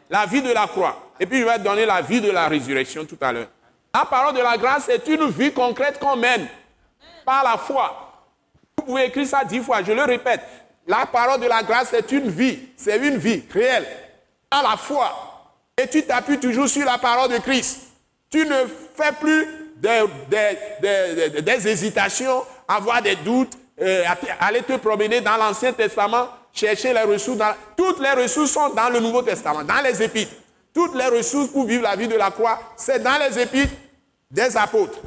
La 0.10 0.26
vie 0.26 0.42
de 0.42 0.52
la 0.52 0.68
croix. 0.68 1.12
Et 1.20 1.26
puis, 1.26 1.40
je 1.40 1.46
vais 1.46 1.58
te 1.58 1.64
donner 1.64 1.86
la 1.86 2.02
vie 2.02 2.22
de 2.22 2.32
la 2.32 2.48
résurrection 2.48 3.06
tout 3.06 3.18
à 3.22 3.32
l'heure. 3.32 3.48
La 3.94 4.06
parole 4.06 4.34
de 4.34 4.42
la 4.42 4.58
grâce, 4.58 4.86
c'est 4.86 5.06
une 5.08 5.30
vie 5.30 5.52
concrète 5.52 6.00
qu'on 6.00 6.16
mène 6.16 6.48
par 7.26 7.44
la 7.44 7.58
foi. 7.58 8.14
Vous 8.78 8.86
pouvez 8.86 9.06
écrire 9.06 9.28
ça 9.28 9.44
dix 9.44 9.60
fois, 9.60 9.84
je 9.84 9.92
le 9.92 10.04
répète. 10.04 10.42
La 10.88 11.06
parole 11.06 11.40
de 11.40 11.48
la 11.48 11.64
grâce, 11.64 11.90
c'est 11.92 12.12
une 12.12 12.30
vie. 12.30 12.60
C'est 12.78 12.98
une 12.98 13.18
vie 13.18 13.44
réelle. 13.54 13.88
Par 14.50 14.64
la 14.64 14.78
foi. 14.78 15.12
Et 15.78 15.88
tu 15.88 16.04
t'appuies 16.04 16.40
toujours 16.40 16.68
sur 16.68 16.86
la 16.86 16.98
parole 16.98 17.30
de 17.30 17.38
Christ. 17.38 17.82
Tu 18.30 18.46
ne 18.46 18.66
fais 19.02 19.12
plus 19.14 19.48
des, 19.82 21.68
hésitations, 21.68 22.44
avoir 22.68 23.02
des 23.02 23.16
doutes, 23.16 23.54
euh, 23.82 24.04
aller 24.40 24.62
te 24.62 24.74
promener 24.78 25.22
dans 25.22 25.38
l'Ancien 25.38 25.74
Testament, 25.74 26.28
chercher 26.54 26.94
les 26.94 27.02
ressources. 27.02 27.40
Toutes 27.76 28.00
les 28.00 28.12
ressources 28.12 28.52
sont 28.52 28.70
dans 28.70 28.90
le 28.90 29.00
Nouveau 29.00 29.22
Testament, 29.22 29.64
dans 29.64 29.82
les 29.84 30.02
Épîtres. 30.02 30.36
Toutes 30.74 30.96
les 30.96 31.08
ressources 31.08 31.50
pour 31.50 31.66
vivre 31.66 31.84
la 31.84 31.96
vie 31.96 32.08
de 32.08 32.16
la 32.16 32.32
croix, 32.32 32.60
c'est 32.78 33.02
dans 33.02 33.18
les 33.18 33.40
Épîtres 33.40 33.74
des 34.30 34.56
apôtres. 34.56 35.00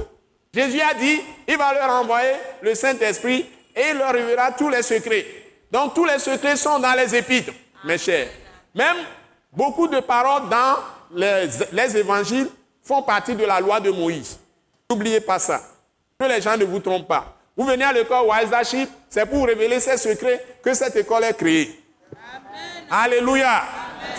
Jésus 0.53 0.81
a 0.81 0.95
dit, 0.95 1.21
il 1.49 1.57
va 1.57 1.73
leur 1.73 1.91
envoyer 1.91 2.35
le 2.63 2.75
Saint-Esprit 2.75 3.47
et 3.75 3.91
il 3.91 3.99
leur 3.99 4.13
révélera 4.13 4.53
tous 4.53 4.69
les 4.69 4.83
secrets. 4.83 5.27
Donc 5.71 5.95
tous 5.95 6.05
les 6.05 6.19
secrets 6.19 6.57
sont 6.57 6.79
dans 6.79 6.93
les 6.93 7.15
Épîtres, 7.15 7.53
mes 7.85 7.99
chers. 7.99 8.29
Même 8.75 8.97
beaucoup 9.53 9.89
de 9.89 10.01
paroles 10.01 10.49
dans 10.49 10.77
les, 11.17 11.49
les 11.73 11.97
évangiles 11.97 12.49
font 12.85 13.03
partie 13.03 13.35
de 13.35 13.45
la 13.45 13.61
loi 13.61 13.81
de 13.81 13.91
Moïse. 13.91 14.39
N'oubliez 14.91 15.21
pas 15.21 15.39
ça. 15.39 15.61
Que 16.19 16.27
les 16.27 16.41
gens 16.41 16.57
ne 16.57 16.65
vous 16.65 16.81
trompent 16.81 17.09
pas. 17.09 17.35
Vous 17.57 17.65
venez 17.65 17.85
à 17.85 17.93
l'école 17.93 18.27
Wise 18.29 18.89
c'est 19.09 19.27
pour 19.27 19.47
révéler 19.47 19.79
ces 19.79 19.97
secrets 19.97 20.45
que 20.63 20.75
cette 20.75 20.97
école 20.97 21.25
est 21.25 21.37
créée. 21.37 21.81
Alléluia. 22.91 23.63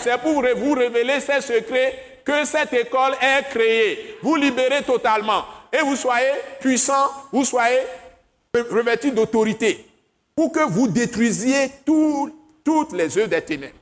C'est 0.01 0.17
pour 0.19 0.41
vous 0.55 0.73
révéler 0.73 1.19
ces 1.19 1.41
secrets 1.41 2.21
que 2.23 2.45
cette 2.45 2.71
école 2.73 3.13
est 3.21 3.43
créée. 3.49 4.17
Vous 4.21 4.35
libérez 4.35 4.83
totalement. 4.83 5.43
Et 5.71 5.79
vous 5.81 5.97
soyez 5.97 6.31
puissant, 6.61 7.11
vous 7.31 7.43
soyez 7.43 7.79
revêtu 8.53 9.11
d'autorité. 9.11 9.85
Pour 10.33 10.51
que 10.51 10.61
vous 10.61 10.87
détruisiez 10.87 11.71
toutes 11.83 12.93
les 12.93 13.17
œuvres 13.17 13.27
des 13.27 13.41
ténèbres. 13.41 13.75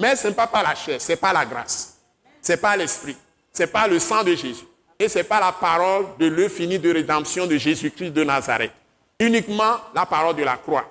Mais 0.00 0.14
ce 0.14 0.28
n'est 0.28 0.34
pas 0.34 0.46
par 0.46 0.62
la 0.62 0.74
chair, 0.74 1.00
ce 1.00 1.12
n'est 1.12 1.16
pas 1.16 1.32
la 1.32 1.44
grâce. 1.44 1.96
Ce 2.40 2.52
n'est 2.52 2.58
pas 2.58 2.76
l'esprit. 2.76 3.16
Ce 3.52 3.62
n'est 3.62 3.68
pas 3.68 3.86
le 3.86 3.98
sang 3.98 4.22
de 4.22 4.34
Jésus. 4.34 4.64
Et 4.98 5.08
ce 5.08 5.18
n'est 5.18 5.24
pas 5.24 5.40
la 5.40 5.52
parole 5.52 6.06
de 6.18 6.26
l'infini 6.26 6.78
de 6.78 6.92
rédemption 6.92 7.46
de 7.46 7.56
Jésus-Christ 7.56 8.10
de 8.10 8.22
Nazareth. 8.22 8.72
Uniquement 9.18 9.76
la 9.94 10.06
parole 10.06 10.36
de 10.36 10.42
la 10.42 10.56
croix 10.56 10.84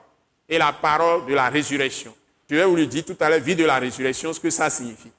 et 0.47 0.57
la 0.57 0.73
parole 0.73 1.25
de 1.27 1.33
la 1.33 1.49
résurrection. 1.49 2.13
Je 2.49 2.55
vais 2.55 2.65
vous 2.65 2.75
le 2.75 2.87
dire 2.87 3.05
tout 3.05 3.15
à 3.19 3.29
l'heure, 3.29 3.39
vie 3.39 3.55
de 3.55 3.65
la 3.65 3.77
résurrection, 3.77 4.33
ce 4.33 4.39
que 4.39 4.49
ça 4.49 4.69
signifie. 4.69 5.11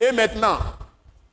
Et 0.00 0.12
maintenant, 0.12 0.58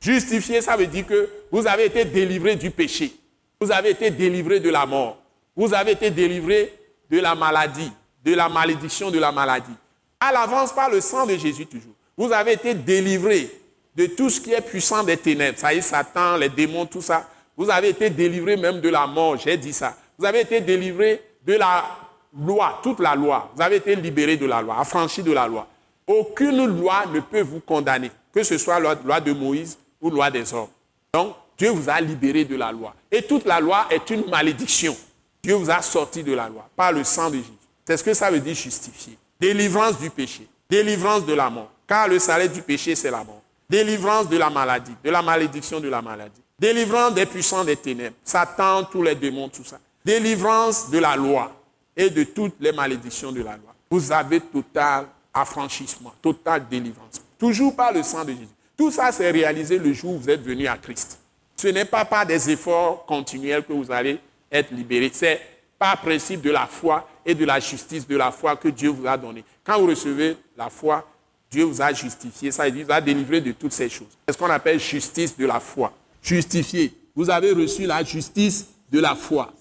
justifier, 0.00 0.60
ça 0.60 0.76
veut 0.76 0.86
dire 0.86 1.06
que 1.06 1.28
vous 1.50 1.66
avez 1.66 1.86
été 1.86 2.04
délivré 2.04 2.56
du 2.56 2.70
péché. 2.70 3.16
Vous 3.58 3.72
avez 3.72 3.90
été 3.90 4.10
délivré 4.10 4.60
de 4.60 4.68
la 4.68 4.84
mort. 4.84 5.18
Vous 5.56 5.72
avez 5.72 5.92
été 5.92 6.10
délivré 6.10 6.72
de 7.10 7.18
la 7.18 7.34
maladie, 7.34 7.90
de 8.22 8.34
la 8.34 8.48
malédiction 8.50 9.10
de 9.10 9.18
la 9.18 9.32
maladie. 9.32 9.74
À 10.20 10.30
l'avance 10.32 10.72
par 10.74 10.90
le 10.90 11.00
sang 11.00 11.26
de 11.26 11.36
Jésus 11.36 11.66
toujours. 11.66 11.94
Vous 12.16 12.30
avez 12.30 12.52
été 12.52 12.74
délivré 12.74 13.50
de 13.98 14.06
tout 14.06 14.30
ce 14.30 14.40
qui 14.40 14.52
est 14.52 14.60
puissant 14.60 15.02
des 15.02 15.16
ténèbres. 15.16 15.58
Ça 15.58 15.74
y 15.74 15.78
est, 15.78 15.82
Satan, 15.82 16.36
les 16.36 16.48
démons, 16.48 16.86
tout 16.86 17.02
ça. 17.02 17.28
Vous 17.56 17.68
avez 17.68 17.88
été 17.88 18.08
délivré 18.08 18.56
même 18.56 18.80
de 18.80 18.88
la 18.88 19.08
mort, 19.08 19.36
j'ai 19.36 19.56
dit 19.56 19.72
ça. 19.72 19.96
Vous 20.16 20.24
avez 20.24 20.42
été 20.42 20.60
délivré 20.60 21.20
de 21.44 21.54
la 21.54 21.84
loi, 22.32 22.78
toute 22.80 23.00
la 23.00 23.16
loi. 23.16 23.50
Vous 23.56 23.60
avez 23.60 23.76
été 23.76 23.96
libéré 23.96 24.36
de 24.36 24.46
la 24.46 24.62
loi, 24.62 24.78
affranchi 24.78 25.20
de 25.20 25.32
la 25.32 25.48
loi. 25.48 25.66
Aucune 26.06 26.64
loi 26.66 27.06
ne 27.12 27.18
peut 27.18 27.40
vous 27.40 27.58
condamner, 27.58 28.12
que 28.32 28.44
ce 28.44 28.56
soit 28.56 28.78
la 28.78 28.94
loi 28.94 29.20
de 29.20 29.32
Moïse 29.32 29.76
ou 30.00 30.10
la 30.10 30.14
loi 30.14 30.30
des 30.30 30.54
hommes. 30.54 30.68
Donc, 31.12 31.34
Dieu 31.58 31.70
vous 31.70 31.90
a 31.90 32.00
libéré 32.00 32.44
de 32.44 32.54
la 32.54 32.70
loi. 32.70 32.94
Et 33.10 33.22
toute 33.22 33.46
la 33.46 33.58
loi 33.58 33.88
est 33.90 34.08
une 34.10 34.30
malédiction. 34.30 34.96
Dieu 35.42 35.54
vous 35.54 35.70
a 35.70 35.82
sorti 35.82 36.22
de 36.22 36.34
la 36.34 36.48
loi 36.48 36.68
par 36.76 36.92
le 36.92 37.02
sang 37.02 37.30
de 37.30 37.38
Jésus. 37.38 37.48
C'est 37.84 37.96
ce 37.96 38.04
que 38.04 38.14
ça 38.14 38.30
veut 38.30 38.38
dire 38.38 38.54
justifier. 38.54 39.18
Délivrance 39.40 39.98
du 39.98 40.08
péché, 40.08 40.46
délivrance 40.70 41.26
de 41.26 41.34
la 41.34 41.50
mort. 41.50 41.72
Car 41.88 42.06
le 42.06 42.20
salaire 42.20 42.48
du 42.48 42.62
péché, 42.62 42.94
c'est 42.94 43.10
la 43.10 43.24
mort. 43.24 43.37
Délivrance 43.70 44.28
de 44.28 44.38
la 44.38 44.48
maladie, 44.48 44.94
de 45.04 45.10
la 45.10 45.20
malédiction 45.20 45.78
de 45.78 45.88
la 45.88 46.00
maladie. 46.00 46.40
Délivrance 46.58 47.14
des 47.14 47.26
puissants 47.26 47.64
des 47.64 47.76
ténèbres, 47.76 48.16
Satan, 48.24 48.84
tous 48.84 49.02
les 49.02 49.14
démons, 49.14 49.48
tout 49.48 49.64
ça. 49.64 49.78
Délivrance 50.04 50.90
de 50.90 50.98
la 50.98 51.14
loi 51.16 51.52
et 51.96 52.08
de 52.08 52.24
toutes 52.24 52.54
les 52.60 52.72
malédictions 52.72 53.30
de 53.30 53.42
la 53.42 53.56
loi. 53.56 53.74
Vous 53.90 54.10
avez 54.10 54.40
total 54.40 55.06
affranchissement, 55.34 56.12
total 56.22 56.66
délivrance. 56.68 57.22
Toujours 57.38 57.76
par 57.76 57.92
le 57.92 58.02
sang 58.02 58.24
de 58.24 58.32
Jésus. 58.32 58.48
Tout 58.76 58.90
ça, 58.90 59.12
c'est 59.12 59.30
réalisé 59.30 59.78
le 59.78 59.92
jour 59.92 60.14
où 60.14 60.18
vous 60.18 60.30
êtes 60.30 60.42
venu 60.42 60.66
à 60.66 60.76
Christ. 60.76 61.18
Ce 61.56 61.68
n'est 61.68 61.84
pas 61.84 62.04
par 62.04 62.24
des 62.24 62.50
efforts 62.50 63.04
continuels 63.04 63.64
que 63.64 63.72
vous 63.72 63.90
allez 63.90 64.18
être 64.50 64.72
libéré. 64.72 65.10
C'est 65.12 65.40
par 65.78 66.00
principe 66.00 66.40
de 66.40 66.50
la 66.50 66.66
foi 66.66 67.08
et 67.24 67.34
de 67.34 67.44
la 67.44 67.60
justice 67.60 68.06
de 68.06 68.16
la 68.16 68.30
foi 68.30 68.56
que 68.56 68.68
Dieu 68.68 68.88
vous 68.88 69.06
a 69.06 69.16
donné. 69.16 69.44
Quand 69.62 69.78
vous 69.78 69.88
recevez 69.88 70.36
la 70.56 70.70
foi, 70.70 71.06
Dieu 71.50 71.64
vous 71.64 71.80
a 71.80 71.92
justifié, 71.92 72.52
ça 72.52 72.68
veut 72.68 72.84
vous 72.84 72.92
a 72.92 73.00
délivré 73.00 73.40
de 73.40 73.52
toutes 73.52 73.72
ces 73.72 73.88
choses. 73.88 74.08
C'est 74.26 74.34
ce 74.34 74.38
qu'on 74.38 74.50
appelle 74.50 74.78
justice 74.78 75.36
de 75.36 75.46
la 75.46 75.60
foi. 75.60 75.92
Justifié. 76.22 76.92
Vous 77.14 77.30
avez 77.30 77.52
reçu 77.52 77.86
la 77.86 78.04
justice 78.04 78.66
de 78.90 79.00
la 79.00 79.14
foi. 79.14 79.52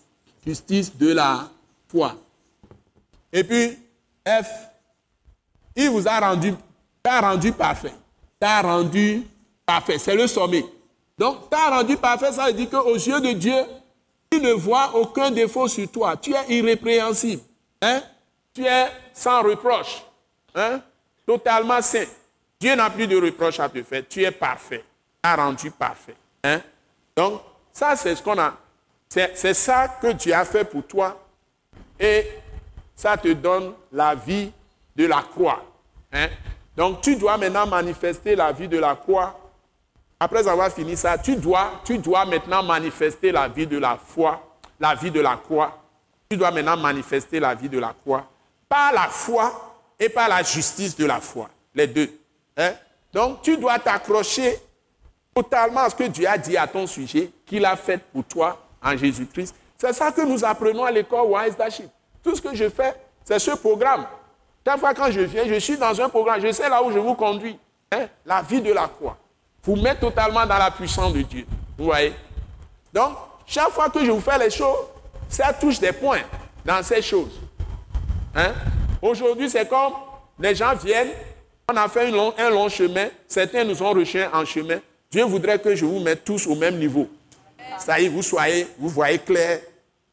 Justice 0.45 0.95
de 0.95 1.14
la 1.14 1.49
foi. 1.88 2.15
Et 3.31 3.43
puis, 3.43 3.77
F, 4.27 4.47
il 5.76 5.89
vous 5.89 6.07
a 6.07 6.19
rendu, 6.19 6.53
rendu 7.05 7.51
parfait. 7.51 7.93
T'a 8.39 8.61
rendu 8.61 9.23
parfait. 9.65 9.97
C'est 9.97 10.15
le 10.15 10.27
sommet. 10.27 10.65
Donc, 11.18 11.49
t'a 11.49 11.69
rendu 11.69 11.97
parfait, 11.97 12.31
ça 12.31 12.47
veut 12.47 12.53
dire 12.53 12.69
qu'aux 12.69 12.93
yeux 12.95 13.22
de 13.22 13.31
Dieu, 13.31 13.55
il 14.31 14.41
ne 14.41 14.51
voit 14.51 14.95
aucun 14.95 15.31
défaut 15.31 15.68
sur 15.68 15.89
toi. 15.89 16.18
Tu 16.18 16.34
es 16.34 16.57
irrépréhensible. 16.57 17.41
Hein? 17.81 18.01
Tu 18.53 18.65
es 18.65 18.88
sans 19.14 19.41
reproche. 19.41 20.03
Hein? 20.53 20.81
Totalement 21.28 21.82
saint. 21.82 22.06
Dieu 22.60 22.76
n'a 22.76 22.90
plus 22.90 23.06
de 23.06 23.22
reproche 23.22 23.60
à 23.60 23.70
te 23.70 23.84
faire. 23.84 24.04
Tu 24.10 24.24
es 24.24 24.32
parfait. 24.32 24.84
A 25.22 25.36
rendu 25.36 25.70
parfait. 25.70 26.16
Hein? 26.44 26.62
Donc, 27.16 27.41
ça, 27.72 27.95
c'est 27.95 28.16
ce 28.16 28.24
qu'on 28.24 28.40
a. 28.40 28.56
C'est 29.08 29.54
ça 29.54 29.88
que 30.02 30.14
Dieu 30.14 30.34
a 30.34 30.44
fait 30.44 30.64
pour 30.64 30.86
toi. 30.88 31.24
Et 31.99 32.28
ça 32.95 33.16
te 33.18 33.32
donne 33.34 33.74
la 33.91 34.16
vie 34.16 34.52
de 34.95 35.06
la 35.06 35.22
croix. 35.22 35.64
Hein? 36.12 36.30
Donc, 36.76 37.02
tu 37.02 37.16
dois 37.16 37.38
maintenant 37.38 37.68
manifester 37.68 38.36
la 38.36 38.52
vie 38.52 38.68
de 38.68 38.80
la 38.80 38.95
croix 38.95 39.40
après 40.20 40.48
avoir 40.48 40.72
fini 40.72 40.98
ça, 40.98 41.18
tu 41.18 41.36
dois, 41.36 41.82
tu 41.84 41.99
dois 41.99 42.26
maintenant 42.26 42.64
manifester 42.64 43.32
la 43.32 43.48
vie 43.48 43.68
de 43.68 43.78
la 43.78 43.98
foi, 43.98 44.41
la 44.80 44.95
vie 44.95 45.12
de 45.12 45.20
la 45.20 45.38
croix. 45.38 45.78
Tu 46.30 46.38
dois 46.38 46.52
maintenant 46.52 46.76
manifester 46.76 47.40
la 47.40 47.54
vie 47.54 47.70
de 47.70 47.80
la 47.80 47.94
croix 47.94 48.26
par 48.68 48.91
la 48.94 49.08
foi 49.08 49.66
et 49.99 50.10
par 50.10 50.30
la 50.30 50.44
justice 50.44 50.95
de 50.95 51.06
la 51.06 51.19
foi. 51.19 51.49
Les 51.74 51.88
deux. 51.88 52.10
Hein? 52.56 52.74
Donc, 53.14 53.41
tu 53.41 53.57
dois 53.57 53.80
t'accrocher 53.80 54.60
totalement 55.34 55.82
à 55.82 55.90
ce 55.90 55.95
que 55.95 56.03
Dieu 56.03 56.28
a 56.28 56.38
dit 56.38 56.57
à 56.57 56.68
ton 56.68 56.88
sujet, 56.88 57.30
qu'il 57.45 57.64
a 57.65 57.76
fait 57.76 57.98
pour 57.98 58.24
toi 58.24 58.60
en 58.84 58.98
Jésus-Christ. 58.98 59.56
C'est 59.78 59.94
ça 59.94 60.11
que 60.11 60.22
nous 60.22 60.44
apprenons 60.44 60.84
à 60.84 60.91
l'école 60.91 61.28
Wise 61.28 61.56
Daship. 61.56 61.90
Tout 62.24 62.36
ce 62.36 62.41
que 62.41 62.56
je 62.56 62.69
fais, 62.69 62.95
c'est 63.24 63.40
ce 63.40 63.52
programme. 63.52 64.06
Chaque 64.65 64.80
fois 64.80 64.94
quand 64.94 65.11
je 65.11 65.22
viens, 65.22 65.48
je 65.48 65.60
suis 65.60 65.78
dans 65.78 66.02
un 66.02 66.10
programme, 66.10 66.41
je 66.41 66.52
sais 66.52 66.68
là 66.68 66.84
où 66.84 66.91
je 66.91 66.99
vous 66.99 67.14
conduis. 67.14 67.57
Hein? 67.91 68.07
La 68.26 68.41
vie 68.41 68.61
de 68.61 68.74
la 68.74 68.88
croix. 68.88 69.18
Vous 69.64 69.76
mettez 69.76 69.99
totalement 69.99 70.45
dans 70.45 70.57
la 70.57 70.72
puissance 70.72 71.14
de 71.14 71.22
Dieu. 71.22 71.45
Vous 71.78 71.86
voyez? 71.86 72.14
Donc, 72.91 73.15
chaque 73.45 73.69
fois 73.69 73.90
que 73.90 74.03
je 74.03 74.11
vous 74.11 74.19
fais 74.19 74.38
les 74.40 74.49
choses, 74.49 74.88
ça 75.30 75.53
touche 75.53 75.80
des 75.80 75.91
points 75.91 76.22
dans 76.65 76.82
ces 76.84 77.02
choses. 77.02 77.40
Hein? 78.36 78.53
Aujourd'hui, 79.02 79.49
c'est 79.49 79.68
comme 79.68 79.94
les 80.40 80.56
gens 80.56 80.76
viennent, 80.76 81.11
on 81.69 81.76
a 81.76 81.88
fait 81.90 82.07
un 82.07 82.49
long, 82.49 82.69
chemin, 82.69 83.07
certains 83.28 83.64
nous 83.64 83.82
ont 83.84 83.91
rejoints 83.91 84.30
en 84.34 84.45
chemin. 84.45 84.80
Dieu 85.11 85.24
voudrait 85.24 85.60
que 85.60 85.76
je 85.76 85.86
vous 85.86 85.99
mette 85.99 86.24
tous 86.24 86.48
au 86.48 86.56
même 86.56 86.78
niveau. 86.78 87.10
Ça 87.80 87.99
y 87.99 88.06
est, 88.06 88.10
vous 88.10 88.24
soyez, 88.24 88.68
vous 88.78 88.90
voyez 88.90 89.19
clair 89.19 89.60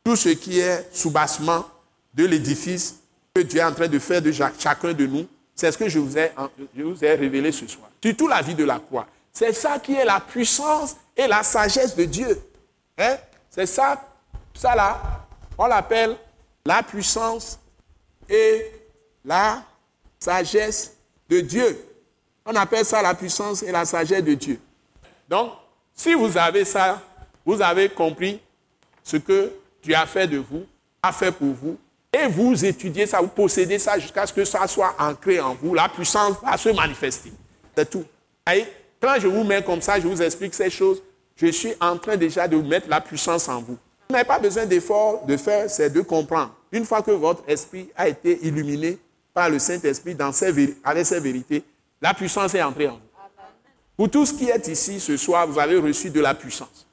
tout 0.05 0.17
ce 0.17 0.31
qui 0.31 0.61
est 0.61 0.89
soubassement 0.93 1.65
de 2.13 2.27
l'édifice 2.27 2.97
que 3.35 3.43
Dieu 3.43 3.61
est 3.61 3.65
en 3.65 3.73
train 3.73 3.89
de 3.89 3.99
faire 3.99 4.21
de 4.21 4.33
chacun 4.33 4.93
de 4.93 5.07
nous. 5.07 5.27
C'est 5.55 5.71
ce 5.71 5.79
que 5.79 5.89
je 5.89 5.99
vous 5.99 6.19
ai, 6.19 6.33
je 6.77 6.83
vous 6.83 7.05
ai 7.05 7.15
révélé 7.15 7.53
ce 7.53 7.67
soir. 7.67 7.89
Surtout 8.03 8.29
la 8.29 8.43
vie 8.43 8.55
de 8.55 8.65
la 8.65 8.79
croix. 8.79 9.07
C'est 9.33 9.53
ça 9.53 9.79
qui 9.79 9.95
est 9.95 10.05
la 10.05 10.21
puissance 10.21 10.97
et 11.17 11.27
la 11.27 11.43
sagesse 11.43 11.97
de 11.97 12.05
Dieu. 12.05 12.41
Hein? 12.99 13.17
C'est 13.51 13.67
ça, 13.67 14.01
ça 14.55 14.75
là, 14.75 15.01
on 15.57 15.67
l'appelle 15.67 16.17
la 16.67 16.83
puissance 16.83 17.59
et 18.29 18.73
la 19.25 19.65
sagesse 20.19 20.97
de 21.29 21.41
Dieu. 21.41 21.79
On 22.45 22.55
appelle 22.55 22.85
ça 22.85 23.01
la 23.01 23.15
puissance 23.15 23.63
et 23.63 23.73
la 23.73 23.85
sagesse 23.85 24.23
de 24.23 24.35
Dieu. 24.35 24.61
Donc, 25.29 25.53
si 25.95 26.15
vous 26.15 26.37
avez 26.37 26.65
ça, 26.65 27.01
vous 27.45 27.61
avez 27.63 27.89
compris 27.89 28.41
ce 29.03 29.17
que 29.17 29.53
Dieu 29.83 29.95
a 29.95 30.07
fait 30.07 30.27
de 30.27 30.39
vous, 30.39 30.65
a 31.03 31.13
fait 31.13 31.33
pour 31.33 31.53
vous, 31.53 31.79
et 32.13 32.27
vous 32.29 32.65
étudiez 32.65 33.07
ça, 33.07 33.21
vous 33.21 33.29
possédez 33.29 33.79
ça 33.79 33.99
jusqu'à 33.99 34.27
ce 34.27 34.33
que 34.33 34.45
ça 34.45 34.67
soit 34.67 34.95
ancré 34.99 35.41
en 35.41 35.55
vous, 35.55 35.75
la 35.75 35.89
puissance 35.89 36.37
va 36.43 36.57
se 36.57 36.69
manifester. 36.69 37.33
C'est 37.77 37.91
tout. 37.91 38.05
quand 39.01 39.17
je 39.19 39.27
vous 39.27 39.43
mets 39.43 39.63
comme 39.63 39.81
ça, 39.81 39.99
je 39.99 40.07
vous 40.07 40.23
explique 40.23 40.55
ces 40.55 40.71
choses, 40.71 41.03
je 41.37 41.49
suis 41.49 41.75
en 41.81 41.99
train 41.99 42.17
déjà 42.17 42.47
de 42.47 42.57
mettre 42.57 42.89
la 42.89 43.01
puissance 43.01 43.49
en 43.49 43.61
vous. 43.61 43.77
Vous 44.09 44.13
n'avez 44.13 44.25
pas 44.25 44.39
besoin 44.39 44.67
d'effort 44.67 45.25
de 45.27 45.37
faire, 45.37 45.69
c'est 45.69 45.91
de 45.91 46.01
comprendre. 46.03 46.55
Une 46.71 46.85
fois 46.85 47.03
que 47.03 47.11
votre 47.11 47.43
esprit 47.49 47.91
a 47.97 48.09
été 48.09 48.47
illuminé 48.47 48.99
par 49.35 49.51
le 49.51 49.59
Saint-Esprit 49.59 50.17
avec 50.85 51.05
ses 51.05 51.21
vérités, 51.21 51.65
la 52.01 52.15
puissance 52.15 52.55
est 52.55 52.63
entrée 52.63 52.89
en 52.89 52.93
vous. 52.93 53.01
Pour 53.97 54.11
tout 54.11 54.25
ce 54.25 54.33
qui 54.33 54.49
est 54.49 54.69
ici 54.69 55.01
ce 55.01 55.17
soir, 55.17 55.47
vous 55.47 55.59
avez 55.59 55.77
reçu 55.77 56.11
de 56.11 56.21
la 56.21 56.35
puissance. 56.35 56.87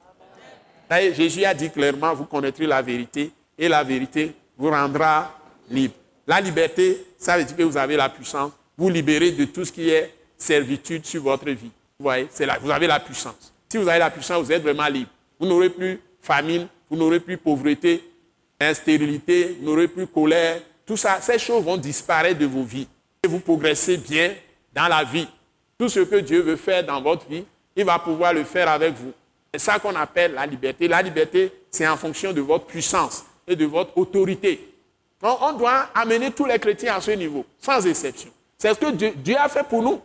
Jésus 1.14 1.46
a 1.46 1.54
dit 1.54 1.70
clairement, 1.70 2.14
vous 2.14 2.26
connaîtrez 2.26 2.66
la 2.66 2.82
vérité 2.82 3.32
et 3.58 3.68
la 3.68 3.84
vérité 3.84 4.34
vous 4.58 4.70
rendra 4.70 5.40
libre. 5.70 5.94
La 6.28 6.42
liberté, 6.42 7.06
ça 7.18 7.38
veut 7.38 7.44
dire 7.44 7.56
que 7.56 7.64
vous 7.64 7.78
avez 7.78 7.96
la 7.96 8.10
puissance. 8.10 8.52
Vous 8.78 8.90
libérez 8.90 9.32
de 9.32 9.46
tout 9.46 9.64
ce 9.64 9.72
qui 9.72 9.90
est 9.90 10.14
servitude 10.38 11.06
sur 11.06 11.24
votre 11.24 11.50
vie. 11.50 11.72
Vous 12.00 12.04
voyez, 12.04 12.28
c'est 12.32 12.46
là, 12.46 12.58
vous 12.62 12.72
avez 12.72 12.88
la 12.88 13.00
puissance. 13.00 13.54
Si 13.70 13.78
vous 13.78 13.88
avez 13.88 14.00
la 14.00 14.10
puissance, 14.10 14.44
vous 14.44 14.52
êtes 14.52 14.62
vraiment 14.62 14.88
libre. 14.88 15.10
Vous 15.40 15.48
n'aurez 15.48 15.70
plus 15.70 16.00
famine, 16.22 16.68
vous 16.90 16.98
n'aurez 16.98 17.20
plus 17.20 17.38
pauvreté, 17.38 18.04
instérilité, 18.60 19.58
vous 19.60 19.66
n'aurez 19.66 19.88
plus 19.88 20.08
colère. 20.08 20.62
Tout 20.92 20.98
ça, 20.98 21.22
ces 21.22 21.40
choses 21.40 21.64
vont 21.64 21.78
disparaître 21.78 22.38
de 22.38 22.46
vos 22.46 22.64
vies. 22.64 22.86
Et 23.24 23.28
vous 23.30 23.40
progressez 23.40 23.96
bien 23.96 24.34
dans 24.74 24.90
la 24.90 25.06
vie. 25.06 25.26
Tout 25.78 25.88
ce 25.88 26.02
que 26.02 26.18
Dieu 26.18 26.42
veut 26.42 26.58
faire 26.58 26.86
dans 26.86 27.02
votre 27.02 27.26
vie, 27.30 27.46
il 27.78 27.86
va 27.86 27.98
pouvoir 27.98 28.34
le 28.34 28.44
faire 28.44 28.68
avec 28.68 28.96
vous. 28.96 29.14
C'est 29.54 29.62
ça 29.62 29.80
qu'on 29.80 29.96
appelle 29.96 30.34
la 30.34 30.46
liberté. 30.46 30.90
La 30.90 31.02
liberté, 31.02 31.50
c'est 31.72 31.88
en 31.88 31.96
fonction 31.96 32.34
de 32.34 32.42
votre 32.42 32.66
puissance 32.66 33.24
et 33.48 33.56
de 33.56 33.66
votre 33.66 33.98
autorité. 33.98 34.70
Donc, 35.22 35.38
on 35.42 35.54
doit 35.54 35.88
amener 35.96 36.30
tous 36.30 36.44
les 36.44 36.60
chrétiens 36.60 36.96
à 36.96 37.00
ce 37.00 37.12
niveau, 37.12 37.46
sans 37.62 37.88
exception. 37.88 38.32
C'est 38.58 38.74
ce 38.74 38.80
que 38.80 38.92
Dieu, 38.92 39.38
a 39.40 39.48
fait 39.48 39.64
pour 39.64 39.82
nous. 39.82 40.02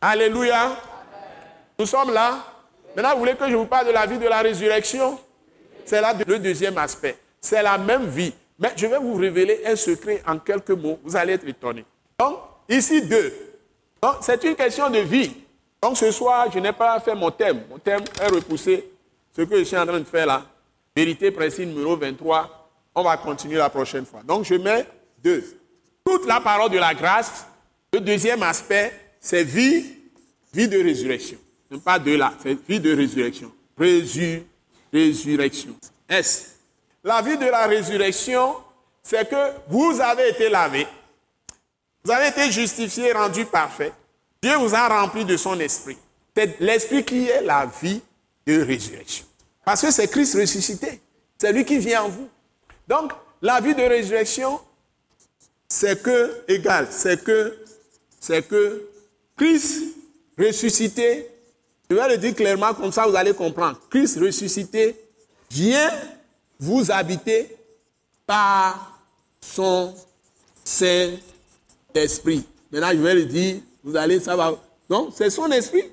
Alléluia. 0.00 0.80
Nous 1.76 1.86
sommes 1.86 2.14
là. 2.14 2.44
Maintenant, 2.94 3.14
vous 3.14 3.18
voulez 3.18 3.34
que 3.34 3.50
je 3.50 3.56
vous 3.56 3.66
parle 3.66 3.88
de 3.88 3.92
la 3.92 4.06
vie 4.06 4.18
de 4.18 4.28
la 4.28 4.38
résurrection? 4.42 5.18
C'est 5.84 6.00
là 6.00 6.14
le 6.24 6.38
deuxième 6.38 6.78
aspect. 6.78 7.18
C'est 7.40 7.60
la 7.60 7.76
même 7.76 8.06
vie. 8.06 8.32
Mais 8.58 8.72
je 8.76 8.86
vais 8.86 8.98
vous 8.98 9.14
révéler 9.14 9.60
un 9.64 9.76
secret 9.76 10.22
en 10.26 10.38
quelques 10.38 10.70
mots. 10.70 10.98
Vous 11.04 11.14
allez 11.16 11.34
être 11.34 11.46
étonnés. 11.46 11.84
Donc, 12.18 12.38
ici, 12.68 13.02
deux. 13.02 13.32
Donc, 14.02 14.16
c'est 14.22 14.42
une 14.44 14.56
question 14.56 14.90
de 14.90 14.98
vie. 14.98 15.32
Donc, 15.80 15.96
ce 15.96 16.10
soir, 16.10 16.50
je 16.52 16.58
n'ai 16.58 16.72
pas 16.72 16.98
fait 17.00 17.14
mon 17.14 17.30
thème. 17.30 17.62
Mon 17.70 17.78
thème 17.78 18.02
est 18.20 18.26
repoussé. 18.28 18.90
Ce 19.36 19.42
que 19.42 19.58
je 19.58 19.64
suis 19.64 19.76
en 19.76 19.86
train 19.86 20.00
de 20.00 20.04
faire 20.04 20.26
là, 20.26 20.44
vérité 20.96 21.30
précise 21.30 21.66
numéro 21.66 21.96
23, 21.96 22.70
on 22.96 23.02
va 23.04 23.16
continuer 23.16 23.56
la 23.58 23.70
prochaine 23.70 24.04
fois. 24.04 24.22
Donc, 24.24 24.44
je 24.44 24.54
mets 24.54 24.84
deux. 25.22 25.44
Toute 26.04 26.26
la 26.26 26.40
parole 26.40 26.70
de 26.70 26.78
la 26.78 26.94
grâce. 26.94 27.46
Le 27.92 28.00
deuxième 28.00 28.42
aspect, 28.42 28.92
c'est 29.20 29.44
vie, 29.44 29.84
vie 30.52 30.66
de 30.68 30.82
résurrection. 30.82 31.38
Ce 31.70 31.76
pas 31.76 31.98
deux 31.98 32.16
là, 32.16 32.32
c'est 32.42 32.58
vie 32.66 32.80
de 32.80 32.94
résurrection. 32.94 33.52
résurrection. 34.92 35.76
S. 36.08 36.57
La 37.04 37.22
vie 37.22 37.36
de 37.36 37.46
la 37.46 37.66
résurrection, 37.66 38.56
c'est 39.02 39.28
que 39.28 39.52
vous 39.68 40.00
avez 40.00 40.30
été 40.30 40.48
lavé, 40.48 40.86
vous 42.04 42.10
avez 42.10 42.28
été 42.28 42.50
justifié, 42.50 43.12
rendu 43.12 43.44
parfait. 43.44 43.92
Dieu 44.42 44.56
vous 44.56 44.74
a 44.74 44.88
rempli 44.88 45.24
de 45.24 45.36
son 45.36 45.58
esprit. 45.60 45.98
C'est 46.34 46.60
l'esprit 46.60 47.04
qui 47.04 47.28
est 47.28 47.42
la 47.42 47.66
vie 47.82 48.00
de 48.46 48.62
résurrection. 48.62 49.26
Parce 49.64 49.82
que 49.82 49.90
c'est 49.90 50.08
Christ 50.08 50.34
ressuscité. 50.34 51.00
C'est 51.36 51.52
lui 51.52 51.64
qui 51.64 51.78
vient 51.78 52.04
en 52.04 52.08
vous. 52.08 52.28
Donc, 52.86 53.12
la 53.42 53.60
vie 53.60 53.74
de 53.74 53.82
résurrection, 53.82 54.60
c'est 55.68 56.02
que, 56.02 56.44
égal, 56.48 56.88
c'est 56.90 57.22
que, 57.22 57.58
c'est 58.20 58.46
que 58.48 58.88
Christ 59.36 59.82
ressuscité, 60.38 61.28
je 61.90 61.96
vais 61.96 62.08
le 62.08 62.18
dire 62.18 62.34
clairement, 62.34 62.72
comme 62.74 62.92
ça 62.92 63.06
vous 63.06 63.16
allez 63.16 63.34
comprendre. 63.34 63.78
Christ 63.90 64.18
ressuscité 64.18 64.96
vient 65.50 65.90
vous 66.58 66.90
habiter 66.90 67.56
par 68.26 69.00
son 69.40 69.94
Saint-Esprit. 70.64 72.46
Maintenant, 72.70 72.90
je 72.90 72.98
vais 72.98 73.14
le 73.14 73.24
dire, 73.24 73.56
vous 73.82 73.96
allez 73.96 74.20
savoir. 74.20 74.56
Non, 74.90 75.10
c'est 75.14 75.30
son 75.30 75.50
esprit. 75.50 75.84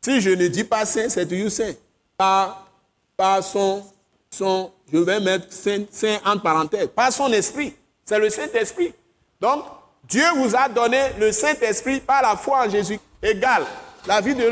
Si 0.00 0.20
je 0.20 0.30
ne 0.30 0.48
dis 0.48 0.64
pas 0.64 0.86
Saint, 0.86 1.08
c'est 1.08 1.26
toujours 1.26 1.50
Saint. 1.50 1.72
Par, 2.16 2.70
par 3.16 3.42
son, 3.42 3.84
son, 4.30 4.72
je 4.92 4.98
vais 4.98 5.20
mettre 5.20 5.52
Saint, 5.52 5.84
Saint 5.90 6.18
entre 6.24 6.42
parenthèses, 6.42 6.88
par 6.94 7.12
son 7.12 7.32
esprit. 7.32 7.74
C'est 8.04 8.18
le 8.18 8.30
Saint-Esprit. 8.30 8.94
Donc, 9.40 9.64
Dieu 10.08 10.24
vous 10.36 10.54
a 10.54 10.68
donné 10.68 10.98
le 11.18 11.32
Saint-Esprit 11.32 12.00
par 12.00 12.22
la 12.22 12.36
foi 12.36 12.66
en 12.66 12.70
Jésus. 12.70 13.00
Égal. 13.20 13.64
La 14.06 14.20
vie 14.20 14.34
de 14.34 14.44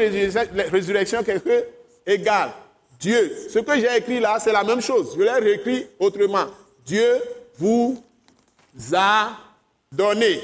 résurrection, 0.70 1.22
quelque 1.22 1.68
égal. 2.04 2.50
Dieu. 3.04 3.36
Ce 3.50 3.58
que 3.58 3.78
j'ai 3.78 3.98
écrit 3.98 4.18
là, 4.18 4.38
c'est 4.40 4.52
la 4.52 4.64
même 4.64 4.80
chose. 4.80 5.12
Je 5.14 5.22
l'ai 5.22 5.30
réécrit 5.30 5.86
autrement. 5.98 6.46
Dieu 6.86 7.20
vous 7.58 8.02
a 8.94 9.36
donné 9.92 10.40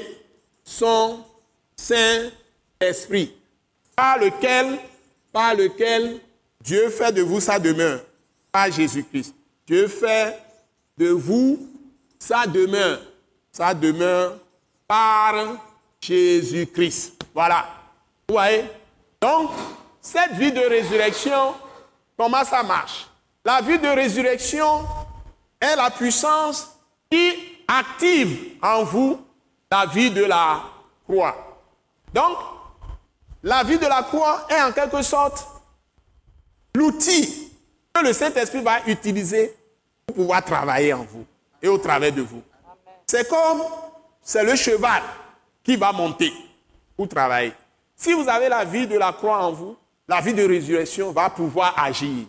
son 0.63 1.23
Saint-Esprit, 1.75 3.33
par 3.95 4.19
lequel, 4.19 6.19
Dieu 6.63 6.89
fait 6.89 7.11
de 7.11 7.23
vous 7.23 7.39
sa 7.39 7.57
demeure, 7.57 8.01
par 8.51 8.71
Jésus-Christ. 8.71 9.33
Dieu 9.65 9.87
fait 9.87 10.37
de 10.95 11.09
vous 11.09 11.67
sa 12.19 12.45
demeure, 12.45 13.01
sa 13.51 13.73
demeure 13.73 14.37
par 14.87 15.57
Jésus-Christ. 15.99 17.13
Voilà. 17.33 17.65
Vous 18.29 18.35
voyez? 18.35 18.65
Donc, 19.19 19.49
cette 19.99 20.33
vie 20.33 20.51
de 20.51 20.61
résurrection, 20.61 21.55
Comment 22.21 22.45
ça 22.45 22.61
marche? 22.61 23.07
La 23.43 23.61
vie 23.61 23.79
de 23.79 23.87
résurrection 23.87 24.85
est 25.59 25.75
la 25.75 25.89
puissance 25.89 26.69
qui 27.09 27.33
active 27.67 28.57
en 28.61 28.83
vous 28.83 29.19
la 29.71 29.87
vie 29.87 30.11
de 30.11 30.25
la 30.25 30.61
croix. 31.03 31.35
Donc, 32.13 32.37
la 33.41 33.63
vie 33.63 33.79
de 33.79 33.87
la 33.87 34.03
croix 34.03 34.45
est 34.51 34.61
en 34.61 34.71
quelque 34.71 35.01
sorte 35.01 35.47
l'outil 36.75 37.51
que 37.91 38.01
le 38.01 38.13
Saint-Esprit 38.13 38.61
va 38.61 38.85
utiliser 38.85 39.57
pour 40.05 40.17
pouvoir 40.17 40.45
travailler 40.45 40.93
en 40.93 41.03
vous 41.03 41.25
et 41.59 41.69
au 41.69 41.79
travers 41.79 42.11
de 42.11 42.21
vous. 42.21 42.43
C'est 43.07 43.27
comme, 43.27 43.63
c'est 44.21 44.43
le 44.43 44.55
cheval 44.55 45.01
qui 45.63 45.75
va 45.75 45.91
monter 45.91 46.31
pour 46.95 47.09
travailler. 47.09 47.53
Si 47.95 48.13
vous 48.13 48.29
avez 48.29 48.47
la 48.47 48.63
vie 48.63 48.85
de 48.85 48.99
la 48.99 49.11
croix 49.11 49.43
en 49.43 49.51
vous, 49.51 49.75
la 50.11 50.19
vie 50.19 50.33
de 50.33 50.45
résurrection 50.45 51.13
va 51.13 51.29
pouvoir 51.29 51.73
agir. 51.81 52.25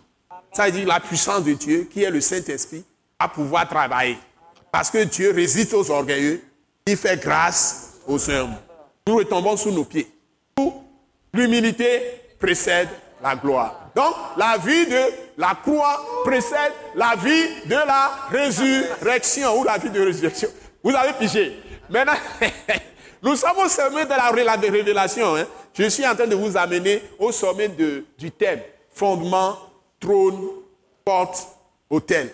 Ça 0.53 0.67
veut 0.67 0.71
dire 0.71 0.87
la 0.87 1.01
puissance 1.01 1.43
de 1.43 1.51
Dieu, 1.51 1.85
qui 1.91 2.01
est 2.01 2.09
le 2.09 2.21
Saint-Esprit, 2.21 2.81
va 3.19 3.27
pouvoir 3.27 3.67
travailler. 3.67 4.17
Parce 4.71 4.89
que 4.89 5.03
Dieu 5.03 5.33
résiste 5.33 5.73
aux 5.73 5.91
orgueilleux, 5.91 6.41
il 6.87 6.95
fait 6.95 7.21
grâce 7.21 7.95
aux 8.07 8.29
hommes. 8.29 8.55
Nous 9.05 9.17
retombons 9.17 9.57
sous 9.57 9.71
nos 9.71 9.83
pieds. 9.83 10.09
L'humilité 11.33 12.21
précède 12.39 12.87
la 13.21 13.35
gloire. 13.35 13.89
Donc, 13.93 14.15
la 14.37 14.57
vie 14.57 14.85
de 14.85 15.01
la 15.37 15.53
croix 15.61 16.23
précède 16.23 16.71
la 16.95 17.15
vie 17.17 17.65
de 17.65 17.75
la 17.75 18.11
résurrection 18.29 19.59
ou 19.59 19.65
la 19.65 19.77
vie 19.77 19.89
de 19.89 19.99
résurrection. 19.99 20.47
Vous 20.81 20.95
avez 20.95 21.11
pigé. 21.13 21.61
Maintenant, 21.89 22.13
nous 23.21 23.35
sommes 23.35 23.57
au 23.57 23.67
sommet 23.67 24.05
de 24.05 24.09
la, 24.11 24.55
révélation. 24.55 25.35
Hein. 25.35 25.45
Je 25.73 25.89
suis 25.89 26.05
en 26.07 26.15
train 26.15 26.27
de 26.27 26.35
vous 26.35 26.55
amener 26.55 27.01
au 27.19 27.31
sommet 27.31 27.67
du 27.67 28.31
thème. 28.31 28.61
Fondement, 28.91 29.57
trône, 29.99 30.47
porte, 31.03 31.47
hôtel. 31.89 32.31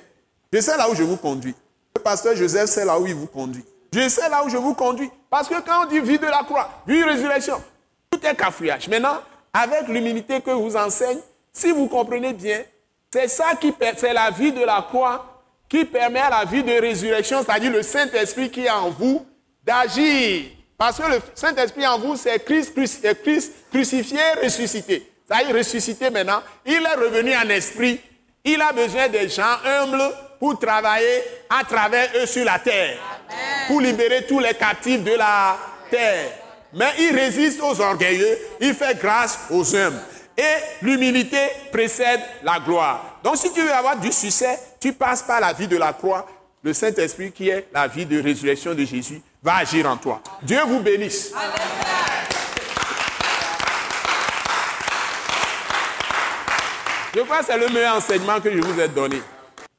Je 0.52 0.60
sais 0.60 0.76
là 0.76 0.90
où 0.90 0.96
je 0.96 1.04
vous 1.04 1.18
conduis. 1.18 1.56
Le 1.96 2.02
pasteur 2.02 2.36
Joseph 2.36 2.70
sait 2.70 2.86
là 2.86 3.00
où 3.00 3.08
il 3.08 3.16
vous 3.16 3.28
conduit. 3.28 3.64
Je 3.94 4.10
sais 4.10 4.30
là 4.30 4.44
où 4.44 4.50
je 4.50 4.58
vous 4.58 4.74
conduis. 4.74 5.10
Parce 5.30 5.48
que 5.48 5.62
quand 5.62 5.84
on 5.84 5.90
dit 5.90 6.00
vie 6.00 6.20
de 6.20 6.26
la 6.26 6.44
croix, 6.44 6.70
vie 6.86 7.04
résurrection, 7.04 7.62
tout 8.12 8.20
est 8.26 8.36
cafouillage. 8.36 8.88
Maintenant, 8.88 9.20
avec 9.54 9.88
l'humilité 9.88 10.42
que 10.42 10.52
vous 10.52 10.76
enseigne, 10.76 11.20
si 11.54 11.72
vous 11.72 11.88
comprenez 11.88 12.34
bien, 12.34 12.62
c'est 13.12 13.28
ça 13.28 13.56
qui 13.60 13.74
c'est 13.98 14.14
la 14.14 14.30
vie 14.32 14.52
de 14.52 14.64
la 14.64 14.86
croix 14.88 15.44
qui 15.68 15.86
permet 15.86 16.20
à 16.20 16.30
la 16.30 16.46
vie 16.46 16.64
de 16.64 16.72
résurrection, 16.72 17.44
c'est-à-dire 17.44 17.72
le 17.72 17.84
Saint-Esprit 17.84 18.50
qui 18.50 18.66
est 18.66 18.70
en 18.70 18.90
vous, 18.90 19.26
d'agir. 19.64 20.46
Parce 20.80 20.98
que 20.98 21.12
le 21.12 21.20
Saint-Esprit 21.36 21.86
en 21.86 22.00
vous, 22.00 22.16
c'est 22.16 22.40
Christ, 22.46 22.74
Christ, 23.22 23.52
crucifié, 23.70 24.20
ressuscité. 24.42 25.12
C'est-à-dire 25.28 25.54
ressuscité 25.54 26.10
maintenant. 26.10 26.42
Il 26.66 26.82
est 26.82 26.96
revenu 26.96 27.36
en 27.36 27.50
esprit. 27.50 28.00
Il 28.46 28.62
a 28.62 28.72
besoin 28.72 29.10
des 29.10 29.28
gens 29.28 29.58
humbles 29.66 30.10
pour 30.40 30.58
travailler 30.58 31.22
à 31.50 31.66
travers 31.66 32.10
eux 32.16 32.26
sur 32.26 32.46
la 32.46 32.60
terre. 32.60 32.98
Pour 33.68 33.82
libérer 33.82 34.26
tous 34.26 34.40
les 34.40 34.54
captifs 34.54 35.04
de 35.04 35.12
la 35.12 35.58
terre. 35.92 36.32
Mais 36.74 36.94
il 36.98 37.14
résiste 37.14 37.62
aux 37.62 37.82
orgueilleux, 37.82 38.38
il 38.62 38.74
fait 38.74 38.98
grâce 38.98 39.38
aux 39.50 39.76
hommes. 39.76 40.00
Et 40.38 40.86
l'humilité 40.86 41.40
précède 41.74 42.22
la 42.42 42.58
gloire. 42.58 43.20
Donc 43.22 43.36
si 43.36 43.52
tu 43.52 43.62
veux 43.62 43.74
avoir 43.74 43.98
du 43.98 44.14
succès, 44.14 44.58
tu 44.80 44.94
passes 44.94 45.24
par 45.24 45.42
la 45.42 45.52
vie 45.52 45.68
de 45.68 45.76
la 45.76 45.92
croix. 45.92 46.26
Le 46.64 46.74
Saint-Esprit, 46.74 47.34
qui 47.34 47.50
est 47.50 47.68
la 47.74 47.88
vie 47.88 48.06
de 48.06 48.22
résurrection 48.22 48.74
de 48.74 48.86
Jésus, 48.86 49.22
va 49.42 49.58
agir 49.58 49.86
en 49.86 49.98
toi. 49.98 50.22
Dieu 50.42 50.60
vous 50.66 50.82
bénisse. 50.82 51.34
Je 57.16 57.22
crois 57.22 57.40
que 57.40 57.46
c'est 57.46 57.58
le 57.58 57.70
meilleur 57.70 57.96
enseignement 57.96 58.40
que 58.40 58.52
je 58.52 58.60
vous 58.60 58.80
ai 58.80 58.88
donné. 58.88 59.22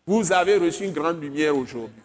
Vous 0.06 0.32
avez 0.32 0.56
reçu 0.56 0.84
une 0.84 0.92
grande 0.92 1.22
lumière 1.22 1.56
aujourd'hui. 1.56 2.02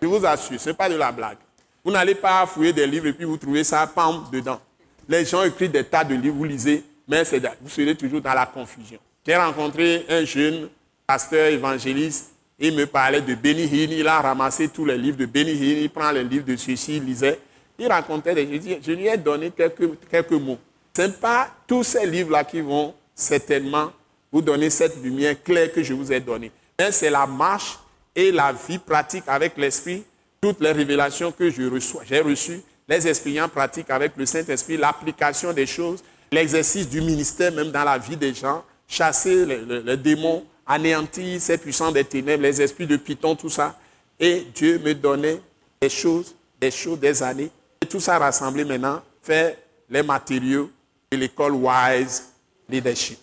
Je 0.00 0.06
vous 0.06 0.24
assure, 0.24 0.60
ce 0.60 0.68
n'est 0.68 0.74
pas 0.74 0.88
de 0.88 0.94
la 0.94 1.10
blague. 1.10 1.38
Vous 1.84 1.90
n'allez 1.90 2.14
pas 2.14 2.46
fouiller 2.46 2.72
des 2.72 2.86
livres 2.86 3.06
et 3.06 3.12
puis 3.12 3.24
vous 3.24 3.36
trouvez 3.36 3.64
ça, 3.64 3.86
pam, 3.86 4.24
dedans. 4.30 4.60
Les 5.08 5.24
gens 5.24 5.42
écrivent 5.42 5.70
des 5.70 5.84
tas 5.84 6.04
de 6.04 6.14
livres, 6.14 6.36
vous 6.36 6.44
lisez, 6.44 6.84
mais 7.08 7.24
vous 7.60 7.68
serez 7.68 7.96
toujours 7.96 8.20
dans 8.20 8.34
la 8.34 8.46
confusion. 8.46 8.98
J'ai 9.26 9.36
rencontré 9.36 10.06
un 10.08 10.24
jeune 10.24 10.68
pasteur 11.06 11.46
évangéliste, 11.46 12.32
il 12.58 12.74
me 12.74 12.86
parlait 12.86 13.20
de 13.20 13.34
Benny 13.34 13.64
Hinn, 13.64 13.92
il 13.92 14.06
a 14.08 14.20
ramassé 14.20 14.68
tous 14.68 14.84
les 14.84 14.98
livres 14.98 15.16
de 15.16 15.26
Benny 15.26 15.52
Hinn, 15.52 15.78
il 15.82 15.90
prend 15.90 16.10
les 16.10 16.24
livres 16.24 16.44
de 16.44 16.56
ceci, 16.56 16.96
il 16.96 17.04
lisait. 17.04 17.38
Il 17.78 17.86
racontait 17.86 18.34
des 18.34 18.46
choses, 18.46 18.78
je 18.82 18.92
lui 18.92 19.06
ai 19.06 19.16
donné 19.16 19.50
quelques, 19.50 19.88
quelques 20.10 20.32
mots. 20.32 20.58
Ce 20.96 21.02
n'est 21.02 21.12
pas 21.12 21.48
tous 21.66 21.84
ces 21.84 22.06
livres-là 22.06 22.42
qui 22.42 22.60
vont 22.60 22.94
certainement 23.14 23.92
vous 24.32 24.42
donner 24.42 24.70
cette 24.70 25.00
lumière 25.02 25.40
claire 25.42 25.72
que 25.72 25.82
je 25.82 25.94
vous 25.94 26.12
ai 26.12 26.18
donnée. 26.18 26.50
Mais 26.78 26.90
c'est 26.90 27.10
la 27.10 27.26
marche 27.26 27.78
et 28.14 28.32
la 28.32 28.52
vie 28.52 28.78
pratique 28.78 29.24
avec 29.28 29.56
l'Esprit 29.56 30.04
toutes 30.40 30.60
les 30.60 30.72
révélations 30.72 31.32
que 31.32 31.50
j'ai 31.50 32.20
reçues, 32.20 32.60
les 32.88 33.08
expériences 33.08 33.50
pratiques 33.50 33.90
avec 33.90 34.12
le 34.16 34.24
Saint-Esprit, 34.24 34.76
l'application 34.76 35.52
des 35.52 35.66
choses, 35.66 36.02
l'exercice 36.30 36.88
du 36.88 37.00
ministère 37.00 37.52
même 37.52 37.70
dans 37.70 37.84
la 37.84 37.98
vie 37.98 38.16
des 38.16 38.34
gens, 38.34 38.64
chasser 38.86 39.44
les, 39.44 39.96
démons, 39.96 40.44
anéantir 40.68 41.40
ces 41.40 41.56
puissants 41.58 41.90
des 41.90 42.04
ténèbres, 42.04 42.42
les 42.42 42.60
esprits 42.60 42.86
de 42.86 42.96
Python, 42.96 43.34
tout 43.34 43.48
ça. 43.48 43.74
Et 44.20 44.46
Dieu 44.54 44.78
me 44.78 44.94
donnait 44.94 45.40
des 45.80 45.88
choses, 45.88 46.34
des 46.60 46.70
choses, 46.70 47.00
des 47.00 47.22
années. 47.22 47.50
Et 47.82 47.86
tout 47.86 48.00
ça 48.00 48.18
rassemblé 48.18 48.64
maintenant 48.64 49.00
fait 49.22 49.58
les 49.88 50.02
matériaux 50.02 50.70
de 51.10 51.16
l'école 51.16 51.52
Wise 51.52 52.28
Leadership. 52.68 53.18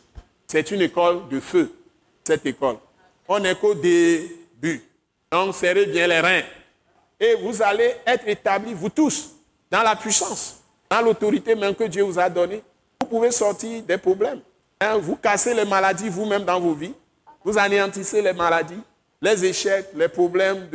C'est 0.48 0.72
une 0.72 0.82
école 0.82 1.30
de 1.30 1.40
feu, 1.40 1.72
cette 2.24 2.46
école. 2.46 2.78
On 3.28 3.40
n'est 3.40 3.56
qu'au 3.56 3.76
début. 3.76 4.84
Donc, 5.32 5.56
serrez 5.56 5.86
bien 5.86 6.08
les 6.08 6.20
reins 6.20 6.44
et 7.20 7.36
vous 7.36 7.62
allez 7.62 7.96
être 8.06 8.28
établis, 8.28 8.74
vous 8.74 8.90
tous, 8.90 9.32
dans 9.72 9.84
la 9.84 9.96
puissance, 9.96 10.58
dans 10.90 11.02
l'autorité 11.02 11.56
même 11.56 11.76
que 11.76 11.86
Dieu 11.86 12.04
vous 12.04 12.20
a 12.20 12.30
donnée. 12.30 12.62
Vous 13.02 13.08
pouvez 13.08 13.32
sortir 13.32 13.84
des 13.84 13.98
problèmes. 13.98 14.42
Hein, 14.80 14.98
vous 14.98 15.16
cassez 15.16 15.54
les 15.54 15.66
maladies 15.66 16.10
vous-même 16.10 16.44
dans 16.44 16.60
vos 16.60 16.74
vies. 16.74 16.94
Vous 17.46 17.60
anéantissez 17.60 18.24
les 18.24 18.34
maladies, 18.34 18.82
les 19.22 19.46
échecs, 19.46 19.90
les 19.96 20.08
problèmes 20.08 20.68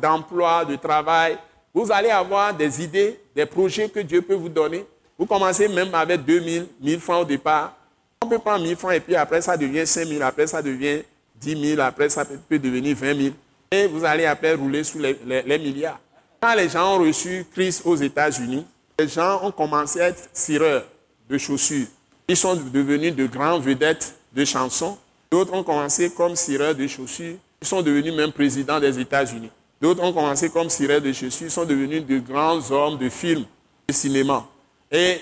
d'emploi, 0.00 0.64
de, 0.64 0.76
travail. 0.76 1.36
Vous 1.74 1.90
allez 1.90 2.10
avoir 2.10 2.54
des 2.54 2.80
idées, 2.80 3.18
des 3.34 3.44
projets 3.44 3.88
que 3.88 3.98
Dieu 3.98 4.22
peut 4.22 4.34
vous 4.34 4.48
donner. 4.48 4.86
Vous 5.18 5.26
commencez 5.26 5.66
même 5.66 5.92
avec 5.92 6.24
2000, 6.24 6.68
1000 6.80 7.00
francs 7.00 7.22
au 7.22 7.24
départ. 7.24 7.76
On 8.22 8.28
peut 8.28 8.38
prendre 8.38 8.62
1000 8.62 8.76
francs 8.76 8.92
et 8.92 9.00
puis 9.00 9.16
après 9.16 9.42
ça 9.42 9.56
devient 9.56 9.84
5000, 9.84 10.22
après 10.22 10.46
ça 10.46 10.62
devient 10.62 11.02
10 11.40 11.70
000, 11.74 11.80
après 11.80 12.08
ça 12.08 12.24
peut 12.24 12.58
devenir 12.58 12.96
20 12.96 13.20
000 13.20 13.34
et 13.72 13.86
vous 13.88 14.04
allez 14.04 14.26
après 14.26 14.54
rouler 14.54 14.84
sous 14.84 15.00
les, 15.00 15.58
milliards. 15.58 15.98
Quand 16.40 16.54
les 16.54 16.68
gens 16.68 16.96
ont 16.96 17.00
reçu 17.00 17.44
Christ 17.52 17.82
aux 17.84 17.96
États-Unis, 17.96 18.64
les 18.96 19.08
gens 19.08 19.40
ont 19.42 19.50
commencé 19.50 20.00
à 20.00 20.08
être 20.08 20.28
cireurs 20.32 20.84
de 21.28 21.36
chaussures. 21.36 21.86
Ils 22.28 22.36
sont 22.36 22.54
devenus 22.54 23.16
de 23.16 23.26
grands 23.26 23.58
vedettes 23.58 24.14
de 24.32 24.44
chansons. 24.44 24.96
D'autres 25.32 25.54
ont 25.54 25.62
commencé 25.64 26.10
comme 26.10 26.36
cireurs 26.36 26.74
de 26.74 26.86
chaussures. 26.86 27.36
Ils 27.62 27.66
sont 27.66 27.80
devenus 27.80 28.12
même 28.12 28.32
présidents 28.32 28.78
des 28.78 28.98
États-Unis. 28.98 29.48
D'autres 29.80 30.02
ont 30.04 30.12
commencé 30.12 30.50
comme 30.50 30.68
cireurs 30.68 31.00
de 31.00 31.10
chaussures. 31.10 31.46
Ils 31.46 31.50
sont 31.50 31.64
devenus 31.64 32.04
de 32.04 32.18
grands 32.18 32.70
hommes 32.70 32.98
de 32.98 33.08
films, 33.08 33.46
de 33.88 33.94
cinéma. 33.94 34.46
Et 34.90 35.20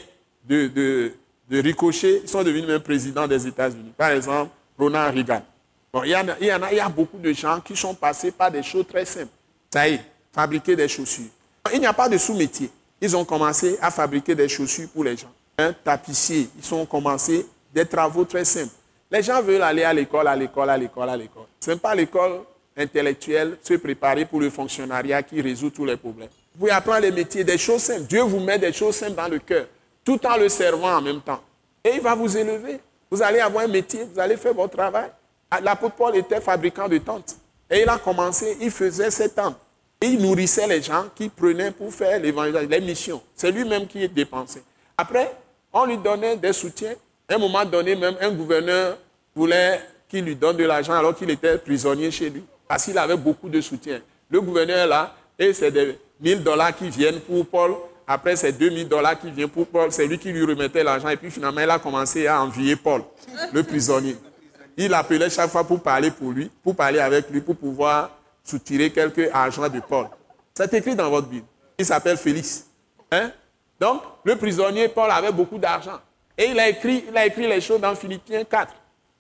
de, 0.49 1.13
ricochet, 1.53 2.23
ils 2.25 2.29
sont 2.29 2.43
devenus 2.43 2.67
même 2.67 2.81
présidents 2.81 3.29
des 3.29 3.47
États-Unis. 3.47 3.93
Par 3.97 4.11
exemple, 4.11 4.51
Ronald 4.77 5.15
Reagan 5.15 5.45
il, 6.03 6.11
y 6.11 6.15
a, 6.15 6.25
il, 6.41 6.47
y 6.47 6.51
a, 6.51 6.73
il 6.73 6.77
y 6.77 6.81
a 6.81 6.89
beaucoup 6.89 7.19
de 7.19 7.33
gens 7.33 7.61
qui 7.61 7.77
sont 7.77 7.95
passés 7.95 8.33
par 8.33 8.51
des 8.51 8.65
choses 8.65 8.89
très 8.89 9.05
simples. 9.05 9.31
Ça 9.73 9.89
y 9.89 9.95
est, 9.95 10.01
fabriquer 10.33 10.75
des 10.75 10.89
chaussures. 10.89 11.31
Il 11.73 11.79
n'y 11.79 11.87
a 11.87 11.93
pas 11.93 12.09
de 12.09 12.19
sous-métier. 12.19 12.69
Ils 13.01 13.17
ont 13.17 13.25
commencé 13.25 13.79
à 13.81 13.93
fabriquer 13.93 14.35
des 14.35 14.49
chaussures 14.49 14.89
pour 14.89 15.05
les 15.05 15.17
gens. 15.17 15.33
Un 15.57 15.73
tapissier, 15.73 16.49
ils 16.61 16.75
ont 16.75 16.85
commencé 16.85 17.47
des 17.73 17.87
travaux 17.87 18.25
très 18.25 18.45
simples. 18.45 18.75
Les 19.11 19.23
gens 19.23 19.43
veulent 19.43 19.63
aller 19.63 19.83
à 19.83 19.93
l'école, 19.93 20.29
à 20.29 20.37
l'école, 20.37 20.71
à 20.71 20.77
l'école, 20.77 21.09
à 21.09 21.17
l'école. 21.17 21.47
Ce 21.59 21.71
n'est 21.73 21.77
pas 21.77 21.95
l'école 21.95 22.43
intellectuelle, 22.77 23.59
se 23.63 23.75
préparer 23.75 24.25
pour 24.25 24.41
le 24.41 24.51
fonctionnariat 24.51 25.23
qui 25.23 25.41
résout 25.41 25.71
tous 25.71 25.85
les 25.85 25.97
problèmes. 25.97 26.29
Vous 26.55 26.61
pouvez 26.61 26.71
apprendre 26.71 27.01
les 27.01 27.11
métiers, 27.11 27.43
des 27.43 27.59
choses 27.59 27.83
simples. 27.83 28.03
Dieu 28.03 28.23
vous 28.23 28.41
met 28.41 28.59
des 28.59 28.73
choses 28.73 28.95
simples 28.95 29.17
dans 29.17 29.29
le 29.29 29.39
cœur, 29.39 29.67
tout 30.05 30.25
en 30.27 30.37
le 30.37 30.49
servant 30.49 30.97
en 30.97 31.03
même 31.03 31.21
temps. 31.21 31.41
Et 31.85 31.95
il 31.95 32.01
va 32.01 32.15
vous 32.15 32.37
élever. 32.37 32.81
Vous 33.11 33.21
allez 33.21 33.41
avoir 33.41 33.65
un 33.65 33.69
métier, 33.69 34.05
vous 34.05 34.21
allez 34.21 34.37
faire 34.37 34.55
votre 34.55 34.77
travail. 34.77 35.11
Ah, 35.51 35.61
l'apôtre 35.61 35.97
Paul 35.97 36.17
était 36.17 36.41
fabricant 36.41 36.89
de 36.89 36.99
tentes. 36.99 37.37
Et 37.69 37.83
il 37.83 37.89
a 37.89 37.99
commencé, 37.99 38.57
il 38.61 38.71
faisait 38.71 39.11
ses 39.11 39.31
tentes. 39.31 39.59
Il 40.01 40.21
nourrissait 40.21 40.67
les 40.69 40.81
gens 40.81 41.07
qui 41.15 41.29
prenaient 41.29 41.73
pour 41.73 41.93
faire 41.93 42.21
l'évangile, 42.21 42.69
les 42.71 42.81
missions. 42.81 43.21
C'est 43.35 43.51
lui-même 43.51 43.87
qui 43.87 44.09
dépensait. 44.09 44.63
Après, 44.97 45.31
on 45.73 45.85
lui 45.85 45.99
donnait 45.99 46.37
des 46.37 46.53
soutiens. 46.53 46.95
À 47.31 47.37
un 47.37 47.39
moment 47.39 47.65
donné, 47.65 47.95
même 47.95 48.17
un 48.21 48.33
gouverneur 48.33 48.99
voulait 49.37 49.81
qu'il 50.09 50.25
lui 50.25 50.35
donne 50.35 50.57
de 50.57 50.65
l'argent 50.65 50.95
alors 50.95 51.15
qu'il 51.15 51.31
était 51.31 51.57
prisonnier 51.59 52.11
chez 52.11 52.29
lui. 52.29 52.43
Parce 52.67 52.85
qu'il 52.85 52.99
avait 52.99 53.17
beaucoup 53.17 53.49
de 53.49 53.61
soutien. 53.61 54.01
Le 54.29 54.41
gouverneur 54.41 54.89
là, 54.89 55.15
et 55.39 55.53
c'est 55.53 55.71
des 55.71 55.97
1000 56.21 56.43
dollars 56.43 56.75
qui 56.75 56.91
viennent 56.91 57.21
pour 57.21 57.47
Paul. 57.47 57.77
Après, 58.05 58.35
c'est 58.35 58.51
2000 58.51 58.89
dollars 58.89 59.17
qui 59.17 59.31
viennent 59.31 59.49
pour 59.49 59.69
Paul. 59.69 59.93
C'est 59.93 60.09
lui 60.09 60.19
qui 60.19 60.33
lui 60.33 60.45
remettait 60.45 60.83
l'argent. 60.83 61.09
Et 61.09 61.17
puis 61.17 61.31
finalement, 61.31 61.61
il 61.61 61.71
a 61.71 61.79
commencé 61.79 62.27
à 62.27 62.43
envier 62.43 62.75
Paul, 62.75 63.05
le 63.53 63.63
prisonnier. 63.63 64.17
Il 64.77 64.93
appelait 64.93 65.31
chaque 65.31 65.51
fois 65.51 65.63
pour 65.63 65.81
parler 65.81 66.11
pour 66.11 66.33
lui, 66.33 66.51
pour 66.65 66.75
parler 66.75 66.99
avec 66.99 67.31
lui, 67.31 67.41
pour 67.41 67.55
pouvoir 67.55 68.11
soutirer 68.43 68.91
quelques 68.91 69.31
argent 69.33 69.69
de 69.69 69.79
Paul. 69.79 70.07
C'est 70.53 70.75
écrit 70.75 70.97
dans 70.97 71.09
votre 71.09 71.29
Bible. 71.29 71.47
Il 71.79 71.87
s'appelle 71.87 72.17
Félix. 72.17 72.67
Hein? 73.13 73.31
Donc, 73.79 74.03
le 74.25 74.35
prisonnier 74.35 74.89
Paul 74.89 75.11
avait 75.13 75.31
beaucoup 75.33 75.59
d'argent. 75.59 76.01
Et 76.41 76.47
il 76.47 76.59
a, 76.59 76.71
écrit, 76.71 77.05
il 77.07 77.15
a 77.19 77.27
écrit 77.27 77.47
les 77.47 77.61
choses 77.61 77.83
dans 77.83 77.95
Philippiens 77.95 78.45
4. 78.45 78.73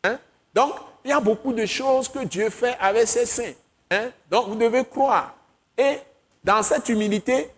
Hein? 0.04 0.18
Donc, 0.54 0.72
il 1.04 1.10
y 1.10 1.12
a 1.12 1.20
beaucoup 1.20 1.52
de 1.52 1.66
choses 1.66 2.08
que 2.08 2.24
Dieu 2.24 2.48
fait 2.48 2.74
avec 2.80 3.06
ses 3.06 3.26
saints. 3.26 3.52
Hein? 3.90 4.08
Donc, 4.30 4.48
vous 4.48 4.54
devez 4.54 4.82
croire. 4.86 5.34
Et 5.76 5.98
dans 6.42 6.62
cette 6.62 6.88
humilité, 6.88 7.50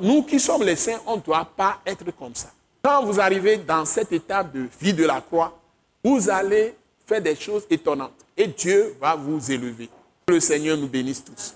nous 0.00 0.24
qui 0.24 0.40
sommes 0.40 0.64
les 0.64 0.74
saints, 0.74 0.98
on 1.06 1.14
ne 1.14 1.20
doit 1.20 1.48
pas 1.56 1.78
être 1.86 2.10
comme 2.10 2.34
ça. 2.34 2.48
Quand 2.82 3.04
vous 3.04 3.20
arrivez 3.20 3.58
dans 3.58 3.84
cette 3.84 4.10
étape 4.10 4.52
de 4.52 4.68
vie 4.80 4.92
de 4.92 5.06
la 5.06 5.20
croix, 5.20 5.56
vous 6.02 6.28
allez 6.28 6.74
faire 7.06 7.22
des 7.22 7.36
choses 7.36 7.66
étonnantes. 7.70 8.24
Et 8.36 8.48
Dieu 8.48 8.96
va 9.00 9.14
vous 9.14 9.52
élever. 9.52 9.88
Que 10.26 10.34
le 10.34 10.40
Seigneur 10.40 10.76
nous 10.76 10.88
bénisse 10.88 11.24
tous. 11.24 11.54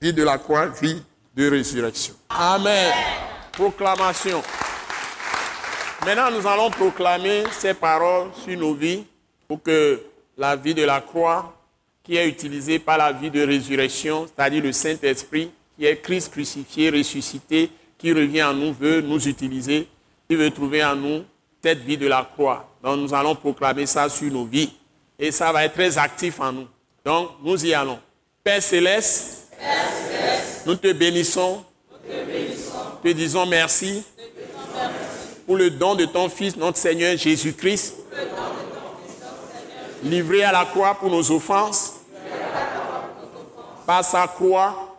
Vie 0.00 0.14
de 0.14 0.22
la 0.22 0.38
croix, 0.38 0.64
vie 0.68 1.02
de 1.36 1.50
résurrection. 1.50 2.14
Amen. 2.30 2.90
Proclamation. 3.52 4.42
Maintenant, 6.04 6.30
nous 6.30 6.46
allons 6.46 6.70
proclamer 6.70 7.44
ces 7.52 7.74
paroles 7.74 8.28
sur 8.44 8.58
nos 8.58 8.74
vies 8.74 9.04
pour 9.46 9.62
que 9.62 10.00
la 10.36 10.56
vie 10.56 10.74
de 10.74 10.84
la 10.84 11.00
croix, 11.00 11.54
qui 12.04 12.16
est 12.16 12.28
utilisée 12.28 12.78
par 12.78 12.98
la 12.98 13.12
vie 13.12 13.30
de 13.30 13.42
résurrection, 13.42 14.26
c'est-à-dire 14.26 14.62
le 14.62 14.72
Saint-Esprit, 14.72 15.50
qui 15.76 15.84
est 15.84 15.96
Christ 16.00 16.32
crucifié, 16.32 16.90
ressuscité, 16.90 17.70
qui 17.98 18.12
revient 18.12 18.44
en 18.44 18.54
nous, 18.54 18.72
veut 18.72 19.00
nous 19.00 19.28
utiliser, 19.28 19.88
qui 20.28 20.36
veut 20.36 20.50
trouver 20.50 20.84
en 20.84 20.96
nous 20.96 21.24
cette 21.62 21.80
vie 21.80 21.96
de 21.96 22.06
la 22.06 22.26
croix. 22.32 22.68
Donc 22.82 22.98
nous 22.98 23.12
allons 23.12 23.34
proclamer 23.34 23.86
ça 23.86 24.08
sur 24.08 24.32
nos 24.32 24.44
vies. 24.44 24.72
Et 25.18 25.32
ça 25.32 25.52
va 25.52 25.64
être 25.64 25.74
très 25.74 25.98
actif 25.98 26.40
en 26.40 26.52
nous. 26.52 26.68
Donc 27.04 27.30
nous 27.42 27.66
y 27.66 27.74
allons. 27.74 27.98
Père 28.44 28.62
Céleste, 28.62 29.48
nous 30.64 30.76
te 30.76 30.92
bénissons, 30.92 31.64
te, 33.02 33.08
disons 33.08 33.46
merci, 33.46 34.04
pour 35.48 35.56
le 35.56 35.70
don 35.70 35.94
de 35.94 36.04
ton 36.04 36.28
Fils, 36.28 36.58
notre 36.58 36.76
Seigneur 36.76 37.16
Jésus-Christ, 37.16 37.94
livré 40.02 40.44
à 40.44 40.52
la 40.52 40.66
croix 40.66 40.94
pour 40.94 41.10
nos 41.10 41.30
offenses, 41.30 41.94
par 43.86 44.04
sa 44.04 44.28
croix 44.28 44.98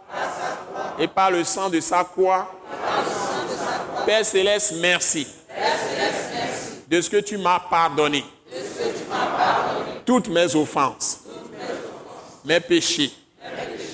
et 0.98 1.08
par 1.08 1.30
le 1.30 1.44
sang 1.44 1.70
de 1.70 1.80
sa 1.80 2.04
croix. 2.04 2.52
Père 4.08 4.26
Céleste, 4.26 4.74
merci 4.82 5.28
de 6.88 7.00
ce 7.00 7.12
que 7.12 7.18
tu 7.18 7.38
m'as 7.38 7.60
pardonné. 7.60 8.26
Toutes 10.04 10.30
mes 10.30 10.56
offenses, 10.56 11.20
mes 12.44 12.60
péchés, 12.60 13.12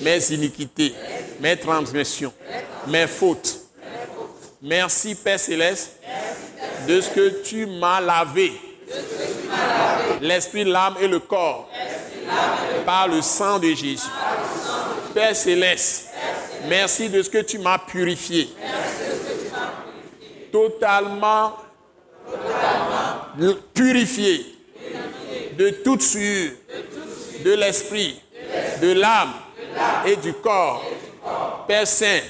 mes 0.00 0.32
iniquités, 0.32 0.94
mes 1.38 1.58
transgressions, 1.58 2.32
mes 2.86 3.06
fautes. 3.06 3.58
Merci 4.62 5.14
Père 5.14 5.38
Céleste 5.38 5.95
de 6.86 7.00
ce 7.00 7.10
que 7.10 7.42
tu 7.42 7.66
m'as 7.66 8.00
lavé. 8.00 8.52
L'esprit, 10.20 10.64
l'âme 10.64 10.94
et 11.00 11.08
le 11.08 11.20
corps 11.20 11.68
par 12.84 13.08
le 13.08 13.20
sang 13.22 13.58
de 13.58 13.68
Jésus. 13.68 14.08
Père 15.14 15.34
Céleste, 15.34 16.08
merci 16.68 17.08
de 17.08 17.22
ce 17.22 17.30
que 17.30 17.38
tu 17.38 17.58
m'as 17.58 17.78
purifié. 17.78 18.48
Totalement 20.52 21.56
purifié 23.74 24.46
de 25.58 25.70
toute 25.70 26.02
sueur, 26.02 26.52
de 27.44 27.52
l'esprit, 27.52 28.20
de 28.80 28.92
l'âme 28.92 29.32
et 30.06 30.16
du 30.16 30.32
corps. 30.34 30.84
Père 31.66 31.86
Saint, 31.86 32.20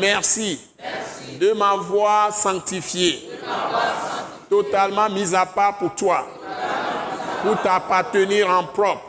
merci 0.00 0.58
de 1.38 1.52
m'avoir 1.52 2.32
sanctifié, 2.34 3.28
totalement 4.48 5.08
mis 5.10 5.34
à 5.34 5.46
part 5.46 5.78
pour 5.78 5.94
toi, 5.94 6.26
pour 7.42 7.60
t'appartenir 7.60 8.48
en 8.50 8.64
propre. 8.64 9.02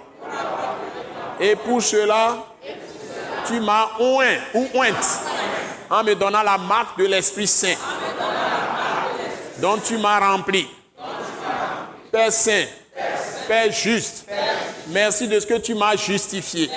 Et 1.40 1.56
pour 1.56 1.82
cela, 1.82 2.38
tu 3.46 3.60
m'as 3.60 3.88
oint 4.00 4.38
ou 4.54 4.68
en 5.90 6.04
me 6.04 6.16
donnant 6.16 6.44
la 6.44 6.58
marque 6.58 6.98
de 6.98 7.06
l'Esprit 7.06 7.48
Saint 7.48 7.76
dont 9.60 9.78
tu 9.78 9.98
m'as 9.98 10.20
rempli. 10.20 10.68
Père 12.12 12.32
Saint, 12.32 12.66
Père 13.48 13.72
juste, 13.72 14.26
merci 14.88 15.28
de 15.28 15.40
ce 15.40 15.46
que 15.46 15.58
tu 15.60 15.76
m'as 15.76 15.96
justifié. 15.96 16.70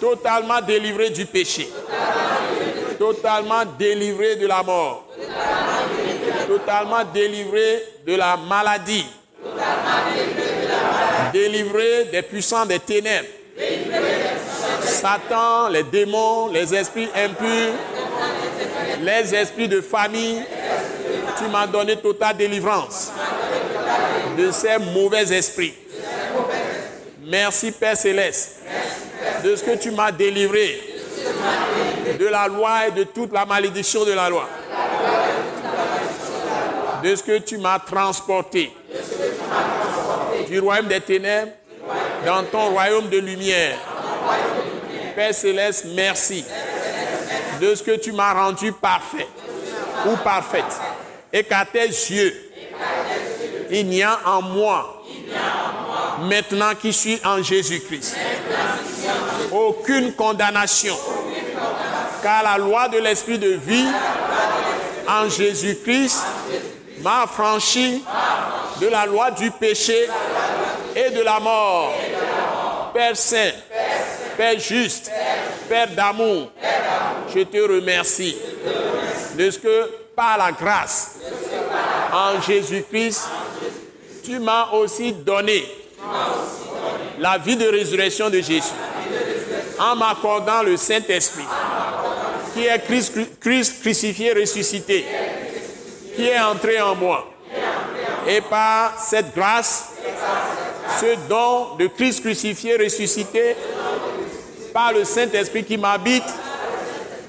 Totalement 0.00 0.60
délivré 0.60 1.10
du 1.10 1.26
péché. 1.26 1.70
Totalement 2.98 3.64
délivré 3.78 4.36
de 4.36 4.46
la 4.46 4.62
mort. 4.62 5.04
Totalement 6.46 7.04
délivré 7.12 7.82
de 8.06 8.14
la 8.16 8.36
maladie. 8.36 9.06
Délivré 11.32 12.04
des 12.12 12.22
puissants 12.22 12.66
des 12.66 12.78
ténèbres. 12.78 13.28
Satan, 14.82 15.68
les 15.68 15.82
démons, 15.82 16.48
les 16.48 16.74
esprits 16.74 17.08
impurs, 17.14 17.74
les 19.00 19.34
esprits 19.34 19.68
de 19.68 19.80
famille, 19.80 20.42
tu 21.38 21.44
m'as 21.50 21.66
donné 21.66 21.96
totale 21.96 22.36
délivrance 22.36 23.12
de 24.36 24.50
ces 24.50 24.78
mauvais 24.78 25.32
esprits. 25.32 25.74
Merci 27.26 27.72
Père 27.72 27.96
Céleste 27.96 28.60
de 29.42 29.56
ce 29.56 29.62
que 29.62 29.76
tu 29.76 29.90
m'as 29.90 30.12
délivré 30.12 30.80
de 32.18 32.26
la 32.26 32.46
loi 32.48 32.88
et 32.88 32.90
de 32.92 33.04
toute 33.04 33.32
la 33.32 33.44
malédiction 33.44 34.04
de 34.04 34.12
la 34.12 34.28
loi. 34.28 34.48
De 37.04 37.14
ce 37.14 37.22
que 37.22 37.36
tu 37.36 37.58
m'as 37.58 37.78
transporté. 37.78 38.72
Du 40.48 40.58
royaume 40.58 40.88
des 40.88 41.02
ténèbres 41.02 41.52
dans 42.24 42.42
ton 42.44 42.70
royaume 42.70 43.10
de 43.10 43.18
lumière. 43.18 43.76
Père 45.14 45.34
Céleste, 45.34 45.84
merci 45.94 46.42
de 47.60 47.74
ce 47.74 47.82
que 47.82 47.96
tu 47.96 48.12
m'as 48.12 48.32
rendu 48.32 48.72
parfait 48.72 49.28
ou 50.06 50.16
parfaite. 50.24 50.64
Et 51.30 51.44
qu'à 51.44 51.66
tes 51.70 51.88
yeux, 51.88 52.50
il 53.70 53.86
n'y 53.86 54.02
a 54.02 54.20
en 54.24 54.40
moi, 54.40 55.04
maintenant 56.22 56.74
qui 56.74 56.90
suis 56.90 57.20
en 57.22 57.42
Jésus-Christ, 57.42 58.16
aucune 59.52 60.14
condamnation, 60.14 60.96
car 62.22 62.42
la 62.44 62.56
loi 62.56 62.88
de 62.88 62.96
l'esprit 62.96 63.38
de 63.38 63.50
vie 63.50 63.88
en 65.06 65.28
Jésus-Christ 65.28 66.24
m'a 67.04 67.24
affranchi 67.24 68.02
de 68.80 68.86
la 68.86 69.04
loi 69.04 69.30
du 69.30 69.50
péché 69.50 70.08
et 70.96 71.10
de 71.10 71.20
la 71.20 71.38
mort. 71.38 71.92
Père 72.94 73.16
Saint, 73.16 73.52
Père 74.36 74.58
juste, 74.58 75.10
Père 75.68 75.88
d'amour, 75.88 76.50
je 77.34 77.40
te 77.40 77.58
remercie 77.58 78.36
de 79.36 79.50
ce 79.50 79.58
que 79.58 79.90
par 80.16 80.38
la 80.38 80.52
grâce 80.52 81.16
en 82.12 82.40
Jésus-Christ, 82.40 83.28
tu 84.24 84.38
m'as 84.38 84.70
aussi 84.70 85.12
donné 85.12 85.64
la 87.18 87.36
vie 87.36 87.56
de 87.56 87.66
résurrection 87.68 88.30
de 88.30 88.40
Jésus 88.40 88.72
en 89.78 89.94
m'accordant 89.96 90.62
le 90.62 90.76
Saint-Esprit 90.76 91.44
qui 92.54 92.66
est 92.66 92.78
Christ, 92.84 93.18
Christ 93.40 93.80
crucifié, 93.82 94.32
ressuscité, 94.32 95.04
qui 96.14 96.28
est 96.28 96.40
entré 96.40 96.80
en 96.80 96.94
moi. 96.94 97.26
Et 98.26 98.40
par 98.40 98.98
cette 98.98 99.34
grâce, 99.34 99.92
ce 101.00 101.28
don 101.28 101.76
de 101.78 101.86
Christ 101.88 102.20
crucifié, 102.22 102.76
ressuscité, 102.76 103.56
par 104.72 104.92
le 104.92 105.04
Saint-Esprit 105.04 105.64
qui 105.64 105.76
m'habite, 105.76 106.24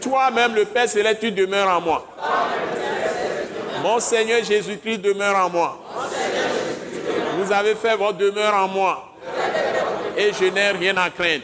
toi-même, 0.02 0.56
le 0.56 0.66
Père 0.66 0.88
Céleste, 0.88 1.20
tu 1.20 1.32
demeures 1.32 1.70
en 1.70 1.82
moi. 1.82 2.06
Mon 3.84 3.99
Seigneur 3.99 4.44
Jésus-Christ 4.44 4.99
demeure 4.99 5.36
en 5.45 5.49
moi. 5.49 5.78
Vous 7.38 7.52
avez 7.52 7.76
fait 7.76 7.95
votre 7.95 8.18
demeure 8.18 8.53
en 8.56 8.68
moi. 8.68 9.10
Et 10.18 10.32
je 10.34 10.45
n'ai 10.45 10.72
rien 10.72 10.95
à 10.98 11.10
craindre. 11.10 11.44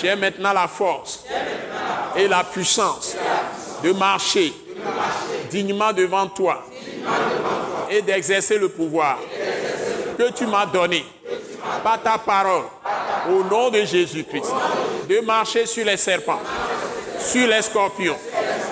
J'ai 0.00 0.14
maintenant 0.14 0.52
la 0.52 0.68
force 0.68 1.24
et 2.16 2.28
la 2.28 2.44
puissance 2.44 3.16
de 3.82 3.92
marcher 3.92 4.52
dignement 5.50 5.92
devant 5.92 6.26
toi 6.26 6.64
et 7.90 8.02
d'exercer 8.02 8.58
le 8.58 8.68
pouvoir 8.68 9.18
que 10.16 10.32
tu 10.32 10.46
m'as 10.46 10.66
donné 10.66 11.04
par 11.82 12.02
ta 12.02 12.18
parole 12.18 12.64
au 13.30 13.44
nom 13.44 13.70
de 13.70 13.84
Jésus-Christ, 13.84 14.52
de 15.08 15.20
marcher 15.20 15.66
sur 15.66 15.84
les 15.84 15.96
serpents, 15.96 16.40
sur 17.20 17.46
les 17.46 17.62
scorpions 17.62 18.16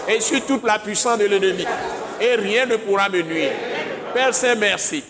et 0.08 0.20
sur 0.20 0.44
toute 0.44 0.64
la 0.64 0.78
puissance 0.78 1.18
de 1.18 1.26
l'ennemi 1.26 1.64
et 2.20 2.34
rien 2.34 2.66
ne 2.66 2.76
pourra 2.76 3.08
me 3.08 3.22
nuire. 3.22 3.52
Père 4.14 4.34
Saint, 4.34 4.54
merci. 4.54 5.04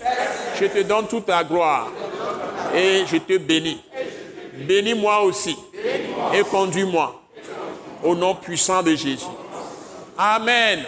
Je 0.59 0.67
te 0.67 0.83
donne 0.83 1.07
toute 1.07 1.29
la 1.29 1.45
gloire 1.45 1.89
et 2.75 3.05
je 3.07 3.19
te 3.19 3.37
bénis. 3.39 3.81
Bénis-moi 4.67 5.21
aussi 5.23 5.57
et 6.35 6.43
conduis-moi 6.43 7.23
au 8.03 8.15
nom 8.15 8.35
puissant 8.35 8.83
de 8.83 8.95
Jésus. 8.95 9.27
Amen. 10.19 10.85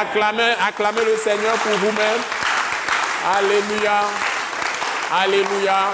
Acclamez, 0.00 0.54
acclamez 0.66 1.04
le 1.04 1.16
Seigneur 1.16 1.54
pour 1.56 1.72
vous-même. 1.72 2.20
Alléluia. 3.26 4.00
Alléluia. 5.12 5.90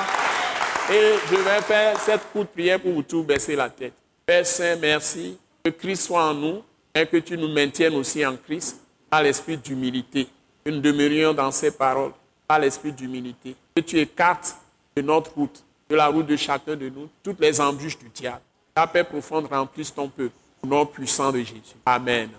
Et 0.90 1.14
je 1.30 1.36
vais 1.36 1.62
faire 1.62 1.98
cette 2.00 2.30
courte 2.32 2.48
prière 2.48 2.80
pour 2.80 2.92
vous 2.92 3.02
tous 3.02 3.22
baisser 3.22 3.56
la 3.56 3.68
tête. 3.68 3.94
Père 4.26 4.46
Saint, 4.46 4.76
merci. 4.76 5.38
Que 5.64 5.70
Christ 5.70 6.06
soit 6.06 6.22
en 6.22 6.34
nous 6.34 6.62
et 6.94 7.06
que 7.06 7.16
tu 7.16 7.38
nous 7.38 7.48
maintiennes 7.48 7.94
aussi 7.94 8.24
en 8.24 8.36
Christ 8.36 8.78
l'esprit 9.22 9.56
d'humilité. 9.56 10.28
Que 10.64 10.70
nous 10.70 10.80
demeurions 10.80 11.34
dans 11.34 11.50
ces 11.50 11.70
paroles 11.70 12.12
par 12.46 12.58
l'esprit 12.58 12.92
d'humilité. 12.92 13.54
Que 13.74 13.80
tu 13.80 13.98
écartes 13.98 14.56
de 14.96 15.02
notre 15.02 15.32
route, 15.34 15.62
de 15.88 15.96
la 15.96 16.06
route 16.06 16.26
de 16.26 16.36
chacun 16.36 16.76
de 16.76 16.88
nous, 16.88 17.08
toutes 17.22 17.40
les 17.40 17.60
embûches 17.60 17.98
du 17.98 18.08
diable. 18.08 18.40
La 18.76 18.86
paix 18.86 19.04
profonde 19.04 19.46
remplisse 19.50 19.94
ton 19.94 20.08
peuple. 20.08 20.34
Au 20.62 20.66
nom 20.66 20.86
puissant 20.86 21.30
de 21.30 21.38
Jésus. 21.38 21.76
Amen. 21.84 22.30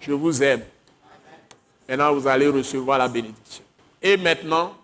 Je 0.00 0.12
vous 0.12 0.42
aime. 0.42 0.62
Maintenant, 1.88 2.14
vous 2.14 2.26
allez 2.26 2.48
recevoir 2.48 2.98
la 2.98 3.08
bénédiction. 3.08 3.64
Et 4.02 4.16
maintenant, 4.16 4.74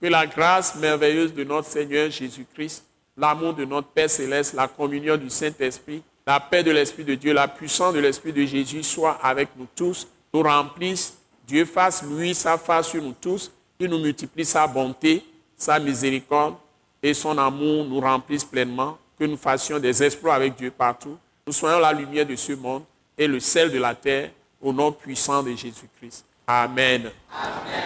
que 0.00 0.06
la 0.06 0.26
grâce 0.26 0.74
merveilleuse 0.76 1.32
de 1.32 1.44
notre 1.44 1.68
Seigneur 1.68 2.10
Jésus-Christ, 2.10 2.84
l'amour 3.16 3.54
de 3.54 3.64
notre 3.64 3.88
Père 3.88 4.10
céleste, 4.10 4.54
la 4.54 4.66
communion 4.66 5.16
du 5.16 5.30
Saint-Esprit, 5.30 6.02
la 6.26 6.40
paix 6.40 6.62
de 6.62 6.70
l'Esprit 6.70 7.04
de 7.04 7.14
Dieu, 7.14 7.32
la 7.32 7.48
puissance 7.48 7.94
de 7.94 8.00
l'Esprit 8.00 8.32
de 8.32 8.44
Jésus 8.44 8.82
soit 8.82 9.18
avec 9.22 9.50
nous 9.56 9.66
tous, 9.74 10.06
nous 10.32 10.42
remplisse. 10.42 11.18
Dieu 11.46 11.64
fasse, 11.64 12.02
lui, 12.02 12.34
sa 12.34 12.58
face 12.58 12.88
sur 12.88 13.02
nous 13.02 13.14
tous, 13.20 13.50
qu'il 13.78 13.90
nous 13.90 13.98
multiplie 13.98 14.44
sa 14.44 14.66
bonté, 14.66 15.24
sa 15.56 15.78
miséricorde 15.78 16.54
et 17.02 17.14
son 17.14 17.36
amour 17.38 17.84
nous 17.84 18.00
remplisse 18.00 18.44
pleinement, 18.44 18.98
que 19.18 19.24
nous 19.24 19.36
fassions 19.36 19.78
des 19.78 20.02
exploits 20.02 20.34
avec 20.34 20.54
Dieu 20.54 20.70
partout. 20.70 21.18
Nous 21.46 21.52
soyons 21.52 21.78
la 21.78 21.92
lumière 21.92 22.26
de 22.26 22.36
ce 22.36 22.52
monde 22.52 22.82
et 23.18 23.26
le 23.26 23.40
sel 23.40 23.70
de 23.70 23.78
la 23.78 23.94
terre 23.94 24.30
au 24.60 24.72
nom 24.72 24.92
puissant 24.92 25.42
de 25.42 25.50
Jésus-Christ. 25.50 26.24
Amen. 26.46 27.10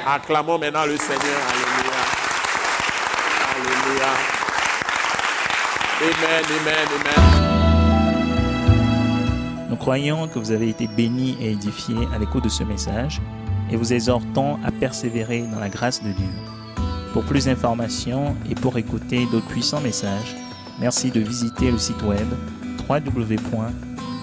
Acclamons 0.07 0.59
maintenant 0.59 0.85
le 0.86 0.97
Seigneur. 0.97 1.40
Alléluia. 1.51 2.01
Alléluia. 3.55 4.12
Amen, 6.03 6.44
amen, 6.61 6.89
amen. 7.01 7.47
Nous 9.70 9.77
croyons 9.77 10.28
que 10.28 10.39
vous 10.39 10.53
avez 10.53 10.69
été 10.69 10.86
bénis 10.86 11.36
et 11.40 11.53
édifiés 11.53 12.07
à 12.15 12.19
l'écoute 12.19 12.44
de 12.44 12.48
ce 12.48 12.62
message 12.65 13.20
et 13.70 13.77
vous 13.77 13.93
exhortons 13.93 14.59
à 14.65 14.70
persévérer 14.70 15.43
dans 15.43 15.59
la 15.59 15.69
grâce 15.69 16.03
de 16.03 16.12
Dieu. 16.12 16.31
Pour 17.12 17.24
plus 17.24 17.47
d'informations 17.47 18.36
et 18.51 18.55
pour 18.55 18.78
écouter 18.78 19.27
d'autres 19.32 19.48
puissants 19.48 19.81
messages, 19.81 20.36
merci 20.78 21.11
de 21.11 21.20
visiter 21.20 21.70
le 21.70 21.78
site 21.78 22.03
web 22.03 22.27